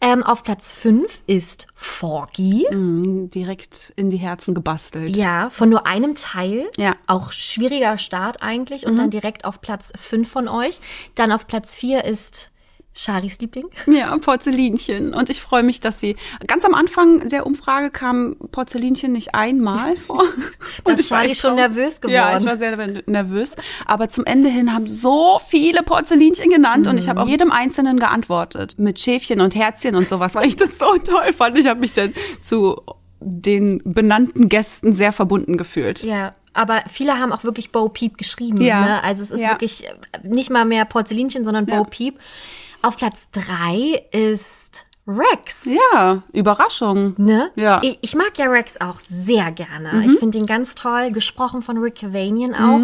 Ähm, 0.00 0.22
auf 0.22 0.44
Platz 0.44 0.72
5 0.72 1.22
ist 1.26 1.66
Forky. 1.74 2.66
Mhm, 2.70 3.28
Direkt 3.30 3.92
in 3.96 4.08
die 4.10 4.18
Herzen 4.18 4.54
gebastelt. 4.54 5.16
Ja, 5.16 5.50
von 5.50 5.68
nur 5.68 5.86
einem 5.86 6.14
Teil. 6.14 6.70
Ja. 6.76 6.90
Mhm. 6.90 6.96
Auch 7.08 7.32
schwieriger 7.32 7.98
Start 7.98 8.42
eigentlich 8.42 8.86
und 8.86 8.96
dann 8.96 9.10
direkt 9.10 9.44
auf 9.44 9.60
Platz 9.60 9.92
5 9.98 10.30
von 10.30 10.46
euch. 10.48 10.80
Dann 11.16 11.32
auf 11.32 11.46
Platz 11.48 11.74
4 11.74 12.04
ist 12.04 12.51
Charis 12.94 13.38
Liebling. 13.40 13.66
Ja, 13.86 14.16
Porzellinchen. 14.18 15.14
Und 15.14 15.30
ich 15.30 15.40
freue 15.40 15.62
mich, 15.62 15.80
dass 15.80 15.98
sie 15.98 16.16
ganz 16.46 16.64
am 16.64 16.74
Anfang 16.74 17.28
der 17.30 17.46
Umfrage 17.46 17.90
kam 17.90 18.36
Porzellinchen 18.50 19.12
nicht 19.12 19.34
einmal 19.34 19.96
vor. 19.96 20.22
Und 20.84 21.00
ich 21.00 21.10
war 21.10 21.24
echt 21.24 21.40
schon 21.40 21.54
nervös 21.54 22.00
Ja, 22.06 22.28
geworden. 22.28 22.42
ich 22.42 22.46
war 22.48 22.56
sehr 22.56 22.76
nervös. 23.06 23.56
Aber 23.86 24.08
zum 24.08 24.24
Ende 24.26 24.48
hin 24.50 24.74
haben 24.74 24.86
so 24.86 25.38
viele 25.42 25.82
Porzellinchen 25.82 26.50
genannt 26.50 26.86
und 26.86 26.98
ich 26.98 27.08
habe 27.08 27.22
auch 27.22 27.28
jedem 27.28 27.50
Einzelnen 27.50 27.98
geantwortet. 27.98 28.74
Mit 28.78 29.00
Schäfchen 29.00 29.40
und 29.40 29.54
Herzchen 29.54 29.94
und 29.96 30.08
sowas, 30.08 30.34
weil 30.34 30.46
ich 30.46 30.56
das 30.56 30.78
so 30.78 30.96
toll 30.98 31.32
fand. 31.32 31.58
Ich 31.58 31.66
habe 31.66 31.80
mich 31.80 31.92
dann 31.94 32.12
zu 32.40 32.76
den 33.20 33.80
benannten 33.84 34.48
Gästen 34.48 34.92
sehr 34.92 35.12
verbunden 35.12 35.56
gefühlt. 35.56 36.02
Ja, 36.02 36.34
aber 36.54 36.82
viele 36.90 37.18
haben 37.18 37.32
auch 37.32 37.44
wirklich 37.44 37.72
Bo 37.72 37.88
Peep 37.88 38.18
geschrieben. 38.18 38.60
Ja. 38.60 38.80
Ne? 38.84 39.02
Also 39.04 39.22
es 39.22 39.30
ist 39.30 39.42
Ja. 39.42 39.50
wirklich 39.52 39.86
nicht 40.22 40.50
mal 40.50 40.64
mehr 40.64 40.84
Porzellinchen, 40.84 41.44
sondern 41.44 41.64
Bo 41.66 41.74
Ja. 41.74 41.84
Peep. 41.84 42.18
Auf 42.82 42.96
Platz 42.96 43.28
3 43.32 44.04
ist 44.12 44.86
Rex. 45.06 45.64
Ja, 45.94 46.22
Überraschung. 46.32 47.14
Ne? 47.16 47.50
Ja. 47.56 47.78
Mhm. 47.78 47.82
Ich, 47.84 47.98
ich 48.02 48.14
mag 48.14 48.36
ja 48.38 48.46
Rex 48.46 48.80
auch 48.80 49.00
sehr 49.00 49.50
gerne. 49.52 50.04
Ich 50.06 50.18
finde 50.18 50.38
ihn 50.38 50.46
ganz 50.46 50.74
toll. 50.74 51.10
Gesprochen 51.12 51.62
von 51.62 51.78
Rick 51.78 51.96
Cavanian 51.96 52.54
auch. 52.54 52.80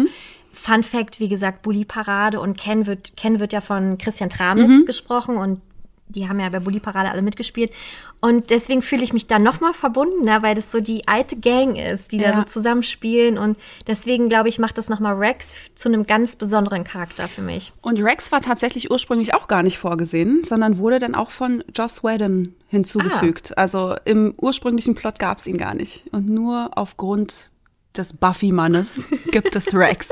Fun 0.51 0.83
Fact, 0.83 1.19
wie 1.19 1.29
gesagt, 1.29 1.61
Bully 1.61 1.85
Parade 1.85 2.39
und 2.41 2.57
Ken 2.57 2.87
wird, 2.87 3.15
Ken 3.15 3.39
wird 3.39 3.53
ja 3.53 3.61
von 3.61 3.97
Christian 3.97 4.29
Tramitz 4.29 4.67
Mhm. 4.67 4.85
gesprochen 4.85 5.37
und 5.37 5.61
die 6.09 6.27
haben 6.27 6.39
ja 6.39 6.49
bei 6.49 6.59
Bully 6.59 6.79
Parade 6.79 7.09
alle 7.11 7.21
mitgespielt. 7.21 7.71
Und 8.19 8.49
deswegen 8.49 8.81
fühle 8.81 9.03
ich 9.03 9.13
mich 9.13 9.27
da 9.27 9.39
nochmal 9.39 9.73
verbunden, 9.73 10.25
ne, 10.25 10.39
weil 10.41 10.55
das 10.55 10.71
so 10.71 10.81
die 10.81 11.07
alte 11.07 11.37
Gang 11.39 11.77
ist, 11.77 12.11
die 12.11 12.17
da 12.17 12.31
Ja. 12.31 12.35
so 12.35 12.43
zusammenspielen. 12.43 13.37
Und 13.37 13.57
deswegen, 13.87 14.27
glaube 14.27 14.49
ich, 14.49 14.59
macht 14.59 14.77
das 14.77 14.89
nochmal 14.89 15.15
Rex 15.15 15.53
zu 15.75 15.87
einem 15.87 16.05
ganz 16.05 16.35
besonderen 16.35 16.83
Charakter 16.83 17.27
für 17.27 17.41
mich. 17.41 17.71
Und 17.81 18.01
Rex 18.01 18.31
war 18.31 18.41
tatsächlich 18.41 18.91
ursprünglich 18.91 19.33
auch 19.35 19.47
gar 19.47 19.63
nicht 19.63 19.77
vorgesehen, 19.77 20.43
sondern 20.43 20.77
wurde 20.79 20.99
dann 20.99 21.15
auch 21.15 21.31
von 21.31 21.63
Joss 21.73 22.03
Whedon 22.03 22.53
hinzugefügt. 22.67 23.57
Also 23.57 23.95
im 24.05 24.33
ursprünglichen 24.37 24.95
Plot 24.95 25.19
gab 25.19 25.37
es 25.37 25.47
ihn 25.47 25.57
gar 25.57 25.75
nicht. 25.75 26.03
Und 26.11 26.27
nur 26.27 26.71
aufgrund 26.75 27.51
des 27.95 28.13
Buffy-Mannes 28.13 29.07
gibt 29.31 29.55
es 29.55 29.73
Rex. 29.73 30.09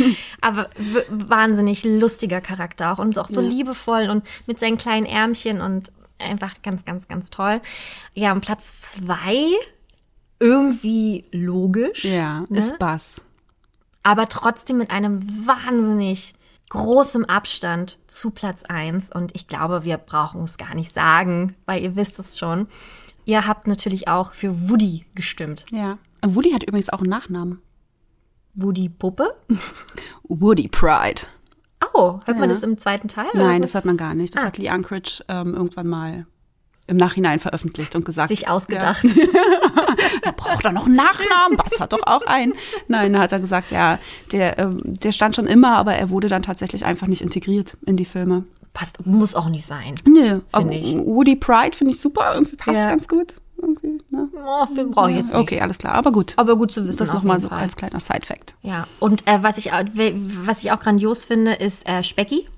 Aber 0.40 0.68
wahnsinnig 1.08 1.84
lustiger 1.84 2.40
Charakter 2.40 2.92
auch 2.92 2.98
und 2.98 3.10
ist 3.10 3.18
auch 3.18 3.28
so 3.28 3.40
liebevoll 3.40 4.08
und 4.08 4.24
mit 4.46 4.58
seinen 4.60 4.76
kleinen 4.76 5.06
Ärmchen 5.06 5.60
und 5.60 5.92
einfach 6.18 6.62
ganz, 6.62 6.84
ganz, 6.84 7.08
ganz 7.08 7.30
toll. 7.30 7.60
Ja, 8.14 8.32
und 8.32 8.40
Platz 8.40 8.80
zwei 8.82 9.46
irgendwie 10.40 11.24
logisch. 11.32 12.04
ja, 12.04 12.44
ne? 12.48 12.58
ist 12.58 12.78
Bass. 12.78 13.22
aber 14.02 14.28
trotzdem 14.28 14.78
mit 14.78 14.90
einem 14.90 15.46
wahnsinnig 15.46 16.34
großem 16.70 17.24
Abstand 17.24 17.98
zu 18.06 18.30
Platz 18.30 18.64
1 18.64 19.10
und 19.12 19.34
ich 19.34 19.48
glaube, 19.48 19.84
wir 19.84 19.96
brauchen 19.96 20.42
es 20.42 20.58
gar 20.58 20.74
nicht 20.74 20.92
sagen, 20.92 21.56
weil 21.66 21.82
ihr 21.82 21.96
wisst 21.96 22.18
es 22.18 22.38
schon. 22.38 22.68
Ihr 23.24 23.46
habt 23.46 23.66
natürlich 23.66 24.08
auch 24.08 24.32
für 24.32 24.68
Woody 24.68 25.06
gestimmt. 25.14 25.66
Ja. 25.70 25.98
Woody 26.26 26.50
hat 26.52 26.62
übrigens 26.64 26.90
auch 26.90 27.00
einen 27.00 27.10
Nachnamen. 27.10 27.60
Woody 28.54 28.88
Puppe? 28.88 29.34
Woody 30.24 30.68
Pride. 30.68 31.22
Oh, 31.94 32.18
hört 32.24 32.38
man 32.38 32.48
Ja. 32.48 32.54
das 32.54 32.62
im 32.62 32.76
zweiten 32.76 33.08
Teil? 33.08 33.26
Nein, 33.34 33.44
oder? 33.56 33.60
das 33.60 33.74
hört 33.74 33.84
man 33.84 33.96
gar 33.96 34.14
nicht. 34.14 34.34
Das 34.34 34.42
Ah. 34.42 34.46
hat 34.48 34.58
Lee 34.58 34.68
Anchorage 34.68 35.22
ähm, 35.28 35.54
irgendwann 35.54 35.86
mal 35.86 36.26
im 36.88 36.96
Nachhinein 36.96 37.38
veröffentlicht 37.38 37.94
und 37.94 38.04
gesagt. 38.04 38.28
sich 38.28 38.48
ausgedacht. 38.48 39.04
Er 40.22 40.32
braucht 40.32 40.64
doch 40.64 40.72
noch 40.72 40.86
einen 40.86 40.94
Nachnamen. 40.96 41.56
Bass 41.56 41.80
hat 41.80 41.92
doch 41.92 42.02
auch 42.06 42.22
einen. 42.26 42.52
Nein, 42.86 43.12
da 43.12 43.20
hat 43.20 43.32
er 43.32 43.40
gesagt, 43.40 43.70
ja, 43.72 43.98
der, 44.32 44.58
ähm, 44.58 44.80
der 44.84 45.12
stand 45.12 45.34
schon 45.36 45.46
immer, 45.46 45.76
aber 45.76 45.94
er 45.94 46.10
wurde 46.10 46.28
dann 46.28 46.42
tatsächlich 46.42 46.84
einfach 46.84 47.06
nicht 47.06 47.20
integriert 47.22 47.76
in 47.86 47.96
die 47.96 48.04
Filme. 48.04 48.44
Passt, 48.72 49.04
muss 49.06 49.34
auch 49.34 49.48
nicht 49.48 49.66
sein. 49.66 49.94
Nö, 50.06 50.40
aber 50.52 50.70
ich. 50.72 50.96
Woody 50.96 51.36
Pride 51.36 51.76
finde 51.76 51.94
ich 51.94 52.00
super. 52.00 52.32
Irgendwie 52.34 52.56
passt 52.56 52.76
Ja. 52.78 52.88
ganz 52.88 53.08
gut. 53.08 53.34
Irgendwie, 53.60 53.98
ne? 54.10 54.28
Oh, 54.34 54.66
wir 54.74 54.84
brauchen 54.86 55.16
jetzt 55.16 55.32
nicht. 55.32 55.34
Okay, 55.40 55.60
alles 55.60 55.78
klar. 55.78 55.94
Aber 55.94 56.12
gut. 56.12 56.34
Aber 56.36 56.56
gut 56.56 56.70
zu 56.72 56.86
wissen. 56.86 56.98
das 56.98 57.12
nochmal 57.12 57.40
so 57.40 57.48
Fall. 57.48 57.58
als 57.58 57.76
kleiner 57.76 57.98
Side-Fact. 58.00 58.54
Ja, 58.62 58.86
und 59.00 59.26
äh, 59.26 59.42
was, 59.42 59.58
ich, 59.58 59.72
auch- 59.72 59.82
was 60.44 60.62
ich 60.64 60.70
auch 60.72 60.78
grandios 60.78 61.24
finde, 61.24 61.54
ist 61.54 61.86
äh, 61.88 62.02
Specki. 62.04 62.48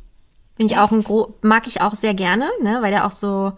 Finde 0.56 0.74
ich 0.74 0.78
auch 0.78 0.92
ein 0.92 1.02
gro 1.02 1.34
mag 1.40 1.66
ich 1.66 1.80
auch 1.80 1.94
sehr 1.94 2.12
gerne, 2.12 2.44
ne, 2.60 2.78
weil 2.82 2.90
der 2.90 3.06
auch 3.06 3.12
so, 3.12 3.52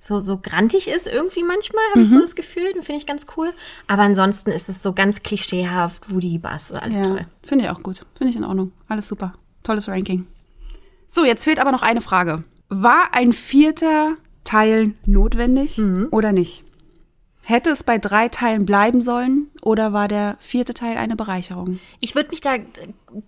so, 0.00 0.18
so 0.18 0.38
grantig 0.38 0.88
ist 0.88 1.06
irgendwie 1.06 1.44
manchmal, 1.44 1.84
habe 1.90 2.02
ich 2.02 2.10
so 2.10 2.20
das 2.20 2.34
Gefühl. 2.34 2.72
Den 2.72 2.82
finde 2.82 2.98
ich 3.00 3.06
ganz 3.06 3.26
cool. 3.36 3.52
Aber 3.86 4.02
ansonsten 4.02 4.50
ist 4.50 4.68
es 4.68 4.82
so 4.82 4.92
ganz 4.92 5.22
klischeehaft, 5.22 6.12
Woody 6.12 6.38
Bass, 6.38 6.72
alles 6.72 7.00
Ja, 7.00 7.06
toll. 7.06 7.20
finde 7.44 7.64
ich 7.66 7.70
auch 7.70 7.80
gut. 7.82 8.04
Finde 8.16 8.30
ich 8.32 8.36
in 8.36 8.44
Ordnung. 8.44 8.72
Alles 8.88 9.06
super. 9.06 9.34
Tolles 9.62 9.86
Ranking. 9.88 10.26
So, 11.06 11.24
jetzt 11.24 11.44
fehlt 11.44 11.60
aber 11.60 11.70
noch 11.70 11.82
eine 11.82 12.00
Frage. 12.00 12.42
War 12.68 13.10
ein 13.12 13.32
vierter 13.32 14.14
Teil 14.44 14.94
notwendig 15.06 15.78
Mhm. 15.78 16.08
oder 16.10 16.32
nicht? 16.32 16.64
Hätte 17.48 17.70
es 17.70 17.82
bei 17.82 17.96
drei 17.96 18.28
Teilen 18.28 18.66
bleiben 18.66 19.00
sollen 19.00 19.50
oder 19.62 19.94
war 19.94 20.06
der 20.06 20.36
vierte 20.38 20.74
Teil 20.74 20.98
eine 20.98 21.16
Bereicherung? 21.16 21.78
Ich 21.98 22.14
würde 22.14 22.28
mich 22.28 22.42
da 22.42 22.56
äh, 22.56 22.66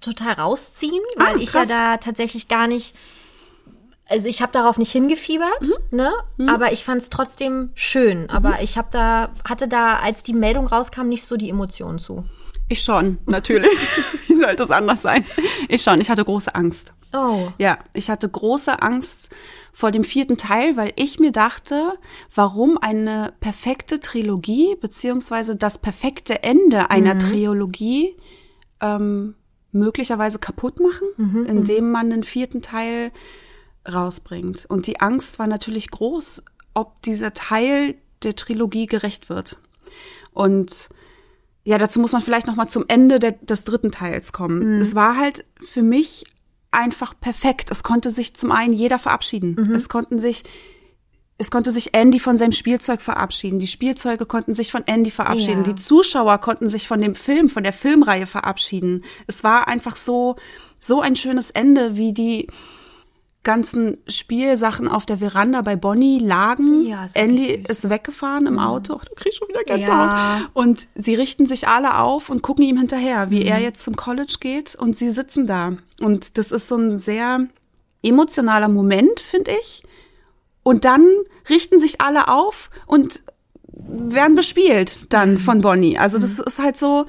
total 0.03 0.35
rausziehen, 0.35 1.01
weil 1.17 1.37
Ah, 1.37 1.39
ich 1.41 1.55
ja 1.55 1.65
da 1.65 1.97
tatsächlich 1.97 2.47
gar 2.47 2.67
nicht. 2.67 2.95
Also 4.11 4.29
ich 4.29 4.43
habe 4.43 4.53
darauf 4.53 4.77
nicht 4.77 4.93
hingefiebert, 4.93 5.63
Mhm. 5.63 5.97
ne? 5.97 6.13
Aber 6.51 6.71
ich 6.71 6.85
fand 6.85 7.01
es 7.01 7.09
trotzdem 7.09 7.71
schön. 7.75 8.29
Aber 8.29 8.61
ich 8.61 8.77
habe 8.77 8.89
da 8.91 9.31
hatte 9.49 9.69
da, 9.69 10.01
als 10.01 10.23
die 10.23 10.35
Meldung 10.35 10.67
rauskam, 10.67 11.09
nicht 11.09 11.25
so 11.25 11.39
die 11.39 11.49
Emotionen 11.49 11.99
zu. 11.99 12.25
Ich 12.69 12.83
schon, 12.83 13.17
natürlich. 13.25 13.71
Wie 14.29 14.35
sollte 14.35 14.65
es 14.65 14.71
anders 14.71 15.01
sein? 15.01 15.25
Ich 15.69 15.81
schon. 15.83 15.99
Ich 15.99 16.11
hatte 16.11 16.25
große 16.27 16.55
Angst. 16.55 16.93
Oh. 17.13 17.49
Ja, 17.59 17.79
ich 17.93 18.09
hatte 18.09 18.29
große 18.29 18.83
Angst 18.83 19.31
vor 19.73 19.91
dem 19.91 20.05
vierten 20.05 20.37
Teil, 20.37 20.77
weil 20.77 20.93
ich 20.97 21.19
mir 21.19 21.33
dachte, 21.33 21.95
warum 22.35 22.79
eine 22.79 23.33
perfekte 23.41 24.01
Trilogie 24.01 24.77
beziehungsweise 24.81 25.57
das 25.57 25.79
perfekte 25.79 26.43
Ende 26.43 26.91
einer 26.91 27.19
Trilogie 27.19 28.17
ähm, 28.81 29.35
möglicherweise 29.73 30.39
kaputt 30.39 30.81
machen, 30.81 31.09
indem 31.47 31.91
man 31.91 32.11
den 32.11 32.25
vierten 32.25 32.63
Teil 32.63 33.13
rausbringt. 33.91 34.67
Und 34.69 34.87
die 34.87 35.01
Angst 35.01 35.39
war 35.39 35.47
natürlich 35.47 35.91
groß, 35.91 36.43
ob 36.75 37.03
dieser 37.03 37.33
Teil 37.33 37.95
der 38.23 38.37
Trilogie 38.37 38.87
gerecht 38.87 39.29
wird. 39.29 39.59
Und 40.33 40.89
ja, 41.65 41.79
dazu 41.79 42.01
muss 42.01 42.13
man 42.13 42.23
vielleicht 42.23 42.47
noch 42.47 42.57
mal 42.57 42.69
zum 42.69 42.85
Ende 42.89 43.19
der, 43.19 43.33
des 43.33 43.65
dritten 43.65 43.91
Teils 43.91 44.33
kommen. 44.33 44.81
Es 44.81 44.95
war 44.95 45.17
halt 45.17 45.45
für 45.61 45.83
mich 45.83 46.25
einfach 46.71 47.15
perfekt. 47.21 47.71
Es 47.71 47.83
konnte 47.83 48.11
sich 48.11 48.35
zum 48.35 48.53
einen 48.53 48.73
jeder 48.73 48.99
verabschieden. 48.99 49.73
Es 49.75 49.89
konnten 49.89 50.19
sich 50.19 50.45
es 51.41 51.51
konnte 51.51 51.73
sich 51.73 51.95
Andy 51.95 52.19
von 52.21 52.37
seinem 52.37 52.53
Spielzeug 52.53 53.01
verabschieden. 53.01 53.59
Die 53.59 53.67
Spielzeuge 53.67 54.27
konnten 54.27 54.55
sich 54.55 54.71
von 54.71 54.83
Andy 54.87 55.11
verabschieden. 55.11 55.65
Ja. 55.65 55.73
Die 55.73 55.75
Zuschauer 55.75 56.37
konnten 56.37 56.69
sich 56.69 56.87
von 56.87 57.01
dem 57.01 57.15
Film, 57.15 57.49
von 57.49 57.63
der 57.63 57.73
Filmreihe 57.73 58.27
verabschieden. 58.27 59.05
Es 59.27 59.43
war 59.43 59.67
einfach 59.67 59.97
so, 59.97 60.37
so 60.79 61.01
ein 61.01 61.17
schönes 61.17 61.51
Ende, 61.51 61.97
wie 61.97 62.13
die 62.13 62.47
ganzen 63.43 63.97
Spielsachen 64.07 64.87
auf 64.87 65.07
der 65.07 65.19
Veranda 65.19 65.63
bei 65.63 65.75
Bonnie 65.77 66.19
lagen. 66.19 66.87
Ja, 66.87 67.07
Andy. 67.15 67.59
Mhm. 67.59 67.65
ist 67.69 67.89
weggefahren 67.89 68.47
im 68.47 68.59
Auto. 68.59 69.01
Du 69.09 69.15
kriegst 69.15 69.39
schon 69.39 69.49
wieder 69.49 69.63
Gänsehaut. 69.65 70.11
Ja. 70.13 70.41
Und 70.53 70.89
sie 70.95 71.15
richten 71.15 71.47
sich 71.47 71.67
alle 71.67 71.99
auf 71.99 72.29
und 72.29 72.43
gucken 72.43 72.65
ihm 72.65 72.77
hinterher, 72.77 73.31
wie 73.31 73.41
Mhm. 73.41 73.47
er 73.47 73.59
jetzt 73.61 73.83
zum 73.83 73.97
College 73.97 74.37
geht 74.41 74.75
und 74.75 74.95
sie 74.97 75.09
sitzen 75.11 75.47
da. 75.47 75.73
Und 76.01 76.37
das 76.37 76.53
ist 76.53 76.69
so 76.69 76.77
ein 76.77 76.99
sehr 76.99 77.47
emotionaler 78.03 78.69
Moment, 78.69 79.21
finde 79.21 79.53
ich. 79.61 79.83
Und 80.63 80.85
dann 80.85 81.07
richten 81.49 81.81
sich 81.81 82.01
alle 82.03 82.29
auf 82.29 82.69
und 82.87 83.23
werden 83.73 84.35
bespielt 84.35 85.13
dann 85.15 85.39
von 85.39 85.63
Bonnie. 85.63 85.99
Also 85.99 86.19
das 86.19 86.39
ist 86.39 86.59
halt 86.59 86.77
so 86.77 87.07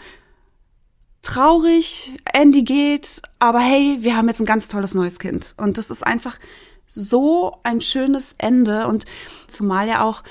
traurig, 1.22 2.14
Andy 2.34 2.64
geht, 2.64 3.22
aber 3.39 3.60
hey, 3.60 3.98
wir 4.02 4.15
haben 4.15 4.27
jetzt 4.27 4.39
ein 4.39 4.45
ganz 4.45 4.68
tolles 4.68 4.93
neues 4.93 5.19
Kind. 5.19 5.53
Und 5.57 5.77
das 5.77 5.89
ist 5.91 6.06
einfach 6.06 6.38
so 6.88 7.57
ein 7.64 7.81
schönes 7.81 8.35
Ende. 8.38 8.88
Und 8.88 9.06
zumal 9.48 9.88
ja 9.88 10.03
auch 10.03 10.23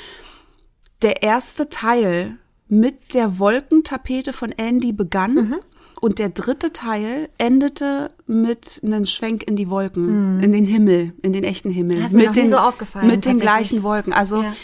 der 1.03 1.23
erste 1.23 1.69
Teil 1.69 2.37
mit 2.69 3.15
der 3.15 3.39
Wolkentapete 3.39 4.33
von 4.33 4.53
Andy 4.53 4.93
begann. 4.93 5.57
Und 6.01 6.19
der 6.19 6.31
dritte 6.31 6.73
Teil 6.73 7.29
endete 7.37 8.11
mit 8.27 8.81
einem 8.83 9.05
Schwenk 9.05 9.43
in 9.43 9.55
die 9.57 9.69
Wolken, 9.69 10.41
in 10.41 10.51
den 10.51 10.65
Himmel, 10.65 11.13
in 11.23 11.33
den 11.35 11.45
echten 11.45 11.71
Himmel. 11.71 11.97
Das 11.99 12.07
ist 12.09 12.13
mir 12.15 12.29
mit 12.29 12.37
den, 12.37 12.49
so 12.49 12.57
aufgefallen, 12.57 13.07
Mit 13.07 13.27
den 13.27 13.39
gleichen 13.39 13.83
Wolken. 13.83 14.13
Also 14.15 14.43
Ja. 14.43 14.55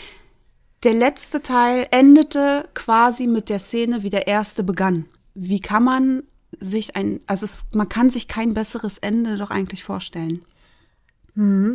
der 0.83 0.95
letzte 0.95 1.43
Teil 1.43 1.87
endete 1.91 2.69
quasi 2.73 3.27
mit 3.27 3.51
der 3.51 3.59
Szene, 3.59 4.03
wie 4.03 4.09
der 4.09 4.27
erste 4.27 4.65
begann. 4.65 5.05
Wie 5.37 5.61
kann 5.61 5.85
man 5.85 6.23
sich 6.59 6.97
ein, 6.97 7.21
also 7.27 7.45
es, 7.45 7.67
man 7.75 7.89
kann 7.89 8.11
sich 8.11 8.29
kein 8.29 8.55
besseres 8.55 8.99
Ende 8.99 9.37
doch 9.37 9.51
eigentlich 9.51 9.85
vorstellen. 9.85 10.43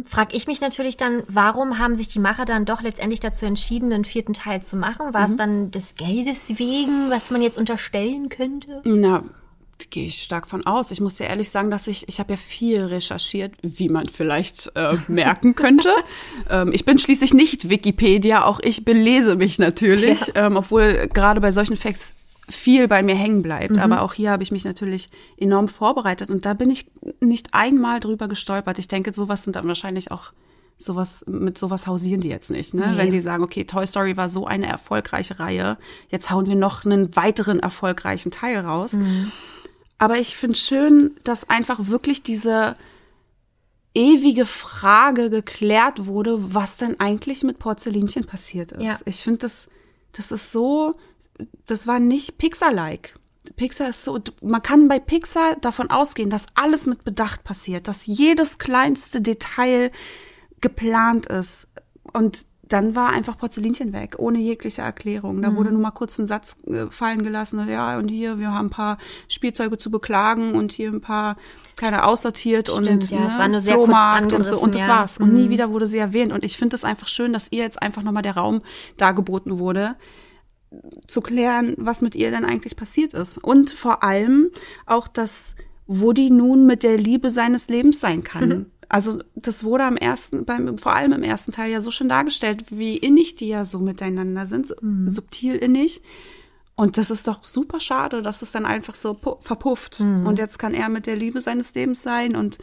Frag 0.08 0.34
ich 0.34 0.48
mich 0.48 0.60
natürlich 0.60 0.98
dann, 0.98 1.22
warum 1.28 1.78
haben 1.78 1.94
sich 1.94 2.08
die 2.08 2.18
Macher 2.18 2.46
dann 2.46 2.66
doch 2.66 2.82
letztendlich 2.82 3.20
dazu 3.20 3.46
entschieden, 3.46 3.92
den 3.92 4.06
vierten 4.06 4.34
Teil 4.34 4.64
zu 4.64 4.76
machen? 4.76 5.14
War 5.14 5.30
es 5.30 5.36
dann 5.36 5.70
des 5.70 5.94
Geldes 5.94 6.58
wegen, 6.58 7.12
was 7.12 7.30
man 7.30 7.44
jetzt 7.44 7.60
unterstellen 7.60 8.30
könnte? 8.30 8.82
Na, 8.86 9.22
gehe 9.92 10.06
ich 10.08 10.24
stark 10.24 10.48
von 10.48 10.66
aus. 10.66 10.90
Ich 10.90 11.00
muss 11.00 11.18
dir 11.18 11.26
ehrlich 11.26 11.50
sagen, 11.50 11.70
dass 11.70 11.86
ich, 11.86 12.08
ich 12.08 12.20
habe 12.20 12.34
ja 12.34 12.38
viel 12.38 12.82
recherchiert, 12.86 13.54
wie 13.62 13.90
man 13.90 14.08
vielleicht 14.08 14.72
äh, 14.76 14.96
merken 15.08 15.54
könnte. 15.54 15.94
ähm, 16.50 16.72
ich 16.74 16.84
bin 16.84 16.98
schließlich 16.98 17.36
nicht 17.36 17.70
Wikipedia, 17.70 18.46
auch 18.46 18.60
ich 18.64 18.84
belese 18.84 19.36
mich 19.36 19.60
natürlich, 19.60 20.32
ähm, 20.34 20.58
obwohl 20.58 21.08
gerade 21.14 21.40
bei 21.40 21.52
solchen 21.52 21.78
Facts 21.78 22.16
viel 22.50 22.88
bei 22.88 23.04
mir 23.04 23.16
hängen 23.16 23.42
bleibt. 23.42 23.78
Aber 23.78 24.02
auch 24.02 24.14
hier 24.14 24.32
habe 24.32 24.44
ich 24.44 24.52
mich 24.52 24.66
natürlich 24.66 25.10
enorm 25.38 25.68
vorbereitet 25.68 26.30
und 26.30 26.46
da 26.46 26.54
bin 26.54 26.70
ich 26.70 26.88
nicht 27.20 27.54
einmal 27.54 28.00
drüber 28.00 28.28
gestolpert. 28.28 28.80
Ich 28.80 28.88
denke, 28.88 29.14
sowas 29.14 29.44
sind 29.44 29.56
dann 29.56 29.68
wahrscheinlich 29.68 30.12
auch 30.12 30.34
sowas, 30.78 31.24
mit 31.28 31.58
sowas 31.58 31.88
hausieren 31.88 32.22
die 32.22 32.30
jetzt 32.30 32.50
nicht, 32.50 32.74
ne? 32.74 32.92
Nee. 32.92 32.98
Wenn 32.98 33.12
die 33.12 33.20
sagen, 33.20 33.44
okay, 33.44 33.66
Toy 33.66 33.86
Story 33.86 34.18
war 34.18 34.30
so 34.30 34.48
eine 34.48 34.68
erfolgreiche 34.68 35.40
Reihe, 35.40 35.78
jetzt 36.10 36.32
hauen 36.32 36.48
wir 36.48 36.56
noch 36.56 36.86
einen 36.86 37.16
weiteren 37.16 37.60
erfolgreichen 37.60 38.32
Teil 38.32 38.58
raus. 38.58 38.98
Aber 39.98 40.18
ich 40.18 40.36
finde 40.36 40.58
schön, 40.58 41.12
dass 41.24 41.50
einfach 41.50 41.88
wirklich 41.88 42.24
diese 42.24 42.76
ewige 43.94 44.46
Frage 44.46 45.30
geklärt 45.30 46.06
wurde, 46.06 46.54
was 46.56 46.78
denn 46.78 47.00
eigentlich 47.00 47.44
mit 47.44 47.60
Porzellinchen 47.60 48.26
passiert 48.26 48.72
ist. 48.72 48.82
Ja. 48.82 48.98
Ich 49.06 49.18
finde, 49.18 49.40
das, 49.40 49.68
das 50.14 50.32
ist 50.32 50.52
so, 50.52 50.96
das 51.66 51.88
war 51.88 52.00
nicht 52.00 52.38
Pixar-like. 52.38 53.18
Pixar 53.56 53.90
ist 53.90 54.04
so, 54.04 54.20
man 54.42 54.62
kann 54.62 54.88
bei 54.88 55.00
Pixar 55.00 55.56
davon 55.58 55.90
ausgehen, 55.90 56.30
dass 56.30 56.46
alles 56.54 56.86
mit 56.86 57.04
Bedacht 57.04 57.44
passiert, 57.44 57.88
dass 57.88 58.06
jedes 58.06 58.60
kleinste 58.60 59.22
Detail 59.22 59.92
geplant 60.62 61.26
ist. 61.26 61.68
Und 62.14 62.46
dann 62.72 62.96
war 62.96 63.10
einfach 63.10 63.38
Porzellinchen 63.38 63.92
weg, 63.94 64.16
ohne 64.18 64.40
jegliche 64.40 64.82
Erklärung. 64.82 65.42
Da 65.42 65.56
wurde 65.56 65.72
nur 65.72 65.82
mal 65.82 65.92
kurz 65.92 66.18
ein 66.20 66.28
Satz 66.28 66.56
äh, 66.68 66.88
fallen 66.90 67.24
gelassen. 67.24 67.68
Ja, 67.70 67.98
und 67.98 68.08
hier, 68.08 68.40
wir 68.40 68.52
haben 68.52 68.68
ein 68.68 68.70
paar 68.70 68.98
Spielzeuge 69.28 69.78
zu 69.78 69.92
beklagen 69.92 70.54
und 70.54 70.72
hier 70.72 70.90
ein 70.90 71.02
paar, 71.02 71.36
keine 71.76 72.06
aussortiert 72.06 72.70
und 72.70 72.86
Stimmt, 72.86 73.12
ja, 73.12 73.20
ne, 73.20 73.28
es 73.28 73.38
war 73.38 73.48
nur 73.48 73.60
sehr 73.60 73.76
Flohmarkt 73.76 74.34
und 74.34 74.46
so. 74.46 74.60
Und 74.60 74.76
das 74.76 74.84
ja. 74.84 74.88
war's. 74.88 75.18
Und 75.18 75.34
nie 75.34 75.50
wieder 75.50 75.72
wurde 75.72 75.88
sie 75.88 75.98
erwähnt. 75.98 76.32
Und 76.32 76.44
ich 76.44 76.58
finde 76.58 76.76
es 76.76 76.84
einfach 76.84 77.08
schön, 77.08 77.34
dass 77.34 77.48
ihr 77.52 77.64
jetzt 77.64 77.82
einfach 77.82 78.04
nochmal 78.04 78.24
der 78.24 78.36
Raum 78.36 78.62
dargeboten 78.98 79.60
wurde, 79.60 79.96
zu 81.06 81.22
klären, 81.22 81.76
was 81.78 82.02
mit 82.02 82.16
ihr 82.16 82.32
denn 82.32 82.46
eigentlich 82.46 82.78
passiert 82.78 83.14
ist. 83.14 83.38
Und 83.38 83.72
vor 83.72 84.04
allem 84.04 84.50
auch, 84.86 85.08
dass 85.10 85.56
Woody 85.88 86.30
nun 86.30 86.66
mit 86.66 86.84
der 86.84 86.98
Liebe 86.98 87.30
seines 87.30 87.68
Lebens 87.68 88.00
sein 88.00 88.24
kann. 88.24 88.71
Also 88.92 89.20
das 89.36 89.64
wurde 89.64 89.86
am 89.86 89.96
ersten, 89.96 90.44
beim, 90.44 90.78
vor 90.78 90.94
allem 90.94 91.14
im 91.14 91.24
ersten 91.24 91.54
Teil 91.54 91.72
ja 91.72 91.80
so 91.80 91.92
schön 91.92 92.10
dargestellt, 92.10 92.66
wie 92.72 92.98
innig 92.98 93.36
die 93.36 93.48
ja 93.48 93.64
so 93.64 93.80
miteinander 93.80 94.46
sind, 94.46 94.68
so 94.68 94.76
subtil 95.06 95.56
innig. 95.56 96.02
Und 96.76 96.98
das 96.98 97.10
ist 97.10 97.26
doch 97.26 97.46
super 97.46 97.80
schade, 97.80 98.22
dass 98.22 98.42
es 98.42 98.52
dann 98.52 98.66
einfach 98.66 98.94
so 98.94 99.18
verpufft. 99.40 100.02
Und 100.26 100.40
jetzt 100.40 100.60
kann 100.60 100.74
er 100.74 100.90
mit 100.90 101.08
der 101.08 101.16
Liebe 101.16 101.40
seines 101.40 101.74
Lebens 101.74 102.04
sein. 102.04 102.36
Und 102.36 102.58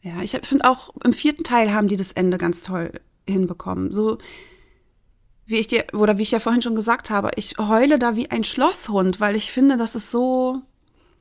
ja, 0.00 0.22
ich 0.22 0.38
finde 0.44 0.70
auch 0.70 0.94
im 1.04 1.12
vierten 1.12 1.42
Teil 1.42 1.74
haben 1.74 1.88
die 1.88 1.96
das 1.96 2.12
Ende 2.12 2.38
ganz 2.38 2.62
toll 2.62 2.92
hinbekommen. 3.26 3.90
So 3.90 4.18
wie 5.44 5.56
ich 5.56 5.66
dir, 5.66 5.86
oder 5.92 6.18
wie 6.18 6.22
ich 6.22 6.30
ja 6.30 6.38
vorhin 6.38 6.62
schon 6.62 6.76
gesagt 6.76 7.10
habe, 7.10 7.30
ich 7.34 7.56
heule 7.58 7.98
da 7.98 8.14
wie 8.14 8.30
ein 8.30 8.44
Schlosshund, 8.44 9.18
weil 9.18 9.34
ich 9.34 9.50
finde, 9.50 9.76
dass 9.76 9.96
es 9.96 10.12
so, 10.12 10.62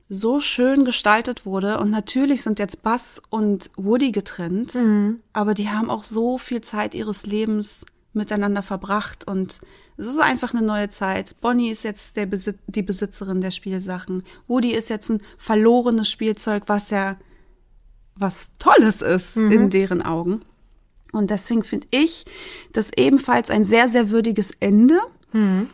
so 0.09 0.39
schön 0.39 0.85
gestaltet 0.85 1.45
wurde. 1.45 1.79
Und 1.79 1.89
natürlich 1.89 2.41
sind 2.41 2.59
jetzt 2.59 2.83
Buzz 2.83 3.21
und 3.29 3.69
Woody 3.75 4.11
getrennt, 4.11 4.75
mhm. 4.75 5.19
aber 5.33 5.53
die 5.53 5.69
haben 5.69 5.89
auch 5.89 6.03
so 6.03 6.37
viel 6.37 6.61
Zeit 6.61 6.95
ihres 6.95 7.25
Lebens 7.25 7.85
miteinander 8.13 8.63
verbracht 8.63 9.27
und 9.27 9.59
es 9.97 10.07
ist 10.07 10.19
einfach 10.19 10.53
eine 10.53 10.65
neue 10.65 10.89
Zeit. 10.89 11.35
Bonnie 11.41 11.69
ist 11.69 11.83
jetzt 11.83 12.15
Besit 12.15 12.57
die 12.67 12.81
Besitzerin 12.81 13.41
der 13.41 13.51
Spielsachen. 13.51 14.23
Woody 14.47 14.71
ist 14.71 14.89
jetzt 14.89 15.09
ein 15.09 15.21
verlorenes 15.37 16.09
Spielzeug, 16.09 16.63
was 16.67 16.89
ja 16.89 17.15
was 18.15 18.49
Tolles 18.59 19.01
ist 19.01 19.37
mhm. 19.37 19.51
in 19.51 19.69
deren 19.69 20.01
Augen. 20.01 20.41
Und 21.11 21.29
deswegen 21.29 21.63
finde 21.63 21.87
ich 21.91 22.25
das 22.73 22.91
ebenfalls 22.95 23.49
ein 23.49 23.63
sehr, 23.63 23.89
sehr 23.89 24.09
würdiges 24.09 24.51
Ende. 24.59 24.99
Mhm. 25.33 25.69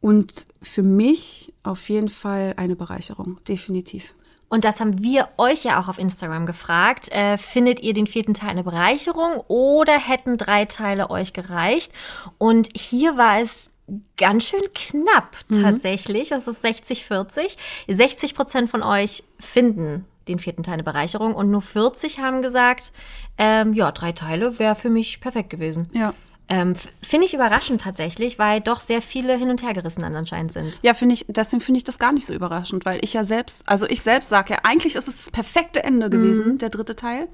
Und 0.00 0.46
für 0.60 0.82
mich 0.82 1.51
auf 1.62 1.88
jeden 1.88 2.08
Fall 2.08 2.54
eine 2.56 2.76
Bereicherung, 2.76 3.38
definitiv. 3.48 4.14
Und 4.48 4.66
das 4.66 4.80
haben 4.80 5.02
wir 5.02 5.28
euch 5.38 5.64
ja 5.64 5.80
auch 5.80 5.88
auf 5.88 5.98
Instagram 5.98 6.44
gefragt. 6.44 7.10
Äh, 7.10 7.38
findet 7.38 7.80
ihr 7.80 7.94
den 7.94 8.06
vierten 8.06 8.34
Teil 8.34 8.50
eine 8.50 8.64
Bereicherung 8.64 9.42
oder 9.48 9.98
hätten 9.98 10.36
drei 10.36 10.66
Teile 10.66 11.08
euch 11.08 11.32
gereicht? 11.32 11.90
Und 12.36 12.68
hier 12.76 13.16
war 13.16 13.40
es 13.40 13.70
ganz 14.18 14.44
schön 14.44 14.62
knapp 14.74 15.36
mhm. 15.48 15.62
tatsächlich. 15.62 16.28
Das 16.28 16.48
ist 16.48 16.64
60-40. 16.64 17.56
60 17.88 18.34
Prozent 18.34 18.70
von 18.70 18.82
euch 18.82 19.24
finden 19.38 20.04
den 20.28 20.38
vierten 20.38 20.62
Teil 20.62 20.74
eine 20.74 20.84
Bereicherung 20.84 21.34
und 21.34 21.50
nur 21.50 21.62
40 21.62 22.20
haben 22.20 22.42
gesagt, 22.42 22.92
ähm, 23.38 23.72
ja, 23.72 23.90
drei 23.90 24.12
Teile 24.12 24.58
wäre 24.58 24.74
für 24.74 24.90
mich 24.90 25.20
perfekt 25.20 25.50
gewesen. 25.50 25.88
Ja. 25.92 26.14
Ähm, 26.48 26.74
finde 27.00 27.26
ich 27.26 27.34
überraschend 27.34 27.80
tatsächlich, 27.80 28.38
weil 28.38 28.60
doch 28.60 28.80
sehr 28.80 29.00
viele 29.00 29.36
hin 29.36 29.48
und 29.48 29.62
her 29.62 29.72
gerissen 29.72 30.04
anscheinend 30.04 30.52
sind. 30.52 30.78
Ja, 30.82 30.92
finde 30.92 31.14
ich, 31.14 31.24
deswegen 31.28 31.62
finde 31.62 31.78
ich 31.78 31.84
das 31.84 31.98
gar 31.98 32.12
nicht 32.12 32.26
so 32.26 32.34
überraschend, 32.34 32.84
weil 32.84 33.02
ich 33.02 33.12
ja 33.14 33.24
selbst, 33.24 33.62
also 33.68 33.86
ich 33.86 34.02
selbst 34.02 34.28
sage 34.28 34.54
ja, 34.54 34.60
eigentlich 34.64 34.96
ist 34.96 35.08
es 35.08 35.16
das 35.16 35.30
perfekte 35.30 35.82
Ende 35.82 36.10
gewesen, 36.10 36.54
mhm. 36.54 36.58
der 36.58 36.68
dritte 36.68 36.96
Teil. 36.96 37.28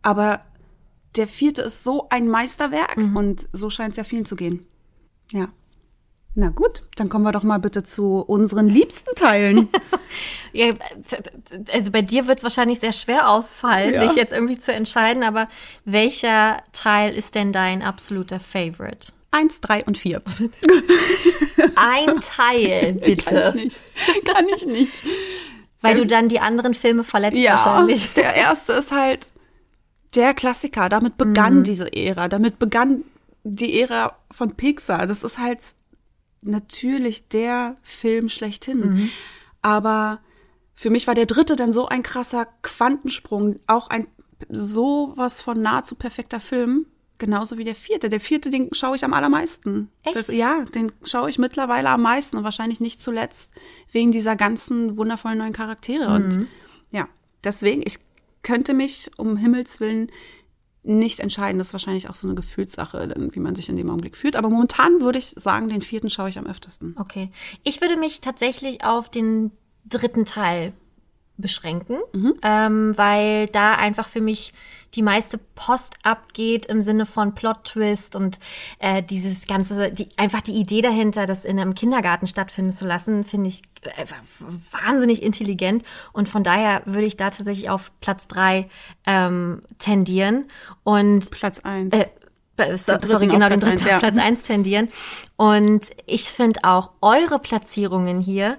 Aber 0.00 0.40
der 1.16 1.28
vierte 1.28 1.62
ist 1.62 1.84
so 1.84 2.08
ein 2.08 2.28
Meisterwerk 2.28 2.96
mhm. 2.96 3.16
und 3.16 3.48
so 3.52 3.68
scheint 3.68 3.92
es 3.92 3.98
ja 3.98 4.04
vielen 4.04 4.24
zu 4.24 4.36
gehen. 4.36 4.66
Ja. 5.30 5.48
Na 6.34 6.48
gut, 6.48 6.82
dann 6.96 7.10
kommen 7.10 7.24
wir 7.24 7.32
doch 7.32 7.42
mal 7.42 7.58
bitte 7.58 7.82
zu 7.82 8.20
unseren 8.20 8.66
liebsten 8.66 9.14
Teilen. 9.14 9.68
ja, 10.52 10.72
also 11.70 11.90
bei 11.90 12.00
dir 12.00 12.26
wird 12.26 12.38
es 12.38 12.44
wahrscheinlich 12.44 12.80
sehr 12.80 12.92
schwer 12.92 13.28
ausfallen, 13.28 13.94
ja. 13.94 14.06
dich 14.06 14.16
jetzt 14.16 14.32
irgendwie 14.32 14.56
zu 14.56 14.72
entscheiden, 14.72 15.24
aber 15.24 15.48
welcher 15.84 16.62
Teil 16.72 17.14
ist 17.14 17.34
denn 17.34 17.52
dein 17.52 17.82
absoluter 17.82 18.40
Favorite? 18.40 19.12
Eins, 19.30 19.60
drei 19.60 19.84
und 19.84 19.98
vier. 19.98 20.22
Ein 21.76 22.20
Teil, 22.20 22.94
bitte. 23.04 23.24
Kann 23.24 23.58
ich 23.58 23.64
nicht. 23.64 23.82
Kann 24.24 24.46
ich 24.56 24.66
nicht. 24.66 25.02
Weil 25.82 25.96
du 25.98 26.06
dann 26.06 26.28
die 26.28 26.40
anderen 26.40 26.74
Filme 26.74 27.04
verletzt 27.04 27.36
ja, 27.36 27.54
wahrscheinlich. 27.54 28.12
Der 28.14 28.34
erste 28.34 28.74
ist 28.74 28.92
halt 28.92 29.32
der 30.14 30.32
Klassiker. 30.32 30.88
Damit 30.88 31.16
begann 31.16 31.58
mhm. 31.58 31.64
diese 31.64 31.92
Ära. 31.94 32.28
Damit 32.28 32.58
begann 32.58 33.04
die 33.42 33.80
Ära 33.80 34.16
von 34.30 34.52
Pixar. 34.54 35.06
Das 35.06 35.22
ist 35.22 35.38
halt 35.38 35.60
natürlich 36.42 37.28
der 37.28 37.76
Film 37.82 38.28
schlechthin. 38.28 38.80
Mhm. 38.80 39.10
Aber 39.60 40.20
für 40.74 40.90
mich 40.90 41.06
war 41.06 41.14
der 41.14 41.26
dritte 41.26 41.56
dann 41.56 41.72
so 41.72 41.86
ein 41.86 42.02
krasser 42.02 42.46
Quantensprung, 42.62 43.60
auch 43.66 43.88
ein 43.88 44.06
sowas 44.48 45.40
von 45.40 45.60
nahezu 45.60 45.94
perfekter 45.94 46.40
Film, 46.40 46.86
genauso 47.18 47.56
wie 47.58 47.64
der 47.64 47.76
vierte. 47.76 48.08
Der 48.08 48.20
vierte, 48.20 48.50
den 48.50 48.68
schaue 48.72 48.96
ich 48.96 49.04
am 49.04 49.14
allermeisten. 49.14 49.88
Echt? 50.02 50.16
Das, 50.16 50.28
ja, 50.28 50.64
den 50.64 50.90
schaue 51.04 51.30
ich 51.30 51.38
mittlerweile 51.38 51.90
am 51.90 52.02
meisten 52.02 52.36
und 52.36 52.44
wahrscheinlich 52.44 52.80
nicht 52.80 53.00
zuletzt 53.00 53.52
wegen 53.92 54.10
dieser 54.10 54.34
ganzen 54.34 54.96
wundervollen 54.96 55.38
neuen 55.38 55.52
Charaktere. 55.52 56.08
Mhm. 56.08 56.14
Und 56.24 56.48
ja, 56.90 57.08
deswegen, 57.44 57.82
ich 57.86 57.98
könnte 58.42 58.74
mich 58.74 59.10
um 59.16 59.36
Himmels 59.36 59.78
Willen 59.78 60.10
nicht 60.84 61.20
entscheiden. 61.20 61.58
Das 61.58 61.68
ist 61.68 61.72
wahrscheinlich 61.72 62.08
auch 62.08 62.14
so 62.14 62.26
eine 62.26 62.34
Gefühlssache, 62.34 63.14
wie 63.32 63.40
man 63.40 63.54
sich 63.54 63.68
in 63.68 63.76
dem 63.76 63.88
Augenblick 63.88 64.16
fühlt. 64.16 64.36
Aber 64.36 64.50
momentan 64.50 65.00
würde 65.00 65.18
ich 65.18 65.26
sagen, 65.26 65.68
den 65.68 65.82
vierten 65.82 66.10
schaue 66.10 66.28
ich 66.28 66.38
am 66.38 66.46
öftesten. 66.46 66.96
Okay. 66.98 67.30
Ich 67.62 67.80
würde 67.80 67.96
mich 67.96 68.20
tatsächlich 68.20 68.84
auf 68.84 69.08
den 69.08 69.52
dritten 69.84 70.24
Teil 70.24 70.72
beschränken, 71.36 71.98
mhm. 72.12 72.34
ähm, 72.42 72.92
weil 72.96 73.46
da 73.46 73.74
einfach 73.74 74.08
für 74.08 74.20
mich 74.20 74.52
die 74.94 75.02
meiste 75.02 75.38
Post 75.38 75.94
abgeht 76.02 76.66
im 76.66 76.82
Sinne 76.82 77.06
von 77.06 77.34
Plot-Twist 77.34 78.14
und 78.14 78.38
äh, 78.78 79.02
dieses 79.02 79.46
ganze, 79.46 79.90
die, 79.90 80.08
einfach 80.16 80.42
die 80.42 80.52
Idee 80.52 80.82
dahinter, 80.82 81.24
das 81.26 81.44
in 81.44 81.58
einem 81.58 81.74
Kindergarten 81.74 82.26
stattfinden 82.26 82.72
zu 82.72 82.86
lassen, 82.86 83.24
finde 83.24 83.48
ich 83.48 83.62
einfach 83.96 84.20
wahnsinnig 84.70 85.22
intelligent 85.22 85.84
und 86.12 86.28
von 86.28 86.44
daher 86.44 86.82
würde 86.84 87.06
ich 87.06 87.16
da 87.16 87.30
tatsächlich 87.30 87.70
auf 87.70 87.90
Platz 88.00 88.28
drei 88.28 88.68
ähm, 89.06 89.62
tendieren 89.78 90.46
und 90.84 91.30
Platz 91.30 91.60
eins. 91.60 91.94
Äh, 91.94 92.76
so, 92.76 92.92
sorry, 93.02 93.28
genau, 93.28 93.48
den 93.48 93.60
dritten 93.60 93.88
auf 93.88 93.98
Platz 93.98 94.18
eins 94.18 94.42
tendieren. 94.42 94.88
Und 95.36 95.88
ich 96.06 96.24
finde 96.24 96.60
auch 96.64 96.90
eure 97.00 97.38
Platzierungen 97.38 98.20
hier 98.20 98.58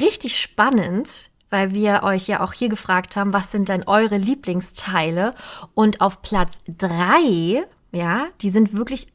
richtig 0.00 0.40
spannend 0.40 1.30
weil 1.50 1.72
wir 1.72 2.02
euch 2.02 2.26
ja 2.26 2.42
auch 2.42 2.52
hier 2.52 2.68
gefragt 2.68 3.16
haben, 3.16 3.32
was 3.32 3.50
sind 3.50 3.68
denn 3.68 3.84
eure 3.86 4.16
Lieblingsteile? 4.16 5.34
Und 5.74 6.00
auf 6.00 6.22
Platz 6.22 6.60
drei, 6.66 7.64
ja, 7.92 8.26
die 8.40 8.50
sind 8.50 8.74
wirklich 8.74 9.08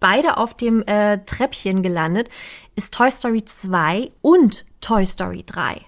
beide 0.00 0.36
auf 0.36 0.54
dem 0.54 0.82
äh, 0.86 1.18
Treppchen 1.24 1.82
gelandet, 1.82 2.28
ist 2.76 2.94
Toy 2.94 3.10
Story 3.10 3.44
2 3.44 4.10
und 4.20 4.64
Toy 4.80 5.06
Story 5.06 5.42
3. 5.44 5.84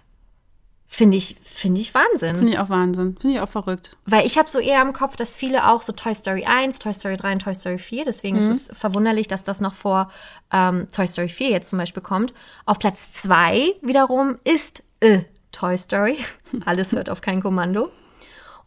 Finde 0.93 1.17
ich, 1.17 1.37
finde 1.45 1.81
ich 1.81 1.95
Wahnsinn. 1.95 2.37
Finde 2.37 2.53
ich 2.53 2.59
auch 2.59 2.69
Wahnsinn. 2.69 3.17
Finde 3.17 3.37
ich 3.37 3.41
auch 3.41 3.49
verrückt. 3.49 3.97
Weil 4.07 4.27
ich 4.27 4.37
habe 4.37 4.49
so 4.49 4.59
eher 4.59 4.83
im 4.83 4.93
Kopf, 4.93 5.15
dass 5.15 5.37
viele 5.37 5.69
auch 5.69 5.83
so 5.83 5.93
Toy 5.93 6.13
Story 6.13 6.47
1, 6.47 6.81
Toy 6.81 6.93
Story 6.93 7.17
3 7.17 7.35
und 7.35 7.43
Toy 7.43 7.55
Story 7.55 7.79
4, 7.79 8.07
deswegen 8.07 8.37
mhm. 8.37 8.51
ist 8.51 8.71
es 8.71 8.77
verwunderlich, 8.79 9.29
dass 9.29 9.45
das 9.45 9.61
noch 9.61 9.75
vor 9.75 10.11
ähm, 10.53 10.89
Toy 10.91 11.07
Story 11.07 11.29
4 11.29 11.51
jetzt 11.51 11.71
zum 11.71 11.79
Beispiel 11.79 12.03
kommt. 12.03 12.35
Auf 12.67 12.81
Platz 12.81 13.13
2 13.13 13.77
wiederum 13.83 14.39
ist 14.43 14.83
äh, 14.99 15.21
Toy 15.61 15.77
Story. 15.77 16.17
Alles 16.65 16.93
hört 16.93 17.11
auf 17.11 17.21
kein 17.21 17.43
Kommando. 17.43 17.91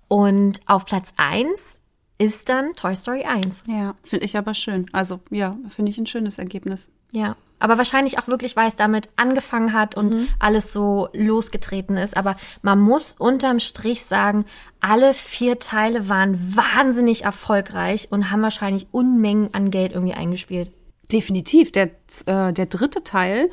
Und 0.08 0.62
auf 0.68 0.86
Platz 0.86 1.12
1 1.18 1.80
ist 2.20 2.50
dann 2.50 2.74
Toy 2.74 2.96
Story 2.96 3.24
1. 3.24 3.64
Ja, 3.66 3.96
finde 4.04 4.26
ich 4.26 4.38
aber 4.38 4.54
schön. 4.54 4.86
Also 4.94 5.20
ja, 5.32 5.58
finde 5.70 5.90
ich 5.90 5.98
ein 5.98 6.06
schönes 6.06 6.38
Ergebnis. 6.38 6.92
Ja, 7.12 7.36
aber 7.58 7.80
wahrscheinlich 7.80 8.20
auch 8.20 8.28
wirklich, 8.28 8.56
weil 8.56 8.68
es 8.68 8.76
damit 8.76 9.10
angefangen 9.16 9.74
hat 9.74 9.98
und 9.98 10.14
mhm. 10.14 10.28
alles 10.38 10.72
so 10.72 11.10
losgetreten 11.14 11.98
ist. 11.98 12.16
Aber 12.16 12.36
man 12.62 12.80
muss 12.80 13.16
unterm 13.18 13.60
Strich 13.60 14.04
sagen, 14.04 14.46
alle 14.80 15.16
vier 15.16 15.58
Teile 15.58 16.10
waren 16.10 16.56
wahnsinnig 16.56 17.24
erfolgreich 17.24 18.10
und 18.12 18.30
haben 18.30 18.44
wahrscheinlich 18.44 18.86
Unmengen 18.92 19.52
an 19.54 19.72
Geld 19.72 19.94
irgendwie 19.94 20.14
eingespielt. 20.14 20.72
Definitiv. 21.12 21.72
Der, 21.72 21.90
äh, 22.28 22.54
der 22.54 22.68
dritte 22.68 23.04
Teil 23.04 23.50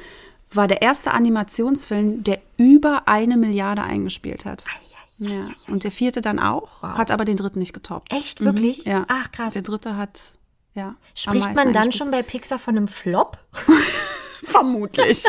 war 0.53 0.69
der 0.69 0.83
erste 0.83 1.13
Animationsfilm, 1.13 2.25
der 2.25 2.41
über 2.57 3.03
eine 3.07 3.37
Milliarde 3.37 3.83
eingespielt 3.83 4.45
hat. 4.45 4.65
Ja. 5.19 5.49
Und 5.69 5.85
der 5.85 5.93
vierte 5.93 6.23
dann 6.23 6.39
auch, 6.39 6.83
wow. 6.83 6.97
hat 6.97 7.11
aber 7.11 7.25
den 7.25 7.37
dritten 7.37 7.59
nicht 7.59 7.75
getoppt. 7.75 8.13
Echt, 8.13 8.43
wirklich? 8.43 8.87
Mhm. 8.87 8.93
Ja. 8.93 9.05
Ach, 9.09 9.31
krass. 9.31 9.53
Der 9.53 9.63
dritte 9.63 9.97
hat, 9.97 10.19
ja. 10.75 10.95
Spricht 11.15 11.55
man 11.55 11.73
dann 11.73 11.93
schon 11.93 12.11
bei 12.11 12.23
Pixar 12.23 12.59
von 12.59 12.77
einem 12.77 12.89
Flop? 12.89 13.39
Vermutlich. 14.43 15.25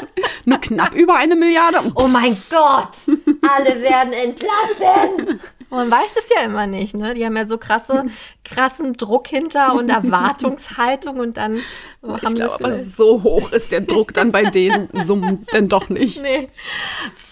Nur 0.46 0.60
knapp 0.60 0.96
über 0.96 1.16
eine 1.16 1.36
Milliarde. 1.36 1.80
Oh 1.96 2.08
mein 2.08 2.42
Gott! 2.50 2.96
Alle 3.42 3.82
werden 3.82 4.14
entlassen! 4.14 5.42
Man 5.72 5.90
weiß 5.90 6.18
es 6.18 6.30
ja 6.30 6.44
immer 6.44 6.68
nicht, 6.68 6.96
ne? 6.96 7.14
Die 7.14 7.26
haben 7.26 7.36
ja 7.36 7.46
so 7.46 7.58
krasse, 7.58 8.06
krassen 8.44 8.94
Druck 8.94 9.28
hinter 9.28 9.74
und 9.74 9.90
Erwartungshaltung 9.90 11.20
und 11.20 11.38
dann 11.38 11.60
haben 12.04 12.20
ich 12.22 12.34
glaube, 12.36 12.56
aber 12.56 12.76
so 12.76 13.24
hoch 13.24 13.52
ist 13.52 13.72
der 13.72 13.82
Druck 13.82 14.14
dann 14.14 14.32
bei 14.32 14.44
den 14.44 14.90
Summen 14.94 15.46
denn 15.54 15.70
doch 15.70 15.90
nicht. 15.90 16.22
Nee. 16.22 16.50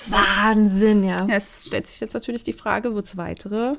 Wahnsinn, 0.07 1.03
ja. 1.03 1.27
Es 1.29 1.65
stellt 1.67 1.87
sich 1.87 1.99
jetzt 1.99 2.13
natürlich 2.13 2.43
die 2.43 2.53
Frage, 2.53 2.95
wird 2.95 3.05
es 3.05 3.17
weitere 3.17 3.75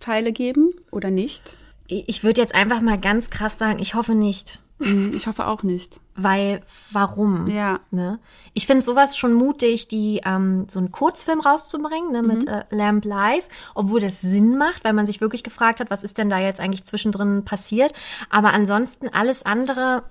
Teile 0.00 0.32
geben 0.32 0.72
oder 0.90 1.10
nicht? 1.10 1.56
Ich 1.86 2.24
würde 2.24 2.40
jetzt 2.40 2.54
einfach 2.54 2.80
mal 2.80 2.98
ganz 2.98 3.30
krass 3.30 3.58
sagen, 3.58 3.78
ich 3.78 3.94
hoffe 3.94 4.14
nicht. 4.14 4.60
Mhm, 4.78 5.12
ich 5.14 5.26
hoffe 5.26 5.46
auch 5.46 5.62
nicht. 5.62 6.00
Weil, 6.16 6.62
warum? 6.90 7.46
Ja. 7.46 7.80
Ne? 7.90 8.18
Ich 8.54 8.66
finde 8.66 8.82
sowas 8.82 9.16
schon 9.16 9.34
mutig, 9.34 9.88
die 9.88 10.20
ähm, 10.24 10.66
so 10.68 10.78
einen 10.78 10.90
Kurzfilm 10.90 11.40
rauszubringen 11.40 12.12
ne, 12.12 12.22
mit 12.22 12.42
mhm. 12.42 12.48
äh, 12.48 12.64
Lamp 12.70 13.04
Live, 13.04 13.48
obwohl 13.74 14.00
das 14.00 14.20
Sinn 14.20 14.56
macht, 14.58 14.84
weil 14.84 14.92
man 14.92 15.06
sich 15.06 15.20
wirklich 15.20 15.44
gefragt 15.44 15.80
hat, 15.80 15.90
was 15.90 16.04
ist 16.04 16.18
denn 16.18 16.30
da 16.30 16.38
jetzt 16.38 16.60
eigentlich 16.60 16.84
zwischendrin 16.84 17.44
passiert. 17.44 17.92
Aber 18.30 18.52
ansonsten 18.52 19.08
alles 19.08 19.44
andere, 19.44 20.04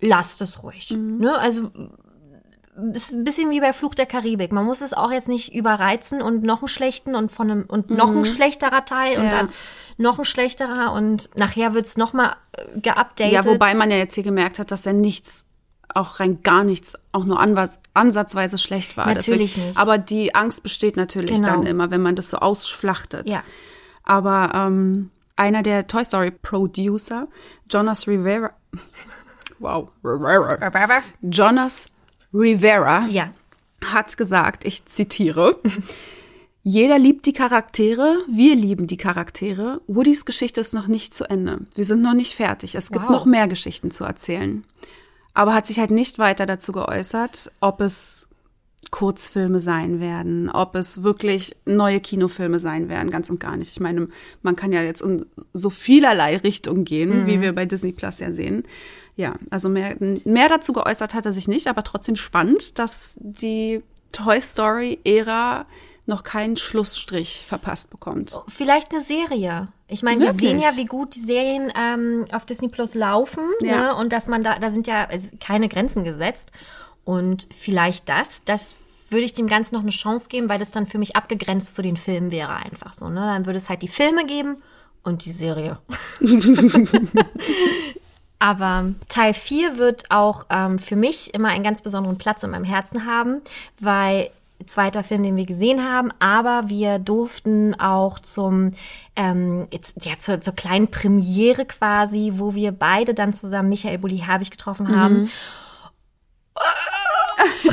lasst 0.00 0.40
es 0.42 0.62
ruhig. 0.62 0.90
Mhm. 0.90 1.18
Ne? 1.18 1.38
Also 1.38 1.70
ist 2.92 3.12
ein 3.12 3.24
bisschen 3.24 3.50
wie 3.50 3.60
bei 3.60 3.72
Fluch 3.72 3.94
der 3.94 4.06
Karibik. 4.06 4.52
Man 4.52 4.64
muss 4.64 4.80
es 4.80 4.92
auch 4.92 5.10
jetzt 5.10 5.28
nicht 5.28 5.54
überreizen 5.54 6.22
und 6.22 6.42
noch 6.42 6.60
einen 6.60 6.68
schlechten 6.68 7.14
und 7.14 7.32
von 7.32 7.50
einem 7.50 7.64
und 7.66 7.90
noch 7.90 8.10
ein 8.10 8.24
schlechterer 8.24 8.84
Teil 8.84 9.18
und 9.18 9.24
Ja. 9.24 9.30
dann 9.30 9.48
noch 9.96 10.18
ein 10.18 10.24
schlechterer 10.24 10.92
und 10.92 11.28
nachher 11.36 11.74
wird's 11.74 11.96
noch 11.96 12.12
mal 12.12 12.36
äh, 12.52 12.78
geupdatet. 12.80 13.32
Ja, 13.32 13.44
wobei 13.44 13.74
man 13.74 13.90
ja 13.90 13.96
jetzt 13.96 14.14
hier 14.14 14.22
gemerkt 14.24 14.58
hat, 14.60 14.70
dass 14.70 14.86
er 14.86 14.92
nichts, 14.92 15.44
auch 15.92 16.20
rein 16.20 16.42
gar 16.42 16.62
nichts, 16.62 16.94
auch 17.12 17.24
nur 17.24 17.40
ansatzweise 17.94 18.58
schlecht 18.58 18.96
war. 18.96 19.06
Natürlich 19.12 19.56
nicht. 19.56 19.76
Aber 19.78 19.98
die 19.98 20.34
Angst 20.34 20.62
besteht 20.62 20.96
natürlich 20.96 21.36
Genau. 21.36 21.48
dann 21.50 21.66
immer, 21.66 21.90
wenn 21.90 22.02
man 22.02 22.14
das 22.14 22.30
so 22.30 22.38
ausschlachtet. 22.38 23.28
Ja. 23.28 23.42
Aber 24.04 24.52
ähm, 24.54 25.10
einer 25.34 25.62
der 25.62 25.86
Toy 25.86 26.04
Story 26.04 26.30
Producer, 26.30 27.26
Jonas 27.70 28.06
Rivera, 28.06 28.50
wow, 29.58 29.88
Rivera, 30.04 31.02
Jonas 31.22 31.88
Rivera, 32.32 33.06
Ja. 33.08 33.32
hat 33.84 34.16
gesagt, 34.16 34.64
ich 34.64 34.84
zitiere, 34.86 35.56
jeder 36.62 36.98
liebt 36.98 37.24
die 37.26 37.32
Charaktere, 37.32 38.18
wir 38.30 38.54
lieben 38.54 38.86
die 38.86 38.96
Charaktere. 38.96 39.80
Woodys 39.86 40.24
Geschichte 40.24 40.60
ist 40.60 40.74
noch 40.74 40.86
nicht 40.88 41.14
zu 41.14 41.24
Ende. 41.30 41.60
Wir 41.74 41.84
sind 41.84 42.02
noch 42.02 42.14
nicht 42.14 42.34
fertig. 42.34 42.74
Es 42.74 42.90
gibt 42.90 43.04
Wow. 43.04 43.10
noch 43.10 43.24
mehr 43.24 43.48
Geschichten 43.48 43.90
zu 43.90 44.04
erzählen. 44.04 44.64
Aber 45.32 45.54
hat 45.54 45.66
sich 45.66 45.78
halt 45.78 45.90
nicht 45.92 46.18
weiter 46.18 46.46
dazu 46.46 46.72
geäußert, 46.72 47.52
ob 47.60 47.80
es 47.80 48.26
Kurzfilme 48.90 49.60
sein 49.60 50.00
werden, 50.00 50.48
ob 50.50 50.74
es 50.74 51.02
wirklich 51.02 51.54
neue 51.66 52.00
Kinofilme 52.00 52.58
sein 52.58 52.88
werden, 52.88 53.10
ganz 53.10 53.28
und 53.30 53.38
gar 53.38 53.56
nicht. 53.56 53.70
Ich 53.70 53.80
meine, 53.80 54.08
man 54.42 54.56
kann 54.56 54.72
ja 54.72 54.82
jetzt 54.82 55.02
in 55.02 55.26
so 55.52 55.68
vielerlei 55.70 56.38
Richtungen 56.38 56.84
gehen, 56.84 57.26
wie 57.26 57.40
wir 57.40 57.54
bei 57.54 57.66
Disney 57.66 57.92
Plus 57.92 58.18
ja 58.18 58.32
sehen. 58.32 58.64
Ja, 59.18 59.34
also 59.50 59.68
mehr, 59.68 59.96
mehr 59.98 60.48
dazu 60.48 60.72
geäußert 60.72 61.12
hat 61.12 61.26
er 61.26 61.32
sich 61.32 61.48
nicht, 61.48 61.66
aber 61.66 61.82
trotzdem 61.82 62.14
spannend, 62.14 62.78
dass 62.78 63.16
die 63.18 63.82
Toy 64.12 64.40
Story 64.40 65.00
Ära 65.04 65.66
noch 66.06 66.22
keinen 66.22 66.56
Schlussstrich 66.56 67.44
verpasst 67.44 67.90
bekommt. 67.90 68.40
Vielleicht 68.46 68.92
eine 68.92 69.02
Serie. 69.02 69.66
Ich 69.88 70.04
meine, 70.04 70.24
wir 70.24 70.34
sehen 70.34 70.60
ja, 70.60 70.76
wie 70.76 70.84
gut 70.84 71.16
die 71.16 71.20
Serien 71.20 71.72
ähm, 71.76 72.26
auf 72.30 72.46
Disney 72.46 72.68
Plus 72.68 72.94
laufen. 72.94 73.42
Ja. 73.60 73.80
Ne? 73.80 73.96
Und 73.96 74.12
dass 74.12 74.28
man 74.28 74.44
da, 74.44 74.60
da 74.60 74.70
sind 74.70 74.86
ja 74.86 75.08
keine 75.40 75.68
Grenzen 75.68 76.04
gesetzt. 76.04 76.52
Und 77.04 77.48
vielleicht 77.52 78.08
das, 78.08 78.44
das 78.44 78.76
würde 79.10 79.24
ich 79.24 79.34
dem 79.34 79.48
Ganzen 79.48 79.74
noch 79.74 79.82
eine 79.82 79.90
Chance 79.90 80.28
geben, 80.28 80.48
weil 80.48 80.60
das 80.60 80.70
dann 80.70 80.86
für 80.86 80.98
mich 80.98 81.16
abgegrenzt 81.16 81.74
zu 81.74 81.82
den 81.82 81.96
Filmen 81.96 82.30
wäre 82.30 82.54
einfach 82.54 82.92
so. 82.92 83.08
Ne? 83.08 83.16
Dann 83.20 83.46
würde 83.46 83.56
es 83.56 83.68
halt 83.68 83.82
die 83.82 83.88
Filme 83.88 84.26
geben 84.26 84.62
und 85.02 85.24
die 85.24 85.32
Serie. 85.32 85.78
Aber 88.38 88.92
Teil 89.08 89.34
4 89.34 89.78
wird 89.78 90.10
auch 90.10 90.46
ähm, 90.50 90.78
für 90.78 90.96
mich 90.96 91.34
immer 91.34 91.48
einen 91.48 91.64
ganz 91.64 91.82
besonderen 91.82 92.18
Platz 92.18 92.42
in 92.42 92.50
meinem 92.50 92.64
Herzen 92.64 93.04
haben, 93.04 93.40
weil 93.80 94.30
zweiter 94.66 95.04
Film, 95.04 95.22
den 95.22 95.36
wir 95.36 95.46
gesehen 95.46 95.84
haben, 95.84 96.12
aber 96.18 96.64
wir 96.68 96.98
durften 96.98 97.78
auch 97.78 98.18
zum 98.18 98.72
ähm, 99.16 99.66
jetzt, 99.72 100.04
ja, 100.04 100.18
zur, 100.18 100.40
zur 100.40 100.54
kleinen 100.54 100.88
Premiere 100.88 101.64
quasi, 101.64 102.32
wo 102.34 102.54
wir 102.54 102.72
beide 102.72 103.14
dann 103.14 103.32
zusammen 103.32 103.68
Michael 103.68 103.98
Bulli 103.98 104.18
Habich 104.18 104.50
getroffen 104.50 104.96
haben. 104.96 105.30
Oh 107.38 107.72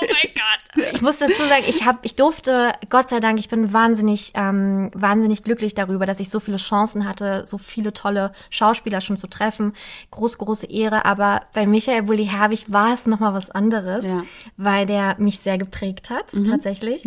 mein 0.00 0.32
Gott. 0.34 0.94
Ich 0.94 1.02
muss 1.02 1.18
dazu 1.18 1.36
sagen, 1.48 1.64
ich 1.66 1.84
habe, 1.84 1.98
ich 2.02 2.16
durfte, 2.16 2.72
Gott 2.88 3.08
sei 3.08 3.20
Dank, 3.20 3.38
ich 3.38 3.48
bin 3.48 3.72
wahnsinnig, 3.72 4.32
ähm, 4.34 4.90
wahnsinnig 4.94 5.42
glücklich 5.42 5.74
darüber, 5.74 6.06
dass 6.06 6.20
ich 6.20 6.30
so 6.30 6.40
viele 6.40 6.56
Chancen 6.56 7.06
hatte, 7.08 7.44
so 7.44 7.58
viele 7.58 7.92
tolle 7.92 8.32
Schauspieler 8.50 9.00
schon 9.00 9.16
zu 9.16 9.26
treffen. 9.26 9.72
Groß, 10.10 10.38
große 10.38 10.66
Ehre. 10.66 11.04
Aber 11.04 11.42
bei 11.52 11.66
Michael 11.66 12.04
Bulli 12.04 12.24
Herbig 12.26 12.72
war 12.72 12.94
es 12.94 13.06
nochmal 13.06 13.34
was 13.34 13.50
anderes, 13.50 14.06
Ja. 14.06 14.22
weil 14.56 14.86
der 14.86 15.16
mich 15.18 15.40
sehr 15.40 15.58
geprägt 15.58 16.10
hat, 16.10 16.32
tatsächlich. 16.48 17.06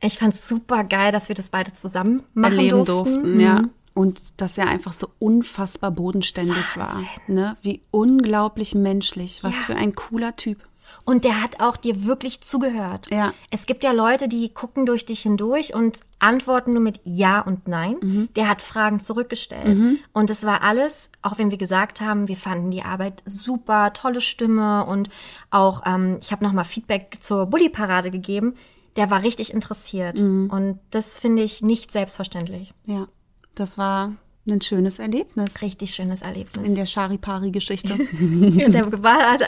Ich 0.00 0.18
fand 0.18 0.34
es 0.34 0.48
super 0.48 0.84
geil, 0.84 1.12
dass 1.12 1.28
wir 1.28 1.34
das 1.36 1.50
beide 1.50 1.72
zusammen 1.72 2.22
machen 2.34 2.52
erleben 2.54 2.84
durften. 2.84 3.14
durften, 3.22 3.40
ja. 3.40 3.62
Und 3.96 4.40
dass 4.40 4.58
er 4.58 4.66
einfach 4.68 4.92
so 4.92 5.08
unfassbar 5.20 5.92
bodenständig 5.92 6.76
war. 6.76 7.00
Ne? 7.28 7.56
Wie 7.62 7.80
unglaublich 7.92 8.74
menschlich. 8.74 9.38
Was 9.42 9.60
Ja. 9.60 9.66
für 9.66 9.76
ein 9.76 9.94
cooler 9.94 10.34
Typ. 10.34 10.58
Und 11.04 11.24
der 11.24 11.42
hat 11.42 11.60
auch 11.60 11.76
dir 11.76 12.06
wirklich 12.06 12.40
zugehört. 12.40 13.08
Ja. 13.10 13.34
Es 13.50 13.66
gibt 13.66 13.84
ja 13.84 13.92
Leute, 13.92 14.26
die 14.26 14.48
gucken 14.48 14.86
durch 14.86 15.04
dich 15.04 15.20
hindurch 15.20 15.74
und 15.74 16.00
antworten 16.18 16.72
nur 16.72 16.82
mit 16.82 17.00
Ja 17.04 17.40
und 17.42 17.68
Nein. 17.68 17.96
Mhm. 18.00 18.28
Der 18.36 18.48
hat 18.48 18.62
Fragen 18.62 19.00
zurückgestellt. 19.00 19.78
Und 20.14 20.30
es 20.30 20.44
war 20.44 20.62
alles, 20.62 21.10
auch 21.20 21.36
wenn 21.36 21.50
wir 21.50 21.58
gesagt 21.58 22.00
haben, 22.00 22.28
wir 22.28 22.36
fanden 22.36 22.70
die 22.70 22.82
Arbeit 22.82 23.22
super, 23.26 23.92
tolle 23.92 24.22
Stimme 24.22 24.86
und 24.86 25.10
auch, 25.50 25.82
ähm, 25.84 26.16
ich 26.22 26.32
habe 26.32 26.42
nochmal 26.42 26.64
Feedback 26.64 27.18
zur 27.20 27.46
Bully-Parade 27.46 28.10
gegeben. 28.10 28.54
Der 28.96 29.10
war 29.10 29.22
richtig 29.22 29.52
interessiert. 29.52 30.18
Mhm. 30.18 30.48
Und 30.50 30.78
das 30.90 31.16
finde 31.16 31.42
ich 31.42 31.60
nicht 31.60 31.92
selbstverständlich. 31.92 32.72
Ja, 32.86 33.08
das 33.54 33.76
war 33.76 34.12
ein 34.46 34.60
schönes 34.60 34.98
Erlebnis 34.98 35.62
Richtig 35.62 35.94
schönes 35.94 36.22
Erlebnis. 36.22 36.66
in 36.66 36.74
der 36.74 36.86
Charipari-Geschichte. 36.86 37.94
Und 38.20 38.72
der 38.72 38.86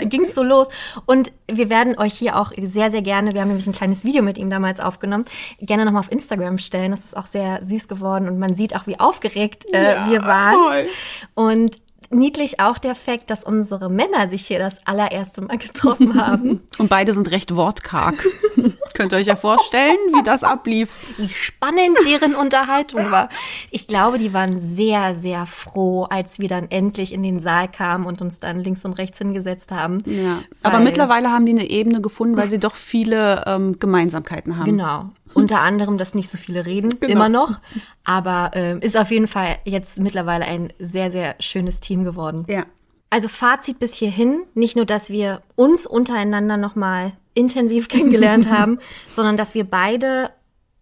ging 0.06 0.22
es 0.22 0.34
so 0.34 0.42
los. 0.42 0.68
Und 1.04 1.32
wir 1.50 1.68
werden 1.70 1.98
euch 1.98 2.14
hier 2.14 2.36
auch 2.38 2.52
sehr, 2.60 2.90
sehr 2.90 3.02
gerne, 3.02 3.34
wir 3.34 3.40
haben 3.40 3.48
nämlich 3.48 3.66
ein 3.66 3.72
kleines 3.72 4.04
Video 4.04 4.22
mit 4.22 4.38
ihm 4.38 4.50
damals 4.50 4.80
aufgenommen, 4.80 5.24
gerne 5.60 5.84
nochmal 5.84 6.00
auf 6.00 6.10
Instagram 6.10 6.58
stellen. 6.58 6.92
Das 6.92 7.04
ist 7.04 7.16
auch 7.16 7.26
sehr 7.26 7.62
süß 7.62 7.88
geworden 7.88 8.28
und 8.28 8.38
man 8.38 8.54
sieht 8.54 8.74
auch, 8.74 8.86
wie 8.86 8.98
aufgeregt 8.98 9.66
äh, 9.72 9.96
wir 10.08 10.22
waren. 10.22 10.54
voll. 10.54 10.88
Und 11.34 11.76
niedlich 12.10 12.60
auch 12.60 12.78
der 12.78 12.94
Fakt, 12.94 13.30
dass 13.30 13.44
unsere 13.44 13.90
Männer 13.90 14.28
sich 14.28 14.46
hier 14.46 14.58
das 14.58 14.86
allererste 14.86 15.40
Mal 15.42 15.58
getroffen 15.58 16.20
haben. 16.20 16.62
Und 16.78 16.88
beide 16.88 17.12
sind 17.12 17.30
recht 17.30 17.54
wortkarg. 17.54 18.14
Könnt 18.94 19.12
ihr 19.12 19.18
euch 19.18 19.26
ja 19.26 19.36
vorstellen, 19.36 19.96
wie 20.14 20.22
das 20.22 20.42
ablief. 20.42 20.88
wie 21.18 21.28
spannend 21.28 21.98
deren 22.06 22.34
Unterhaltung 22.34 23.10
war. 23.10 23.28
Ich 23.70 23.86
glaube, 23.86 24.18
die 24.18 24.32
waren 24.32 24.58
sehr, 24.60 25.14
sehr 25.14 25.44
froh, 25.44 26.04
als 26.04 26.38
wir 26.38 26.48
dann 26.48 26.70
endlich 26.70 27.12
in 27.12 27.22
den 27.22 27.38
Saal 27.40 27.68
kamen 27.70 28.06
und 28.06 28.22
uns 28.22 28.40
dann 28.40 28.60
links 28.60 28.84
und 28.86 28.94
rechts 28.94 29.18
hingesetzt 29.18 29.70
haben. 29.70 30.02
Ja. 30.06 30.38
Aber 30.62 30.78
Weil- 30.78 30.84
mittlerweile 30.84 31.30
haben 31.30 31.44
die 31.44 31.52
eine 31.52 31.68
Ebene 31.68 32.00
gefunden, 32.00 32.36
weil 32.38 32.48
sie 32.48 32.58
doch 32.58 32.74
viele 32.74 33.44
ähm, 33.46 33.78
Gemeinsamkeiten 33.78 34.56
haben. 34.56 34.64
Genau. 34.64 35.10
Unter 35.42 35.60
anderem, 35.60 35.98
dass 35.98 36.14
nicht 36.14 36.28
so 36.28 36.38
viele 36.38 36.66
reden, 36.66 36.90
Genau. 37.00 37.12
immer 37.12 37.28
noch. 37.28 37.58
Aber 38.04 38.50
ähm, 38.54 38.80
ist 38.80 38.96
auf 38.96 39.10
jeden 39.10 39.26
Fall 39.26 39.58
jetzt 39.64 40.00
mittlerweile 40.00 40.44
ein 40.44 40.72
sehr, 40.78 41.10
sehr 41.10 41.36
schönes 41.40 41.80
Team 41.80 42.04
geworden. 42.04 42.44
Ja. 42.48 42.64
Also 43.10 43.28
Fazit 43.28 43.78
bis 43.78 43.94
hierhin, 43.94 44.42
nicht 44.54 44.76
nur, 44.76 44.84
dass 44.84 45.10
wir 45.10 45.40
uns 45.54 45.86
untereinander 45.86 46.56
nochmal 46.56 47.12
intensiv 47.34 47.88
kennengelernt 47.90 48.50
haben, 48.50 48.78
sondern 49.08 49.36
dass 49.36 49.54
wir 49.54 49.64
beide 49.64 50.30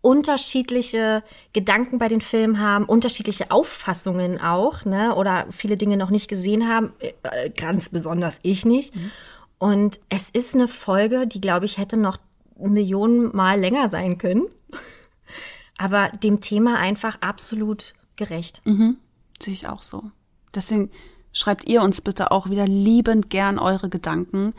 unterschiedliche 0.00 1.22
Gedanken 1.52 1.98
bei 1.98 2.08
den 2.08 2.20
Filmen 2.20 2.60
haben, 2.60 2.84
unterschiedliche 2.84 3.50
Auffassungen 3.50 4.40
auch, 4.40 4.84
ne, 4.84 5.14
oder 5.14 5.46
viele 5.50 5.76
Dinge 5.76 5.96
noch 5.96 6.10
nicht 6.10 6.28
gesehen 6.28 6.68
haben, 6.68 6.92
äh, 7.00 7.50
ganz 7.50 7.88
besonders 7.88 8.38
ich 8.42 8.64
nicht. 8.66 8.92
Und 9.58 10.00
es 10.10 10.28
ist 10.30 10.54
eine 10.54 10.68
Folge, 10.68 11.26
die, 11.26 11.40
glaube 11.40 11.64
ich, 11.64 11.78
hätte 11.78 11.96
noch 11.96 12.18
Millionen 12.58 13.34
Mal 13.34 13.58
länger 13.60 13.88
sein 13.88 14.18
können, 14.18 14.46
aber 15.78 16.10
dem 16.10 16.40
Thema 16.40 16.78
einfach 16.78 17.20
absolut 17.20 17.94
gerecht. 18.16 18.62
Sehe 19.40 19.52
ich 19.52 19.68
auch 19.68 19.82
so. 19.82 20.10
Deswegen 20.54 20.90
schreibt 21.32 21.68
ihr 21.68 21.82
uns 21.82 22.00
bitte 22.00 22.30
auch 22.30 22.48
wieder 22.48 22.66
liebend 22.66 23.28
gern 23.28 23.58
eure 23.58 23.88
Gedanken. 23.88 24.54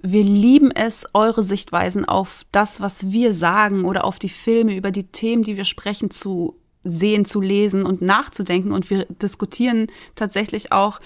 Wir 0.00 0.22
lieben 0.22 0.70
es, 0.70 1.06
eure 1.14 1.42
Sichtweisen 1.42 2.04
auf 2.04 2.46
das, 2.52 2.80
was 2.80 3.10
wir 3.10 3.32
sagen 3.32 3.84
oder 3.84 4.04
auf 4.04 4.18
die 4.18 4.28
Filme, 4.28 4.76
über 4.76 4.92
die 4.92 5.08
Themen, 5.08 5.42
die 5.42 5.56
wir 5.56 5.64
sprechen, 5.64 6.10
zu 6.10 6.60
sehen, 6.84 7.24
zu 7.24 7.40
lesen 7.40 7.84
und 7.84 8.02
nachzudenken. 8.02 8.70
Und 8.70 8.88
wir 8.88 9.06
diskutieren 9.06 9.88
tatsächlich 10.14 10.70
auch 10.70 11.00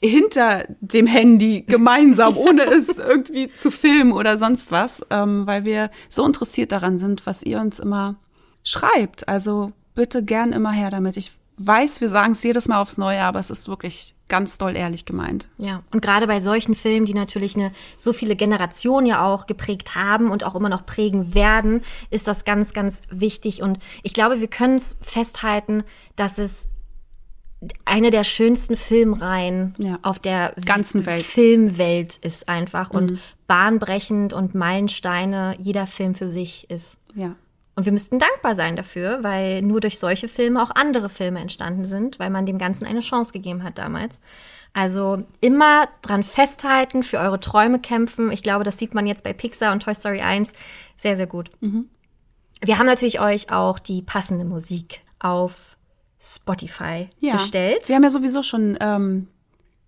hinter 0.00 0.64
dem 0.80 1.06
Handy 1.06 1.62
gemeinsam, 1.62 2.36
ohne 2.36 2.62
es 2.64 2.98
irgendwie 2.98 3.52
zu 3.52 3.70
filmen 3.70 4.12
oder 4.12 4.38
sonst 4.38 4.70
was, 4.70 5.04
ähm, 5.10 5.46
weil 5.46 5.64
wir 5.64 5.90
so 6.08 6.24
interessiert 6.24 6.72
daran 6.72 6.98
sind, 6.98 7.26
was 7.26 7.42
ihr 7.42 7.60
uns 7.60 7.78
immer 7.78 8.16
schreibt. 8.62 9.28
Also 9.28 9.72
bitte 9.94 10.22
gern 10.22 10.52
immer 10.52 10.72
her 10.72 10.90
damit. 10.90 11.16
Ich 11.16 11.32
weiß, 11.56 12.00
wir 12.00 12.08
sagen 12.08 12.32
es 12.32 12.42
jedes 12.42 12.68
Mal 12.68 12.80
aufs 12.80 12.98
Neue, 12.98 13.22
aber 13.22 13.40
es 13.40 13.50
ist 13.50 13.68
wirklich 13.68 14.14
ganz 14.28 14.58
doll 14.58 14.76
ehrlich 14.76 15.04
gemeint. 15.04 15.48
Ja, 15.56 15.82
und 15.90 16.02
gerade 16.02 16.26
bei 16.26 16.38
solchen 16.38 16.74
Filmen, 16.74 17.06
die 17.06 17.14
natürlich 17.14 17.56
eine 17.56 17.72
so 17.96 18.12
viele 18.12 18.36
Generationen 18.36 19.06
ja 19.06 19.24
auch 19.24 19.46
geprägt 19.46 19.94
haben 19.94 20.30
und 20.30 20.44
auch 20.44 20.54
immer 20.54 20.68
noch 20.68 20.86
prägen 20.86 21.34
werden, 21.34 21.82
ist 22.10 22.28
das 22.28 22.44
ganz, 22.44 22.72
ganz 22.74 23.00
wichtig. 23.10 23.62
Und 23.62 23.78
ich 24.02 24.12
glaube, 24.12 24.40
wir 24.40 24.48
können 24.48 24.76
es 24.76 24.98
festhalten, 25.00 25.82
dass 26.14 26.38
es 26.38 26.68
eine 27.84 28.10
der 28.10 28.24
schönsten 28.24 28.76
Filmreihen 28.76 29.74
Ja. 29.78 29.98
auf 30.02 30.18
der 30.18 30.54
Ganzen 30.64 31.06
Welt. 31.06 31.22
Filmwelt 31.24 32.16
ist 32.18 32.48
einfach 32.48 32.90
und 32.90 33.18
bahnbrechend 33.46 34.32
und 34.32 34.54
Meilensteine 34.54 35.56
jeder 35.58 35.86
Film 35.86 36.14
für 36.14 36.28
sich 36.28 36.70
ist. 36.70 36.98
Ja. 37.14 37.34
Und 37.74 37.84
wir 37.84 37.92
müssten 37.92 38.18
dankbar 38.18 38.54
sein 38.56 38.74
dafür, 38.76 39.22
weil 39.22 39.62
nur 39.62 39.80
durch 39.80 39.98
solche 39.98 40.28
Filme 40.28 40.62
auch 40.62 40.70
andere 40.74 41.08
Filme 41.08 41.40
entstanden 41.40 41.84
sind, 41.84 42.18
weil 42.18 42.30
man 42.30 42.44
dem 42.44 42.58
Ganzen 42.58 42.86
eine 42.86 43.00
Chance 43.00 43.32
gegeben 43.32 43.62
hat 43.62 43.78
damals. 43.78 44.20
Also 44.72 45.22
immer 45.40 45.88
dran 46.02 46.24
festhalten, 46.24 47.02
für 47.02 47.18
eure 47.18 47.40
Träume 47.40 47.78
kämpfen. 47.80 48.30
Ich 48.32 48.42
glaube, 48.42 48.64
das 48.64 48.78
sieht 48.78 48.94
man 48.94 49.06
jetzt 49.06 49.24
bei 49.24 49.32
Pixar 49.32 49.72
und 49.72 49.82
Toy 49.82 49.94
Story 49.94 50.20
1 50.20 50.52
sehr, 50.96 51.16
sehr 51.16 51.26
gut. 51.26 51.50
Wir 51.60 52.78
haben 52.78 52.86
natürlich 52.86 53.20
euch 53.20 53.50
auch 53.50 53.78
die 53.78 54.02
passende 54.02 54.44
Musik 54.44 55.00
auf 55.20 55.76
Spotify 56.20 57.08
gestellt. 57.20 57.88
Wir 57.88 57.96
haben 57.96 58.02
ja 58.02 58.10
sowieso 58.10 58.42
schon 58.42 58.76
ähm, 58.80 59.28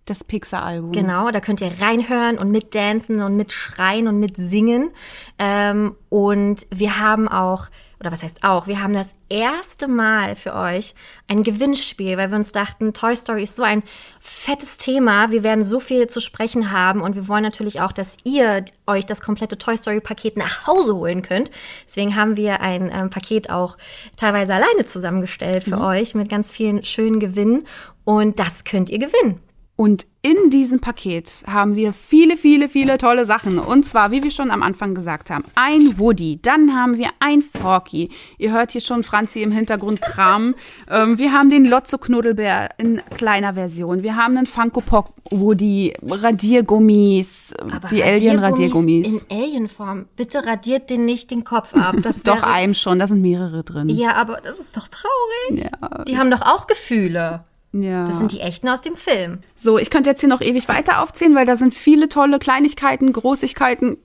das 0.05 0.23
Pixar-Album. 0.23 0.91
Genau, 0.91 1.29
da 1.31 1.39
könnt 1.39 1.61
ihr 1.61 1.71
reinhören 1.79 2.37
und 2.37 2.51
mitdancen 2.51 3.21
und 3.21 3.35
mitschreien 3.35 4.07
und 4.07 4.19
mitsingen. 4.19 4.91
Ähm, 5.37 5.95
und 6.09 6.65
wir 6.69 6.99
haben 6.99 7.27
auch, 7.27 7.67
oder 8.01 8.11
was 8.11 8.23
heißt 8.23 8.43
auch, 8.43 8.65
wir 8.65 8.81
haben 8.81 8.93
das 8.93 9.13
erste 9.29 9.87
Mal 9.87 10.35
für 10.35 10.55
euch 10.55 10.95
ein 11.27 11.43
Gewinnspiel, 11.43 12.17
weil 12.17 12.31
wir 12.31 12.35
uns 12.35 12.51
dachten, 12.51 12.93
Toy 12.93 13.15
Story 13.15 13.43
ist 13.43 13.55
so 13.55 13.61
ein 13.61 13.83
fettes 14.19 14.77
Thema. 14.77 15.29
Wir 15.29 15.43
werden 15.43 15.63
so 15.63 15.79
viel 15.79 16.07
zu 16.07 16.19
sprechen 16.19 16.71
haben 16.71 17.01
und 17.01 17.15
wir 17.15 17.27
wollen 17.27 17.43
natürlich 17.43 17.79
auch, 17.79 17.91
dass 17.91 18.17
ihr 18.23 18.65
euch 18.87 19.05
das 19.05 19.21
komplette 19.21 19.59
Toy 19.59 19.77
Story-Paket 19.77 20.35
nach 20.35 20.65
Hause 20.65 20.95
holen 20.95 21.21
könnt. 21.21 21.51
Deswegen 21.85 22.15
haben 22.15 22.37
wir 22.37 22.61
ein 22.61 22.91
ähm, 22.91 23.11
Paket 23.11 23.51
auch 23.51 23.77
teilweise 24.17 24.55
alleine 24.55 24.85
zusammengestellt 24.85 25.63
für 25.63 25.79
euch 25.79 26.15
mit 26.15 26.27
ganz 26.27 26.51
vielen 26.51 26.83
schönen 26.83 27.19
Gewinnen. 27.19 27.67
Und 28.03 28.39
das 28.39 28.63
könnt 28.63 28.89
ihr 28.89 28.97
gewinnen. 28.97 29.39
Und 29.81 30.05
in 30.21 30.51
diesem 30.51 30.79
Paket 30.79 31.41
haben 31.47 31.75
wir 31.75 31.91
viele, 31.91 32.37
viele, 32.37 32.69
viele 32.69 32.99
tolle 32.99 33.25
Sachen. 33.25 33.57
Und 33.57 33.83
zwar, 33.83 34.11
wie 34.11 34.21
wir 34.21 34.29
schon 34.29 34.51
am 34.51 34.61
Anfang 34.61 34.93
gesagt 34.93 35.31
haben, 35.31 35.43
ein 35.55 35.97
Woody, 35.97 36.39
dann 36.39 36.75
haben 36.75 36.97
wir 36.97 37.09
ein 37.19 37.41
Forky. 37.41 38.09
Ihr 38.37 38.51
hört 38.51 38.73
hier 38.73 38.81
schon 38.81 39.03
Franzi 39.03 39.41
im 39.41 39.51
Hintergrund 39.51 39.99
Kram. 39.99 40.53
ähm, 40.87 41.17
wir 41.17 41.33
haben 41.33 41.49
den 41.49 41.65
Lotso 41.65 41.97
Knuddelbär 41.97 42.69
in 42.77 43.01
kleiner 43.17 43.55
Version. 43.55 44.03
Wir 44.03 44.15
haben 44.15 44.37
einen 44.37 44.45
Funko 44.45 44.81
Pop 44.81 45.15
Woody, 45.31 45.95
Radiergummis, 46.07 47.55
die 47.89 48.03
Alien 48.03 48.37
Radiergummis. 48.37 49.25
In 49.25 49.35
Alienform. 49.35 50.05
Bitte 50.15 50.45
radiert 50.45 50.91
den 50.91 51.05
nicht 51.05 51.31
den 51.31 51.43
Kopf 51.43 51.73
ab. 51.73 51.95
Das 52.03 52.21
Doch 52.21 52.43
einem 52.43 52.75
schon, 52.75 52.99
da 52.99 53.07
sind 53.07 53.23
mehrere 53.23 53.63
drin. 53.63 53.89
Ja, 53.89 54.13
aber 54.13 54.41
das 54.41 54.59
ist 54.59 54.77
doch 54.77 54.87
traurig. 54.87 55.63
Ja. 55.63 56.03
Die 56.03 56.19
haben 56.19 56.29
doch 56.29 56.43
auch 56.43 56.67
Gefühle. 56.67 57.45
Ja. 57.73 58.05
Das 58.05 58.17
sind 58.17 58.33
die 58.33 58.41
echten 58.41 58.67
aus 58.67 58.81
dem 58.81 58.95
Film. 58.95 59.39
So, 59.55 59.77
ich 59.77 59.89
könnte 59.89 60.09
jetzt 60.09 60.19
hier 60.19 60.29
noch 60.29 60.41
ewig 60.41 60.67
weiter 60.67 61.01
aufzählen, 61.01 61.35
weil 61.35 61.45
da 61.45 61.55
sind 61.55 61.73
viele 61.73 62.09
tolle 62.09 62.37
Kleinigkeiten, 62.37 63.13
Großigkeiten 63.13 63.97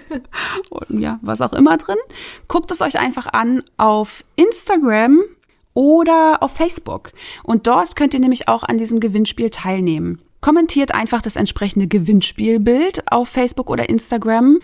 und 0.70 1.00
ja, 1.00 1.20
was 1.22 1.40
auch 1.40 1.52
immer 1.52 1.76
drin. 1.76 1.98
Guckt 2.48 2.70
es 2.72 2.80
euch 2.80 2.98
einfach 2.98 3.28
an 3.32 3.62
auf 3.76 4.24
Instagram 4.34 5.20
oder 5.72 6.38
auf 6.40 6.56
Facebook. 6.56 7.12
Und 7.44 7.68
dort 7.68 7.94
könnt 7.94 8.14
ihr 8.14 8.20
nämlich 8.20 8.48
auch 8.48 8.64
an 8.64 8.76
diesem 8.76 8.98
Gewinnspiel 8.98 9.50
teilnehmen. 9.50 10.20
Kommentiert 10.40 10.92
einfach 10.92 11.22
das 11.22 11.36
entsprechende 11.36 11.86
Gewinnspielbild 11.86 13.12
auf 13.12 13.28
Facebook 13.28 13.70
oder 13.70 13.88
Instagram. 13.88 14.58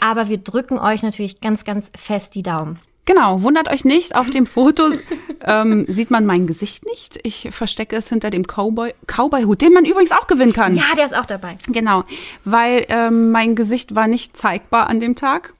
Aber 0.00 0.28
wir 0.28 0.38
drücken 0.38 0.76
euch 0.78 1.04
natürlich 1.04 1.40
ganz, 1.40 1.62
ganz 1.64 1.92
fest 1.94 2.34
die 2.34 2.42
Daumen. 2.42 2.80
Genau, 3.06 3.42
wundert 3.42 3.70
euch 3.70 3.84
nicht, 3.84 4.14
auf 4.16 4.28
dem 4.30 4.46
Foto 4.46 4.90
ähm, 5.44 5.86
sieht 5.88 6.10
man 6.10 6.26
mein 6.26 6.46
Gesicht 6.46 6.84
nicht. 6.84 7.18
Ich 7.22 7.48
verstecke 7.52 7.96
es 7.96 8.08
hinter 8.08 8.30
dem 8.30 8.42
Cowboy, 8.46 8.92
Cowboy-Hut, 9.06 9.62
den 9.62 9.72
man 9.72 9.84
übrigens 9.84 10.12
auch 10.12 10.26
gewinnen 10.26 10.52
kann. 10.52 10.74
Ja, 10.76 10.82
der 10.96 11.06
ist 11.06 11.16
auch 11.16 11.26
dabei. 11.26 11.56
Genau, 11.68 12.04
weil 12.44 12.84
ähm, 12.88 13.30
mein 13.30 13.54
Gesicht 13.54 13.94
war 13.94 14.08
nicht 14.08 14.36
zeigbar 14.36 14.88
an 14.88 15.00
dem 15.00 15.14
Tag. 15.16 15.54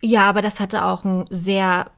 Ja, 0.00 0.22
aber 0.28 0.42
das 0.42 0.60
hatte 0.60 0.84
auch 0.84 1.04
einen 1.04 1.26
sehr 1.30 1.90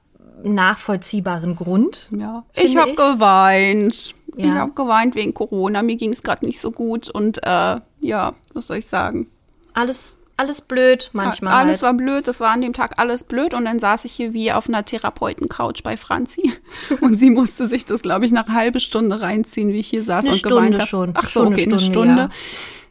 nachvollziehbaren 0.42 1.56
Grund. 1.56 2.08
Ja, 2.16 2.44
ich 2.54 2.76
habe 2.76 2.90
ich. 2.90 2.96
geweint. 2.96 4.14
Ich 4.36 4.44
Ja. 4.46 4.54
habe 4.54 4.72
geweint 4.72 5.14
wegen 5.16 5.34
Corona. 5.34 5.82
Mir 5.82 5.96
ging 5.96 6.12
es 6.12 6.22
gerade 6.22 6.46
nicht 6.46 6.60
so 6.60 6.70
gut 6.70 7.08
und 7.10 7.38
äh, 7.44 7.80
ja, 8.00 8.32
was 8.54 8.68
soll 8.68 8.78
ich 8.78 8.86
sagen? 8.86 9.26
Alles, 9.74 10.16
alles 10.40 10.62
blöd 10.62 11.10
manchmal. 11.12 11.52
Alles 11.52 11.82
halt. 11.82 11.82
war 11.82 11.94
blöd, 11.94 12.26
das 12.26 12.40
war 12.40 12.50
an 12.50 12.62
dem 12.62 12.72
Tag 12.72 12.94
alles 12.98 13.24
blöd 13.24 13.52
und 13.52 13.66
dann 13.66 13.78
saß 13.78 14.06
ich 14.06 14.12
hier 14.12 14.32
wie 14.32 14.52
auf 14.52 14.68
einer 14.68 14.84
Therapeuten-Couch 14.84 15.82
bei 15.82 15.96
Franzi 15.96 16.52
und 17.02 17.16
sie 17.16 17.30
musste 17.30 17.66
sich 17.66 17.84
das, 17.84 18.00
glaube 18.02 18.24
ich, 18.24 18.32
nach 18.32 18.48
halben 18.48 18.80
Stunde 18.80 19.20
reinziehen, 19.20 19.68
wie 19.68 19.80
ich 19.80 19.88
hier 19.88 20.02
saß 20.02 20.24
Eine 20.24 20.32
und 20.32 20.38
Stunde 20.38 20.56
geweint 20.56 20.78
habe. 20.78 20.88
schon. 20.88 21.12
Ach 21.14 21.28
so, 21.28 21.42
eine 21.42 21.50
okay, 21.50 21.64
eine 21.64 21.78
Stunde, 21.78 21.92
Stunde. 21.92 22.22
ja. 22.22 22.28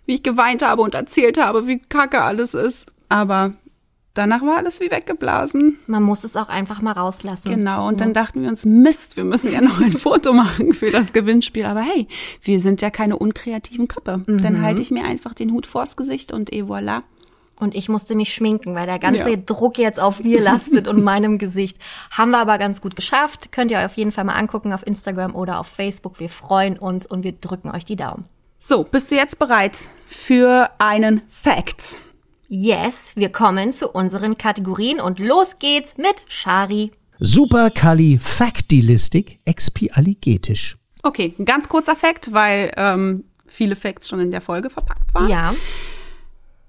Wie 0.05 0.13
ich 0.15 0.23
geweint 0.23 0.63
habe 0.63 0.81
und 0.81 0.93
erzählt 0.95 1.39
habe, 1.43 1.67
wie 1.67 1.79
kacke 1.79 2.21
alles 2.21 2.53
ist. 2.53 2.93
Aber 3.09 3.53
danach 4.13 4.41
war 4.41 4.57
alles 4.57 4.79
wie 4.79 4.91
weggeblasen. 4.91 5.79
Man 5.87 6.03
muss 6.03 6.23
es 6.23 6.35
auch 6.35 6.49
einfach 6.49 6.81
mal 6.81 6.91
rauslassen. 6.93 7.49
Genau, 7.55 7.87
und 7.87 8.01
dann 8.01 8.13
dachten 8.13 8.41
wir 8.41 8.49
uns, 8.49 8.65
Mist, 8.65 9.17
wir 9.17 9.23
müssen 9.23 9.51
ja 9.51 9.61
noch 9.61 9.79
ein 9.79 9.93
Foto 9.97 10.33
machen 10.33 10.73
für 10.73 10.91
das 10.91 11.13
Gewinnspiel. 11.13 11.65
Aber 11.65 11.81
hey, 11.81 12.07
wir 12.41 12.59
sind 12.59 12.81
ja 12.81 12.89
keine 12.89 13.17
unkreativen 13.17 13.87
Köpfe. 13.87 14.23
Mhm. 14.25 14.41
Dann 14.43 14.61
halte 14.61 14.81
ich 14.81 14.91
mir 14.91 15.03
einfach 15.03 15.33
den 15.33 15.51
Hut 15.51 15.65
vors 15.65 15.95
Gesicht 15.95 16.31
und 16.31 16.53
et 16.53 16.65
voilà. 16.65 17.01
Und 17.59 17.75
ich 17.75 17.89
musste 17.89 18.15
mich 18.15 18.33
schminken, 18.33 18.73
weil 18.73 18.85
der 18.87 18.97
ganze 18.99 19.29
Ja. 19.31 19.35
Druck 19.35 19.77
jetzt 19.77 19.99
auf 19.99 20.23
mir 20.23 20.39
lastet 20.41 20.87
und 20.87 21.03
meinem 21.03 21.37
Gesicht. 21.37 21.77
Haben 22.09 22.31
wir 22.31 22.37
aber 22.39 22.57
ganz 22.57 22.79
gut 22.81 22.95
geschafft. 22.95 23.51
Könnt 23.51 23.69
ihr 23.69 23.77
euch 23.79 23.85
auf 23.85 23.97
jeden 23.97 24.13
Fall 24.13 24.23
mal 24.23 24.35
angucken 24.35 24.71
auf 24.71 24.87
Instagram 24.87 25.35
oder 25.35 25.59
auf 25.59 25.67
Facebook. 25.67 26.19
Wir 26.21 26.29
freuen 26.29 26.77
uns 26.77 27.05
und 27.05 27.25
wir 27.25 27.33
drücken 27.33 27.69
euch 27.69 27.83
die 27.83 27.97
Daumen. 27.97 28.25
So, 28.57 28.85
bist 28.85 29.11
du 29.11 29.15
jetzt 29.15 29.39
bereit 29.39 29.77
für 30.07 30.69
einen 30.79 31.21
Fact? 31.27 31.97
Yes, 32.47 33.11
wir 33.15 33.29
kommen 33.29 33.73
zu 33.73 33.89
unseren 33.89 34.37
Kategorien 34.37 35.01
und 35.01 35.19
los 35.19 35.59
geht's 35.59 35.97
mit 35.97 36.15
Shari. 36.29 36.91
Supercalifragilistisch 37.19 39.37
expialigetisch. 39.45 40.77
Okay, 41.03 41.33
ein 41.37 41.45
ganz 41.45 41.69
kurzer 41.69 41.95
Fact, 41.95 42.33
weil 42.33 42.71
ähm, 42.77 43.23
viele 43.45 43.75
Facts 43.75 44.07
schon 44.07 44.19
in 44.19 44.31
der 44.31 44.41
Folge 44.41 44.69
verpackt 44.69 45.13
waren. 45.13 45.29
Ja. 45.29 45.53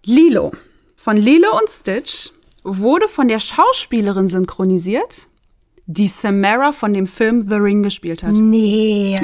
Lilo 0.05 0.53
von 1.01 1.17
Lilo 1.17 1.49
und 1.59 1.71
Stitch 1.71 2.31
wurde 2.63 3.09
von 3.09 3.27
der 3.27 3.41
Schauspielerin 3.41 4.29
synchronisiert, 4.29 5.29
die 5.87 6.07
Samara 6.07 6.73
von 6.73 6.93
dem 6.93 7.07
Film 7.07 7.49
The 7.49 7.55
Ring 7.55 7.83
gespielt 7.83 8.23
hat. 8.23 8.33
Nee. 8.33 9.19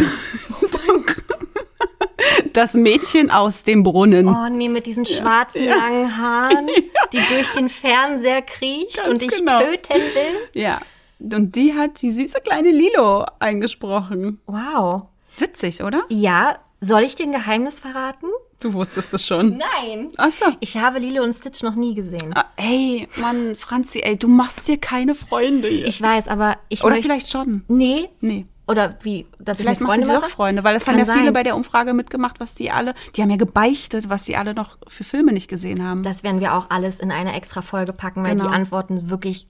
Das 2.55 2.73
Mädchen 2.73 3.31
aus 3.31 3.63
dem 3.63 3.83
Brunnen. 3.83 4.27
Oh 4.27 4.49
nee, 4.49 4.71
mit 4.71 4.87
diesen 4.87 5.05
schwarzen 5.05 5.67
langen 5.67 6.17
Haaren, 6.17 6.67
die 7.13 7.19
durch 7.19 7.51
den 7.51 7.69
Fernseher 7.69 8.41
kriecht 8.41 8.97
Ganz 8.97 9.09
und 9.09 9.21
dich 9.21 9.31
genau. 9.31 9.61
töten 9.61 9.93
will. 9.93 10.63
Ja. 10.63 10.81
Und 11.19 11.55
die 11.57 11.75
hat 11.75 12.01
die 12.01 12.11
süße 12.11 12.41
kleine 12.41 12.71
Lilo 12.71 13.27
eingesprochen. 13.39 14.41
Wow. 14.47 15.03
Witzig, 15.37 15.83
oder? 15.83 16.05
Ja, 16.09 16.59
soll 16.81 17.03
ich 17.03 17.17
dir 17.17 17.25
ein 17.25 17.33
Geheimnis 17.33 17.81
verraten? 17.81 18.29
Du 18.61 18.73
wusstest 18.73 19.13
es 19.13 19.27
schon. 19.27 19.59
Nein. 19.59 20.11
Ach 20.17 20.31
so. 20.33 20.47
Ich 20.61 20.77
habe 20.77 20.99
Lilo 20.99 21.23
und 21.23 21.35
Stitch 21.35 21.63
noch 21.63 21.75
nie 21.75 21.95
gesehen. 21.95 22.33
Ah, 22.35 22.47
Ey, 22.57 23.07
Mann, 23.17 23.55
Franzi, 23.55 24.01
ey, 24.01 24.17
du 24.17 24.29
machst 24.29 24.67
dir 24.67 24.79
keine 24.79 25.15
Freunde 25.15 25.69
hier. 25.69 25.87
Ich 25.87 26.01
weiß, 26.01 26.29
aber 26.29 26.57
ich 26.71 26.83
Oder 26.83 26.97
vielleicht 26.97 27.29
schon. 27.29 27.65
Nee. 27.69 28.09
Nee. 28.21 28.47
Oder 28.69 28.97
wie? 29.03 29.27
Dass 29.39 29.59
Vielleicht 29.59 29.81
ich 29.81 29.87
machst 29.87 29.97
du 29.99 30.03
Freunde 30.03 30.21
dir 30.21 30.27
doch? 30.27 30.29
Freunde, 30.29 30.65
weil 30.65 30.75
das 30.75 30.89
haben 30.89 30.99
ja 30.99 31.07
sein. 31.07 31.19
viele 31.21 31.31
bei 31.33 31.45
der 31.45 31.55
Umfrage 31.55 31.95
mitgemacht, 31.95 32.41
was 32.41 32.55
die 32.55 32.73
alle, 32.73 32.95
die 33.15 33.23
haben 33.23 33.31
ja 33.31 33.37
gebeichtet, 33.37 34.09
was 34.09 34.23
die 34.23 34.37
alle 34.37 34.55
noch 34.55 34.77
für 34.89 35.05
Filme 35.05 35.33
nicht 35.33 35.49
gesehen 35.49 35.85
haben. 35.87 36.03
Das 36.03 36.25
werden 36.25 36.41
wir 36.41 36.55
auch 36.55 36.67
alles 36.71 36.99
in 36.99 37.13
eine 37.13 37.35
extra 37.35 37.63
Folge 37.63 37.93
packen, 37.93 38.25
weil 38.25 38.33
Genau. 38.37 38.49
die 38.49 38.55
Antworten 38.55 39.09
wirklich 39.09 39.47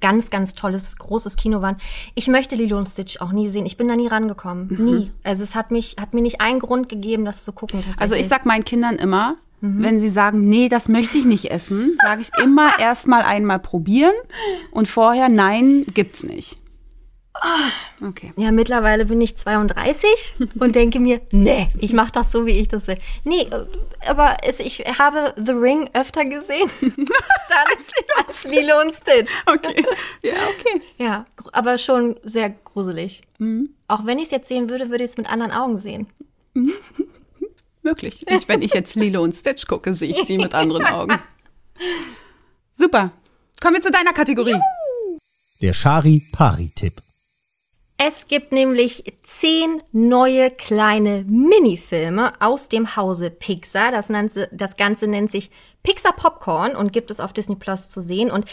ganz, 0.00 0.30
ganz 0.30 0.54
tolles, 0.54 0.96
großes 0.96 1.34
Kino 1.36 1.60
waren. 1.60 1.76
Ich 2.14 2.28
möchte 2.28 2.54
Lilo 2.54 2.78
und 2.78 2.86
Stitch 2.86 3.20
auch 3.20 3.32
nie 3.32 3.48
sehen. 3.48 3.66
Ich 3.66 3.76
bin 3.76 3.88
da 3.88 3.96
nie 3.96 4.06
rangekommen. 4.06 4.68
Nie. 4.78 5.10
Also 5.24 5.42
es 5.42 5.56
hat 5.56 5.72
mich, 5.72 5.96
hat 6.00 6.14
mir 6.14 6.22
nicht 6.22 6.40
einen 6.40 6.60
Grund 6.60 6.88
gegeben, 6.88 7.24
das 7.24 7.42
zu 7.44 7.52
gucken. 7.52 7.82
Also 7.98 8.14
ich 8.14 8.28
sag 8.28 8.46
meinen 8.46 8.64
Kindern 8.64 8.94
immer, 8.94 9.34
wenn 9.60 10.00
sie 10.00 10.08
sagen, 10.08 10.48
nee, 10.48 10.68
das 10.68 10.88
möchte 10.88 11.18
ich 11.18 11.24
nicht 11.24 11.50
essen, 11.52 11.96
sage 12.02 12.20
ich 12.20 12.30
immer 12.42 12.78
erstmal 12.80 13.22
einmal 13.22 13.60
probieren 13.60 14.14
und 14.72 14.88
vorher, 14.88 15.28
nein, 15.28 15.84
gibt's 15.94 16.24
nicht. 16.24 16.58
Okay. 18.02 18.32
Ja, 18.36 18.52
mittlerweile 18.52 19.06
bin 19.06 19.20
ich 19.20 19.36
32 19.36 20.34
und 20.60 20.74
denke 20.74 21.00
mir, 21.00 21.20
nee, 21.32 21.68
ich 21.78 21.92
mache 21.92 22.12
das 22.12 22.30
so, 22.30 22.46
wie 22.46 22.52
ich 22.52 22.68
das 22.68 22.86
will. 22.88 22.98
Nee, 23.24 23.42
äh, 23.42 23.66
aber 24.06 24.38
es, 24.42 24.60
ich 24.60 24.80
habe 24.98 25.34
The 25.36 25.52
Ring 25.52 25.88
öfter 25.94 26.24
gesehen 26.24 26.70
dann 26.80 28.26
als 28.26 28.44
Lilo 28.44 28.80
und 28.80 28.94
Stitch. 28.94 29.32
Okay. 29.46 29.84
Ja, 30.22 30.32
okay. 30.32 30.82
Ja, 30.98 31.26
aber 31.52 31.78
schon 31.78 32.18
sehr 32.22 32.50
gruselig. 32.50 33.22
Auch 33.88 34.04
wenn 34.04 34.18
ich 34.18 34.26
es 34.26 34.30
jetzt 34.30 34.48
sehen 34.48 34.70
würde, 34.70 34.90
würde 34.90 35.04
ich 35.04 35.10
es 35.10 35.16
mit 35.16 35.30
anderen 35.30 35.52
Augen 35.52 35.78
sehen. 35.78 36.06
Möglich. 37.82 38.22
Ich, 38.28 38.46
wenn 38.48 38.62
ich 38.62 38.72
jetzt 38.74 38.94
Lilo 38.94 39.22
und 39.22 39.34
Stitch 39.34 39.66
gucke, 39.66 39.94
sehe 39.94 40.10
ich 40.10 40.24
sie 40.26 40.38
mit 40.38 40.54
anderen 40.54 40.86
Augen. 40.86 41.18
Super. 42.72 43.10
Kommen 43.60 43.74
wir 43.74 43.82
zu 43.82 43.90
deiner 43.90 44.12
Kategorie. 44.12 44.60
Der 45.60 45.72
Shari-Pari-Tipp. 45.72 46.94
Es 48.04 48.26
gibt 48.26 48.50
nämlich 48.50 49.04
zehn 49.22 49.80
neue 49.92 50.50
kleine 50.50 51.24
Minifilme 51.28 52.32
aus 52.40 52.68
dem 52.68 52.96
Hause 52.96 53.30
Pixar. 53.30 53.92
Das, 53.92 54.08
Ganze, 54.08 54.48
das 54.50 54.76
Ganze 54.76 55.06
nennt 55.06 55.30
sich 55.30 55.52
Pixar 55.84 56.12
Popcorn 56.12 56.74
und 56.74 56.92
gibt 56.92 57.12
es 57.12 57.20
auf 57.20 57.32
Disney 57.32 57.54
Plus 57.54 57.90
zu 57.90 58.00
sehen. 58.00 58.32
Und 58.32 58.44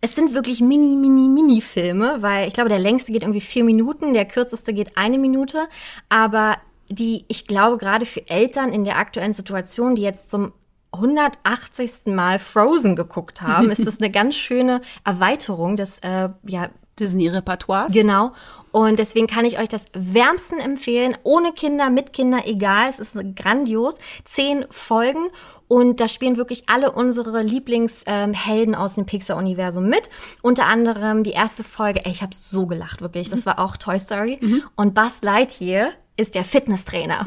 es 0.00 0.14
sind 0.14 0.32
wirklich 0.32 0.62
mini, 0.62 0.96
mini, 0.96 1.28
Mini-Filme, 1.28 2.22
weil 2.22 2.48
ich 2.48 2.54
glaube, 2.54 2.70
der 2.70 2.78
längste 2.78 3.12
geht 3.12 3.22
irgendwie 3.22 3.42
vier 3.42 3.64
Minuten, 3.64 4.14
der 4.14 4.24
kürzeste 4.24 4.72
geht 4.72 4.96
eine 4.96 5.18
Minute. 5.18 5.68
Aber 6.08 6.56
die, 6.88 7.26
ich 7.28 7.46
glaube, 7.46 7.76
gerade 7.76 8.06
für 8.06 8.26
Eltern 8.30 8.72
in 8.72 8.84
der 8.84 8.96
aktuellen 8.96 9.34
Situation, 9.34 9.96
die 9.96 10.02
jetzt 10.02 10.30
zum 10.30 10.54
180. 10.92 12.06
Mal 12.06 12.38
Frozen 12.38 12.96
geguckt 12.96 13.42
haben, 13.42 13.70
ist 13.70 13.86
das 13.86 13.98
eine 13.98 14.10
ganz 14.12 14.34
schöne 14.34 14.80
Erweiterung 15.04 15.76
des 15.76 15.98
äh, 15.98 16.30
ja, 16.46 16.70
Disney-Repertoires. 16.98 17.92
Genau. 17.92 18.32
Und 18.72 18.98
deswegen 18.98 19.26
kann 19.26 19.44
ich 19.44 19.58
euch 19.58 19.68
das 19.68 19.84
wärmsten 19.94 20.58
empfehlen. 20.58 21.16
Ohne 21.22 21.52
Kinder, 21.52 21.90
mit 21.90 22.12
Kinder, 22.12 22.42
egal. 22.44 22.90
Es 22.90 22.98
ist 22.98 23.16
grandios. 23.36 23.98
Zehn 24.24 24.66
Folgen. 24.70 25.28
Und 25.68 26.00
da 26.00 26.08
spielen 26.08 26.36
wirklich 26.36 26.68
alle 26.68 26.92
unsere 26.92 27.42
Lieblingshelden 27.42 28.74
aus 28.74 28.94
dem 28.94 29.06
Pixar-Universum 29.06 29.88
mit. 29.88 30.10
Unter 30.42 30.66
anderem 30.66 31.22
die 31.22 31.32
erste 31.32 31.64
Folge. 31.64 32.04
Ey, 32.04 32.12
ich 32.12 32.22
habe 32.22 32.34
so 32.34 32.66
gelacht, 32.66 33.00
wirklich. 33.00 33.30
Das 33.30 33.46
war 33.46 33.58
auch 33.58 33.76
Toy 33.76 33.98
Story. 33.98 34.40
Und 34.76 34.94
Buzz 34.94 35.22
Lightyear 35.22 35.90
ist 36.16 36.34
der 36.34 36.44
Fitnesstrainer 36.44 37.26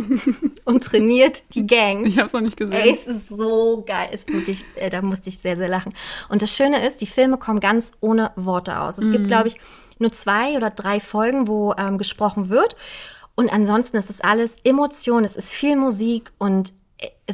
und 0.65 0.83
trainiert 0.83 1.43
die 1.53 1.67
Gang. 1.67 2.05
Ich 2.05 2.17
habe 2.17 2.27
es 2.27 2.33
noch 2.33 2.41
nicht 2.41 2.57
gesehen. 2.57 2.73
Ey, 2.73 2.91
es 2.91 3.05
ist 3.05 3.27
so 3.27 3.83
geil. 3.85 4.09
Ist 4.13 4.31
wirklich, 4.31 4.63
äh, 4.75 4.89
da 4.89 5.01
musste 5.01 5.29
ich 5.29 5.39
sehr, 5.39 5.57
sehr 5.57 5.67
lachen. 5.67 5.93
Und 6.29 6.41
das 6.41 6.55
Schöne 6.55 6.85
ist, 6.85 7.01
die 7.01 7.07
Filme 7.07 7.37
kommen 7.37 7.59
ganz 7.59 7.91
ohne 7.99 8.31
Worte 8.35 8.79
aus. 8.79 8.97
Es 8.97 9.11
gibt, 9.11 9.27
glaube 9.27 9.49
ich, 9.49 9.57
nur 9.99 10.11
zwei 10.11 10.55
oder 10.55 10.69
drei 10.69 10.99
Folgen, 10.99 11.47
wo 11.47 11.73
ähm, 11.77 11.97
gesprochen 11.97 12.49
wird. 12.49 12.75
Und 13.35 13.51
ansonsten 13.53 13.97
ist 13.97 14.09
es 14.09 14.21
alles 14.21 14.55
Emotion, 14.63 15.23
es 15.23 15.35
ist 15.35 15.51
viel 15.51 15.75
Musik 15.75 16.31
und 16.37 16.73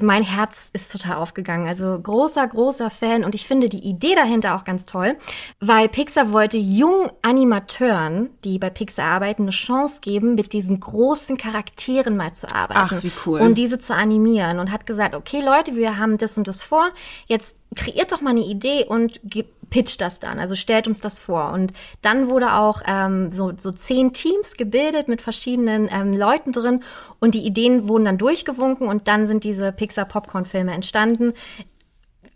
mein 0.01 0.23
Herz 0.23 0.69
ist 0.73 0.91
total 0.91 1.17
aufgegangen. 1.17 1.67
Also 1.67 1.99
großer, 1.99 2.45
großer 2.47 2.89
Fan 2.89 3.23
und 3.23 3.35
ich 3.35 3.47
finde 3.47 3.69
die 3.69 3.85
Idee 3.87 4.15
dahinter 4.15 4.55
auch 4.55 4.63
ganz 4.63 4.85
toll, 4.85 5.15
weil 5.59 5.87
Pixar 5.87 6.31
wollte 6.33 6.57
jungen 6.57 7.09
Animateuren, 7.21 8.29
die 8.43 8.59
bei 8.59 8.69
Pixar 8.69 9.05
arbeiten, 9.05 9.43
eine 9.43 9.51
Chance 9.51 10.01
geben, 10.01 10.35
mit 10.35 10.53
diesen 10.53 10.79
großen 10.79 11.37
Charakteren 11.37 12.17
mal 12.17 12.33
zu 12.33 12.53
arbeiten. 12.53 12.95
Ach, 12.97 13.03
wie 13.03 13.11
cool. 13.25 13.39
Und 13.41 13.57
diese 13.57 13.79
zu 13.79 13.93
animieren 13.95 14.59
und 14.59 14.71
hat 14.71 14.85
gesagt, 14.85 15.15
okay 15.15 15.41
Leute, 15.41 15.75
wir 15.75 15.97
haben 15.97 16.17
das 16.17 16.37
und 16.37 16.47
das 16.47 16.63
vor, 16.63 16.89
jetzt 17.27 17.55
kreiert 17.75 18.11
doch 18.11 18.21
mal 18.21 18.31
eine 18.31 18.45
Idee 18.45 18.85
und 18.85 19.19
ge- 19.23 19.45
pitcht 19.73 20.01
das 20.01 20.19
dann, 20.19 20.37
also 20.37 20.55
stellt 20.55 20.87
uns 20.87 21.01
das 21.01 21.19
vor. 21.19 21.51
Und 21.51 21.73
dann 22.03 22.29
wurde 22.29 22.53
auch 22.53 22.83
ähm, 22.85 23.31
so, 23.31 23.51
so 23.57 23.71
zehn 23.71 24.13
Teams 24.13 24.55
gebildet 24.55 25.07
mit 25.07 25.19
verschiedenen 25.19 25.89
ähm, 25.91 26.13
Leuten 26.13 26.51
drin 26.51 26.83
und 27.19 27.33
die 27.33 27.43
Ideen 27.43 27.87
wurden 27.87 28.05
dann 28.05 28.19
durchgewunken 28.19 28.87
und 28.87 29.07
dann 29.07 29.25
sind 29.25 29.43
diese 29.43 29.71
Pixar 29.71 30.05
Popcorn-Filme 30.05 30.71
entstanden. 30.71 31.33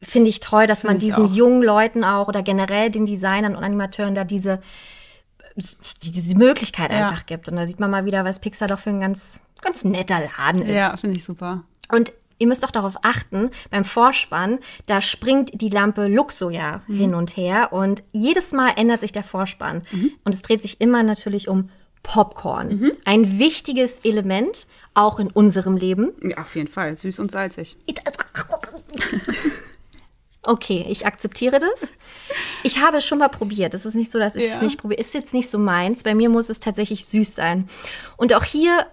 Finde 0.01 0.29
ich 0.31 0.39
toll, 0.39 0.65
dass 0.65 0.83
man 0.83 0.97
diesen 0.97 1.25
auch. 1.27 1.31
jungen 1.31 1.61
Leuten 1.61 2.03
auch 2.03 2.27
oder 2.27 2.41
generell 2.41 2.89
den 2.89 3.05
Designern 3.05 3.55
und 3.55 3.63
Animateuren 3.63 4.15
da 4.15 4.23
diese 4.23 4.59
die- 6.03 6.11
diese 6.11 6.35
Möglichkeit 6.37 6.91
Ja. 6.91 7.09
einfach 7.09 7.25
gibt. 7.27 7.49
Und 7.49 7.55
da 7.55 7.65
sieht 7.67 7.79
man 7.79 7.89
mal 7.91 8.05
wieder, 8.05 8.25
was 8.25 8.39
Pixar 8.39 8.67
doch 8.67 8.79
für 8.79 8.89
ein 8.91 8.99
ganz, 8.99 9.39
ganz 9.61 9.83
netter 9.83 10.19
Laden 10.37 10.61
ist. 10.63 10.69
Ja, 10.75 10.95
finde 10.97 11.15
ich 11.17 11.23
super. 11.23 11.63
Und 11.91 12.13
ihr 12.37 12.47
müsst 12.47 12.63
auch 12.65 12.71
darauf 12.71 12.95
achten, 13.03 13.49
beim 13.71 13.85
Vorspann, 13.85 14.59
da 14.85 15.01
springt 15.01 15.61
die 15.61 15.69
Lampe 15.69 16.07
Luxo 16.07 16.49
ja 16.49 16.81
hin 16.87 17.13
und 17.15 17.35
her 17.37 17.73
und 17.73 18.03
jedes 18.11 18.51
Mal 18.51 18.73
ändert 18.75 19.01
sich 19.01 19.11
der 19.11 19.23
Vorspann. 19.23 19.83
Und 20.23 20.33
es 20.35 20.41
dreht 20.41 20.61
sich 20.61 20.79
immer 20.81 21.03
natürlich 21.03 21.47
um 21.47 21.69
Popcorn. 22.03 22.91
Ein 23.05 23.37
wichtiges 23.39 23.99
Element, 23.99 24.65
auch 24.93 25.19
in 25.19 25.27
unserem 25.29 25.75
Leben. 25.75 26.13
Ja, 26.23 26.37
auf 26.37 26.55
jeden 26.55 26.69
Fall. 26.69 26.97
Süß 26.97 27.19
und 27.19 27.31
salzig. 27.31 27.75
Okay, 30.43 30.85
ich 30.87 31.05
akzeptiere 31.05 31.59
das. 31.59 31.89
Ich 32.63 32.79
habe 32.79 32.97
es 32.97 33.05
schon 33.05 33.17
mal 33.19 33.27
probiert. 33.27 33.73
Es 33.73 33.85
ist 33.85 33.95
nicht 33.95 34.09
so, 34.09 34.17
dass 34.17 34.37
ich 34.37 34.45
Ja. 34.47 34.55
es 34.55 34.61
nicht 34.61 34.77
probiere. 34.79 34.99
Ist 35.01 35.13
jetzt 35.13 35.33
nicht 35.33 35.49
so 35.49 35.59
meins. 35.59 36.03
Bei 36.03 36.15
mir 36.15 36.29
muss 36.29 36.49
es 36.49 36.61
tatsächlich 36.61 37.05
süß 37.05 37.35
sein. 37.35 37.67
Und 38.15 38.33
auch 38.33 38.45
hier 38.45 38.85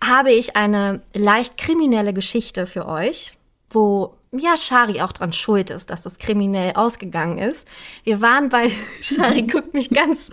habe 0.00 0.32
ich 0.32 0.56
eine 0.56 1.02
leicht 1.14 1.56
kriminelle 1.56 2.12
Geschichte 2.12 2.66
für 2.66 2.86
euch, 2.86 3.36
wo 3.70 4.14
ja 4.32 4.56
Shari 4.56 5.00
auch 5.00 5.12
dran 5.12 5.32
schuld 5.32 5.70
ist, 5.70 5.90
dass 5.90 6.02
das 6.02 6.18
kriminell 6.18 6.72
ausgegangen 6.74 7.38
ist. 7.38 7.66
Wir 8.04 8.20
waren 8.20 8.48
bei 8.48 8.70
Shari 9.02 9.42
guckt 9.42 9.74
mich 9.74 9.90
ganz 9.90 10.30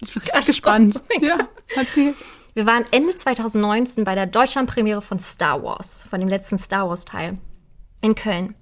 Ich 0.00 0.12
bin 0.12 0.22
richtig 0.22 0.46
gespannt. 0.46 1.02
Ja, 1.20 1.38
erzähl. 1.74 2.14
wir 2.54 2.66
waren 2.66 2.84
Ende 2.90 3.14
2019 3.14 4.04
bei 4.04 4.14
der 4.14 4.26
Deutschlandpremiere 4.26 5.02
von 5.02 5.18
Star 5.18 5.62
Wars, 5.62 6.06
von 6.08 6.20
dem 6.20 6.28
letzten 6.28 6.58
Star 6.58 6.88
Wars 6.88 7.04
Teil 7.04 7.38
in 8.02 8.14
Köln. 8.14 8.54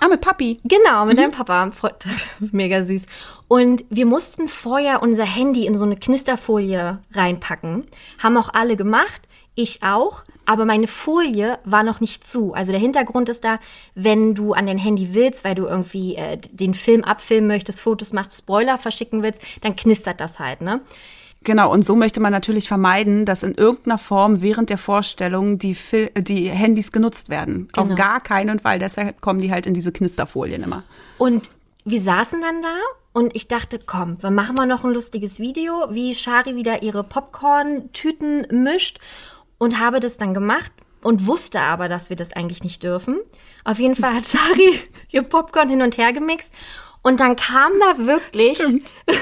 Ah, 0.00 0.08
mit 0.08 0.20
Papi. 0.20 0.60
Genau, 0.64 1.06
mit 1.06 1.18
deinem 1.18 1.30
Papa. 1.30 1.70
Mega 2.38 2.82
süß. 2.82 3.06
Und 3.48 3.84
wir 3.88 4.04
mussten 4.04 4.46
vorher 4.46 5.02
unser 5.02 5.24
Handy 5.24 5.66
in 5.66 5.74
so 5.74 5.84
eine 5.84 5.96
Knisterfolie 5.96 6.98
reinpacken. 7.12 7.86
Haben 8.22 8.36
auch 8.36 8.50
alle 8.52 8.76
gemacht. 8.76 9.25
Ich 9.56 9.82
auch. 9.82 10.22
Aber 10.44 10.66
meine 10.66 10.86
Folie 10.86 11.58
war 11.64 11.82
noch 11.82 12.00
nicht 12.00 12.22
zu. 12.22 12.52
Also 12.52 12.70
der 12.70 12.80
Hintergrund 12.80 13.28
ist 13.30 13.42
da, 13.42 13.58
wenn 13.94 14.34
du 14.34 14.52
an 14.52 14.66
dein 14.66 14.78
Handy 14.78 15.14
willst, 15.14 15.44
weil 15.44 15.56
du 15.56 15.66
irgendwie 15.66 16.14
äh, 16.14 16.36
den 16.36 16.74
Film 16.74 17.02
abfilmen 17.02 17.48
möchtest, 17.48 17.80
Fotos 17.80 18.12
machst, 18.12 18.38
Spoiler 18.38 18.78
verschicken 18.78 19.22
willst, 19.22 19.40
dann 19.62 19.74
knistert 19.74 20.20
das 20.20 20.38
halt, 20.38 20.60
ne? 20.60 20.82
Genau, 21.42 21.72
und 21.72 21.84
so 21.84 21.94
möchte 21.94 22.20
man 22.20 22.32
natürlich 22.32 22.68
vermeiden, 22.68 23.24
dass 23.24 23.44
in 23.44 23.54
irgendeiner 23.54 23.98
Form 23.98 24.42
während 24.42 24.68
der 24.68 24.78
Vorstellung 24.78 25.58
die, 25.58 25.74
Fil 25.74 26.10
die 26.18 26.48
Handys 26.48 26.92
genutzt 26.92 27.28
werden. 27.28 27.68
Genau. 27.72 27.92
Auf 27.92 27.94
gar 27.94 28.20
keinen 28.20 28.58
Fall. 28.58 28.78
Deshalb 28.78 29.20
kommen 29.20 29.40
die 29.40 29.52
halt 29.52 29.64
in 29.64 29.72
diese 29.72 29.92
Knisterfolien 29.92 30.64
immer. 30.64 30.82
Und 31.18 31.48
wir 31.84 32.00
saßen 32.00 32.40
dann 32.40 32.62
da 32.62 32.76
und 33.12 33.34
ich 33.36 33.48
dachte, 33.48 33.78
komm, 33.78 34.20
wir 34.22 34.32
machen 34.32 34.58
wir 34.58 34.66
noch 34.66 34.84
ein 34.84 34.92
lustiges 34.92 35.38
Video, 35.38 35.86
wie 35.90 36.14
Shari 36.14 36.56
wieder 36.56 36.82
ihre 36.82 37.04
Popcorn-Tüten 37.04 38.48
mischt 38.50 38.98
und 39.58 39.80
habe 39.80 40.00
das 40.00 40.16
dann 40.16 40.34
gemacht 40.34 40.72
und 41.02 41.26
wusste 41.26 41.60
aber, 41.60 41.88
dass 41.88 42.10
wir 42.10 42.16
das 42.16 42.32
eigentlich 42.32 42.62
nicht 42.62 42.82
dürfen. 42.82 43.18
Auf 43.64 43.78
jeden 43.78 43.96
Fall 43.96 44.14
hat 44.14 44.26
Shari 44.26 44.80
ihr 45.10 45.22
Popcorn 45.22 45.68
hin 45.68 45.82
und 45.82 45.98
her 45.98 46.12
gemixt 46.12 46.52
und 47.06 47.20
dann 47.20 47.36
kam 47.36 47.70
da 47.78 48.04
wirklich 48.04 48.60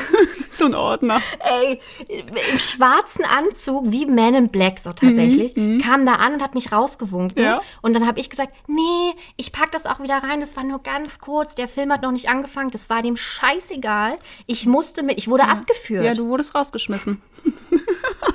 So 0.50 0.64
ein 0.64 0.74
Ordner. 0.74 1.20
ey, 1.40 1.80
im 2.08 2.58
schwarzen 2.58 3.26
Anzug, 3.26 3.90
wie 3.90 4.06
Man 4.06 4.34
in 4.34 4.48
Black 4.48 4.78
so 4.78 4.94
tatsächlich, 4.94 5.54
kam 5.82 6.06
da 6.06 6.14
an 6.14 6.34
und 6.34 6.42
hat 6.42 6.54
mich 6.54 6.72
rausgewunken. 6.72 7.42
Ja. 7.42 7.60
Und 7.82 7.92
dann 7.92 8.06
habe 8.06 8.20
ich 8.20 8.30
gesagt, 8.30 8.54
nee, 8.68 9.12
ich 9.36 9.52
pack 9.52 9.72
das 9.72 9.84
auch 9.84 10.00
wieder 10.00 10.22
rein, 10.22 10.40
das 10.40 10.56
war 10.56 10.64
nur 10.64 10.82
ganz 10.82 11.18
kurz, 11.18 11.56
der 11.56 11.68
Film 11.68 11.92
hat 11.92 12.02
noch 12.02 12.12
nicht 12.12 12.30
angefangen, 12.30 12.70
das 12.70 12.88
war 12.88 13.02
dem 13.02 13.18
scheißegal. 13.18 14.16
Ich 14.46 14.64
musste 14.64 15.02
mit, 15.02 15.18
ich 15.18 15.28
wurde 15.28 15.44
abgeführt. 15.44 16.04
Ja, 16.04 16.14
du 16.14 16.28
wurdest 16.28 16.54
rausgeschmissen. 16.54 17.20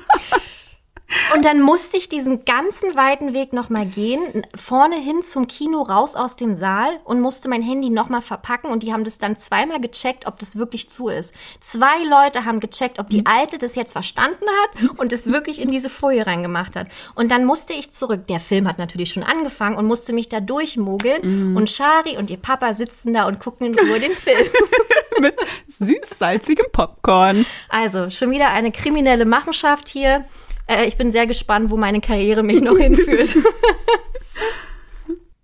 Und 1.33 1.45
dann 1.45 1.61
musste 1.61 1.97
ich 1.97 2.09
diesen 2.09 2.45
ganzen 2.45 2.95
weiten 2.95 3.33
Weg 3.33 3.53
nochmal 3.53 3.85
gehen, 3.85 4.45
vorne 4.55 4.95
hin 4.95 5.21
zum 5.23 5.47
Kino, 5.47 5.81
raus 5.81 6.15
aus 6.15 6.35
dem 6.35 6.53
Saal 6.55 6.99
und 7.03 7.19
musste 7.21 7.49
mein 7.49 7.61
Handy 7.61 7.89
nochmal 7.89 8.21
verpacken 8.21 8.69
und 8.69 8.83
die 8.83 8.93
haben 8.93 9.03
das 9.03 9.17
dann 9.17 9.37
zweimal 9.37 9.79
gecheckt, 9.79 10.27
ob 10.27 10.39
das 10.39 10.57
wirklich 10.57 10.89
zu 10.89 11.09
ist. 11.09 11.33
Zwei 11.59 12.03
Leute 12.03 12.45
haben 12.45 12.59
gecheckt, 12.59 12.99
ob 12.99 13.09
die 13.09 13.25
Alte 13.25 13.57
das 13.57 13.75
jetzt 13.75 13.93
verstanden 13.93 14.45
hat 14.61 14.99
und 14.99 15.11
es 15.11 15.31
wirklich 15.31 15.61
in 15.61 15.71
diese 15.71 15.89
Folie 15.89 16.27
reingemacht 16.27 16.75
hat. 16.75 16.87
Und 17.15 17.31
dann 17.31 17.45
musste 17.45 17.73
ich 17.73 17.91
zurück. 17.91 18.27
Der 18.27 18.39
Film 18.39 18.67
hat 18.67 18.77
natürlich 18.77 19.11
schon 19.11 19.23
angefangen 19.23 19.77
und 19.77 19.85
musste 19.85 20.13
mich 20.13 20.29
da 20.29 20.39
durchmogeln 20.39 21.55
und 21.55 21.69
Shari 21.69 22.17
und 22.17 22.29
ihr 22.29 22.37
Papa 22.37 22.73
sitzen 22.73 23.13
da 23.13 23.25
und 23.25 23.39
gucken 23.39 23.67
in 23.67 23.79
Ruhe 23.79 23.99
den 23.99 24.11
Film. 24.11 24.47
Mit 25.19 25.35
süß-salzigem 25.67 26.67
Popcorn. 26.71 27.45
Also, 27.67 28.09
schon 28.09 28.31
wieder 28.31 28.49
eine 28.49 28.71
kriminelle 28.71 29.25
Machenschaft 29.25 29.89
hier. 29.89 30.25
Äh, 30.69 30.85
ich 30.85 30.95
bin 30.97 31.11
sehr 31.11 31.27
gespannt, 31.27 31.71
wo 31.71 31.77
meine 31.77 31.99
Karriere 31.99 32.43
mich 32.43 32.61
noch 32.61 32.77
hinführt. 32.77 33.35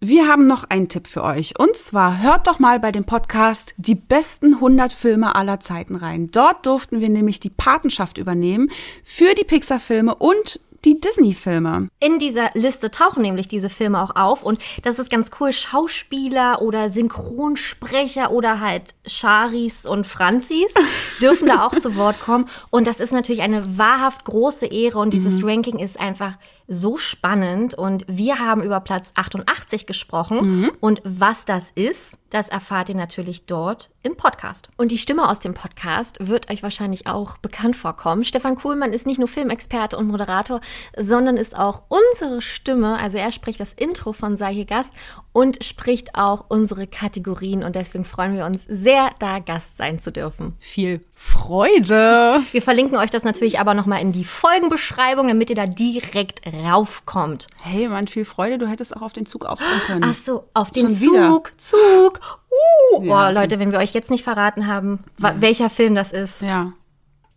Wir 0.02 0.27
haben 0.27 0.45
noch 0.45 0.65
einen 0.65 0.88
Tipp 0.88 1.07
für 1.07 1.23
euch. 1.23 1.57
Und 1.57 1.76
zwar 1.77 2.22
hört 2.22 2.45
doch 2.45 2.60
mal 2.60 2.80
bei 2.80 2.91
dem 2.91 3.06
Podcast 3.06 3.73
die 3.77 3.95
besten 3.95 4.56
100 4.56 4.93
Filme 4.93 5.35
aller 5.35 5.60
Zeiten 5.60 5.95
rein. 5.95 6.30
Dort 6.31 6.68
durften 6.68 7.02
wir 7.02 7.10
nämlich 7.10 7.39
die 7.39 7.49
Patenschaft 7.49 8.19
übernehmen 8.19 8.69
für 9.03 9.34
die 9.34 9.45
Pixar-Filme 9.45 10.14
und 10.14 10.60
die 10.86 10.99
Disney-Filme. 10.99 11.90
In 11.99 12.20
dieser 12.20 12.52
Liste 12.53 12.91
tauchen 12.91 13.24
nämlich 13.24 13.48
diese 13.48 13.70
Filme 13.70 14.02
auch 14.02 14.16
auf 14.16 14.44
und 14.44 14.60
das 14.84 14.99
ist 14.99 15.10
ganz 15.10 15.32
cool. 15.40 15.52
Schauspieler 15.52 16.62
oder 16.62 16.90
Synchronsprecher 16.90 18.32
oder 18.32 18.60
halt 18.60 18.95
Charis 19.06 19.86
und 19.86 20.06
Franzis 20.06 20.74
dürfen 21.22 21.48
da 21.48 21.66
auch 21.66 21.76
zu 21.76 21.95
Wort 21.95 22.20
kommen 22.22 22.45
und 22.70 22.88
das 22.88 22.99
ist 22.99 23.12
natürlich 23.12 23.41
eine 23.41 23.78
wahrhaft 23.78 24.26
große 24.26 24.68
Ehre 24.68 24.99
und 24.99 25.14
dieses 25.14 25.41
mhm. 25.41 25.49
Ranking 25.49 25.80
ist 25.80 25.99
einfach 25.99 26.38
so 26.68 26.98
spannend 26.98 27.74
und 27.76 28.06
wir 28.08 28.40
haben 28.40 28.64
über 28.64 28.80
Platz 28.80 29.12
88 29.16 29.86
gesprochen 29.86 30.62
mhm. 30.62 30.72
und 30.80 31.02
was 31.04 31.46
das 31.46 31.72
ist, 31.72 32.18
das 32.30 32.50
erfahrt 32.50 32.90
ihr 32.90 32.96
natürlich 32.96 33.46
dort 33.46 33.92
im 34.02 34.18
Podcast. 34.18 34.70
Und 34.78 34.92
die 34.92 34.98
Stimme 34.98 35.30
aus 35.30 35.40
dem 35.40 35.54
Podcast 35.54 36.18
wird 36.20 36.52
euch 36.52 36.64
wahrscheinlich 36.64 37.08
auch 37.08 37.38
bekannt 37.38 37.76
vorkommen. 37.76 38.24
Stefan 38.24 38.56
Kuhlmann 38.56 38.94
ist 38.94 39.06
nicht 39.06 39.20
nur 39.20 39.28
Filmexperte 39.28 39.96
und 39.96 40.08
Moderator, 40.08 40.60
sondern 40.98 41.38
ist 41.38 41.56
auch 41.56 41.84
unsere 41.88 42.42
Stimme. 42.42 42.98
Also 42.98 43.18
er 43.18 43.32
spricht 43.32 43.60
das 43.60 43.74
Intro 43.74 44.12
von 44.12 44.36
Sei 44.36 44.54
hier 44.54 44.66
Gast 44.66 44.94
und 45.32 45.64
spricht 45.64 46.16
auch 46.16 46.46
unsere 46.50 46.88
Kategorien 46.88 47.64
und 47.64 47.76
deswegen 47.76 48.06
freuen 48.06 48.36
wir 48.36 48.46
uns 48.46 48.66
sehr, 48.68 49.12
da 49.20 49.40
Gast 49.40 49.78
sein 49.78 50.00
zu 50.00 50.12
dürfen. 50.12 50.58
Viel 50.60 51.06
Freude! 51.18 52.42
Wir 52.52 52.62
verlinken 52.62 52.98
euch 52.98 53.10
das 53.10 53.24
natürlich 53.24 53.60
aber 53.60 53.74
nochmal 53.74 54.02
in 54.02 54.12
die 54.12 54.26
Folgenbeschreibung, 54.26 55.30
damit 55.30 55.50
ihr 55.50 55.56
da 55.56 55.66
direkt 55.66 56.42
raufkommt. 56.46 57.48
Hey 57.62 57.88
Mann, 57.88 58.08
viel 58.08 58.26
Freude, 58.26 58.58
du 58.58 58.68
hättest 58.68 58.96
auch 58.96 59.02
auf 59.02 59.14
den 59.14 59.26
Zug 59.26 59.46
aufspringen 59.46 59.82
können. 59.88 60.04
Ach 60.04 60.14
so, 60.14 60.50
auf 60.54 60.72
den 60.72 60.88
Schon 60.88 60.96
Zug, 60.96 61.14
wieder. 61.14 61.58
Zug. 61.58 62.20
Uh, 62.52 63.04
ja, 63.04 63.08
Boah, 63.08 63.32
Leute, 63.32 63.60
wenn 63.60 63.72
wir 63.72 63.80
euch 63.80 63.94
jetzt 63.94 64.12
nicht 64.12 64.26
verraten 64.26 64.68
haben, 64.68 65.06
ja. 65.18 65.40
welcher 65.40 65.70
Film 65.70 65.96
das 65.96 66.12
ist. 66.12 66.42
Ja. 66.42 66.74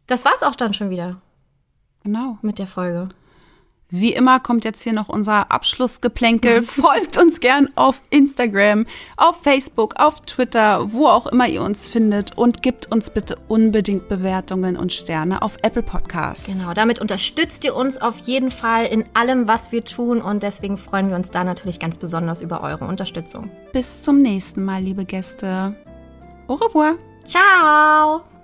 Das 0.08 0.24
war's 0.24 0.42
auch 0.42 0.56
dann 0.56 0.74
schon 0.74 0.90
wieder. 0.90 1.20
Genau. 2.02 2.38
Mit 2.42 2.58
der 2.58 2.66
Folge. 2.66 3.10
Wie 3.90 4.12
immer 4.12 4.38
kommt 4.38 4.64
jetzt 4.64 4.82
hier 4.82 4.92
noch 4.92 5.08
unser 5.08 5.50
Abschlussgeplänkel. 5.50 6.62
Folgt 6.62 7.16
uns 7.16 7.40
gern 7.40 7.70
auf 7.74 8.02
Instagram, 8.10 8.84
auf 9.16 9.42
Facebook, 9.42 9.94
auf 9.98 10.20
Twitter, 10.20 10.92
wo 10.92 11.06
auch 11.06 11.26
immer 11.26 11.48
ihr 11.48 11.62
uns 11.62 11.88
findet 11.88 12.36
und 12.36 12.62
gebt 12.62 12.92
uns 12.92 13.08
bitte 13.08 13.36
unbedingt 13.48 14.08
Bewertungen 14.08 14.76
und 14.76 14.92
Sterne 14.92 15.40
auf 15.40 15.56
Apple 15.62 15.82
Podcasts. 15.82 16.44
Genau, 16.44 16.74
damit 16.74 17.00
unterstützt 17.00 17.64
ihr 17.64 17.74
uns 17.74 17.96
auf 17.96 18.18
jeden 18.18 18.50
Fall 18.50 18.84
in 18.84 19.04
allem, 19.14 19.48
was 19.48 19.72
wir 19.72 19.82
tun 19.84 20.20
und 20.20 20.42
deswegen 20.42 20.76
freuen 20.76 21.08
wir 21.08 21.16
uns 21.16 21.30
da 21.30 21.42
natürlich 21.42 21.80
ganz 21.80 21.96
besonders 21.96 22.42
über 22.42 22.62
eure 22.62 22.84
Unterstützung. 22.84 23.50
Bis 23.72 24.02
zum 24.02 24.20
nächsten 24.20 24.64
Mal, 24.64 24.82
liebe 24.82 25.06
Gäste. 25.06 25.74
Au 26.46 26.54
revoir. 26.54 26.96
Ciao. 27.24 28.37